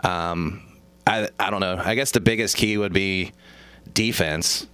Um, 0.03 0.63
I 1.05 1.27
I 1.39 1.49
don't 1.49 1.59
know. 1.59 1.81
I 1.83 1.95
guess 1.95 2.11
the 2.11 2.21
biggest 2.21 2.55
key 2.55 2.77
would 2.77 2.93
be 2.93 3.33
defense. 3.93 4.67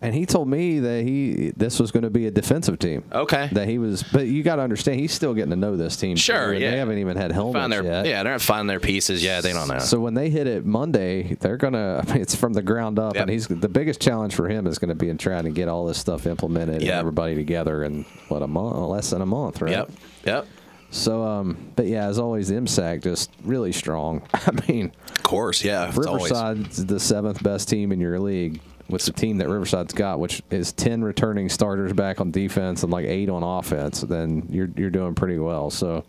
And 0.00 0.14
he 0.14 0.26
told 0.26 0.46
me 0.48 0.78
that 0.78 1.02
he 1.02 1.52
this 1.56 1.80
was 1.80 1.90
going 1.90 2.04
to 2.04 2.10
be 2.10 2.26
a 2.28 2.30
defensive 2.30 2.78
team. 2.78 3.02
Okay. 3.10 3.48
That 3.50 3.66
he 3.66 3.78
was, 3.78 4.04
but 4.04 4.26
you 4.28 4.44
got 4.44 4.56
to 4.56 4.62
understand, 4.62 5.00
he's 5.00 5.12
still 5.12 5.34
getting 5.34 5.50
to 5.50 5.56
know 5.56 5.76
this 5.76 5.96
team. 5.96 6.16
Sure, 6.16 6.54
yeah. 6.54 6.70
They 6.70 6.76
haven't 6.76 6.98
even 6.98 7.16
had 7.16 7.32
helmets 7.32 7.68
their 7.70 7.82
yet. 7.82 8.06
yeah, 8.06 8.22
they're 8.22 8.32
not 8.34 8.40
finding 8.40 8.68
their 8.68 8.78
pieces 8.78 9.24
yet. 9.24 9.42
They 9.42 9.52
don't 9.52 9.66
know. 9.66 9.80
So 9.80 9.98
when 9.98 10.14
they 10.14 10.30
hit 10.30 10.46
it 10.46 10.64
Monday, 10.64 11.34
they're 11.40 11.56
gonna. 11.56 12.04
I 12.06 12.12
mean, 12.12 12.22
it's 12.22 12.36
from 12.36 12.52
the 12.52 12.62
ground 12.62 13.00
up, 13.00 13.14
Yep. 13.14 13.22
and 13.22 13.30
he's 13.30 13.48
the 13.48 13.68
biggest 13.68 14.00
challenge 14.00 14.36
for 14.36 14.48
him 14.48 14.68
is 14.68 14.78
going 14.78 14.90
to 14.90 14.94
be 14.94 15.08
in 15.08 15.18
trying 15.18 15.44
to 15.44 15.50
get 15.50 15.66
all 15.68 15.84
this 15.84 15.98
stuff 15.98 16.26
implemented 16.26 16.82
and 16.82 16.90
everybody 16.90 17.34
together 17.34 17.82
in 17.82 18.04
what 18.28 18.42
a 18.42 18.46
month, 18.46 18.76
less 18.76 19.10
than 19.10 19.20
a 19.20 19.26
month, 19.26 19.60
right? 19.60 19.72
Yep. 19.72 19.90
Yep. 20.26 20.46
So, 20.90 21.22
um, 21.24 21.72
but 21.76 21.86
yeah, 21.86 22.06
as 22.06 22.18
always, 22.20 22.50
MSAC 22.50 23.02
just 23.02 23.30
really 23.44 23.72
strong. 23.72 24.22
I 24.32 24.52
mean, 24.68 24.92
Of 25.10 25.22
course. 25.24 25.62
Yeah. 25.64 25.86
Riverside's 25.94 26.86
the 26.86 26.98
seventh 27.00 27.42
best 27.42 27.68
team 27.68 27.90
in 27.92 28.00
your 28.00 28.18
league. 28.20 28.60
With 28.88 29.04
the 29.04 29.12
team 29.12 29.36
that 29.38 29.48
Riverside's 29.48 29.92
got, 29.92 30.18
which 30.18 30.42
is 30.50 30.72
ten 30.72 31.02
returning 31.02 31.48
starters 31.48 31.92
back 31.92 32.20
on 32.20 32.30
defense 32.30 32.82
and 32.82 32.90
like 32.92 33.04
eight 33.06 33.28
on 33.28 33.42
offense, 33.42 34.00
then 34.00 34.46
you're 34.50 34.70
you're 34.76 34.90
doing 34.90 35.14
pretty 35.14 35.38
well. 35.38 35.70
So 35.70 36.04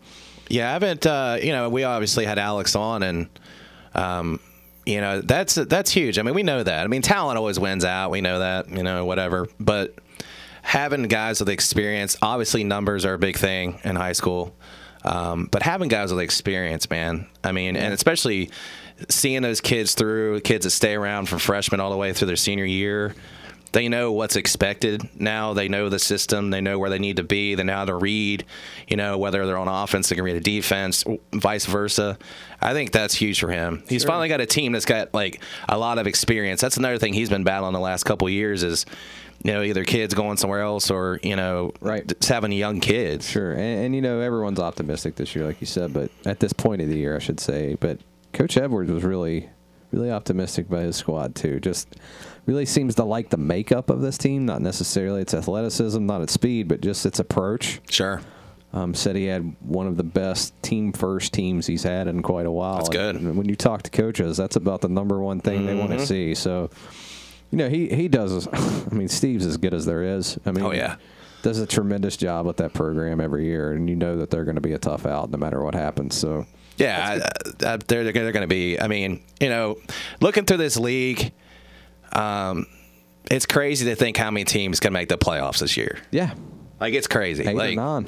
Yeah, 0.48 0.70
I 0.70 0.72
haven't. 0.72 1.06
Uh, 1.06 1.38
you 1.42 1.52
know, 1.52 1.68
we 1.68 1.84
obviously 1.84 2.24
had 2.24 2.38
Alex 2.38 2.74
on, 2.74 3.02
and 3.02 3.28
um, 3.94 4.40
you 4.86 5.00
know 5.00 5.20
that's 5.20 5.54
that's 5.54 5.90
huge. 5.90 6.18
I 6.18 6.22
mean, 6.22 6.34
we 6.34 6.42
know 6.42 6.62
that. 6.62 6.84
I 6.84 6.86
mean, 6.86 7.02
talent 7.02 7.38
always 7.38 7.58
wins 7.60 7.84
out. 7.84 8.10
We 8.10 8.20
know 8.20 8.38
that. 8.38 8.70
You 8.70 8.82
know, 8.82 9.04
whatever. 9.04 9.46
But 9.58 9.94
having 10.62 11.02
guys 11.04 11.40
with 11.40 11.48
experience, 11.48 12.16
obviously, 12.22 12.64
numbers 12.64 13.04
are 13.04 13.14
a 13.14 13.18
big 13.18 13.36
thing 13.36 13.78
in 13.84 13.96
high 13.96 14.12
school. 14.12 14.54
Um, 15.04 15.48
but 15.50 15.62
having 15.62 15.88
guys 15.88 16.12
with 16.12 16.20
experience, 16.20 16.90
man. 16.90 17.26
I 17.42 17.52
mean, 17.52 17.76
and 17.76 17.94
especially 17.94 18.50
seeing 19.08 19.42
those 19.42 19.60
kids 19.60 19.94
through, 19.94 20.40
kids 20.40 20.64
that 20.64 20.70
stay 20.70 20.94
around 20.94 21.28
from 21.28 21.38
freshman 21.38 21.80
all 21.80 21.90
the 21.90 21.96
way 21.96 22.12
through 22.12 22.26
their 22.26 22.36
senior 22.36 22.64
year. 22.64 23.14
they 23.72 23.88
know 23.88 24.10
what's 24.10 24.34
expected 24.34 25.08
now. 25.14 25.54
They 25.54 25.68
know 25.68 25.88
the 25.88 26.00
system. 26.00 26.50
They 26.50 26.60
know 26.60 26.78
where 26.80 26.90
they 26.90 26.98
need 26.98 27.18
to 27.18 27.22
be. 27.22 27.54
They 27.54 27.62
know 27.62 27.74
how 27.76 27.84
to 27.84 27.94
read. 27.94 28.44
You 28.88 28.96
know 28.96 29.16
whether 29.16 29.46
they're 29.46 29.56
on 29.58 29.68
offense, 29.68 30.08
they 30.08 30.16
can 30.16 30.24
read 30.24 30.34
a 30.34 30.40
defense, 30.40 31.04
vice 31.32 31.66
versa. 31.66 32.18
I 32.60 32.72
think 32.72 32.90
that's 32.90 33.14
huge 33.14 33.38
for 33.38 33.48
him. 33.50 33.84
He's 33.88 34.02
finally 34.02 34.28
got 34.28 34.40
a 34.40 34.46
team 34.46 34.72
that's 34.72 34.84
got 34.86 35.14
like 35.14 35.40
a 35.68 35.78
lot 35.78 35.98
of 35.98 36.08
experience. 36.08 36.60
That's 36.60 36.78
another 36.78 36.98
thing 36.98 37.12
he's 37.12 37.30
been 37.30 37.44
battling 37.44 37.72
the 37.72 37.78
last 37.80 38.02
couple 38.04 38.28
years 38.28 38.62
is. 38.64 38.86
You 39.42 39.54
know, 39.54 39.62
either 39.62 39.84
kids 39.86 40.12
going 40.12 40.36
somewhere 40.36 40.60
else 40.60 40.90
or 40.90 41.18
you 41.22 41.34
know, 41.34 41.72
Right. 41.80 42.06
just 42.06 42.28
having 42.28 42.52
young 42.52 42.78
kids. 42.78 43.26
Sure, 43.26 43.52
and, 43.52 43.86
and 43.86 43.94
you 43.94 44.02
know 44.02 44.20
everyone's 44.20 44.58
optimistic 44.60 45.14
this 45.16 45.34
year, 45.34 45.46
like 45.46 45.62
you 45.62 45.66
said. 45.66 45.94
But 45.94 46.10
at 46.26 46.40
this 46.40 46.52
point 46.52 46.82
of 46.82 46.90
the 46.90 46.98
year, 46.98 47.16
I 47.16 47.20
should 47.20 47.40
say, 47.40 47.74
but 47.80 47.98
Coach 48.32 48.56
Edwards 48.56 48.90
was 48.90 49.04
really, 49.04 49.50
really 49.92 50.10
optimistic 50.10 50.68
about 50.68 50.82
his 50.82 50.96
squad 50.96 51.34
too. 51.34 51.60
Just 51.60 51.88
really 52.46 52.66
seems 52.66 52.94
to 52.96 53.04
like 53.04 53.30
the 53.30 53.36
makeup 53.36 53.90
of 53.90 54.00
this 54.00 54.16
team. 54.18 54.46
Not 54.46 54.62
necessarily 54.62 55.20
its 55.22 55.34
athleticism, 55.34 56.04
not 56.04 56.22
its 56.22 56.32
speed, 56.32 56.68
but 56.68 56.80
just 56.80 57.04
its 57.06 57.18
approach. 57.18 57.80
Sure. 57.88 58.20
Um, 58.72 58.94
said 58.94 59.16
he 59.16 59.24
had 59.24 59.56
one 59.60 59.88
of 59.88 59.96
the 59.96 60.04
best 60.04 60.54
team 60.62 60.92
first 60.92 61.32
teams 61.32 61.66
he's 61.66 61.82
had 61.82 62.06
in 62.06 62.22
quite 62.22 62.46
a 62.46 62.52
while. 62.52 62.76
That's 62.76 62.88
good. 62.88 63.16
And 63.16 63.36
when 63.36 63.48
you 63.48 63.56
talk 63.56 63.82
to 63.82 63.90
coaches, 63.90 64.36
that's 64.36 64.54
about 64.54 64.80
the 64.80 64.88
number 64.88 65.18
one 65.18 65.40
thing 65.40 65.66
they 65.66 65.72
Mm-hmm. 65.72 65.88
want 65.88 65.98
to 65.98 66.06
see. 66.06 66.36
So, 66.36 66.70
you 67.50 67.58
know, 67.58 67.68
he 67.68 67.88
he 67.88 68.06
does. 68.06 68.46
I 68.52 68.94
mean, 68.94 69.08
Steve's 69.08 69.44
as 69.44 69.56
good 69.56 69.74
as 69.74 69.86
there 69.86 70.04
is. 70.04 70.38
I 70.46 70.52
mean, 70.52 70.64
Oh, 70.64 70.70
yeah. 70.70 70.96
does 71.42 71.58
a 71.58 71.66
tremendous 71.66 72.16
job 72.16 72.46
with 72.46 72.58
that 72.58 72.72
program 72.72 73.20
every 73.20 73.44
year, 73.46 73.72
and 73.72 73.90
you 73.90 73.96
know 73.96 74.16
that 74.18 74.30
they're 74.30 74.44
going 74.44 74.54
to 74.54 74.60
be 74.60 74.72
a 74.74 74.78
tough 74.78 75.04
out 75.04 75.30
no 75.32 75.38
matter 75.38 75.60
what 75.64 75.74
happens. 75.74 76.14
So, 76.14 76.46
Yeah, 76.80 77.28
I, 77.62 77.76
they're 77.76 78.04
they're 78.04 78.32
going 78.32 78.40
to 78.42 78.46
be. 78.46 78.80
I 78.80 78.88
mean, 78.88 79.22
you 79.40 79.48
know, 79.48 79.78
looking 80.20 80.44
through 80.46 80.56
this 80.56 80.76
league, 80.76 81.32
um, 82.12 82.66
it's 83.30 83.46
crazy 83.46 83.86
to 83.86 83.94
think 83.94 84.16
how 84.16 84.30
many 84.30 84.44
teams 84.44 84.80
can 84.80 84.92
make 84.92 85.08
the 85.08 85.18
playoffs 85.18 85.58
this 85.60 85.76
year. 85.76 85.98
yeah, 86.10 86.34
Like 86.80 86.94
it's 86.94 87.06
crazy. 87.06 87.46
eight 87.46 87.54
like 87.54 87.76
nine, 87.76 88.06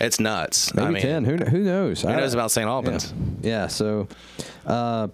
it's 0.00 0.18
nuts. 0.18 0.74
maybe 0.74 0.86
I 0.86 0.90
mean, 0.90 1.02
ten. 1.02 1.24
Who 1.24 1.36
who 1.36 1.58
knows? 1.58 2.02
Who 2.02 2.08
knows 2.08 2.34
about 2.34 2.50
St. 2.50 2.66
Albans? 2.66 3.12
Yeah. 3.42 3.50
yeah 3.50 3.66
so, 3.66 4.08
uh, 4.66 5.08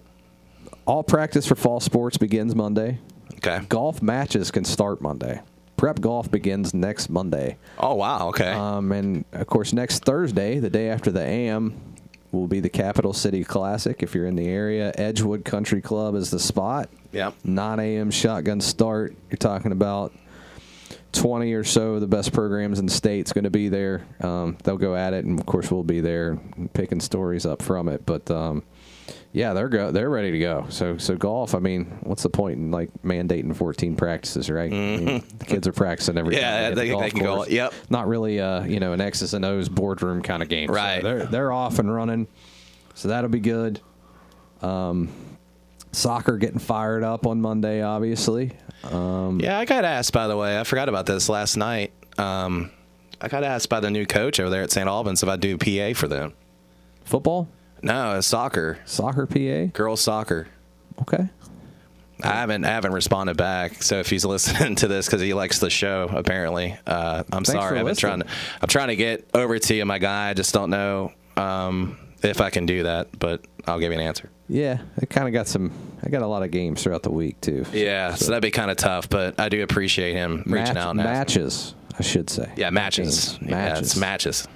all 0.85 1.03
practice 1.03 1.45
for 1.45 1.55
fall 1.55 1.79
sports 1.79 2.17
begins 2.17 2.55
Monday. 2.55 2.99
Okay. 3.35 3.59
Golf 3.69 4.01
matches 4.01 4.51
can 4.51 4.63
start 4.63 5.01
Monday. 5.01 5.41
Prep 5.77 5.99
golf 5.99 6.29
begins 6.29 6.73
next 6.75 7.09
Monday. 7.09 7.57
Oh 7.79 7.95
wow. 7.95 8.29
Okay. 8.29 8.51
Um, 8.51 8.91
and 8.91 9.25
of 9.31 9.47
course, 9.47 9.73
next 9.73 10.03
Thursday, 10.05 10.59
the 10.59 10.69
day 10.69 10.89
after 10.89 11.11
the 11.11 11.21
AM, 11.21 11.90
will 12.31 12.47
be 12.47 12.59
the 12.59 12.69
Capital 12.69 13.13
City 13.13 13.43
Classic. 13.43 14.01
If 14.01 14.15
you're 14.15 14.25
in 14.25 14.35
the 14.35 14.47
area, 14.47 14.91
Edgewood 14.95 15.45
Country 15.45 15.81
Club 15.81 16.15
is 16.15 16.31
the 16.31 16.39
spot. 16.39 16.89
Yep. 17.11 17.35
9 17.43 17.79
a.m. 17.79 18.11
shotgun 18.11 18.61
start. 18.61 19.15
You're 19.29 19.37
talking 19.37 19.71
about 19.71 20.13
20 21.13 21.53
or 21.53 21.63
so 21.63 21.95
of 21.95 22.01
the 22.01 22.07
best 22.07 22.31
programs 22.31 22.79
in 22.79 22.85
the 22.85 22.91
state's 22.91 23.33
going 23.33 23.43
to 23.43 23.49
be 23.49 23.69
there. 23.69 24.05
Um, 24.21 24.57
they'll 24.63 24.77
go 24.77 24.95
at 24.95 25.13
it, 25.13 25.25
and 25.25 25.39
of 25.39 25.45
course, 25.45 25.69
we'll 25.69 25.83
be 25.83 25.99
there 25.99 26.39
picking 26.73 27.01
stories 27.01 27.45
up 27.45 27.61
from 27.61 27.89
it. 27.89 28.05
But 28.05 28.29
um, 28.31 28.63
yeah, 29.33 29.53
they're 29.53 29.69
go 29.69 29.91
they're 29.91 30.09
ready 30.09 30.31
to 30.31 30.39
go. 30.39 30.65
So 30.69 30.97
so 30.97 31.15
golf. 31.15 31.55
I 31.55 31.59
mean, 31.59 31.85
what's 32.03 32.23
the 32.23 32.29
point 32.29 32.57
in 32.57 32.71
like 32.71 32.89
mandating 33.03 33.55
14 33.55 33.95
practices, 33.95 34.49
right? 34.49 34.71
I 34.71 34.75
mean, 34.75 35.23
the 35.37 35.45
kids 35.45 35.67
are 35.67 35.71
practicing 35.71 36.17
every 36.17 36.35
Mm-hmm. 36.35 36.41
Yeah, 36.41 36.69
they- 36.71 36.89
the 36.89 36.97
they 36.97 37.09
can 37.11 37.23
go- 37.23 37.45
yep. 37.45 37.73
Not 37.89 38.07
really, 38.07 38.39
uh, 38.39 38.63
you 38.63 38.79
know, 38.79 38.93
an 38.93 39.01
X's 39.01 39.33
and 39.33 39.45
O's 39.45 39.69
boardroom 39.69 40.21
kind 40.21 40.43
of 40.43 40.49
game. 40.49 40.67
So 40.67 40.73
Right. 40.73 41.01
they're 41.01 41.25
they're 41.25 41.51
off 41.51 41.79
and 41.79 41.93
running. 41.93 42.27
So 42.93 43.07
that'll 43.07 43.29
be 43.29 43.39
good. 43.39 43.79
Um, 44.61 45.09
soccer 45.91 46.37
getting 46.37 46.59
fired 46.59 47.03
up 47.03 47.25
on 47.25 47.41
Monday, 47.41 47.81
obviously. 47.81 48.51
Um, 48.83 49.39
yeah, 49.39 49.57
I 49.59 49.65
got 49.65 49.85
asked 49.85 50.13
by 50.13 50.27
the 50.27 50.37
way. 50.37 50.59
I 50.59 50.63
forgot 50.63 50.89
about 50.89 51.05
this 51.05 51.29
last 51.29 51.55
night. 51.57 51.93
Um, 52.17 52.71
I 53.21 53.27
got 53.27 53.43
asked 53.43 53.69
by 53.69 53.79
the 53.79 53.89
new 53.91 54.05
coach 54.05 54.39
over 54.39 54.49
there 54.49 54.63
at 54.63 54.71
St. 54.71 54.87
Albans 54.87 55.23
if 55.23 55.29
I 55.29 55.35
do 55.35 55.57
PA 55.57 55.93
for 55.97 56.07
them. 56.07 56.33
Football, 57.05 57.47
No, 57.81 58.17
it's 58.17 58.27
soccer, 58.27 58.79
soccer, 58.85 59.25
PA. 59.25 59.71
girls 59.73 60.01
soccer. 60.01 60.47
Okay. 61.01 61.29
I 62.23 62.33
haven't 62.33 62.65
I 62.65 62.69
haven't 62.69 62.93
responded 62.93 63.37
back. 63.37 63.81
So 63.83 63.99
if 63.99 64.09
he's 64.09 64.25
listening 64.35 64.75
to 64.77 64.87
this 64.87 65.05
because 65.05 65.21
he 65.21 65.33
likes 65.33 65.59
the 65.59 65.69
show, 65.69 66.09
apparently, 66.11 66.77
uh, 66.85 67.23
I'm 67.31 67.43
Thanks 67.43 67.49
sorry. 67.49 67.79
I've 67.79 67.85
been 67.85 67.95
trying. 67.95 68.19
To, 68.19 68.27
I'm 68.61 68.67
trying 68.67 68.89
to 68.89 68.95
get 68.95 69.29
over 69.33 69.57
to 69.57 69.75
you, 69.75 69.85
my 69.85 69.97
guy. 69.97 70.29
I 70.29 70.33
just 70.33 70.53
don't 70.53 70.69
know 70.69 71.11
um, 71.37 71.97
if 72.21 72.41
I 72.41 72.49
can 72.49 72.65
do 72.65 72.83
that, 72.83 73.17
but 73.17 73.43
I'll 73.67 73.79
give 73.79 73.91
you 73.91 73.99
an 73.99 74.05
answer. 74.05 74.29
Yeah, 74.47 74.81
I 75.01 75.05
kind 75.05 75.27
of 75.27 75.33
got 75.33 75.47
some. 75.47 75.71
I 76.03 76.09
got 76.09 76.21
a 76.21 76.27
lot 76.27 76.43
of 76.43 76.51
games 76.51 76.83
throughout 76.83 77.03
the 77.03 77.11
week 77.11 77.39
too. 77.41 77.65
Yeah, 77.71 78.15
so, 78.15 78.27
that'd 78.27 78.41
be 78.41 78.51
kind 78.51 78.69
of 78.69 78.77
tough, 78.77 79.09
but 79.09 79.39
I 79.39 79.49
do 79.49 79.63
appreciate 79.63 80.13
him 80.13 80.43
reaching 80.45 80.77
out. 80.77 80.95
Matches, 80.95 81.73
I 81.97 82.03
should 82.03 82.29
say. 82.29 82.51
Yeah, 82.57 82.69
matches. 82.69 83.29
Games. 83.29 83.49
Yeah, 83.49 83.55
matches. 83.55 83.87
it's 83.87 83.95
matches. 83.95 84.47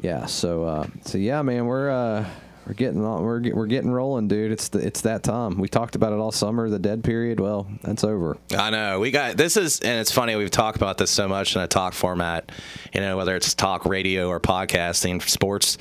Yeah. 0.00 0.26
So, 0.26 0.64
uh, 0.64 0.86
so 1.04 1.18
yeah, 1.18 1.42
man, 1.42 1.66
we're 1.66 1.90
uh, 1.90 2.26
we're 2.66 2.74
getting 2.74 3.04
on, 3.04 3.22
we're 3.22 3.40
get, 3.40 3.54
we're 3.54 3.66
getting 3.66 3.90
rolling, 3.90 4.28
dude. 4.28 4.52
It's 4.52 4.68
the, 4.68 4.78
it's 4.78 5.02
that 5.02 5.22
time. 5.22 5.58
We 5.58 5.68
talked 5.68 5.96
about 5.96 6.12
it 6.12 6.16
all 6.16 6.32
summer. 6.32 6.68
The 6.70 6.78
dead 6.78 7.04
period. 7.04 7.40
Well, 7.40 7.66
that's 7.82 8.04
over. 8.04 8.36
I 8.56 8.70
know 8.70 9.00
we 9.00 9.10
got 9.10 9.36
this 9.36 9.56
is, 9.56 9.80
and 9.80 10.00
it's 10.00 10.10
funny 10.10 10.34
we've 10.36 10.50
talked 10.50 10.76
about 10.76 10.98
this 10.98 11.10
so 11.10 11.28
much 11.28 11.56
in 11.56 11.62
a 11.62 11.68
talk 11.68 11.92
format. 11.92 12.50
You 12.92 13.00
know, 13.00 13.16
whether 13.16 13.36
it's 13.36 13.54
talk 13.54 13.84
radio 13.84 14.28
or 14.28 14.40
podcasting, 14.40 15.22
sports 15.22 15.78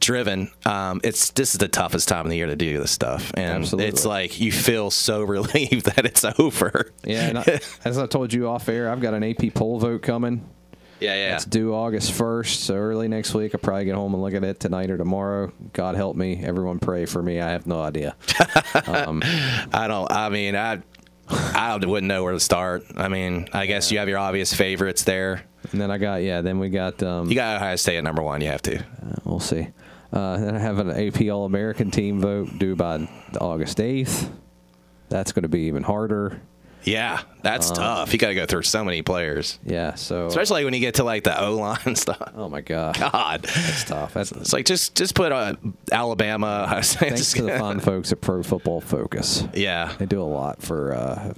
driven. 0.00 0.50
Um, 0.64 1.00
it's 1.02 1.30
this 1.30 1.52
is 1.54 1.58
the 1.58 1.68
toughest 1.68 2.08
time 2.08 2.26
of 2.26 2.30
the 2.30 2.36
year 2.36 2.46
to 2.46 2.56
do 2.56 2.78
this 2.78 2.90
stuff, 2.90 3.32
and 3.34 3.62
Absolutely. 3.62 3.88
it's 3.88 4.04
like 4.04 4.40
you 4.40 4.52
feel 4.52 4.90
so 4.90 5.22
relieved 5.24 5.86
that 5.86 6.04
it's 6.04 6.24
over. 6.38 6.92
Yeah. 7.04 7.28
And 7.28 7.38
I, 7.38 7.60
as 7.84 7.98
I 7.98 8.06
told 8.06 8.32
you 8.32 8.48
off 8.48 8.68
air, 8.68 8.90
I've 8.90 9.00
got 9.00 9.14
an 9.14 9.24
AP 9.24 9.54
poll 9.54 9.78
vote 9.78 10.02
coming. 10.02 10.48
Yeah, 11.00 11.14
yeah. 11.14 11.34
It's 11.36 11.44
due 11.44 11.74
August 11.74 12.12
1st, 12.12 12.56
so 12.56 12.74
early 12.74 13.08
next 13.08 13.34
week. 13.34 13.54
I'll 13.54 13.60
probably 13.60 13.84
get 13.84 13.94
home 13.94 14.14
and 14.14 14.22
look 14.22 14.34
at 14.34 14.44
it 14.44 14.60
tonight 14.60 14.90
or 14.90 14.96
tomorrow. 14.96 15.52
God 15.72 15.94
help 15.96 16.16
me. 16.16 16.42
Everyone 16.42 16.78
pray 16.78 17.06
for 17.06 17.22
me. 17.22 17.40
I 17.40 17.50
have 17.50 17.66
no 17.66 17.80
idea. 17.80 18.16
I 18.74 19.86
don't. 19.88 20.10
I 20.10 20.28
mean, 20.28 20.56
I. 20.56 20.82
I 21.30 21.76
wouldn't 21.76 22.08
know 22.08 22.24
where 22.24 22.32
to 22.32 22.40
start. 22.40 22.84
I 22.96 23.08
mean, 23.08 23.48
I 23.52 23.66
guess 23.66 23.92
you 23.92 23.98
have 23.98 24.08
your 24.08 24.18
obvious 24.18 24.54
favorites 24.54 25.04
there. 25.04 25.44
And 25.72 25.78
then 25.80 25.90
I 25.90 25.98
got, 25.98 26.22
yeah, 26.22 26.40
then 26.40 26.58
we 26.58 26.70
got, 26.70 27.02
um, 27.02 27.28
You 27.28 27.34
got 27.34 27.56
Ohio 27.56 27.76
State 27.76 27.98
at 27.98 28.04
number 28.04 28.22
one. 28.22 28.40
You 28.40 28.48
have 28.48 28.62
to. 28.62 28.82
we'll 29.24 29.38
see. 29.40 29.68
Uh, 30.10 30.38
then 30.38 30.56
I 30.56 30.58
have 30.58 30.78
an 30.78 30.90
AP 30.90 31.28
All 31.30 31.44
American 31.44 31.90
team 31.90 32.18
vote 32.20 32.58
due 32.58 32.74
by 32.76 33.06
August 33.38 33.76
8th. 33.76 34.30
That's 35.10 35.32
going 35.32 35.42
to 35.42 35.48
be 35.50 35.60
even 35.62 35.82
harder. 35.82 36.40
Yeah, 36.90 37.20
that's 37.42 37.70
tough. 37.70 38.12
You 38.12 38.18
got 38.18 38.28
to 38.28 38.34
go 38.34 38.46
through 38.46 38.62
so 38.62 38.84
many 38.84 39.02
players, 39.02 39.58
Yeah, 39.64 39.94
so. 39.94 40.26
especially 40.26 40.64
when 40.64 40.74
you 40.74 40.80
get 40.80 40.94
to 40.94 41.04
like 41.04 41.24
the 41.24 41.40
O 41.40 41.54
line 41.56 41.94
stuff. 41.96 42.32
oh, 42.34 42.48
my 42.48 42.60
God. 42.60 42.96
God, 42.98 43.42
That's 43.42 43.84
tough. 43.84 44.14
That's, 44.14 44.32
it's 44.32 44.52
like 44.52 44.64
just 44.66 44.94
just 44.94 45.14
put 45.14 45.32
uh, 45.32 45.54
Alabama. 45.92 46.78
State. 46.82 47.08
thanks 47.10 47.32
to 47.34 47.42
the 47.42 47.58
fine 47.58 47.80
folks 47.80 48.12
at 48.12 48.20
Pro 48.20 48.42
Football 48.42 48.80
Focus. 48.80 49.44
Yeah. 49.54 49.94
They 49.98 50.06
do 50.06 50.20
a 50.20 50.24
lot 50.24 50.62
for, 50.62 50.94
uh, 50.94 51.34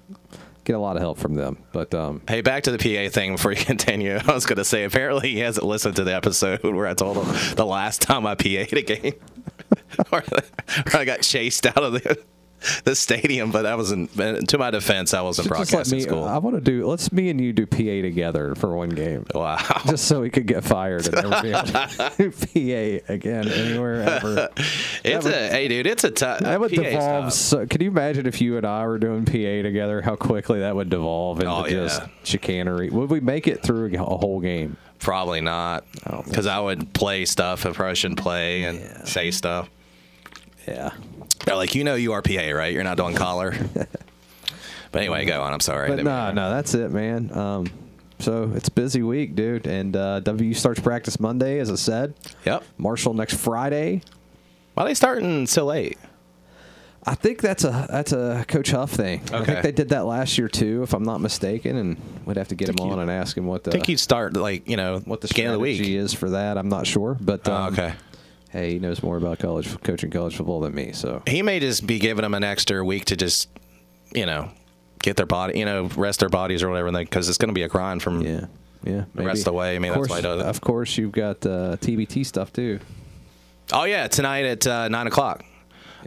get 0.65 0.77
a 0.77 0.79
lot 0.79 0.97
of 0.97 1.03
help 1.03 1.19
from 1.19 1.35
them. 1.35 1.59
But, 1.73 1.95
um, 1.95 2.23
Hey, 2.29 2.41
back 2.43 2.65
to 2.65 2.77
the 2.77 2.79
PA 2.79 3.13
thing 3.13 3.37
before 3.37 3.53
you 3.53 3.65
continue. 3.65 4.17
I 4.17 4.33
was 4.33 4.47
going 4.47 4.59
to 4.59 4.65
say, 4.65 4.85
apparently 4.85 5.31
he 5.31 5.39
hasn't 5.41 5.67
listened 5.67 5.97
to 5.97 6.05
the 6.05 6.15
episode 6.15 6.63
where 6.63 6.87
I 6.87 6.95
told 6.95 7.17
him 7.17 7.55
the 7.57 7.67
last 7.67 8.03
time 8.03 8.27
I 8.27 8.35
PA'd 8.35 8.73
a 8.77 8.83
game, 8.83 9.15
where 10.11 10.23
I 10.95 11.05
got 11.05 11.23
chased 11.23 11.67
out 11.67 11.83
of 11.83 11.93
the 11.95 12.23
the 12.85 12.95
stadium. 12.95 13.51
But 13.51 13.67
I 13.67 13.75
wasn't. 13.75 14.11
To 14.49 14.59
my 14.59 14.71
defense, 14.71 15.15
I 15.15 15.23
wasn't 15.23 15.49
broadcasting 15.49 15.99
me, 15.99 16.05
uh, 16.05 16.09
school. 16.09 16.25
I 16.25 16.39
want 16.39 16.57
to 16.57 16.61
do, 16.61 16.87
let's 16.87 17.13
me 17.13 17.31
and 17.31 17.41
you 17.41 17.53
do 17.53 17.67
PA 17.67 17.77
together 18.03 18.55
for 18.55 18.75
one 18.75 18.91
game. 18.91 19.27
wow. 19.35 19.57
just 19.87 20.07
so 20.07 20.23
he 20.23 20.31
could 20.31 20.47
get 20.47 20.65
fired 20.65 21.07
and 21.07 21.15
never 21.31 21.43
be 21.43 21.51
able 21.51 21.67
to 21.67 22.13
do 22.19 23.01
PA 23.03 23.13
again 23.13 23.49
anywhere 23.49 24.03
ever. 24.03 24.49
It's 25.05 25.27
a 25.27 25.49
hey, 25.49 25.69
dude. 25.69 25.87
It's 25.87 26.05
a 26.05 26.11
tough. 26.11 26.41
That 26.41 26.61
would 26.61 26.71
PA's 26.71 26.79
devolve. 26.93 27.33
So, 27.33 27.67
can 27.67 27.81
you 27.83 27.91
imagine 27.91 28.27
if 28.27 28.41
you 28.41 28.57
and 28.57 28.67
I 28.67 28.87
were 28.87 28.99
doing 28.99 29.25
PA 29.25 29.33
together? 29.63 30.03
How 30.03 30.17
quickly 30.17 30.61
that 30.61 30.75
would 30.77 30.91
devolve 30.91 31.41
into 31.41 31.51
Oh, 31.51 31.65
yeah. 31.67 31.71
just 31.73 32.03
chicanery? 32.25 32.91
Would 32.91 33.11
we 33.11 33.21
make 33.21 33.47
it 33.49 33.63
through 33.63 33.93
a 33.95 33.99
whole 33.99 34.41
game? 34.41 34.77
Probably 34.99 35.41
not, 35.41 35.85
oh, 36.11 36.23
because 36.23 36.47
I 36.47 36.61
would 36.61 36.93
play 36.93 37.25
stuff 37.25 37.65
I 37.65 37.73
probably 37.73 37.95
shouldn't 37.95 38.21
play 38.21 38.65
and 38.65 39.09
say 39.09 39.31
stuff. 39.31 39.71
Yeah. 40.71 40.91
They're 41.45 41.57
like, 41.57 41.75
you 41.75 41.85
know, 41.85 41.95
you 41.95 42.13
are 42.13 42.23
PA, 42.23 42.51
right? 42.53 42.73
You're 42.73 42.85
not 42.85 42.97
doing 42.97 43.15
collar. 43.15 43.55
but 43.75 44.99
anyway, 45.01 45.25
go 45.25 45.41
on. 45.43 45.53
I'm 45.53 45.61
sorry. 45.61 45.89
But 45.89 46.05
no, 46.05 46.33
no, 46.33 46.51
that's 46.51 46.75
it, 46.75 46.91
man. 46.91 47.37
Um, 47.37 47.67
so 48.19 48.53
it's 48.55 48.69
a 48.69 48.73
busy 48.73 49.03
week, 49.03 49.35
dude. 49.35 49.67
And 49.67 49.97
uh, 49.97 50.21
W 50.21 50.55
starts 50.55 50.81
practice 50.81 51.19
Monday, 51.19 51.59
as 51.59 51.71
I 51.71 51.77
said. 51.77 52.15
Yep. 52.45 52.65
Marshall 52.79 53.15
next 53.15 53.35
Friday. 53.35 54.03
Why 54.75 54.85
are 54.85 54.87
they 54.87 54.95
starting 54.95 55.47
so 55.47 55.65
late? 55.67 55.99
I 57.05 57.15
think 57.15 57.41
that's 57.41 57.65
a 57.65 57.87
that's 57.91 58.13
a 58.13 58.45
Coach 58.47 58.73
Huff 58.73 58.91
thing. 58.91 59.23
Okay. 59.23 59.37
I 59.37 59.45
think 59.45 59.63
they 59.63 59.73
did 59.73 59.89
that 59.89 60.05
last 60.05 60.37
year 60.37 60.49
too, 60.49 60.83
if 60.83 60.93
I'm 60.93 61.03
not 61.03 61.23
mistaken. 61.23 61.77
And 61.77 61.97
we'd 62.27 62.37
have 62.37 62.49
to 62.49 62.55
get 62.55 62.69
him 62.69 62.77
on 62.79 62.99
and 62.99 63.11
ask 63.11 63.37
him 63.39 63.47
what 63.47 63.65
the 63.65 63.71
I 63.71 63.73
think 63.73 63.89
you'd 63.89 64.01
start 64.01 64.35
like 64.35 64.69
you 64.69 64.77
know 64.77 64.99
what 65.07 65.23
the 65.23 65.29
beginning 65.29 65.53
of 65.53 65.55
the 65.55 65.61
week. 65.61 65.81
is 65.81 66.13
for 66.13 66.31
that. 66.31 66.59
I'm 66.59 66.69
not 66.69 66.87
sure, 66.87 67.17
but 67.19 67.49
Oh, 67.49 67.55
um, 67.55 67.73
okay. 67.73 67.95
Hey, 68.51 68.73
he 68.75 68.79
knows 68.79 69.03
more 69.03 69.17
about 69.17 69.39
college 69.39 69.81
coaching 69.83 70.11
college 70.11 70.37
football 70.37 70.61
than 70.61 70.75
me. 70.75 70.93
So 70.93 71.23
He 71.27 71.43
may 71.43 71.61
just 71.61 71.87
be 71.87 71.99
giving 71.99 72.23
them 72.23 72.35
an 72.35 72.43
extra 72.45 72.85
week 72.85 73.05
to 73.07 73.17
just, 73.17 73.49
you 74.13 74.27
know, 74.27 74.51
get 75.03 75.17
their 75.17 75.27
body, 75.27 75.59
you 75.59 75.65
know, 75.65 75.85
rest 75.97 76.21
their 76.21 76.29
bodies 76.29 76.63
or 76.63 76.69
whatever, 76.71 76.91
because 76.91 77.29
it's 77.29 77.39
going 77.39 77.49
to 77.51 77.55
be 77.55 77.63
a 77.63 77.69
grind 77.69 78.03
from 78.03 78.23
Yeah. 78.23 78.47
Yeah. 78.83 79.05
the 79.15 79.23
rest 79.25 79.41
of 79.41 79.45
the 79.47 79.53
way. 79.53 79.77
I 79.77 79.79
mean, 79.79 79.93
of 79.93 79.99
that's 79.99 80.09
course, 80.09 80.23
why 80.23 80.31
I 80.31 80.35
do 80.35 80.41
it. 80.41 80.47
Of 80.47 80.61
course, 80.61 80.97
you've 80.99 81.13
got 81.13 81.45
uh, 81.47 81.77
TBT 81.77 82.25
stuff 82.27 82.53
too. 82.53 82.81
Oh 83.73 83.85
yeah, 83.85 84.09
tonight 84.09 84.45
at 84.47 84.67
uh, 84.67 84.89
nine 84.89 85.07
o'clock. 85.07 85.45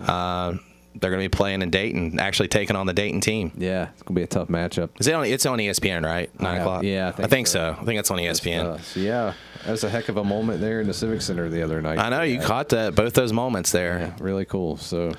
Uh, 0.02 0.56
they're 0.96 1.10
going 1.12 1.22
to 1.24 1.30
be 1.30 1.36
playing 1.36 1.62
in 1.62 1.70
Dayton, 1.70 2.20
actually 2.20 2.48
taking 2.48 2.76
on 2.76 2.86
the 2.86 2.94
Dayton 2.94 3.20
team. 3.22 3.52
Yeah, 3.58 3.90
it's 3.94 4.04
gonna 4.04 4.16
be 4.16 4.24
a 4.24 4.28
tough 4.28 4.48
matchup. 4.48 4.90
Is 5.00 5.08
it 5.08 5.14
on? 5.14 5.26
It's 5.26 5.46
on 5.46 5.58
ESPN, 5.60 6.06
right? 6.06 6.30
Nine 6.40 6.56
Yeah, 6.56 6.62
o'clock. 6.62 6.84
yeah, 6.84 7.06
I 7.06 7.10
I 7.10 7.12
think 7.14 7.30
think, 7.30 7.48
so. 7.48 7.74
so. 7.76 7.82
I 7.82 7.86
think 7.86 8.00
it's 8.00 8.12
on 8.12 8.18
ESPN. 8.20 8.66
Uh, 8.66 9.00
yeah, 9.00 9.34
that 9.66 9.72
was 9.72 9.84
a 9.84 9.90
heck 9.90 10.10
of 10.10 10.18
a 10.18 10.24
moment 10.24 10.62
there 10.62 10.82
in 10.82 10.88
the 10.88 10.94
Civic 10.94 11.22
Center 11.22 11.50
the 11.50 11.62
other 11.64 11.82
night. 11.82 11.98
I 12.00 12.10
know 12.10 12.22
you 12.22 12.36
Yeah. 12.36 12.44
caught 12.44 12.70
that 12.70 12.96
both 12.96 13.14
those 13.14 13.34
moments 13.34 13.72
there. 13.72 14.00
Yeah, 14.00 14.24
really 14.24 14.46
cool. 14.46 14.78
So, 14.78 15.14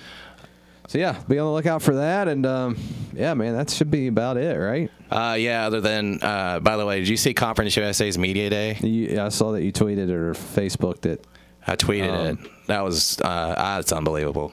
so 0.87 0.99
yeah, 0.99 1.19
be 1.29 1.39
on 1.39 1.47
the 1.47 1.53
lookout 1.53 1.83
for 1.83 1.95
that. 1.97 2.29
And 2.29 2.45
um, 2.47 2.77
yeah, 3.15 3.35
man, 3.35 3.57
that 3.57 3.71
should 3.71 3.91
be 3.91 4.07
about 4.07 4.37
it, 4.37 4.57
right? 4.59 4.91
Uh, 5.11 5.35
yeah. 5.39 5.67
Other 5.67 5.81
than, 5.81 6.21
uh, 6.23 6.61
by 6.61 6.77
the 6.77 6.85
way, 6.87 6.99
did 7.01 7.09
you 7.09 7.17
see 7.17 7.35
Conference 7.35 7.77
USA's 7.77 8.19
media 8.19 8.51
day? 8.51 8.77
You, 8.81 9.21
I 9.21 9.29
saw 9.31 9.53
that 9.53 9.63
you 9.63 9.73
tweeted 9.73 10.11
or 10.11 10.35
Facebooked 10.35 11.07
it. 11.07 11.27
I 11.67 11.77
tweeted 11.77 12.11
Um, 12.13 12.27
it. 12.45 12.67
That 12.67 12.85
was 12.85 13.19
uh, 13.21 13.55
ah, 13.57 13.79
it's 13.79 13.93
unbelievable. 13.93 14.53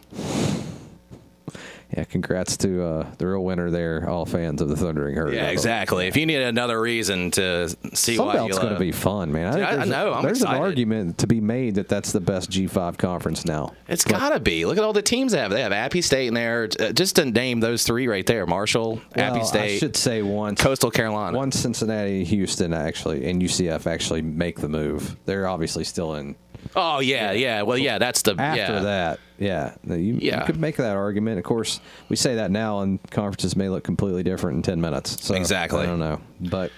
Yeah, 1.96 2.06
congrats 2.06 2.56
to 2.58 2.84
uh, 2.84 3.12
the 3.18 3.28
real 3.28 3.44
winner 3.44 3.70
there, 3.70 4.08
all 4.10 4.26
fans 4.26 4.62
of 4.62 4.70
the 4.70 4.78
Thundering 4.78 5.16
Herd. 5.16 5.34
Yeah, 5.34 5.50
exactly. 5.50 6.08
If 6.08 6.16
you 6.16 6.26
need 6.26 6.42
another 6.42 6.80
reason 6.80 7.32
to 7.32 7.70
see 7.94 8.18
why 8.18 8.46
you 8.46 8.52
going 8.54 8.74
to 8.74 8.80
be 8.80 8.94
fun, 8.94 9.32
man. 9.32 9.52
think 9.54 9.64
Yeah, 9.66 9.72
I 9.72 9.76
there's 9.78 9.90
know, 9.90 10.14
I'm 10.14 10.24
there's 10.24 10.38
excited. 10.42 10.58
an 10.58 10.62
argument 10.64 11.18
to 11.18 11.28
be 11.28 11.42
made 11.42 11.76
that 11.76 11.90
that's 11.90 12.14
the 12.14 12.22
best 12.22 12.50
G5 12.50 12.98
conference 12.98 13.44
now. 13.46 13.74
It's 13.90 14.06
gotta 14.06 14.40
be. 14.40 14.66
Look 14.66 14.78
at 14.78 14.84
all 14.84 14.94
the 14.94 15.02
teams 15.02 15.34
they 15.34 15.40
have. 15.40 15.52
They 15.52 15.62
have 15.62 15.74
Appy 15.74 16.02
State 16.02 16.28
in 16.28 16.34
there. 16.34 16.70
Uh, 16.80 16.94
Just 16.94 17.18
to 17.18 17.26
name 17.26 17.60
those 17.60 17.84
three 17.84 18.08
right 18.08 18.26
there: 18.26 18.46
Marshall, 18.46 19.02
Appy 19.16 19.40
Well, 19.40 19.46
State, 19.46 19.76
I 19.76 19.78
should 19.78 19.98
say 19.98 20.22
once. 20.22 20.62
Coastal 20.62 20.92
Carolina. 20.92 21.36
Once 21.36 21.60
Cincinnati, 21.60 22.24
Houston, 22.24 22.74
actually, 22.74 23.30
and 23.30 23.42
UCF 23.42 23.86
actually 23.86 24.22
make 24.22 24.60
the 24.60 24.70
move. 24.70 25.18
They're 25.26 25.48
obviously 25.48 25.84
still 25.84 26.16
in. 26.16 26.36
Oh 26.76 27.00
yeah, 27.00 27.32
yeah. 27.32 27.64
Well, 27.64 27.78
yeah. 27.78 27.98
That's 27.98 28.22
the 28.22 28.36
After 28.38 28.60
yeah. 28.74 28.80
that, 28.82 29.20
yeah, 29.42 29.74
you, 29.88 30.16
you 30.22 30.32
could 30.46 30.60
make 30.60 30.78
that 30.78 30.96
argument. 30.96 31.38
Of 31.40 31.44
course, 31.44 31.82
we 32.10 32.16
say 32.16 32.36
that 32.36 32.52
now, 32.52 32.80
and 32.82 33.00
conferences 33.12 33.56
may 33.56 33.68
look 33.70 33.84
completely 33.84 34.24
different 34.24 34.58
in 34.58 34.62
ten 34.62 34.80
minutes. 34.80 35.22
So 35.26 35.34
Exactly. 35.36 35.82
I 35.82 35.86
don't 35.88 36.00
know, 36.00 36.22
but 36.40 36.72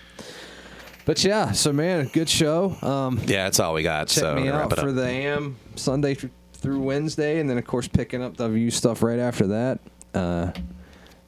but 1.06 1.24
yeah. 1.24 1.52
So 1.52 1.74
man, 1.74 2.08
good 2.14 2.30
show. 2.30 2.76
Um, 2.82 3.20
Yeah, 3.26 3.44
that's 3.44 3.60
all 3.60 3.74
we 3.74 3.84
got. 3.84 4.08
check 4.08 4.22
so 4.24 4.36
me 4.36 4.48
out 4.50 4.78
for 4.80 4.92
the 4.92 5.06
AM 5.06 5.58
Sunday 5.76 6.16
th- 6.16 6.32
through 6.54 6.80
Wednesday, 6.82 7.40
and 7.40 7.50
then 7.50 7.58
of 7.58 7.66
course 7.66 7.88
picking 7.90 8.24
up 8.24 8.38
the 8.38 8.48
view 8.50 8.72
stuff 8.72 9.04
right 9.04 9.20
after 9.20 9.48
that. 9.48 9.80
Uh, 10.14 10.52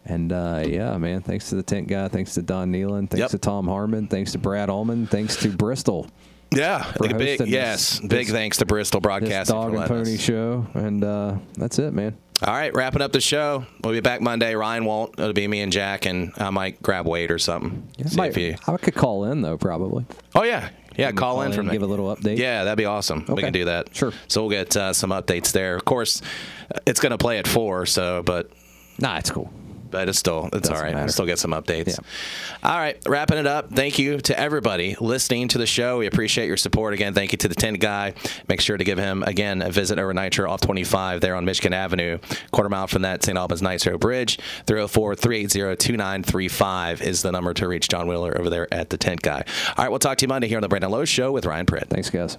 and 0.06 0.32
uh, 0.32 0.64
yeah, 0.66 0.96
man, 0.98 1.22
thanks 1.22 1.50
to 1.50 1.56
the 1.56 1.64
tint 1.64 1.88
guy, 1.88 2.08
thanks 2.08 2.36
to 2.36 2.42
Don 2.44 2.72
Nehlen, 2.72 3.10
thanks 3.10 3.18
Yep. 3.20 3.30
to 3.32 3.38
Tom 3.40 3.68
Harmon, 3.68 4.08
thanks 4.08 4.32
to 4.34 4.38
Brad 4.38 4.70
Ullman, 4.70 5.08
thanks 5.08 5.36
to 5.38 5.50
Bristol. 5.50 6.08
Yeah, 6.56 6.92
like 7.00 7.12
a 7.12 7.16
big 7.16 7.48
yes, 7.48 8.00
this- 8.00 8.08
big 8.08 8.10
this- 8.28 8.32
thanks 8.32 8.58
to 8.58 8.66
Bristol 8.66 9.00
Broadcasting 9.02 9.56
dog 9.56 9.72
for 9.74 9.78
and 9.80 9.88
pony 9.88 10.16
us. 10.16 10.22
show, 10.22 10.68
and 10.74 11.04
uh, 11.04 11.38
that's 11.58 11.80
it, 11.80 11.94
man. 11.94 12.18
All 12.46 12.54
right, 12.54 12.74
wrapping 12.74 13.02
up 13.02 13.14
the 13.14 13.22
show. 13.22 13.66
We'll 13.82 13.94
be 13.94 14.02
back 14.02 14.20
Monday. 14.22 14.56
Ryan 14.56 14.84
won't. 14.86 15.18
It'll 15.18 15.32
be 15.32 15.48
me 15.48 15.62
and 15.62 15.72
Jack, 15.72 16.06
and 16.06 16.34
I 16.38 16.50
might 16.50 16.82
grab 16.84 17.08
Wade 17.08 17.32
or 17.32 17.40
something. 17.40 17.88
See 18.06 18.16
Might- 18.18 18.36
he- 18.36 18.56
I 18.68 18.76
could 18.78 18.96
call 18.96 19.26
in 19.26 19.42
though, 19.42 19.58
probably. 19.58 20.06
Oh 20.36 20.44
yeah, 20.44 20.70
yeah. 20.98 21.10
A 21.10 21.14
Call 21.14 21.42
in 21.44 21.54
from 21.54 21.70
give 21.70 21.82
a 21.82 21.86
little 21.86 22.14
update. 22.14 22.38
Yeah, 22.38 22.66
that'd 22.66 22.78
be 22.78 22.86
awesome. 22.86 23.26
We 23.30 23.42
can 23.42 23.54
do 23.54 23.66
that. 23.66 23.96
Sure. 23.96 24.12
So 24.28 24.42
we'll 24.42 24.50
get 24.52 24.76
uh, 24.76 24.92
some 24.94 25.12
updates 25.12 25.52
there. 25.54 25.76
Of 25.78 25.86
course, 25.86 26.22
it's 26.86 27.00
going 27.00 27.12
to 27.12 27.18
play 27.18 27.38
at 27.38 27.48
four. 27.48 27.86
So, 27.86 28.22
but 28.24 28.50
Nah, 29.00 29.18
it's 29.18 29.30
cool. 29.30 29.52
But 29.90 30.10
it's 30.10 30.20
still 30.20 30.50
it's 30.54 30.70
all 30.70 30.76
Doesn't 30.76 30.94
matter. 30.94 31.12
Still 31.12 31.26
get 31.26 31.40
some 31.40 31.52
updates. 31.52 31.88
Yeah. 31.88 31.96
All 32.64 32.78
right, 32.78 32.98
wrapping 33.06 33.38
it 33.38 33.48
up. 33.48 33.72
Thank 33.72 34.00
you 34.00 34.20
to 34.22 34.40
everybody 34.40 34.96
listening 35.00 35.48
to 35.50 35.58
the 35.58 35.66
show. 35.66 36.00
We 36.00 36.08
appreciate 36.08 36.48
your 36.48 36.58
support 36.58 36.94
again. 36.94 37.14
Thank 37.14 37.32
you 37.32 37.38
to 37.40 37.48
the 37.48 37.56
tint 37.56 37.80
guy. 37.80 38.14
Make 38.48 38.62
sure 38.62 38.78
to 38.78 38.84
give 38.84 38.98
him 38.98 39.24
again 39.24 39.62
a 39.62 39.72
visit 39.72 40.00
over 40.00 40.14
Nitro 40.14 40.50
off 40.50 40.62
25 40.62 41.22
there 41.22 41.36
on 41.36 41.46
Michigan 41.46 41.74
Avenue, 41.74 42.18
quarter 42.52 42.70
mile 42.70 42.88
from 42.88 43.04
that 43.04 43.24
St. 43.24 43.38
Albans 43.38 43.62
Nitro 43.62 43.98
Bridge. 43.98 44.40
304-380-2935 44.66 47.02
is 47.02 47.22
the 47.22 47.32
number 47.32 47.54
to 47.54 47.68
reach 47.68 47.88
John 47.88 48.08
Wheeler 48.08 48.38
over 48.38 48.50
there 48.50 48.74
at 48.74 48.90
the 48.90 48.98
tint 48.98 49.22
guy. 49.22 49.44
All 49.78 49.84
right, 49.84 49.90
we'll 49.90 50.00
talk 50.00 50.18
to 50.18 50.24
you 50.24 50.30
Monday 50.30 50.48
here 50.48 50.58
on 50.58 50.62
the 50.62 50.68
Brandon 50.68 50.92
Lowe 50.92 51.06
Show 51.06 51.32
with 51.32 51.46
Ryan 51.46 51.66
Pritt. 51.66 51.90
Thanks, 51.90 52.10
guys. 52.10 52.38